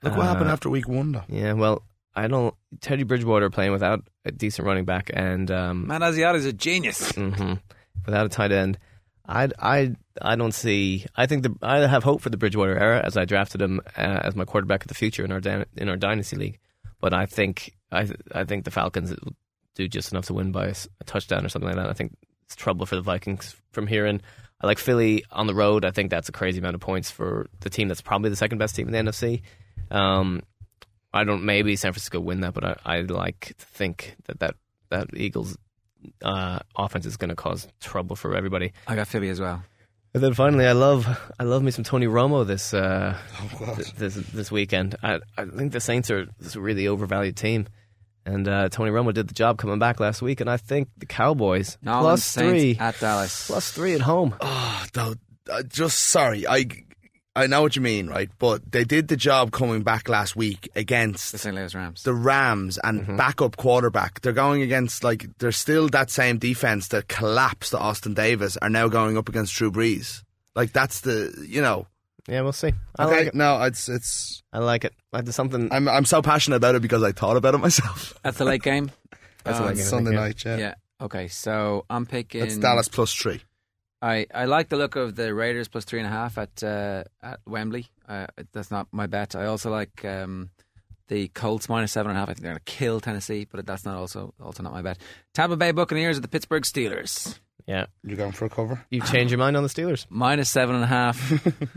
Look 0.02 0.16
what 0.16 0.26
happened 0.26 0.50
Uh, 0.50 0.52
after 0.52 0.68
week 0.70 0.88
one, 0.88 1.12
though. 1.12 1.24
Yeah, 1.28 1.52
well, 1.54 1.82
I 2.14 2.28
don't. 2.28 2.54
Teddy 2.80 3.02
Bridgewater 3.04 3.50
playing 3.50 3.72
without 3.72 4.02
a 4.24 4.32
decent 4.32 4.66
running 4.66 4.84
back 4.84 5.10
and 5.12 5.50
um, 5.50 5.86
Matt 5.86 6.02
Asiata 6.02 6.34
is 6.36 6.46
a 6.46 6.52
genius. 6.52 7.10
hmm 7.12 7.54
without 8.04 8.26
a 8.26 8.28
tight 8.28 8.52
end. 8.52 8.78
I, 9.28 9.48
I, 9.58 9.96
I 10.22 10.36
don't 10.36 10.52
see. 10.52 11.06
I 11.16 11.26
think 11.26 11.42
the 11.42 11.54
I 11.60 11.78
have 11.86 12.04
hope 12.04 12.20
for 12.20 12.30
the 12.30 12.36
Bridgewater 12.36 12.78
era 12.78 13.02
as 13.04 13.16
I 13.16 13.24
drafted 13.24 13.60
him 13.60 13.80
uh, 13.96 14.20
as 14.22 14.36
my 14.36 14.44
quarterback 14.44 14.82
of 14.84 14.88
the 14.88 14.94
future 14.94 15.24
in 15.24 15.32
our 15.32 15.40
in 15.76 15.88
our 15.88 15.96
dynasty 15.96 16.36
league. 16.36 16.58
But 17.00 17.12
I 17.12 17.26
think 17.26 17.74
I 17.90 18.08
I 18.32 18.44
think 18.44 18.64
the 18.64 18.70
Falcons 18.70 19.14
do 19.74 19.88
just 19.88 20.12
enough 20.12 20.26
to 20.26 20.34
win 20.34 20.52
by 20.52 20.66
a 20.68 21.04
touchdown 21.04 21.44
or 21.44 21.48
something 21.48 21.66
like 21.68 21.76
that. 21.76 21.88
I 21.90 21.94
think 21.94 22.16
it's 22.46 22.56
trouble 22.56 22.86
for 22.86 22.96
the 22.96 23.02
Vikings 23.02 23.56
from 23.72 23.86
here 23.86 24.06
And 24.06 24.22
I 24.60 24.66
like 24.66 24.78
Philly 24.78 25.24
on 25.30 25.46
the 25.46 25.54
road. 25.54 25.84
I 25.84 25.90
think 25.90 26.10
that's 26.10 26.28
a 26.28 26.32
crazy 26.32 26.58
amount 26.58 26.74
of 26.74 26.80
points 26.80 27.10
for 27.10 27.48
the 27.60 27.68
team 27.68 27.88
that's 27.88 28.00
probably 28.00 28.30
the 28.30 28.36
second 28.36 28.58
best 28.58 28.74
team 28.74 28.88
in 28.88 28.92
the 28.92 29.10
NFC. 29.10 29.42
Um, 29.90 30.42
I 31.12 31.24
don't. 31.24 31.44
Maybe 31.44 31.76
San 31.76 31.92
Francisco 31.92 32.20
win 32.20 32.40
that, 32.40 32.54
but 32.54 32.64
I, 32.64 32.76
I 32.84 33.00
like 33.00 33.54
to 33.58 33.66
think 33.66 34.16
that 34.24 34.40
that 34.40 34.54
that 34.90 35.08
Eagles 35.14 35.56
uh, 36.22 36.60
offense 36.76 37.06
is 37.06 37.16
going 37.16 37.30
to 37.30 37.36
cause 37.36 37.68
trouble 37.80 38.16
for 38.16 38.34
everybody. 38.34 38.72
I 38.86 38.96
got 38.96 39.08
Philly 39.08 39.28
as 39.28 39.40
well. 39.40 39.62
And 40.14 40.22
then 40.22 40.34
finally, 40.34 40.66
I 40.66 40.72
love 40.72 41.06
I 41.38 41.44
love 41.44 41.62
me 41.62 41.70
some 41.70 41.84
Tony 41.84 42.06
Romo 42.06 42.46
this 42.46 42.72
uh, 42.72 43.16
th- 43.76 43.92
this 43.92 44.14
this 44.14 44.50
weekend. 44.50 44.96
I 45.02 45.20
I 45.36 45.44
think 45.44 45.72
the 45.72 45.80
Saints 45.80 46.10
are 46.10 46.26
this 46.40 46.56
really 46.56 46.88
overvalued 46.88 47.36
team, 47.36 47.66
and 48.26 48.46
uh, 48.48 48.68
Tony 48.68 48.90
Romo 48.90 49.14
did 49.14 49.28
the 49.28 49.34
job 49.34 49.56
coming 49.58 49.78
back 49.78 50.00
last 50.00 50.20
week. 50.20 50.40
And 50.42 50.50
I 50.50 50.56
think 50.58 50.88
the 50.98 51.06
Cowboys 51.06 51.78
Nolan 51.80 52.02
plus 52.02 52.24
Saints 52.24 52.50
three 52.50 52.76
at 52.78 52.98
Dallas. 53.00 53.46
plus 53.46 53.70
three 53.70 53.94
at 53.94 54.02
home. 54.02 54.34
Oh, 54.40 54.84
though, 54.92 55.14
uh, 55.50 55.62
just 55.62 55.98
sorry. 55.98 56.46
I 56.46 56.66
I 57.38 57.46
know 57.46 57.60
what 57.60 57.76
you 57.76 57.82
mean, 57.82 58.06
right? 58.08 58.30
But 58.38 58.72
they 58.72 58.84
did 58.84 59.08
the 59.08 59.16
job 59.16 59.52
coming 59.52 59.82
back 59.82 60.08
last 60.08 60.36
week 60.36 60.70
against 60.74 61.32
The 61.32 61.38
St. 61.38 61.54
Louis 61.54 61.74
Rams. 61.74 62.02
the 62.02 62.14
Rams 62.14 62.78
and 62.82 63.02
Mm-hmm. 63.02 63.16
backup 63.16 63.56
quarterback. 63.58 64.22
They're 64.22 64.32
going 64.32 64.62
against 64.62 65.04
like 65.04 65.26
they're 65.38 65.52
still 65.52 65.88
that 65.90 66.10
same 66.10 66.38
defense 66.38 66.88
that 66.88 67.08
collapsed 67.08 67.72
to 67.72 67.78
Austin 67.78 68.14
Davis 68.14 68.56
are 68.62 68.70
now 68.70 68.88
going 68.88 69.18
up 69.18 69.28
against 69.28 69.54
Drew 69.54 69.70
Brees. 69.70 70.22
Like 70.54 70.72
that's 70.72 71.00
the 71.02 71.32
you 71.46 71.60
know. 71.62 71.86
Yeah, 72.28 72.40
we'll 72.42 72.52
see. 72.52 72.72
I 72.98 73.04
Okay, 73.04 73.16
like 73.18 73.26
it. 73.28 73.34
no, 73.34 73.62
it's 73.62 73.88
it's. 73.88 74.42
I 74.52 74.58
like 74.58 74.84
it. 74.84 74.92
I 75.12 75.20
did 75.20 75.32
something. 75.32 75.68
I'm 75.72 75.88
I'm 75.88 76.04
so 76.04 76.22
passionate 76.22 76.56
about 76.56 76.74
it 76.74 76.82
because 76.82 77.02
I 77.02 77.12
thought 77.12 77.36
about 77.36 77.54
it 77.54 77.58
myself. 77.58 78.18
That's 78.22 78.38
the 78.38 78.44
late 78.44 78.62
game. 78.62 78.90
That's 79.44 79.58
Uh, 79.60 79.62
what 79.62 79.70
I 79.70 79.74
get, 79.74 79.80
I 79.82 79.84
Sunday 79.84 80.10
night, 80.12 80.44
yeah. 80.44 80.56
yeah. 80.56 80.74
Okay, 81.00 81.28
so 81.28 81.84
I'm 81.88 82.04
picking. 82.06 82.40
That's 82.40 82.56
Dallas 82.56 82.88
plus 82.88 83.14
three. 83.14 83.42
I, 84.02 84.26
I 84.34 84.44
like 84.44 84.68
the 84.68 84.76
look 84.76 84.94
of 84.96 85.14
the 85.14 85.32
Raiders 85.34 85.68
plus 85.68 85.84
three 85.84 86.00
and 86.00 86.06
a 86.06 86.10
half 86.10 86.36
at 86.36 86.62
uh, 86.62 87.04
at 87.22 87.40
Wembley. 87.46 87.86
Uh, 88.08 88.26
that's 88.52 88.70
not 88.70 88.88
my 88.92 89.06
bet. 89.06 89.34
I 89.36 89.46
also 89.46 89.70
like 89.70 90.04
um, 90.04 90.50
the 91.08 91.28
Colts 91.28 91.68
minus 91.68 91.92
seven 91.92 92.10
and 92.10 92.16
a 92.16 92.20
half. 92.20 92.28
I 92.28 92.34
think 92.34 92.42
they're 92.42 92.52
going 92.52 92.62
to 92.64 92.72
kill 92.72 93.00
Tennessee, 93.00 93.46
but 93.50 93.64
that's 93.66 93.84
not 93.84 93.96
also 93.96 94.34
also 94.42 94.62
not 94.62 94.72
my 94.72 94.82
bet. 94.82 94.98
Tampa 95.32 95.56
Bay 95.56 95.70
Buccaneers 95.70 96.16
at 96.16 96.22
the 96.22 96.28
Pittsburgh 96.28 96.64
Steelers 96.64 97.38
Yeah, 97.66 97.86
You're 98.04 98.16
going 98.16 98.32
for 98.32 98.44
a 98.44 98.48
cover? 98.48 98.84
you 98.90 99.00
changed 99.00 99.32
your 99.32 99.38
mind 99.38 99.56
on 99.56 99.62
the 99.64 99.68
Steelers 99.68 100.06
minus 100.10 100.48
seven 100.50 100.76
and 100.76 100.84
a 100.84 100.86
half. 100.88 101.32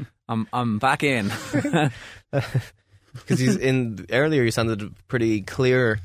I'm 0.30 0.48
I'm 0.54 0.78
back 0.80 1.02
in. 1.04 1.32
because 2.32 3.40
he's 3.40 3.56
in 3.56 4.06
earlier. 4.12 4.44
You 4.44 4.52
sounded 4.52 4.94
pretty 5.08 5.42
clear 5.42 6.00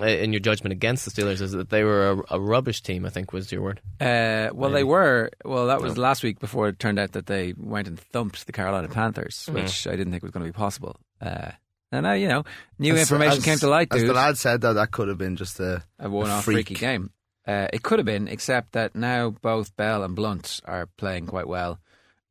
uh, 0.00 0.04
in 0.04 0.32
your 0.32 0.40
judgment 0.40 0.72
against 0.72 1.04
the 1.04 1.10
Steelers. 1.10 1.40
Is 1.40 1.52
that 1.52 1.70
they 1.70 1.84
were 1.84 2.10
a, 2.30 2.36
a 2.36 2.40
rubbish 2.40 2.82
team? 2.82 3.06
I 3.06 3.10
think 3.10 3.32
was 3.32 3.50
your 3.52 3.62
word. 3.62 3.80
Uh, 4.00 4.48
well, 4.52 4.70
they 4.70 4.84
were. 4.84 5.30
Well, 5.44 5.68
that 5.68 5.80
was 5.80 5.96
last 5.96 6.22
week 6.22 6.40
before 6.40 6.68
it 6.68 6.78
turned 6.78 6.98
out 6.98 7.12
that 7.12 7.26
they 7.26 7.54
went 7.56 7.88
and 7.88 7.98
thumped 7.98 8.46
the 8.46 8.52
Carolina 8.52 8.88
Panthers, 8.88 9.48
which 9.52 9.86
I 9.86 9.92
didn't 9.92 10.10
think 10.10 10.22
was 10.22 10.32
going 10.32 10.44
to 10.44 10.52
be 10.52 10.56
possible. 10.56 10.96
Uh, 11.20 11.52
and 11.90 12.02
now, 12.02 12.12
you 12.12 12.28
know, 12.28 12.44
new 12.78 12.94
As- 12.94 13.00
information 13.00 13.38
as- 13.38 13.44
came 13.44 13.58
to 13.58 13.68
light, 13.68 13.88
As 13.92 14.00
dude. 14.00 14.10
the 14.10 14.14
lad 14.14 14.36
said, 14.36 14.60
though, 14.60 14.74
that 14.74 14.90
could 14.90 15.08
have 15.08 15.18
been 15.18 15.36
just 15.36 15.58
a 15.60 15.82
a 15.98 16.10
one-off 16.10 16.44
freak. 16.44 16.66
freaky 16.68 16.74
game. 16.74 17.10
Uh, 17.48 17.66
it 17.72 17.82
could 17.82 17.98
have 17.98 18.06
been, 18.06 18.28
except 18.28 18.72
that 18.72 18.94
now 18.94 19.30
both 19.30 19.74
Bell 19.76 20.02
and 20.04 20.14
Blount 20.14 20.60
are 20.66 20.86
playing 20.98 21.26
quite 21.26 21.48
well. 21.48 21.80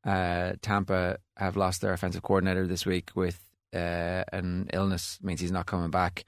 Uh, 0.05 0.53
Tampa 0.61 1.17
have 1.35 1.57
lost 1.57 1.81
their 1.81 1.91
offensive 1.91 2.21
coordinator 2.21 2.67
this 2.67 2.85
week 2.85 3.09
with 3.15 3.39
uh, 3.73 4.23
an 4.31 4.69
illness, 4.71 5.17
means 5.23 5.41
he's 5.41 5.51
not 5.51 5.65
coming 5.65 5.89
back. 5.89 6.23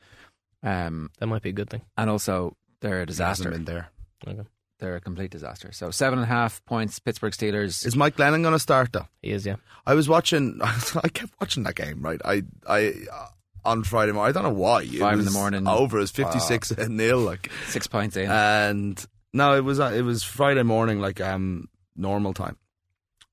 Um, 0.64 1.12
That 1.20 1.28
might 1.28 1.44
be 1.44 1.50
a 1.50 1.54
good 1.54 1.70
thing. 1.70 1.84
and 1.98 2.10
also, 2.10 2.58
they're 2.82 3.02
a 3.02 3.06
disaster. 3.06 3.52
been 3.52 3.66
there. 3.66 3.90
Okay. 4.28 4.42
They're 4.80 4.96
a 4.96 5.02
complete 5.02 5.30
disaster. 5.32 5.72
So 5.74 5.92
seven 5.92 6.20
and 6.20 6.24
a 6.24 6.34
half 6.34 6.64
points, 6.66 7.00
Pittsburgh 7.00 7.34
Steelers. 7.34 7.86
Is 7.86 7.96
Mike 7.96 8.16
Glennon 8.16 8.42
going 8.42 8.54
to 8.54 8.60
start 8.60 8.92
though? 8.94 9.08
He 9.22 9.32
is, 9.32 9.46
yeah. 9.46 9.58
I 9.86 9.94
was 9.94 10.08
watching. 10.10 10.60
I 10.64 11.10
kept 11.10 11.34
watching 11.40 11.64
that 11.64 11.76
game. 11.76 12.02
Right, 12.02 12.20
I, 12.26 12.44
I 12.66 12.94
uh, 13.12 13.28
on 13.66 13.84
Friday 13.84 14.12
morning. 14.12 14.30
I 14.30 14.32
don't 14.34 14.44
know 14.44 14.58
why. 14.60 14.84
It 14.84 15.00
Five 15.00 15.20
in 15.20 15.26
the 15.26 15.32
morning. 15.32 15.68
Over. 15.68 15.98
It 15.98 16.02
was 16.02 16.12
fifty 16.12 16.40
six 16.40 16.76
nil. 16.78 17.20
Like, 17.20 17.52
Six 17.68 17.88
points 17.88 18.16
in. 18.18 18.30
and 18.30 19.06
no, 19.34 19.56
it 19.56 19.64
was 19.64 19.80
uh, 19.80 19.92
it 19.96 20.02
was 20.02 20.24
Friday 20.24 20.64
morning, 20.64 21.00
like 21.00 21.22
um 21.22 21.70
normal 21.96 22.34
time. 22.34 22.58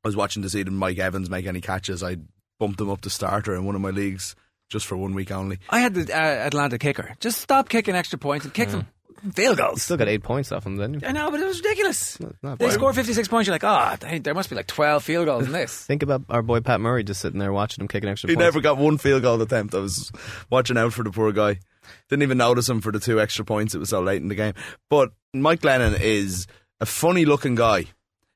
I 0.04 0.08
was 0.08 0.16
watching 0.16 0.42
to 0.42 0.50
see 0.50 0.62
did 0.62 0.72
Mike 0.72 0.98
Evans 0.98 1.28
make 1.30 1.46
any 1.46 1.60
catches. 1.60 2.02
I 2.02 2.16
bumped 2.58 2.80
him 2.80 2.90
up 2.90 3.00
to 3.02 3.10
starter 3.10 3.54
in 3.54 3.64
one 3.64 3.74
of 3.74 3.80
my 3.80 3.90
leagues 3.90 4.36
just 4.68 4.86
for 4.86 4.96
one 4.96 5.14
week 5.14 5.30
only. 5.30 5.58
I 5.70 5.80
had 5.80 5.94
the 5.94 6.12
uh, 6.12 6.18
Atlanta 6.18 6.78
kicker. 6.78 7.14
Just 7.20 7.40
stop 7.40 7.68
kicking 7.68 7.94
extra 7.94 8.18
points 8.18 8.44
and 8.44 8.54
kick 8.54 8.70
some 8.70 8.86
field 9.32 9.58
goals. 9.58 9.82
Still 9.82 9.96
got 9.96 10.08
eight 10.08 10.22
points 10.22 10.52
off 10.52 10.66
him, 10.66 10.76
didn't? 10.76 11.04
I 11.06 11.12
know, 11.12 11.30
but 11.30 11.40
it 11.40 11.46
was 11.46 11.58
ridiculous. 11.58 12.18
not 12.42 12.58
they 12.58 12.66
bad. 12.66 12.72
scored 12.74 12.94
56 12.94 13.28
points. 13.28 13.46
You're 13.46 13.54
like, 13.54 13.64
oh, 13.64 14.18
there 14.18 14.34
must 14.34 14.48
be 14.50 14.56
like 14.56 14.66
12 14.66 15.02
field 15.02 15.26
goals 15.26 15.46
in 15.46 15.52
this. 15.52 15.84
Think 15.86 16.02
about 16.02 16.22
our 16.28 16.42
boy 16.42 16.60
Pat 16.60 16.80
Murray 16.80 17.04
just 17.04 17.20
sitting 17.20 17.38
there 17.38 17.52
watching 17.52 17.82
him 17.82 17.88
kicking 17.88 18.08
extra 18.08 18.28
point. 18.28 18.32
He 18.32 18.36
points. 18.36 18.54
never 18.54 18.60
got 18.62 18.78
one 18.78 18.98
field 18.98 19.22
goal 19.22 19.40
attempt. 19.42 19.74
I 19.74 19.78
was 19.78 20.10
watching 20.50 20.76
out 20.78 20.92
for 20.92 21.02
the 21.02 21.10
poor 21.10 21.32
guy. 21.32 21.58
Didn't 22.08 22.22
even 22.24 22.38
notice 22.38 22.68
him 22.68 22.80
for 22.80 22.90
the 22.92 23.00
two 23.00 23.20
extra 23.20 23.44
points. 23.44 23.74
It 23.74 23.78
was 23.78 23.90
so 23.90 24.00
late 24.00 24.20
in 24.22 24.28
the 24.28 24.34
game. 24.34 24.54
But 24.90 25.12
Mike 25.32 25.60
Glennon 25.60 26.00
is 26.00 26.46
a 26.80 26.86
funny 26.86 27.24
looking 27.24 27.54
guy. 27.54 27.86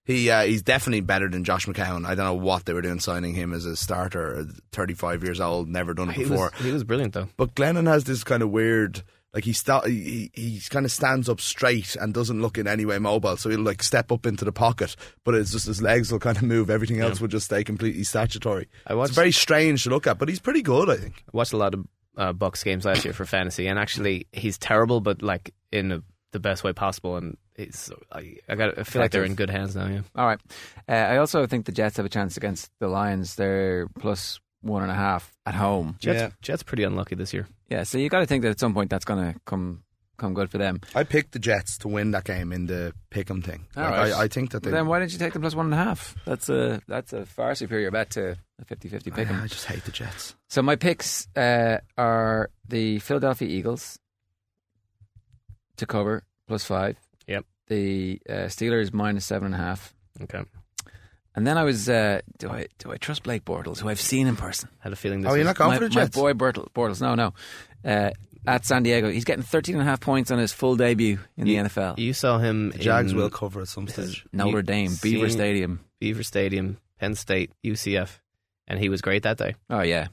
He 0.04 0.30
uh, 0.30 0.42
he's 0.44 0.62
definitely 0.62 1.02
better 1.02 1.28
than 1.28 1.44
Josh 1.44 1.66
McCown. 1.66 2.04
I 2.06 2.14
don't 2.14 2.24
know 2.24 2.34
what 2.34 2.64
they 2.64 2.72
were 2.72 2.80
doing 2.82 2.98
signing 3.00 3.34
him 3.34 3.52
as 3.52 3.64
a 3.64 3.76
starter. 3.76 4.44
Thirty 4.72 4.94
five 4.94 5.22
years 5.22 5.40
old, 5.40 5.68
never 5.68 5.94
done 5.94 6.08
it 6.10 6.16
He 6.16 6.22
before. 6.24 6.50
was, 6.56 6.64
he 6.64 6.72
was 6.72 6.84
brilliant 6.84 7.12
though. 7.14 7.28
But 7.36 7.54
Glennon 7.54 7.86
has 7.86 8.04
this 8.04 8.24
kind 8.24 8.42
of 8.42 8.50
weird, 8.50 9.02
like 9.32 9.44
he 9.44 9.52
sta- 9.52 9.82
he 9.86 10.30
he 10.34 10.60
kind 10.70 10.84
of 10.84 10.92
stands 10.92 11.28
up 11.28 11.40
straight 11.40 11.96
and 11.96 12.12
doesn't 12.12 12.40
look 12.42 12.58
in 12.58 12.66
any 12.66 12.84
way 12.84 12.98
mobile. 12.98 13.36
So 13.36 13.48
he'll 13.50 13.60
like 13.60 13.82
step 13.82 14.10
up 14.10 14.26
into 14.26 14.44
the 14.44 14.52
pocket, 14.52 14.96
but 15.24 15.34
it's 15.34 15.52
just 15.52 15.66
his 15.66 15.80
legs 15.82 16.10
will 16.10 16.18
kind 16.18 16.36
of 16.36 16.42
move. 16.42 16.70
Everything 16.70 17.00
else 17.00 17.20
will 17.20 17.28
just 17.28 17.46
stay 17.46 17.62
completely 17.64 18.04
statutory. 18.04 18.68
I 18.86 18.94
watched- 18.94 19.10
it's 19.10 19.16
very 19.16 19.32
strange 19.32 19.84
to 19.84 19.90
look 19.90 20.06
at, 20.06 20.18
but 20.18 20.28
he's 20.28 20.40
pretty 20.40 20.62
good, 20.62 20.90
I 20.90 20.96
think. 20.96 21.22
I 21.32 21.36
watched 21.36 21.52
a 21.52 21.56
lot 21.56 21.74
of 21.74 21.86
uh, 22.16 22.32
Bucks 22.32 22.64
games 22.64 22.84
last 22.84 23.04
year 23.04 23.14
for 23.14 23.24
fantasy, 23.24 23.66
and 23.68 23.78
actually 23.78 24.26
he's 24.32 24.58
terrible, 24.58 25.00
but 25.00 25.22
like 25.22 25.54
in 25.70 25.92
a, 25.92 26.02
the 26.32 26.40
best 26.40 26.64
way 26.64 26.72
possible. 26.72 27.16
And 27.16 27.36
he's 27.56 27.90
I, 28.10 28.34
I 28.48 28.56
got 28.56 28.78
I 28.78 28.82
feel 28.82 29.00
like 29.00 29.12
they're 29.12 29.24
in 29.24 29.36
good 29.36 29.50
hands 29.50 29.76
now. 29.76 29.86
Yeah, 29.86 30.00
All 30.16 30.26
right. 30.26 30.40
Uh, 30.88 30.92
I 30.92 31.18
also 31.18 31.46
think 31.46 31.66
the 31.66 31.72
Jets 31.72 31.96
have 31.98 32.06
a 32.06 32.10
chance 32.10 32.36
against 32.36 32.70
the 32.80 32.88
Lions. 32.88 33.36
They're 33.36 33.86
plus 34.00 34.40
one 34.62 34.82
and 34.82 34.90
a 34.90 34.94
half 34.94 35.32
at 35.46 35.54
home. 35.54 35.96
Jets 36.00 36.20
Yeah. 36.20 36.30
Jets 36.42 36.62
pretty 36.64 36.82
unlucky 36.82 37.14
this 37.14 37.32
year. 37.32 37.46
Yeah, 37.70 37.84
so 37.84 37.98
you 37.98 38.08
got 38.08 38.20
to 38.20 38.26
think 38.26 38.42
that 38.42 38.50
at 38.50 38.60
some 38.60 38.74
point 38.74 38.90
that's 38.90 39.04
going 39.04 39.32
to 39.32 39.40
come 39.46 39.84
come 40.18 40.34
good 40.34 40.50
for 40.50 40.58
them. 40.58 40.80
I 40.94 41.04
picked 41.04 41.32
the 41.32 41.38
Jets 41.38 41.78
to 41.78 41.88
win 41.88 42.10
that 42.10 42.24
game 42.24 42.52
in 42.52 42.66
the 42.66 42.92
pick'em 43.10 43.42
thing. 43.42 43.66
All 43.74 43.84
Like, 43.84 43.92
right. 43.92 44.12
I, 44.12 44.22
I 44.24 44.28
think 44.28 44.50
that 44.50 44.62
they. 44.62 44.70
then 44.70 44.86
why 44.86 44.98
didn't 44.98 45.12
you 45.12 45.18
take 45.18 45.32
them 45.32 45.40
plus 45.40 45.54
one 45.54 45.64
and 45.66 45.74
a 45.74 45.78
half? 45.78 46.14
That's 46.26 46.50
a 46.50 46.82
that's 46.88 47.14
a 47.14 47.24
far 47.24 47.54
superior 47.54 47.90
bet 47.90 48.10
to 48.10 48.36
a 48.60 48.64
50-50 48.66 49.14
pick 49.14 49.28
'em. 49.30 49.40
I 49.42 49.46
just 49.46 49.64
hate 49.64 49.84
the 49.84 49.92
Jets. 49.92 50.34
So 50.50 50.60
my 50.60 50.76
picks 50.76 51.26
uh, 51.36 51.78
are 51.96 52.50
the 52.68 52.98
Philadelphia 52.98 53.48
Eagles 53.48 53.98
to 55.76 55.86
cover 55.86 56.24
plus 56.48 56.64
five. 56.64 56.96
Yep. 57.26 57.44
The 57.68 58.20
uh, 58.28 58.32
Steelers 58.48 58.92
minus 58.92 59.24
seven 59.24 59.46
and 59.46 59.54
a 59.54 59.58
half. 59.58 59.94
Okay, 60.22 60.42
And 61.36 61.46
then 61.46 61.56
I 61.56 61.62
was, 61.64 61.88
uh, 61.88 62.20
do 62.38 62.48
I 62.50 62.66
do 62.78 62.90
I 62.92 62.96
trust 62.96 63.22
Blake 63.22 63.44
Bortles, 63.44 63.78
who 63.80 63.88
I've 63.88 64.00
seen 64.00 64.26
in 64.26 64.36
person? 64.36 64.68
had 64.80 64.92
a 64.92 64.96
feeling. 64.96 65.20
This 65.22 65.30
Oh, 65.30 65.34
you're 65.34 65.44
not 65.44 65.56
going 65.56 65.70
my, 65.70 65.76
for 65.78 65.88
the 65.88 65.94
my 65.94 66.02
Jets? 66.02 66.16
boy 66.16 66.32
Bortles, 66.32 66.68
Bortles. 66.72 67.00
No, 67.00 67.14
no. 67.14 67.34
Uh, 67.84 68.10
at 68.46 68.64
San 68.64 68.82
Diego, 68.82 69.10
he's 69.10 69.24
getting 69.24 69.42
13 69.44 69.74
and 69.76 69.82
a 69.82 69.84
half 69.84 70.00
points 70.00 70.30
on 70.30 70.38
his 70.38 70.52
full 70.52 70.74
debut 70.74 71.18
in 71.36 71.44
the 71.46 71.56
NFL. 71.56 71.98
You 71.98 72.12
saw 72.14 72.38
him. 72.38 72.70
The 72.70 72.78
Jags 72.78 73.12
in 73.12 73.18
will 73.18 73.30
cover 73.30 73.60
at 73.60 73.68
some 73.68 73.86
stage. 73.86 74.24
Notre 74.32 74.62
Dame, 74.62 74.90
Beaver 75.02 75.28
Stadium. 75.28 75.80
Beaver 76.00 76.22
Stadium, 76.22 76.78
Penn 76.98 77.14
State, 77.14 77.52
UCF, 77.62 78.18
and 78.66 78.78
he 78.78 78.88
was 78.88 79.02
great 79.02 79.22
that 79.24 79.36
day, 79.36 79.54
Oh 79.68 79.82
yeah, 79.82 80.08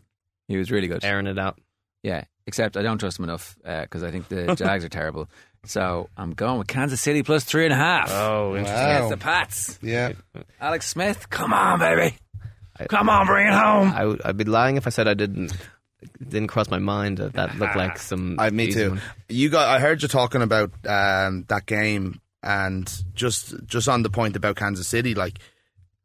he 0.48 0.58
was 0.58 0.70
really 0.72 0.88
good. 0.88 1.04
airing 1.06 1.28
it 1.28 1.40
out. 1.40 1.58
Yeah, 2.04 2.26
except 2.46 2.76
I 2.78 2.82
don't 2.84 2.98
trust 2.98 3.18
him 3.18 3.24
enough 3.24 3.58
because 3.64 4.04
I 4.04 4.12
think 4.12 4.28
the 4.28 4.54
Jags 4.58 4.84
are 4.86 4.90
terrible. 4.90 5.30
So 5.68 6.10
I'm 6.18 6.32
going 6.32 6.58
with 6.60 6.68
Kansas 6.68 7.02
City 7.02 7.24
plus 7.24 7.44
three 7.44 7.66
and 7.66 7.74
a 7.74 7.78
half. 7.78 8.10
Oh, 8.12 8.56
interesting. 8.56 8.86
Against 8.86 9.10
the 9.10 9.18
Pats. 9.18 9.80
Yeah. 9.82 10.14
Alex 10.62 10.88
Smith, 10.88 11.30
come 11.30 11.54
on, 11.54 11.80
baby. 11.80 12.18
Come 12.90 13.10
on, 13.10 13.26
bring 13.26 13.48
it 13.48 13.54
home. 13.54 13.92
I 13.92 14.06
would, 14.06 14.22
I'd 14.24 14.38
be 14.38 14.44
lying 14.44 14.78
if 14.78 14.86
I 14.86 14.92
said 14.92 15.08
I 15.08 15.14
didn't. 15.16 15.52
it 16.02 16.30
Didn't 16.30 16.48
cross 16.50 16.70
my 16.70 16.78
mind 16.80 17.18
that 17.18 17.34
that 17.34 17.58
looked 17.58 17.76
like 17.76 17.98
some. 17.98 18.36
I, 18.40 18.50
me 18.52 18.68
easy 18.68 18.80
too. 18.84 18.90
one. 18.92 19.02
You 19.30 19.50
got. 19.50 19.68
I 19.68 19.80
heard 19.80 20.02
you 20.04 20.08
talking 20.08 20.42
about 20.44 20.72
um, 20.88 21.44
that 21.48 21.66
game, 21.66 22.22
and 22.44 22.88
just 23.16 23.56
just 23.66 23.90
on 23.90 24.04
the 24.04 24.12
point 24.12 24.36
about 24.36 24.56
Kansas 24.58 24.88
City, 24.88 25.16
like 25.16 25.40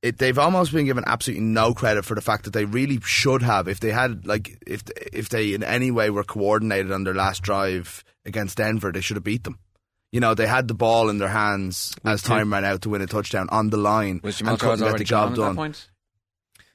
it, 0.02 0.18
they've 0.18 0.38
almost 0.38 0.72
been 0.72 0.84
given 0.84 1.04
absolutely 1.06 1.44
no 1.44 1.72
credit 1.74 2.04
for 2.04 2.14
the 2.14 2.20
fact 2.20 2.44
that 2.44 2.52
they 2.52 2.64
really 2.64 2.98
should 3.04 3.40
have, 3.42 3.68
if 3.68 3.78
they 3.80 3.90
had, 3.92 4.26
like, 4.26 4.58
if 4.66 4.82
if 5.12 5.28
they 5.28 5.54
in 5.54 5.62
any 5.62 5.90
way 5.90 6.10
were 6.10 6.24
coordinated 6.24 6.90
on 6.92 7.04
their 7.04 7.14
last 7.14 7.42
drive 7.42 8.04
against 8.26 8.56
Denver, 8.58 8.90
they 8.92 9.00
should 9.00 9.16
have 9.16 9.24
beat 9.24 9.44
them. 9.44 9.58
You 10.10 10.20
know, 10.20 10.34
they 10.34 10.46
had 10.46 10.68
the 10.68 10.74
ball 10.74 11.08
in 11.08 11.18
their 11.18 11.28
hands 11.28 11.94
as 12.04 12.20
time 12.20 12.52
ran 12.52 12.64
out 12.66 12.82
to 12.82 12.90
win 12.90 13.00
a 13.00 13.06
touchdown 13.06 13.48
on 13.50 13.70
the 13.70 13.78
line 13.78 14.20
Was 14.22 14.36
Jamal 14.38 14.52
and 14.54 14.60
Charles 14.60 14.80
couldn't 14.80 14.92
get 14.94 14.98
the 14.98 15.04
job 15.04 15.34
done. 15.36 15.74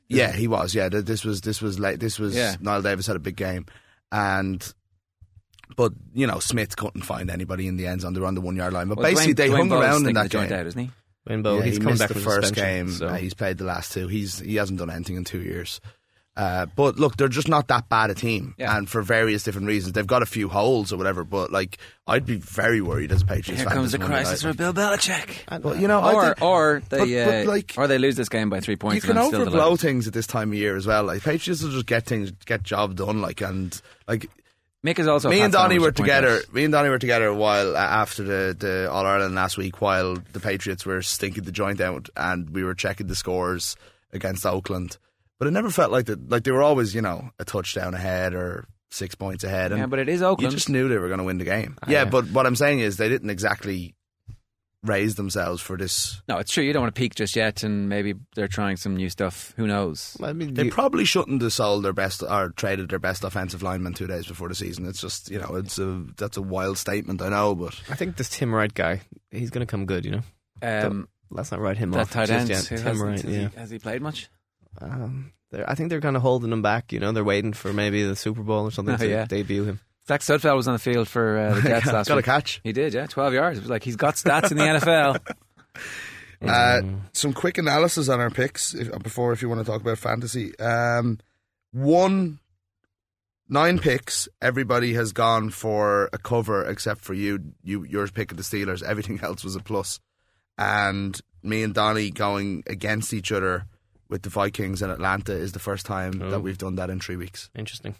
Yeah, 0.07 0.31
he 0.31 0.47
was. 0.47 0.73
Yeah, 0.73 0.87
this 0.89 1.23
was 1.25 1.41
this 1.41 1.61
was 1.61 1.77
late. 1.79 1.99
This 1.99 2.17
was 2.17 2.33
Yeah. 2.35 2.55
Knile 2.55 2.81
Davis 2.81 3.05
had 3.07 3.15
a 3.17 3.19
big 3.19 3.35
game, 3.35 3.65
and 4.11 4.73
but 5.75 5.91
you 6.13 6.25
know 6.25 6.39
Smith 6.39 6.77
couldn't 6.77 7.01
find 7.01 7.29
anybody 7.29 7.67
in 7.67 7.75
the 7.77 7.85
end 7.87 8.01
zone. 8.01 8.13
They 8.13 8.21
were 8.21 8.25
on 8.27 8.35
the 8.35 8.41
one 8.41 8.55
yard 8.55 8.71
line, 8.73 8.87
but 8.87 8.97
Well, 8.97 9.05
basically 9.11 9.33
Dwayne- 9.33 9.35
they 9.35 9.49
Dwayne 9.49 9.57
hung 9.69 9.71
around 9.73 10.07
in 10.07 10.13
that 10.15 10.29
game. 10.29 10.51
out, 10.53 10.65
isn't 10.65 10.81
he? 10.81 10.91
Winbo, 11.27 11.57
yeah, 11.59 11.63
he's 11.65 11.73
he 11.75 11.79
coming 11.79 11.93
missed 11.93 11.99
back 12.01 12.07
the 12.09 12.13
from 12.15 12.23
first 12.23 12.55
game. 12.55 12.89
So. 12.91 13.07
Uh, 13.07 13.13
he's 13.15 13.33
played 13.33 13.57
the 13.57 13.65
last 13.65 13.91
two. 13.91 14.07
He's 14.07 14.39
he 14.39 14.55
hasn't 14.55 14.79
done 14.79 14.89
anything 14.89 15.15
in 15.17 15.23
two 15.23 15.41
years. 15.41 15.79
Uh, 16.35 16.67
but 16.75 16.97
look, 16.99 17.17
they're 17.17 17.27
just 17.27 17.47
not 17.47 17.67
that 17.67 17.89
bad 17.89 18.11
a 18.11 18.13
team, 18.13 18.53
Yeah. 18.59 18.77
and 18.77 18.87
for 18.87 19.01
various 19.01 19.41
different 19.41 19.65
reasons, 19.65 19.93
they've 19.93 20.05
got 20.05 20.21
a 20.21 20.25
few 20.27 20.49
holes 20.49 20.93
or 20.93 20.97
whatever. 20.97 21.23
But 21.23 21.51
like, 21.51 21.79
I'd 22.05 22.27
be 22.27 22.35
very 22.35 22.79
worried 22.79 23.11
as 23.11 23.23
a 23.23 23.25
Patriots 23.25 23.61
Here 23.61 23.67
fan. 23.67 23.73
comes 23.77 23.91
this 23.91 23.99
the 23.99 24.05
crisis 24.05 24.43
night. 24.43 24.51
for 24.51 24.55
Bill 24.55 24.71
Belichick. 24.71 25.61
But 25.63 25.79
you 25.79 25.87
know, 25.87 25.99
I 25.99 26.13
Or, 26.13 26.25
think- 26.25 26.41
or 26.43 26.81
they, 26.89 26.97
but- 26.99 27.07
but, 27.07 27.47
uh, 27.47 27.49
like- 27.49 27.73
or 27.75 27.87
they 27.87 27.97
lose 27.97 28.17
this 28.17 28.29
game 28.29 28.51
by 28.51 28.59
three 28.59 28.75
points. 28.75 28.97
you 28.97 29.01
can 29.01 29.17
and 29.17 29.33
I'm 29.35 29.47
overblow 29.47 29.79
things 29.79 30.05
at 30.07 30.13
this 30.13 30.27
time 30.27 30.49
of 30.51 30.55
year 30.59 30.75
as 30.75 30.85
well. 30.85 31.05
Like 31.05 31.23
Patriots 31.23 31.63
will 31.63 31.71
just 31.71 31.87
get 31.87 32.05
things, 32.05 32.29
get 32.45 32.61
job 32.61 32.95
done. 32.95 33.19
Like 33.19 33.41
and 33.41 33.81
like 34.07 34.29
Mick 34.87 34.99
is 34.99 35.07
also. 35.07 35.27
a 35.27 35.31
me 35.31 35.41
and 35.41 35.51
Donny 35.51 35.79
were 35.79 35.91
together. 35.91 36.37
out. 36.37 36.53
Me 36.53 36.63
and 36.63 36.71
Donny 36.71 36.89
were 36.89 36.99
together 36.99 37.27
a 37.27 37.35
while 37.35 37.75
uh, 37.75 37.79
after 37.79 38.23
the, 38.23 38.55
the 38.57 38.89
All 38.89 39.05
Ireland 39.05 39.35
last 39.35 39.57
week, 39.57 39.81
while 39.81 40.15
the 40.15 40.39
Patriots 40.39 40.85
were 40.85 41.01
stinking 41.01 41.43
the 41.43 41.51
joint 41.51 41.81
out, 41.81 42.09
and 42.15 42.49
we 42.51 42.63
were 42.63 42.73
checking 42.73 43.07
the 43.07 43.15
scores 43.15 43.75
against 44.13 44.45
Oakland. 44.45 44.97
But 45.39 45.47
it 45.47 45.51
never 45.51 45.69
felt 45.69 45.91
like 45.91 46.05
that. 46.05 46.29
Like 46.29 46.43
they 46.43 46.51
were 46.51 46.63
always, 46.63 46.95
you 46.95 47.01
know, 47.01 47.29
a 47.37 47.45
touchdown 47.45 47.93
ahead 47.93 48.33
or 48.33 48.65
six 48.89 49.13
points 49.15 49.43
ahead. 49.43 49.71
And 49.71 49.79
Yeah, 49.79 49.85
but 49.87 49.99
it 49.99 50.09
is 50.09 50.21
Oakland. 50.21 50.51
You 50.51 50.57
just 50.57 50.69
knew 50.69 50.87
they 50.87 50.97
were 50.97 51.07
going 51.07 51.19
to 51.19 51.25
win 51.25 51.37
the 51.37 51.45
game. 51.45 51.77
Ah, 51.83 51.87
yeah, 51.89 52.03
yeah. 52.03 52.09
but 52.09 52.31
what 52.31 52.45
I'm 52.45 52.55
saying 52.55 52.79
is 52.79 52.97
they 52.97 53.09
didn't 53.09 53.29
exactly 53.29 53.93
raise 54.87 55.15
themselves 55.15 55.61
for 55.61 55.77
this. 55.77 56.21
No, 56.27 56.37
it's 56.37 56.51
true. 56.51 56.63
You 56.63 56.73
don't 56.73 56.81
want 56.83 56.95
to 56.95 56.99
peak 56.99 57.15
just 57.15 57.35
yet, 57.35 57.63
and 57.63 57.87
maybe 57.89 58.15
they're 58.35 58.47
trying 58.47 58.77
some 58.77 58.95
new 58.95 59.09
stuff. 59.09 59.53
Who 59.57 59.67
knows? 59.67 60.17
I 60.23 60.33
mean, 60.33 60.53
They 60.53 60.65
you- 60.65 60.71
probably 60.71 61.05
shouldn't 61.05 61.41
have 61.41 61.53
sold 61.53 61.83
their 61.83 61.93
best 61.93 62.23
or 62.23 62.49
traded 62.49 62.89
their 62.89 62.99
best 62.99 63.23
offensive 63.23 63.61
lineman 63.61 63.93
two 63.93 64.07
days 64.07 64.25
before 64.27 64.49
the 64.49 64.55
season. 64.55 64.87
It's 64.87 65.01
just 65.01 65.29
you 65.29 65.39
know, 65.39 65.55
it's 65.55 65.77
a 65.79 66.03
that's 66.17 66.37
a 66.37 66.41
wild 66.41 66.77
statement. 66.77 67.21
I 67.21 67.29
know, 67.29 67.53
but 67.55 67.79
I 67.89 67.95
think 67.95 68.17
this 68.17 68.29
Tim 68.29 68.53
Wright 68.53 68.73
guy, 68.73 69.01
he's 69.31 69.49
going 69.49 69.65
to 69.65 69.69
come 69.69 69.85
good. 69.85 70.05
You 70.05 70.11
know, 70.11 70.23
Um, 70.61 71.07
let's 71.29 71.51
not 71.51 71.59
write 71.59 71.77
him 71.77 71.91
that 71.91 71.99
off. 72.01 72.11
tight 72.11 72.27
just 72.27 72.39
end. 72.41 72.49
yet. 72.49 72.63
Tim 72.63 72.77
hasn't- 72.79 73.01
Wright, 73.09 73.21
has, 73.21 73.31
yeah. 73.31 73.49
he, 73.49 73.55
has 73.59 73.69
he 73.69 73.79
played 73.79 74.01
much? 74.01 74.29
Um, 74.81 75.33
I 75.65 75.75
think 75.75 75.89
they're 75.89 76.01
kind 76.01 76.15
of 76.17 76.21
holding 76.21 76.51
him 76.51 76.61
back. 76.61 76.91
You 76.91 76.99
know, 76.99 77.11
they're 77.11 77.23
waiting 77.23 77.53
for 77.53 77.71
maybe 77.73 78.03
the 78.03 78.15
Super 78.15 78.43
Bowl 78.43 78.65
or 78.65 78.71
something 78.71 78.95
Oh, 78.95 78.97
to 78.97 79.07
yeah. 79.09 79.25
debut 79.25 79.63
him. 79.63 79.79
Zach 80.07 80.21
Sudfeld 80.21 80.55
was 80.55 80.67
on 80.67 80.73
the 80.73 80.79
field 80.79 81.07
for 81.07 81.37
uh, 81.37 81.53
the 81.55 81.61
Jets 81.69 81.85
last 81.87 82.07
got 82.07 82.17
a 82.17 82.21
catch. 82.23 82.61
He 82.63 82.71
did, 82.73 82.93
yeah, 82.93 83.07
twelve 83.07 83.33
yards. 83.33 83.57
It 83.57 83.61
was 83.61 83.69
like 83.69 83.83
he's 83.83 83.95
got 83.97 84.15
stats 84.15 84.51
in 84.51 84.57
the 84.57 84.63
NFL. 84.63 85.19
Uh, 86.39 86.81
some 87.13 87.33
quick 87.33 87.57
analysis 87.57 88.09
on 88.09 88.19
our 88.19 88.29
picks 88.29 88.75
if, 88.75 88.91
before, 89.01 89.33
if 89.33 89.41
you 89.41 89.49
want 89.49 89.59
to 89.59 89.65
talk 89.65 89.81
about 89.81 89.97
fantasy. 89.97 90.55
Um, 90.59 91.17
one, 91.71 92.37
nine 93.49 93.79
picks. 93.79 94.29
Everybody 94.39 94.93
has 94.93 95.13
gone 95.13 95.49
for 95.49 96.09
a 96.13 96.19
cover 96.19 96.63
except 96.63 97.01
for 97.01 97.15
you. 97.15 97.53
You, 97.63 97.83
yours 97.85 98.11
pick 98.11 98.29
of 98.29 98.37
the 98.37 98.43
Steelers. 98.43 98.83
Everything 98.83 99.19
else 99.23 99.43
was 99.43 99.55
a 99.55 99.59
plus. 99.59 99.99
And 100.59 101.19
me 101.41 101.63
and 101.63 101.73
Donny 101.73 102.11
going 102.11 102.63
against 102.67 103.13
each 103.13 103.31
other 103.31 103.65
with 104.07 104.21
the 104.21 104.29
Vikings 104.29 104.83
and 104.83 104.91
Atlanta 104.91 105.33
is 105.33 105.53
the 105.53 105.59
first 105.59 105.87
time 105.87 106.21
Oh. 106.21 106.29
that 106.29 106.41
we've 106.41 106.57
done 106.59 106.75
that 106.75 106.91
in 106.91 106.99
three 106.99 107.15
weeks. 107.17 107.49
Interesting. 107.55 107.95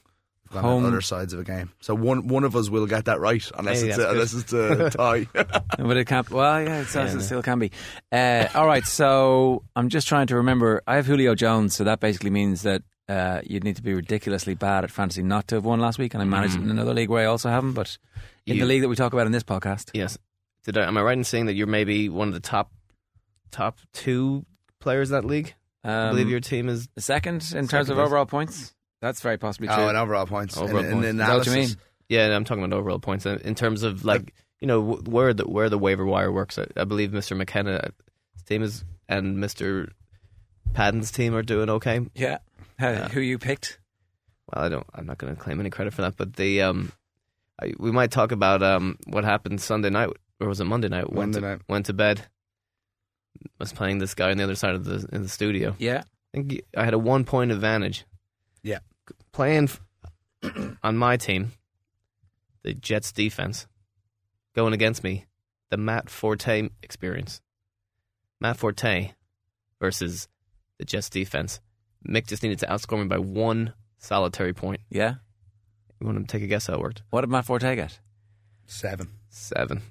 We've 0.49 0.61
gone 0.61 0.63
Home- 0.63 0.83
on 0.85 0.89
other 0.91 1.01
sides 1.01 1.33
of 1.33 1.39
a 1.39 1.43
game. 1.43 1.71
So 1.81 1.93
one 1.95 2.27
one 2.27 2.43
of 2.43 2.55
us 2.55 2.69
will 2.69 2.85
get 2.87 3.05
that 3.05 3.19
right, 3.19 3.43
unless 3.57 3.81
Hey, 3.81 3.89
it's 3.89 3.97
a, 3.97 4.09
unless 4.11 4.33
it's 4.33 4.53
a 4.53 4.89
tie. 4.97 5.27
but 5.33 5.97
it 5.97 6.05
can't. 6.05 6.29
Well, 6.29 6.61
yeah, 6.63 6.81
it, 6.81 6.95
Yeah, 6.95 7.05
it 7.07 7.13
no. 7.15 7.19
still 7.21 7.41
can 7.43 7.59
be. 7.59 7.71
Uh, 8.11 8.47
all 8.55 8.65
right, 8.65 8.85
so 8.85 9.63
I'm 9.75 9.89
just 9.89 10.07
trying 10.07 10.27
to 10.27 10.37
remember. 10.37 10.81
I 10.87 10.95
have 10.95 11.05
Julio 11.05 11.35
Jones, 11.35 11.75
so 11.75 11.83
that 11.83 11.99
basically 11.99 12.29
means 12.29 12.61
that 12.63 12.83
uh, 13.09 13.41
you'd 13.45 13.63
need 13.63 13.75
to 13.77 13.81
be 13.83 13.93
ridiculously 13.93 14.53
bad 14.53 14.83
at 14.83 14.91
fantasy 14.91 15.23
not 15.23 15.47
to 15.49 15.55
have 15.55 15.65
won 15.65 15.79
last 15.79 15.97
week. 15.99 16.13
And 16.13 16.21
I 16.21 16.25
managed 16.25 16.55
it 16.55 16.61
in 16.61 16.69
another 16.69 16.93
league 16.93 17.09
where 17.09 17.23
I 17.23 17.25
also 17.25 17.49
haven't, 17.49 17.73
but 17.73 17.97
in 18.45 18.55
You- 18.55 18.61
the 18.61 18.67
league 18.67 18.81
that 18.81 18.89
we 18.89 18.95
talk 18.95 19.13
about 19.13 19.25
in 19.25 19.31
this 19.31 19.43
podcast, 19.43 19.91
Yes. 19.93 20.17
Did 20.65 20.77
I, 20.77 20.85
am 20.87 20.97
I 20.97 21.01
right 21.01 21.17
in 21.17 21.23
saying 21.23 21.45
that 21.45 21.53
you're 21.53 21.67
maybe 21.67 22.09
one 22.09 22.27
of 22.27 22.33
the 22.33 22.41
top 22.41 22.71
top 23.51 23.79
two 23.93 24.45
players 24.79 25.09
in 25.09 25.15
that 25.15 25.25
league? 25.25 25.53
I 25.83 26.07
um, 26.07 26.09
believe 26.11 26.29
your 26.29 26.41
team 26.41 26.67
is. 26.67 26.89
second 26.99 27.35
in 27.55 27.67
terms 27.67 27.87
Second 27.87 27.91
of 27.93 27.99
overall 27.99 28.25
points. 28.25 28.73
That's 29.01 29.21
very 29.21 29.37
possibly 29.37 29.67
true. 29.67 29.77
oh, 29.77 29.87
and 29.89 29.97
overall 29.97 30.25
points. 30.25 30.57
Overall 30.57 30.83
in, 30.83 30.91
points. 30.91 31.07
In, 31.07 31.19
Is 31.19 31.27
that 31.27 31.37
what 31.37 31.45
you 31.45 31.51
mean? 31.53 31.69
Yeah, 32.09 32.35
I'm 32.35 32.43
talking 32.45 32.63
about 32.63 32.77
overall 32.77 32.99
points 32.99 33.25
in 33.25 33.39
in 33.39 33.55
terms 33.55 33.83
of 33.83 34.05
like 34.05 34.33
you 34.59 34.67
know 34.67 34.81
where 34.81 35.33
the 35.33 35.47
where 35.47 35.69
the 35.69 35.77
waiver 35.77 36.05
wire 36.05 36.31
works. 36.31 36.57
I, 36.57 36.65
I 36.75 36.83
believe 36.83 37.11
Mr. 37.11 37.37
McKenna's 37.37 37.91
team 38.45 38.63
is 38.63 38.83
and 39.09 39.37
Mr. 39.37 39.89
Padden's 40.73 41.11
team 41.11 41.35
are 41.35 41.43
doing 41.43 41.69
okay. 41.69 42.01
yeah, 42.15 42.39
Uh, 42.79 43.07
who 43.09 43.19
you 43.19 43.37
picked? 43.37 43.79
Well, 44.53 44.65
I 44.65 44.69
don't. 44.69 44.85
I'm 44.93 45.05
not 45.05 45.17
going 45.17 45.35
to 45.35 45.41
claim 45.41 45.59
any 45.59 45.69
credit 45.69 45.93
for 45.93 46.01
that. 46.03 46.15
But 46.17 46.35
the 46.35 46.61
um, 46.61 46.91
I, 47.61 47.73
we 47.77 47.91
might 47.91 48.11
talk 48.11 48.31
about 48.31 48.63
um 48.63 48.97
what 49.05 49.23
happened 49.23 49.61
Sunday 49.61 49.89
night 49.89 50.09
or 50.39 50.47
was 50.47 50.59
it 50.59 50.65
Monday 50.65 50.89
night? 50.89 51.11
Went 51.11 51.33
Monday 51.33 51.39
to, 51.39 51.45
night. 51.47 51.61
Went 51.67 51.85
to 51.87 51.93
bed. 51.93 52.21
Was 53.59 53.73
playing 53.73 53.99
this 53.99 54.13
guy 54.13 54.31
on 54.31 54.37
the 54.37 54.43
other 54.43 54.55
side 54.55 54.75
of 54.75 54.85
the 54.85 55.07
in 55.11 55.21
the 55.23 55.29
studio. 55.29 55.75
Yeah. 55.77 56.03
I 56.33 56.37
think 56.37 56.61
I 56.75 56.85
had 56.85 56.93
a 56.93 56.99
one 56.99 57.23
point 57.23 57.51
advantage. 57.51 58.05
Yeah. 59.37 59.67
Playing 60.43 60.77
on 60.83 60.97
my 60.97 61.17
team, 61.17 61.51
the 62.63 62.73
Jets 62.73 63.11
defense, 63.11 63.67
going 64.55 64.73
against 64.73 65.03
me, 65.03 65.25
the 65.69 65.77
Matt 65.77 66.09
Forte 66.09 66.69
experience. 66.83 67.41
Matt 68.39 68.57
Forte 68.57 69.11
versus 69.79 70.27
the 70.79 70.85
Jets 70.85 71.09
defense. 71.09 71.59
Mick 72.07 72.27
just 72.27 72.43
needed 72.43 72.59
to 72.59 72.67
outscore 72.67 72.99
me 72.99 73.05
by 73.05 73.17
one 73.17 73.73
solitary 73.97 74.53
point. 74.53 74.81
Yeah. 74.89 75.15
You 75.99 76.05
want 76.07 76.19
to 76.19 76.31
take 76.31 76.43
a 76.43 76.47
guess 76.47 76.67
how 76.67 76.73
it 76.75 76.79
worked? 76.79 77.01
What 77.09 77.21
did 77.21 77.29
Matt 77.31 77.45
Forte 77.45 77.75
get? 77.75 77.99
Seven. 78.65 79.07
Seven. 79.29 79.81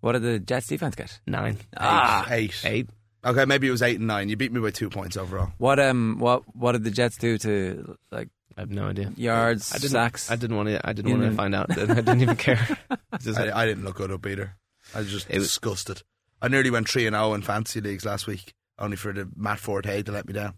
What 0.00 0.12
did 0.12 0.22
the 0.22 0.38
Jets 0.38 0.66
defense 0.66 0.94
get? 0.94 1.20
Nine. 1.26 1.56
Ah, 1.76 2.26
Eight. 2.30 2.60
Eight. 2.64 2.90
Okay, 3.24 3.44
maybe 3.46 3.66
it 3.66 3.70
was 3.72 3.82
eight 3.82 3.98
and 3.98 4.06
nine. 4.06 4.28
You 4.28 4.36
beat 4.36 4.52
me 4.52 4.60
by 4.60 4.70
two 4.70 4.88
points 4.90 5.16
overall. 5.16 5.52
What 5.58 5.80
um 5.80 6.18
what 6.20 6.42
what 6.54 6.72
did 6.72 6.84
the 6.84 6.90
Jets 6.90 7.16
do 7.16 7.36
to 7.38 7.96
like 8.12 8.28
I 8.58 8.62
have 8.62 8.70
no 8.70 8.88
idea. 8.88 9.12
yards, 9.16 9.72
I 9.72 9.78
didn't, 9.78 9.92
sacks? 9.92 10.30
I 10.32 10.36
didn't 10.36 10.56
want 10.56 10.68
to. 10.68 10.80
I 10.86 10.92
didn't 10.92 11.12
want 11.12 11.30
to 11.30 11.36
find 11.36 11.54
out. 11.54 11.70
I 11.70 11.86
didn't 11.86 12.22
even 12.22 12.34
care. 12.36 12.58
Just- 13.20 13.38
I, 13.38 13.62
I 13.62 13.66
didn't 13.66 13.84
look 13.84 14.00
it 14.00 14.10
up 14.10 14.26
either. 14.26 14.56
I 14.94 14.98
was 14.98 15.10
just 15.10 15.30
It 15.30 15.38
was- 15.38 15.46
disgusted. 15.46 16.02
I 16.42 16.48
nearly 16.48 16.70
went 16.70 16.88
three 16.88 17.06
and 17.06 17.14
zero 17.14 17.34
in 17.34 17.42
fantasy 17.42 17.80
leagues 17.80 18.04
last 18.04 18.26
week, 18.26 18.52
only 18.78 18.96
for 18.96 19.12
the 19.12 19.28
Matt 19.36 19.60
Forte 19.60 20.02
to 20.02 20.10
let 20.12 20.26
me 20.26 20.32
down. 20.32 20.54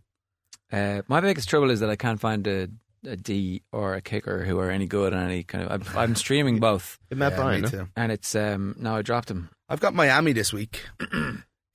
Uh, 0.73 1.03
my 1.09 1.21
biggest 1.21 1.49
trouble 1.51 1.71
is 1.71 1.81
that 1.81 1.91
I 1.91 1.97
can't 1.97 2.21
find 2.21 2.47
a, 2.47 2.69
a 3.07 3.17
D 3.17 3.63
or 3.73 3.95
a 3.95 4.01
kicker 4.01 4.45
who 4.45 4.59
are 4.61 4.71
any 4.71 4.87
good 4.87 5.13
on 5.13 5.25
any 5.25 5.43
kind 5.43 5.65
of. 5.69 5.71
I'm, 5.89 5.99
I'm 5.99 6.15
streaming 6.17 6.59
both, 6.69 6.99
Matt 7.11 7.33
Yeah, 7.33 7.37
Bryan. 7.37 7.61
me 7.63 7.63
no? 7.63 7.69
too. 7.71 7.89
and 7.97 8.13
it's 8.13 8.35
um 8.35 8.77
now 8.79 8.97
I 8.97 9.03
dropped 9.03 9.31
him. 9.31 9.51
I've 9.69 9.81
got 9.81 9.95
Miami 9.95 10.33
this 10.33 10.53
week 10.53 10.83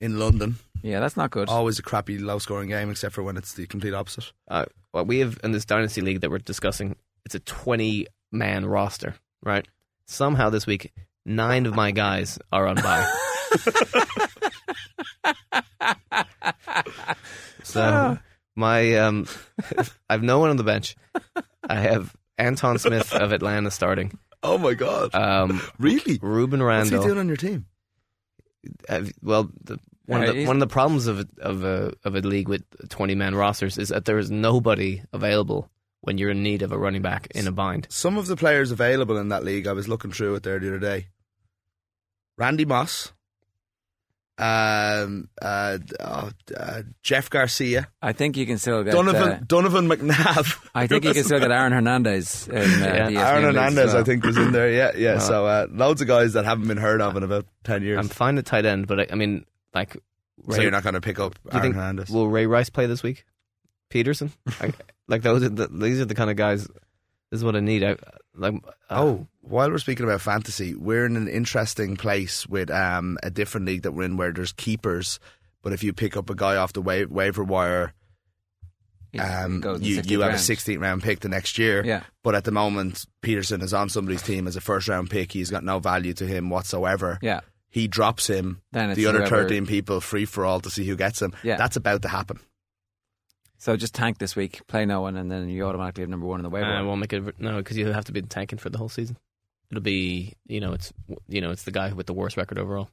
in 0.00 0.18
London. 0.18 0.56
Yeah, 0.82 1.00
that's 1.00 1.16
not 1.16 1.30
good. 1.30 1.48
Always 1.48 1.78
a 1.78 1.82
crappy, 1.82 2.18
low 2.18 2.38
scoring 2.38 2.68
game, 2.68 2.90
except 2.90 3.14
for 3.14 3.22
when 3.22 3.36
it's 3.36 3.54
the 3.54 3.66
complete 3.66 3.94
opposite. 3.94 4.32
Uh, 4.48 4.66
what 4.92 5.06
we 5.06 5.18
have 5.20 5.38
in 5.42 5.52
this 5.52 5.64
dynasty 5.64 6.00
league 6.00 6.20
that 6.20 6.30
we're 6.30 6.38
discussing, 6.38 6.96
it's 7.24 7.34
a 7.34 7.40
20 7.40 8.06
man 8.32 8.66
roster, 8.66 9.14
right? 9.42 9.66
Somehow 10.06 10.50
this 10.50 10.66
week, 10.66 10.92
nine 11.24 11.66
of 11.66 11.74
my 11.74 11.90
guys 11.90 12.38
are 12.52 12.66
on 12.66 12.76
bye. 12.76 13.12
so 17.62 18.18
my 18.54 18.94
um, 18.96 19.26
I've 20.08 20.22
no 20.22 20.38
one 20.38 20.50
on 20.50 20.56
the 20.56 20.64
bench. 20.64 20.96
I 21.68 21.80
have 21.80 22.14
Antone 22.38 22.78
Smith 22.78 23.12
of 23.12 23.32
Atlanta 23.32 23.70
starting. 23.70 24.18
Oh 24.42 24.58
my 24.58 24.74
god! 24.74 25.14
Um, 25.14 25.60
really? 25.78 26.18
Rueben 26.18 26.64
Randle. 26.64 26.76
What's 26.76 26.90
he 26.90 26.94
Randle. 26.96 27.06
doing 27.08 27.18
on 27.18 27.28
your 27.28 27.36
team? 27.36 27.66
Have- 28.88 29.12
well, 29.22 29.50
the, 29.64 29.78
one 30.06 30.22
Yeah, 30.22 30.28
of 30.28 30.34
the 30.36 30.46
one 30.46 30.56
of 30.56 30.60
the 30.60 30.66
problems 30.72 31.06
of 31.08 31.20
a, 31.20 31.26
of 31.40 31.64
a 31.64 31.92
of 32.04 32.14
a 32.14 32.20
league 32.20 32.48
with 32.48 32.62
twenty 32.88 33.14
man 33.14 33.34
rosters 33.34 33.76
is 33.78 33.88
that 33.88 34.04
there 34.04 34.18
is 34.18 34.30
nobody 34.30 35.02
available 35.12 35.68
when 36.02 36.18
you're 36.18 36.30
in 36.30 36.42
need 36.44 36.62
of 36.62 36.70
a 36.70 36.78
running 36.78 37.02
back 37.02 37.26
in 37.34 37.48
a 37.48 37.52
bind. 37.52 37.88
Some 37.90 38.16
of 38.16 38.26
the 38.28 38.36
players 38.36 38.70
available 38.70 39.16
in 39.18 39.30
that 39.30 39.42
league, 39.44 39.66
I 39.66 39.72
was 39.72 39.88
looking 39.88 40.12
through 40.12 40.36
it 40.36 40.44
there 40.44 40.60
the 40.60 40.68
other 40.68 40.78
day. 40.78 41.08
Randy 42.38 42.64
Moss, 42.64 43.12
um, 44.38 45.28
uh, 45.40 45.78
uh, 45.98 46.30
uh, 46.56 46.82
Jeff 47.02 47.30
Garcia, 47.30 47.88
I 48.02 48.12
think 48.12 48.36
you 48.36 48.44
can 48.46 48.58
still 48.58 48.84
get 48.84 48.92
Donovan 48.92 49.32
uh, 49.32 49.40
Donovan 49.46 49.88
McNabb. 49.88 50.68
I 50.74 50.86
think 50.86 51.04
you 51.04 51.14
can 51.14 51.24
still 51.24 51.38
get 51.40 51.50
Aaron 51.50 51.72
Hernandez. 51.72 52.46
In, 52.48 52.56
uh, 52.56 52.60
Yeah. 52.60 52.66
Aaron 52.82 53.08
leagues 53.08 53.16
as 53.18 53.32
Hernandez, 53.42 53.86
well. 53.92 53.96
I 53.96 54.04
think, 54.04 54.24
was 54.24 54.36
in 54.36 54.52
there. 54.52 54.70
Yeah, 54.70 54.92
yeah. 54.96 55.14
Wow. 55.14 55.18
So 55.20 55.46
uh, 55.46 55.66
loads 55.70 56.00
of 56.02 56.08
guys 56.08 56.34
that 56.34 56.44
haven't 56.44 56.68
been 56.68 56.76
heard 56.76 57.00
of 57.00 57.16
in 57.16 57.22
about 57.22 57.46
ten 57.64 57.82
years. 57.82 57.98
I'm 57.98 58.08
fine 58.08 58.36
at 58.38 58.44
tight 58.46 58.66
end, 58.66 58.86
but 58.86 59.00
I, 59.00 59.06
I 59.12 59.14
mean, 59.14 59.46
like, 59.74 59.96
so 60.50 60.60
you're 60.60 60.70
not 60.70 60.82
going 60.82 60.94
to 60.94 61.00
pick 61.00 61.18
up 61.18 61.34
do 61.34 61.40
you 61.44 61.50
Aaron 61.52 61.62
think 61.62 61.74
Hernandez. 61.76 62.10
will 62.10 62.28
Ray 62.28 62.46
Rice 62.46 62.68
play 62.70 62.86
this 62.86 63.02
week? 63.02 63.24
Peterson, 63.88 64.32
like, 64.60 64.74
like 65.08 65.22
those 65.22 65.42
are 65.44 65.48
the, 65.48 65.68
these 65.68 66.00
are 66.00 66.04
the 66.04 66.14
kind 66.14 66.28
of 66.30 66.36
guys. 66.36 66.66
This 67.30 67.38
is 67.40 67.44
what 67.44 67.56
I 67.56 67.60
need. 67.60 67.82
I 67.84 67.96
like. 68.34 68.54
Uh, 68.54 68.70
Oh, 68.88 69.26
while 69.48 69.70
we're 69.70 69.78
speaking 69.78 70.04
about 70.04 70.20
fantasy, 70.20 70.74
we're 70.74 71.06
in 71.06 71.16
an 71.16 71.28
interesting 71.28 71.96
place 71.96 72.46
with 72.46 72.70
um, 72.70 73.18
a 73.22 73.30
different 73.30 73.66
league 73.66 73.82
that 73.82 73.92
we're 73.92 74.04
in 74.04 74.16
where 74.16 74.32
there's 74.32 74.52
keepers, 74.52 75.18
but 75.62 75.72
if 75.72 75.82
you 75.84 75.92
pick 75.92 76.16
up 76.16 76.30
a 76.30 76.34
guy 76.34 76.56
off 76.56 76.72
the 76.72 76.82
wa- 76.82 77.06
waiver 77.08 77.44
wire, 77.44 77.92
um, 79.18 79.62
you, 79.80 80.02
you 80.04 80.20
have 80.20 80.28
a 80.28 80.32
round. 80.32 80.40
16th 80.40 80.80
round 80.80 81.02
pick 81.02 81.20
the 81.20 81.28
next 81.28 81.58
year. 81.58 81.84
Yeah. 81.84 82.02
But 82.22 82.34
at 82.34 82.44
the 82.44 82.50
moment, 82.50 83.06
Peterson 83.22 83.62
is 83.62 83.72
on 83.72 83.88
somebody's 83.88 84.20
team 84.22 84.46
as 84.46 84.56
a 84.56 84.60
first 84.60 84.88
round 84.88 85.08
pick. 85.10 85.32
He's 85.32 85.50
got 85.50 85.64
no 85.64 85.78
value 85.78 86.12
to 86.14 86.26
him 86.26 86.50
whatsoever. 86.50 87.18
Yeah. 87.22 87.40
He 87.70 87.88
drops 87.88 88.26
him. 88.26 88.60
Then 88.72 88.90
it's 88.90 88.96
the 88.96 89.06
other 89.06 89.18
whoever- 89.20 89.44
13 89.44 89.66
people 89.66 90.00
free 90.00 90.24
for 90.26 90.44
all 90.44 90.60
to 90.60 90.70
see 90.70 90.84
who 90.86 90.96
gets 90.96 91.22
him. 91.22 91.32
Yeah. 91.42 91.56
That's 91.56 91.76
about 91.76 92.02
to 92.02 92.08
happen. 92.08 92.40
So 93.58 93.74
just 93.76 93.94
tank 93.94 94.18
this 94.18 94.36
week, 94.36 94.66
play 94.66 94.84
no 94.84 95.00
one, 95.00 95.16
and 95.16 95.30
then 95.30 95.48
you 95.48 95.64
automatically 95.64 96.02
have 96.02 96.10
number 96.10 96.26
one 96.26 96.40
in 96.40 96.44
the 96.44 96.50
waiver. 96.50 96.66
I 96.66 96.82
won't 96.82 97.00
make 97.00 97.12
it 97.14 97.40
no 97.40 97.56
because 97.56 97.78
you 97.78 97.86
have 97.90 98.04
to 98.04 98.12
be 98.12 98.20
tanking 98.20 98.58
for 98.58 98.68
the 98.68 98.76
whole 98.76 98.90
season. 98.90 99.16
It'll 99.70 99.82
be 99.82 100.34
you 100.46 100.60
know 100.60 100.72
it's 100.72 100.92
you 101.28 101.40
know 101.40 101.50
it's 101.50 101.64
the 101.64 101.72
guy 101.72 101.92
with 101.92 102.06
the 102.06 102.12
worst 102.14 102.36
record 102.36 102.58
overall. 102.58 102.88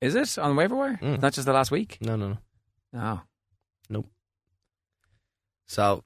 Is 0.00 0.14
it 0.14 0.38
on 0.38 0.54
waiver 0.56 0.76
wire? 0.76 0.98
Mm. 1.02 1.20
Not 1.20 1.32
just 1.32 1.46
the 1.46 1.52
last 1.52 1.70
week. 1.70 1.98
No, 2.00 2.16
no, 2.16 2.28
no. 2.28 2.38
Oh, 2.94 3.20
nope. 3.90 4.06
So 5.66 6.04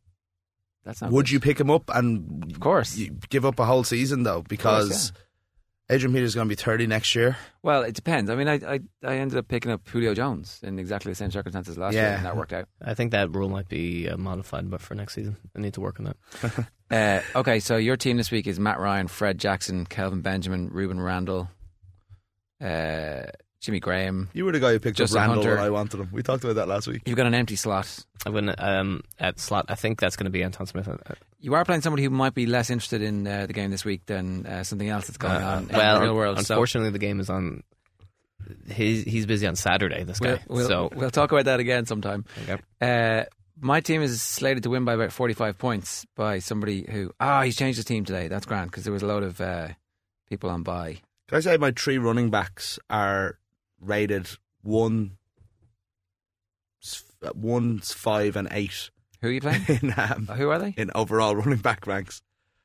that's 0.84 1.00
not. 1.02 1.10
would 1.12 1.26
good. 1.26 1.32
you 1.32 1.40
pick 1.40 1.60
him 1.60 1.70
up 1.70 1.90
and 1.94 2.50
Of 2.52 2.60
course. 2.60 2.96
you 2.96 3.16
give 3.28 3.44
up 3.44 3.58
a 3.58 3.64
whole 3.64 3.84
season 3.84 4.22
though? 4.22 4.42
Because 4.42 5.12
Adrian 5.90 6.12
Peters 6.14 6.30
is 6.30 6.34
going 6.34 6.48
to 6.48 6.48
be 6.48 6.60
30 6.60 6.86
next 6.86 7.14
year. 7.14 7.36
Well, 7.62 7.82
it 7.82 7.94
depends. 7.94 8.30
I 8.30 8.34
mean, 8.34 8.48
I, 8.48 8.54
I 8.54 8.80
I 9.04 9.16
ended 9.18 9.36
up 9.38 9.46
picking 9.48 9.70
up 9.70 9.86
Julio 9.88 10.14
Jones 10.14 10.58
in 10.62 10.78
exactly 10.78 11.12
the 11.12 11.16
same 11.16 11.30
circumstances 11.30 11.76
last 11.76 11.94
year, 11.94 12.04
and 12.16 12.24
that 12.24 12.36
worked 12.36 12.52
out. 12.52 12.66
I 12.82 12.94
think 12.94 13.12
that 13.12 13.30
rule 13.34 13.48
might 13.48 13.68
be 13.68 14.08
uh, 14.08 14.16
modified, 14.16 14.70
but 14.70 14.80
for 14.80 14.94
next 14.94 15.14
season, 15.14 15.36
I 15.54 15.60
need 15.60 15.74
to 15.74 15.80
work 15.80 16.00
on 16.00 16.06
that. 16.06 16.66
Uh, 16.92 17.22
okay, 17.36 17.58
so 17.58 17.76
your 17.76 17.96
team 17.96 18.18
this 18.18 18.30
week 18.30 18.46
is 18.46 18.60
Matt 18.60 18.78
Ryan, 18.78 19.08
Fred 19.08 19.38
Jackson, 19.38 19.86
Kelvin 19.86 20.20
Benjamin, 20.20 20.68
Rueben 20.70 21.02
Randle, 21.02 21.48
uh, 22.60 23.22
Jimmy 23.60 23.80
Graham. 23.80 24.28
You 24.34 24.44
were 24.44 24.52
the 24.52 24.60
guy 24.60 24.72
who 24.72 24.78
picked 24.78 24.98
Justin 24.98 25.18
up 25.18 25.28
Randall 25.28 25.42
Hunter. 25.42 25.56
when 25.56 25.64
I 25.64 25.70
wanted 25.70 26.00
him. 26.00 26.10
We 26.12 26.22
talked 26.22 26.44
about 26.44 26.56
that 26.56 26.68
last 26.68 26.86
week. 26.86 27.02
You've 27.06 27.16
got 27.16 27.26
an 27.26 27.34
empty 27.34 27.56
slot. 27.56 28.04
I'm 28.26 28.34
gonna 28.34 28.54
um, 28.58 29.02
at 29.18 29.40
slot. 29.40 29.66
I 29.68 29.74
think 29.74 30.00
that's 30.00 30.16
going 30.16 30.26
to 30.26 30.30
be 30.30 30.42
Antone 30.42 30.66
Smith. 30.66 30.86
Uh, 30.86 30.96
You 31.40 31.54
are 31.54 31.64
playing 31.64 31.80
somebody 31.80 32.02
who 32.02 32.10
might 32.10 32.34
be 32.34 32.44
less 32.44 32.68
interested 32.68 33.00
in 33.00 33.26
uh, 33.26 33.46
the 33.46 33.52
game 33.52 33.70
this 33.70 33.84
week 33.84 34.04
than 34.06 34.44
uh, 34.44 34.62
something 34.62 34.88
else 34.88 35.06
that's 35.06 35.16
going 35.16 35.42
uh, 35.42 35.46
on 35.46 35.70
in 35.70 35.76
well, 35.76 35.94
the 35.98 36.04
real 36.04 36.14
world. 36.14 36.44
So 36.44 36.54
unfortunately, 36.54 36.90
the 36.90 36.98
game 36.98 37.20
is 37.20 37.30
on. 37.30 37.62
He's 38.70 39.04
he's 39.04 39.24
busy 39.24 39.46
on 39.46 39.56
Saturday. 39.56 40.04
This 40.04 40.20
we'll, 40.20 40.36
guy. 40.36 40.42
we'll, 40.48 40.68
so 40.68 40.90
we'll 40.94 41.10
talk 41.10 41.32
about 41.32 41.46
that 41.46 41.60
again 41.60 41.86
sometime. 41.86 42.26
okay. 42.42 43.26
My 43.64 43.80
team 43.80 44.02
is 44.02 44.20
slated 44.20 44.64
to 44.64 44.70
win 44.70 44.84
by 44.84 44.94
about 44.94 45.12
45 45.12 45.56
points 45.56 46.04
by 46.16 46.40
somebody 46.40 46.84
who. 46.90 47.12
Ah, 47.20 47.42
he's 47.42 47.56
changed 47.56 47.76
his 47.76 47.84
team 47.84 48.04
today. 48.04 48.26
That's 48.26 48.44
grand 48.44 48.70
because 48.72 48.82
there 48.84 48.92
was 48.92 49.02
a 49.02 49.06
load 49.06 49.22
of 49.22 49.40
uh, 49.40 49.68
people 50.28 50.50
on 50.50 50.64
bye. 50.64 50.98
Can 51.28 51.38
I 51.38 51.40
say 51.40 51.56
my 51.56 51.70
three 51.70 51.96
running 51.96 52.28
backs 52.28 52.80
are 52.90 53.38
rated 53.80 54.28
one, 54.62 55.12
one, 57.34 57.78
five, 57.78 58.34
and 58.34 58.48
eight 58.50 58.90
Who 59.20 59.28
are 59.28 59.32
you 59.32 59.40
playing? 59.40 59.64
in 59.68 59.94
um, 59.96 60.26
who 60.26 60.50
are 60.50 60.58
they? 60.58 60.74
in 60.76 60.90
overall 60.94 61.36
running 61.36 61.58
back 61.60 61.86
ranks? 61.86 62.20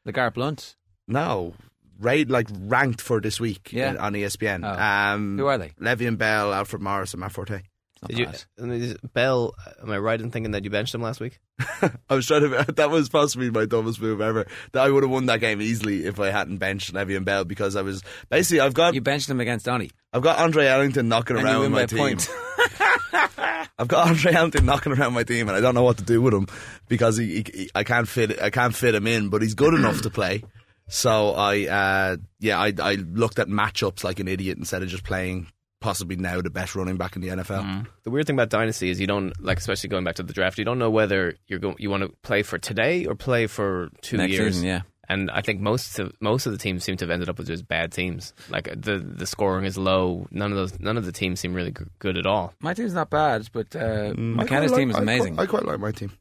LeGarrette 0.07 0.33
Blount. 0.33 0.75
No, 1.07 1.53
rate 1.99 2.29
like 2.29 2.47
ranked 2.51 3.01
for 3.01 3.21
this 3.21 3.39
week 3.39 3.71
Yeah. 3.71 3.91
in- 3.91 3.97
on 3.97 4.13
ESPN. 4.13 4.61
Oh. 4.65 5.13
Um, 5.13 5.37
Who 5.37 5.45
are 5.45 5.57
they? 5.59 5.73
Le'Veon 5.79 6.17
Bell, 6.17 6.53
Alfred 6.53 6.81
Morris, 6.81 7.13
and 7.13 7.19
Matt 7.21 7.33
Forte. 7.33 7.61
Not 8.01 8.09
Did 8.09 8.19
you, 8.19 8.25
bad. 8.27 8.43
and 8.59 8.73
is 8.73 8.95
Bell? 9.13 9.55
Am 9.81 9.89
I 9.89 9.97
right 9.97 10.19
in 10.21 10.29
thinking 10.29 10.51
that 10.51 10.63
you 10.63 10.69
benched 10.69 10.93
him 10.93 11.01
last 11.01 11.19
week? 11.19 11.39
I 12.09 12.13
was 12.15 12.27
trying 12.27 12.41
to. 12.41 12.71
That 12.73 12.91
was 12.91 13.09
possibly 13.09 13.49
my 13.49 13.65
dumbest 13.65 13.99
move 13.99 14.21
ever. 14.21 14.45
That 14.73 14.83
I 14.85 14.89
would 14.91 15.01
have 15.03 15.09
won 15.11 15.25
that 15.27 15.39
game 15.39 15.61
easily 15.61 16.05
if 16.05 16.19
I 16.19 16.29
hadn't 16.29 16.57
benched 16.57 16.93
Le'Veon 16.93 17.25
Bell 17.25 17.43
because 17.43 17.75
I 17.75 17.81
was 17.81 18.03
basically 18.29 18.59
I've 18.59 18.75
got 18.75 18.93
You 18.93 19.01
benched 19.01 19.29
him 19.29 19.39
against 19.39 19.65
Donny. 19.65 19.89
I've 20.13 20.21
got 20.21 20.37
Andre 20.37 20.67
Ellington 20.67 21.09
knocking 21.09 21.37
And 21.37 21.45
you 21.47 21.51
around 21.51 21.61
win 21.61 21.71
with 21.71 21.89
by 21.91 21.97
my 21.97 22.09
team. 22.13 22.17
point. 22.17 22.29
I've 23.79 23.87
got 23.87 24.07
Andre 24.07 24.33
Ellington 24.33 24.65
knocking 24.65 24.91
around 24.93 25.13
my 25.13 25.23
team, 25.23 25.47
and 25.47 25.55
I 25.57 25.61
don't 25.61 25.75
know 25.75 25.83
what 25.83 25.97
to 25.97 26.03
do 26.03 26.21
with 26.21 26.33
him 26.33 26.47
because 26.87 27.17
he, 27.17 27.27
he, 27.27 27.45
he- 27.53 27.69
I 27.75 27.83
can't 27.83 28.07
fit 28.07 28.41
I 28.41 28.49
can't 28.49 28.75
fit 28.75 28.95
him 28.95 29.07
in, 29.07 29.29
but 29.29 29.41
he's 29.41 29.53
good 29.55 29.73
enough 29.79 30.01
to 30.03 30.09
play. 30.09 30.43
So 30.87 31.31
I 31.33 31.65
uh, 31.67 32.17
yeah 32.39 32.59
I 32.59 32.73
I 32.81 32.93
looked 32.95 33.39
at 33.39 33.47
matchups 33.47 34.03
like 34.03 34.19
an 34.19 34.27
idiot 34.27 34.57
instead 34.57 34.83
of 34.83 34.89
just 34.89 35.03
playing 35.03 35.47
possibly 35.79 36.15
now 36.15 36.41
the 36.41 36.49
best 36.49 36.75
running 36.75 36.97
back 36.97 37.15
in 37.15 37.21
the 37.21 37.29
NFL. 37.29 37.87
The 38.03 38.09
weird 38.09 38.27
thing 38.27 38.35
about 38.35 38.49
dynasty 38.49 38.89
is 38.89 38.99
you 38.99 39.07
don't 39.07 39.33
like, 39.43 39.57
especially 39.59 39.89
going 39.89 40.03
back 40.03 40.15
to 40.15 40.23
the 40.23 40.33
draft. 40.33 40.57
You 40.57 40.65
don't 40.65 40.79
know 40.79 40.89
whether 40.89 41.35
you're 41.47 41.59
going 41.59 41.75
you 41.79 41.89
want 41.89 42.03
to 42.03 42.09
play 42.23 42.43
for 42.43 42.57
today 42.57 43.05
or 43.05 43.15
play 43.15 43.47
for 43.47 43.89
two 44.01 44.17
Next 44.17 44.33
years. 44.33 44.55
season, 44.55 44.67
yeah. 44.67 44.81
And 45.09 45.31
I 45.31 45.39
think 45.41 45.61
most 45.61 45.99
of 45.99 46.11
most 46.19 46.47
of 46.47 46.51
the 46.51 46.57
teams 46.57 46.83
seem 46.83 46.97
to 46.97 47.05
have 47.05 47.09
ended 47.11 47.29
up 47.29 47.37
with 47.37 47.47
just 47.47 47.65
bad 47.67 47.93
teams. 47.93 48.33
Like 48.49 48.65
the 48.75 48.97
the 48.99 49.25
scoring 49.25 49.63
is 49.63 49.77
low. 49.77 50.27
None 50.31 50.51
of 50.51 50.57
those 50.57 50.79
none 50.81 50.97
of 50.97 51.05
the 51.05 51.13
teams 51.13 51.39
seem 51.39 51.53
really 51.53 51.71
g- 51.71 51.85
good 51.99 52.17
at 52.17 52.25
all. 52.25 52.53
My 52.59 52.73
team's 52.73 52.93
not 52.93 53.09
bad, 53.09 53.47
but 53.53 53.73
uh, 53.73 53.79
I 53.79 54.13
McKenna's 54.17 54.71
quite 54.71 54.79
team 54.79 54.89
like- 54.89 54.95
is 54.95 54.99
I 54.99 55.01
amazing. 55.03 55.35
quite, 55.35 55.43
I 55.43 55.45
quite 55.49 55.65
like 55.65 55.79
my 55.79 55.91
team. 55.91 56.11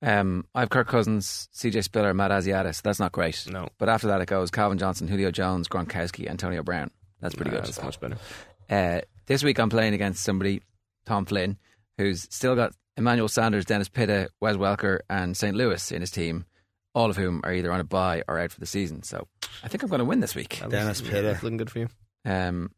Um, 0.00 0.46
I 0.54 0.60
have 0.60 0.70
Kirk 0.70 0.86
Cousins, 0.88 1.48
CJ 1.54 1.82
Spiller, 1.84 2.14
Matt 2.14 2.30
Asiatis. 2.30 2.82
That's 2.82 3.00
not 3.00 3.12
great. 3.12 3.44
No. 3.50 3.68
But 3.78 3.88
after 3.88 4.06
that, 4.08 4.20
it 4.20 4.26
goes 4.26 4.50
Calvin 4.50 4.78
Johnson, 4.78 5.08
Julio 5.08 5.30
Jones, 5.32 5.68
Gronkowski, 5.68 6.28
Antonio 6.28 6.62
Brown. 6.62 6.90
That's 7.20 7.34
pretty 7.34 7.50
No, 7.50 7.56
good. 7.58 7.66
That's 7.66 7.82
much 7.82 7.98
better. 8.00 8.16
Uh, 8.68 9.00
this 9.26 9.42
week, 9.42 9.58
I'm 9.58 9.70
playing 9.70 9.94
against 9.94 10.22
somebody, 10.22 10.62
Tom 11.06 11.24
Flynn, 11.26 11.58
who's 11.96 12.26
still 12.34 12.54
got 12.54 12.72
Emmanuel 12.96 13.28
Sanders, 13.28 13.64
Dennis 13.64 13.88
Pitta, 13.88 14.28
Wes 14.40 14.56
Welker, 14.56 15.00
and 15.08 15.36
St. 15.36 15.56
Louis 15.56 15.92
in 15.92 16.00
his 16.00 16.10
team, 16.10 16.44
all 16.94 17.10
of 17.10 17.16
whom 17.16 17.40
are 17.44 17.52
either 17.52 17.72
on 17.72 17.80
a 17.80 17.84
bye 17.84 18.22
or 18.28 18.38
out 18.38 18.50
for 18.52 18.60
the 18.60 18.66
season. 18.66 19.02
So 19.02 19.26
I 19.62 19.68
think 19.68 19.82
I'm 19.82 19.88
going 19.88 20.00
to 20.00 20.04
win 20.04 20.20
this 20.20 20.34
week. 20.34 20.58
That 20.60 20.70
Dennis 20.70 21.00
looks- 21.00 21.12
Pitta. 21.14 21.30
it's 21.30 21.42
looking 21.42 21.56
good 21.58 21.70
for 21.70 21.78
you. 21.80 21.88
Um, 22.24 22.70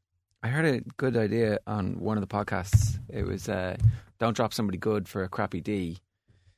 I 0.42 0.48
heard 0.48 0.64
a 0.64 0.80
good 0.96 1.16
idea 1.16 1.58
on 1.66 2.00
one 2.00 2.16
of 2.16 2.26
the 2.26 2.34
podcasts. 2.34 2.98
It 3.08 3.24
was 3.26 3.48
uh, 3.48 3.76
don't 4.18 4.34
drop 4.36 4.52
somebody 4.54 4.78
good 4.78 5.08
for 5.08 5.22
a 5.22 5.28
crappy 5.28 5.60
D 5.60 5.98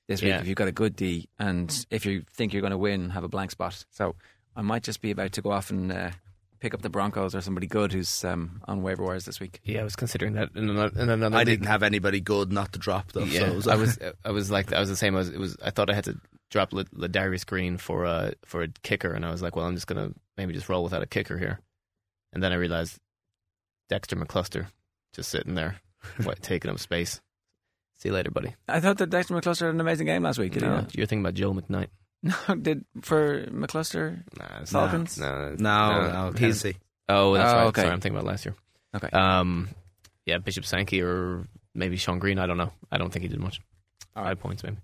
this 0.08 0.20
week 0.22 0.28
Yeah. 0.30 0.40
if 0.40 0.46
you've 0.46 0.56
got 0.56 0.68
a 0.68 0.72
good 0.72 0.94
D, 0.96 1.28
and 1.38 1.86
if 1.90 2.04
you 2.06 2.22
think 2.32 2.52
you're 2.52 2.60
going 2.62 2.70
to 2.72 2.78
win, 2.78 3.10
have 3.10 3.24
a 3.24 3.28
blank 3.28 3.50
spot. 3.50 3.84
So 3.90 4.14
I 4.54 4.62
might 4.62 4.82
just 4.82 5.00
be 5.00 5.10
about 5.10 5.32
to 5.32 5.42
go 5.42 5.50
off 5.52 5.70
and 5.70 5.90
uh, 5.92 6.10
pick 6.62 6.74
up 6.74 6.80
the 6.80 6.88
Broncos 6.88 7.34
or 7.34 7.40
somebody 7.40 7.66
good 7.66 7.92
who's 7.92 8.24
um, 8.24 8.62
on 8.66 8.82
waiver 8.82 9.02
wires 9.02 9.24
this 9.24 9.40
week. 9.40 9.60
Yeah, 9.64 9.80
I 9.80 9.84
was 9.84 9.96
considering 9.96 10.34
that 10.34 10.50
in 10.54 10.70
another. 10.70 10.98
In 11.02 11.10
another 11.10 11.34
I 11.34 11.40
league. 11.40 11.46
didn't 11.48 11.66
have 11.66 11.82
anybody 11.82 12.20
good 12.20 12.52
not 12.52 12.72
to 12.72 12.78
drop 12.78 13.10
though. 13.12 13.24
Yeah, 13.24 13.48
so 13.48 13.54
was, 13.54 13.68
I 13.68 13.74
was. 13.74 13.98
I 14.24 14.30
was 14.30 14.50
like. 14.50 14.72
I 14.72 14.78
was 14.80 14.88
the 14.88 14.96
same. 14.96 15.16
I 15.16 15.18
was. 15.18 15.28
It 15.28 15.38
was. 15.38 15.56
I 15.62 15.70
thought 15.70 15.90
I 15.90 15.94
had 15.94 16.04
to 16.04 16.16
drop 16.50 16.72
La- 16.72 16.84
Ladarius 16.94 17.44
Green 17.44 17.76
for 17.78 18.04
a 18.04 18.34
for 18.46 18.62
a 18.62 18.68
kicker, 18.84 19.12
and 19.12 19.26
I 19.26 19.32
was 19.32 19.42
like, 19.42 19.56
well, 19.56 19.66
I'm 19.66 19.74
just 19.74 19.88
gonna 19.88 20.12
maybe 20.36 20.54
just 20.54 20.68
roll 20.68 20.84
without 20.84 21.02
a 21.02 21.06
kicker 21.06 21.36
here. 21.36 21.58
And 22.32 22.42
then 22.42 22.52
I 22.52 22.56
realized 22.56 22.96
Dexter 23.88 24.16
McCluster 24.16 24.66
just 25.14 25.30
sitting 25.30 25.54
there, 25.54 25.76
what, 26.22 26.40
taking 26.42 26.70
up 26.70 26.78
space. 26.78 27.20
See 27.98 28.08
you 28.08 28.14
later, 28.14 28.30
buddy. 28.30 28.54
I 28.68 28.80
thought 28.80 28.98
that 28.98 29.10
Dexter 29.10 29.34
McCluster 29.34 29.66
had 29.66 29.74
an 29.74 29.80
amazing 29.80 30.06
game 30.06 30.22
last 30.22 30.38
week. 30.38 30.52
Did 30.52 30.62
No, 30.62 30.86
he 30.90 30.98
you're 30.98 31.06
thinking 31.06 31.20
about 31.24 31.34
Joe 31.34 31.52
McKnight. 31.52 31.88
Not? 32.22 32.48
No, 32.48 32.54
did 32.54 32.84
for 33.02 33.46
McCluster? 33.46 34.22
Nah, 34.38 34.64
Falcons? 34.64 35.18
No, 35.18 35.54
no, 35.58 36.08
no, 36.12 36.30
he's. 36.30 36.38
Tennessee. 36.62 36.76
Oh, 37.08 37.34
that's 37.34 37.52
Oh, 37.52 37.56
right. 37.56 37.66
okay. 37.66 37.82
Sorry, 37.82 37.92
I'm 37.92 38.00
thinking 38.00 38.16
about 38.18 38.28
last 38.30 38.44
year. 38.44 38.54
Okay. 38.94 39.08
Um, 39.08 39.68
yeah, 40.24 40.38
Bishop 40.38 40.64
Sankey 40.64 41.02
or 41.02 41.44
maybe 41.74 41.96
Shonn 41.96 42.20
Greene. 42.20 42.38
I 42.38 42.46
don't 42.46 42.58
know. 42.58 42.72
I 42.92 42.98
don't 42.98 43.12
think 43.12 43.22
he 43.24 43.28
did 43.28 43.40
much. 43.40 43.60
All 44.14 44.22
right. 44.22 44.30
Five 44.30 44.40
points, 44.40 44.62
maybe. 44.62 44.76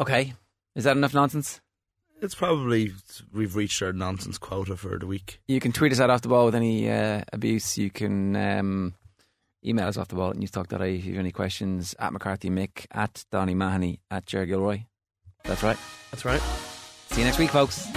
Okay. 0.00 0.32
Is 0.74 0.84
that 0.84 0.96
enough 0.96 1.12
nonsense? 1.12 1.60
It's 2.22 2.34
probably 2.34 2.92
we've 3.32 3.54
reached 3.54 3.82
our 3.82 3.92
nonsense 3.92 4.38
quota 4.38 4.76
for 4.76 4.98
the 4.98 5.06
week. 5.06 5.40
You 5.48 5.60
can 5.60 5.72
tweet 5.72 5.92
us 5.92 6.00
at 6.00 6.08
off 6.10 6.22
the 6.22 6.28
ball 6.28 6.46
with 6.46 6.54
any 6.54 6.90
uh, 6.90 7.22
abuse. 7.32 7.76
You 7.78 7.90
can 7.90 8.34
um, 8.34 8.94
email 9.64 9.86
us 9.86 9.96
off 9.96 10.08
the 10.08 10.16
ball 10.16 10.30
at 10.30 10.36
newstalk.ie 10.36 10.96
if 10.96 11.04
you 11.04 11.12
have 11.12 11.20
any 11.20 11.30
questions 11.30 11.94
at 11.98 12.12
McCarthy 12.12 12.48
Mick, 12.50 12.86
at 12.90 13.24
Donny 13.30 13.54
Mahoney, 13.54 14.00
at 14.10 14.24
Jer 14.26 14.46
Gilroy. 14.46 14.80
That's 15.48 15.62
right. 15.62 15.78
That's 16.10 16.24
right. 16.24 16.42
See 17.10 17.20
you 17.22 17.26
next 17.26 17.38
week, 17.38 17.50
folks. 17.50 17.88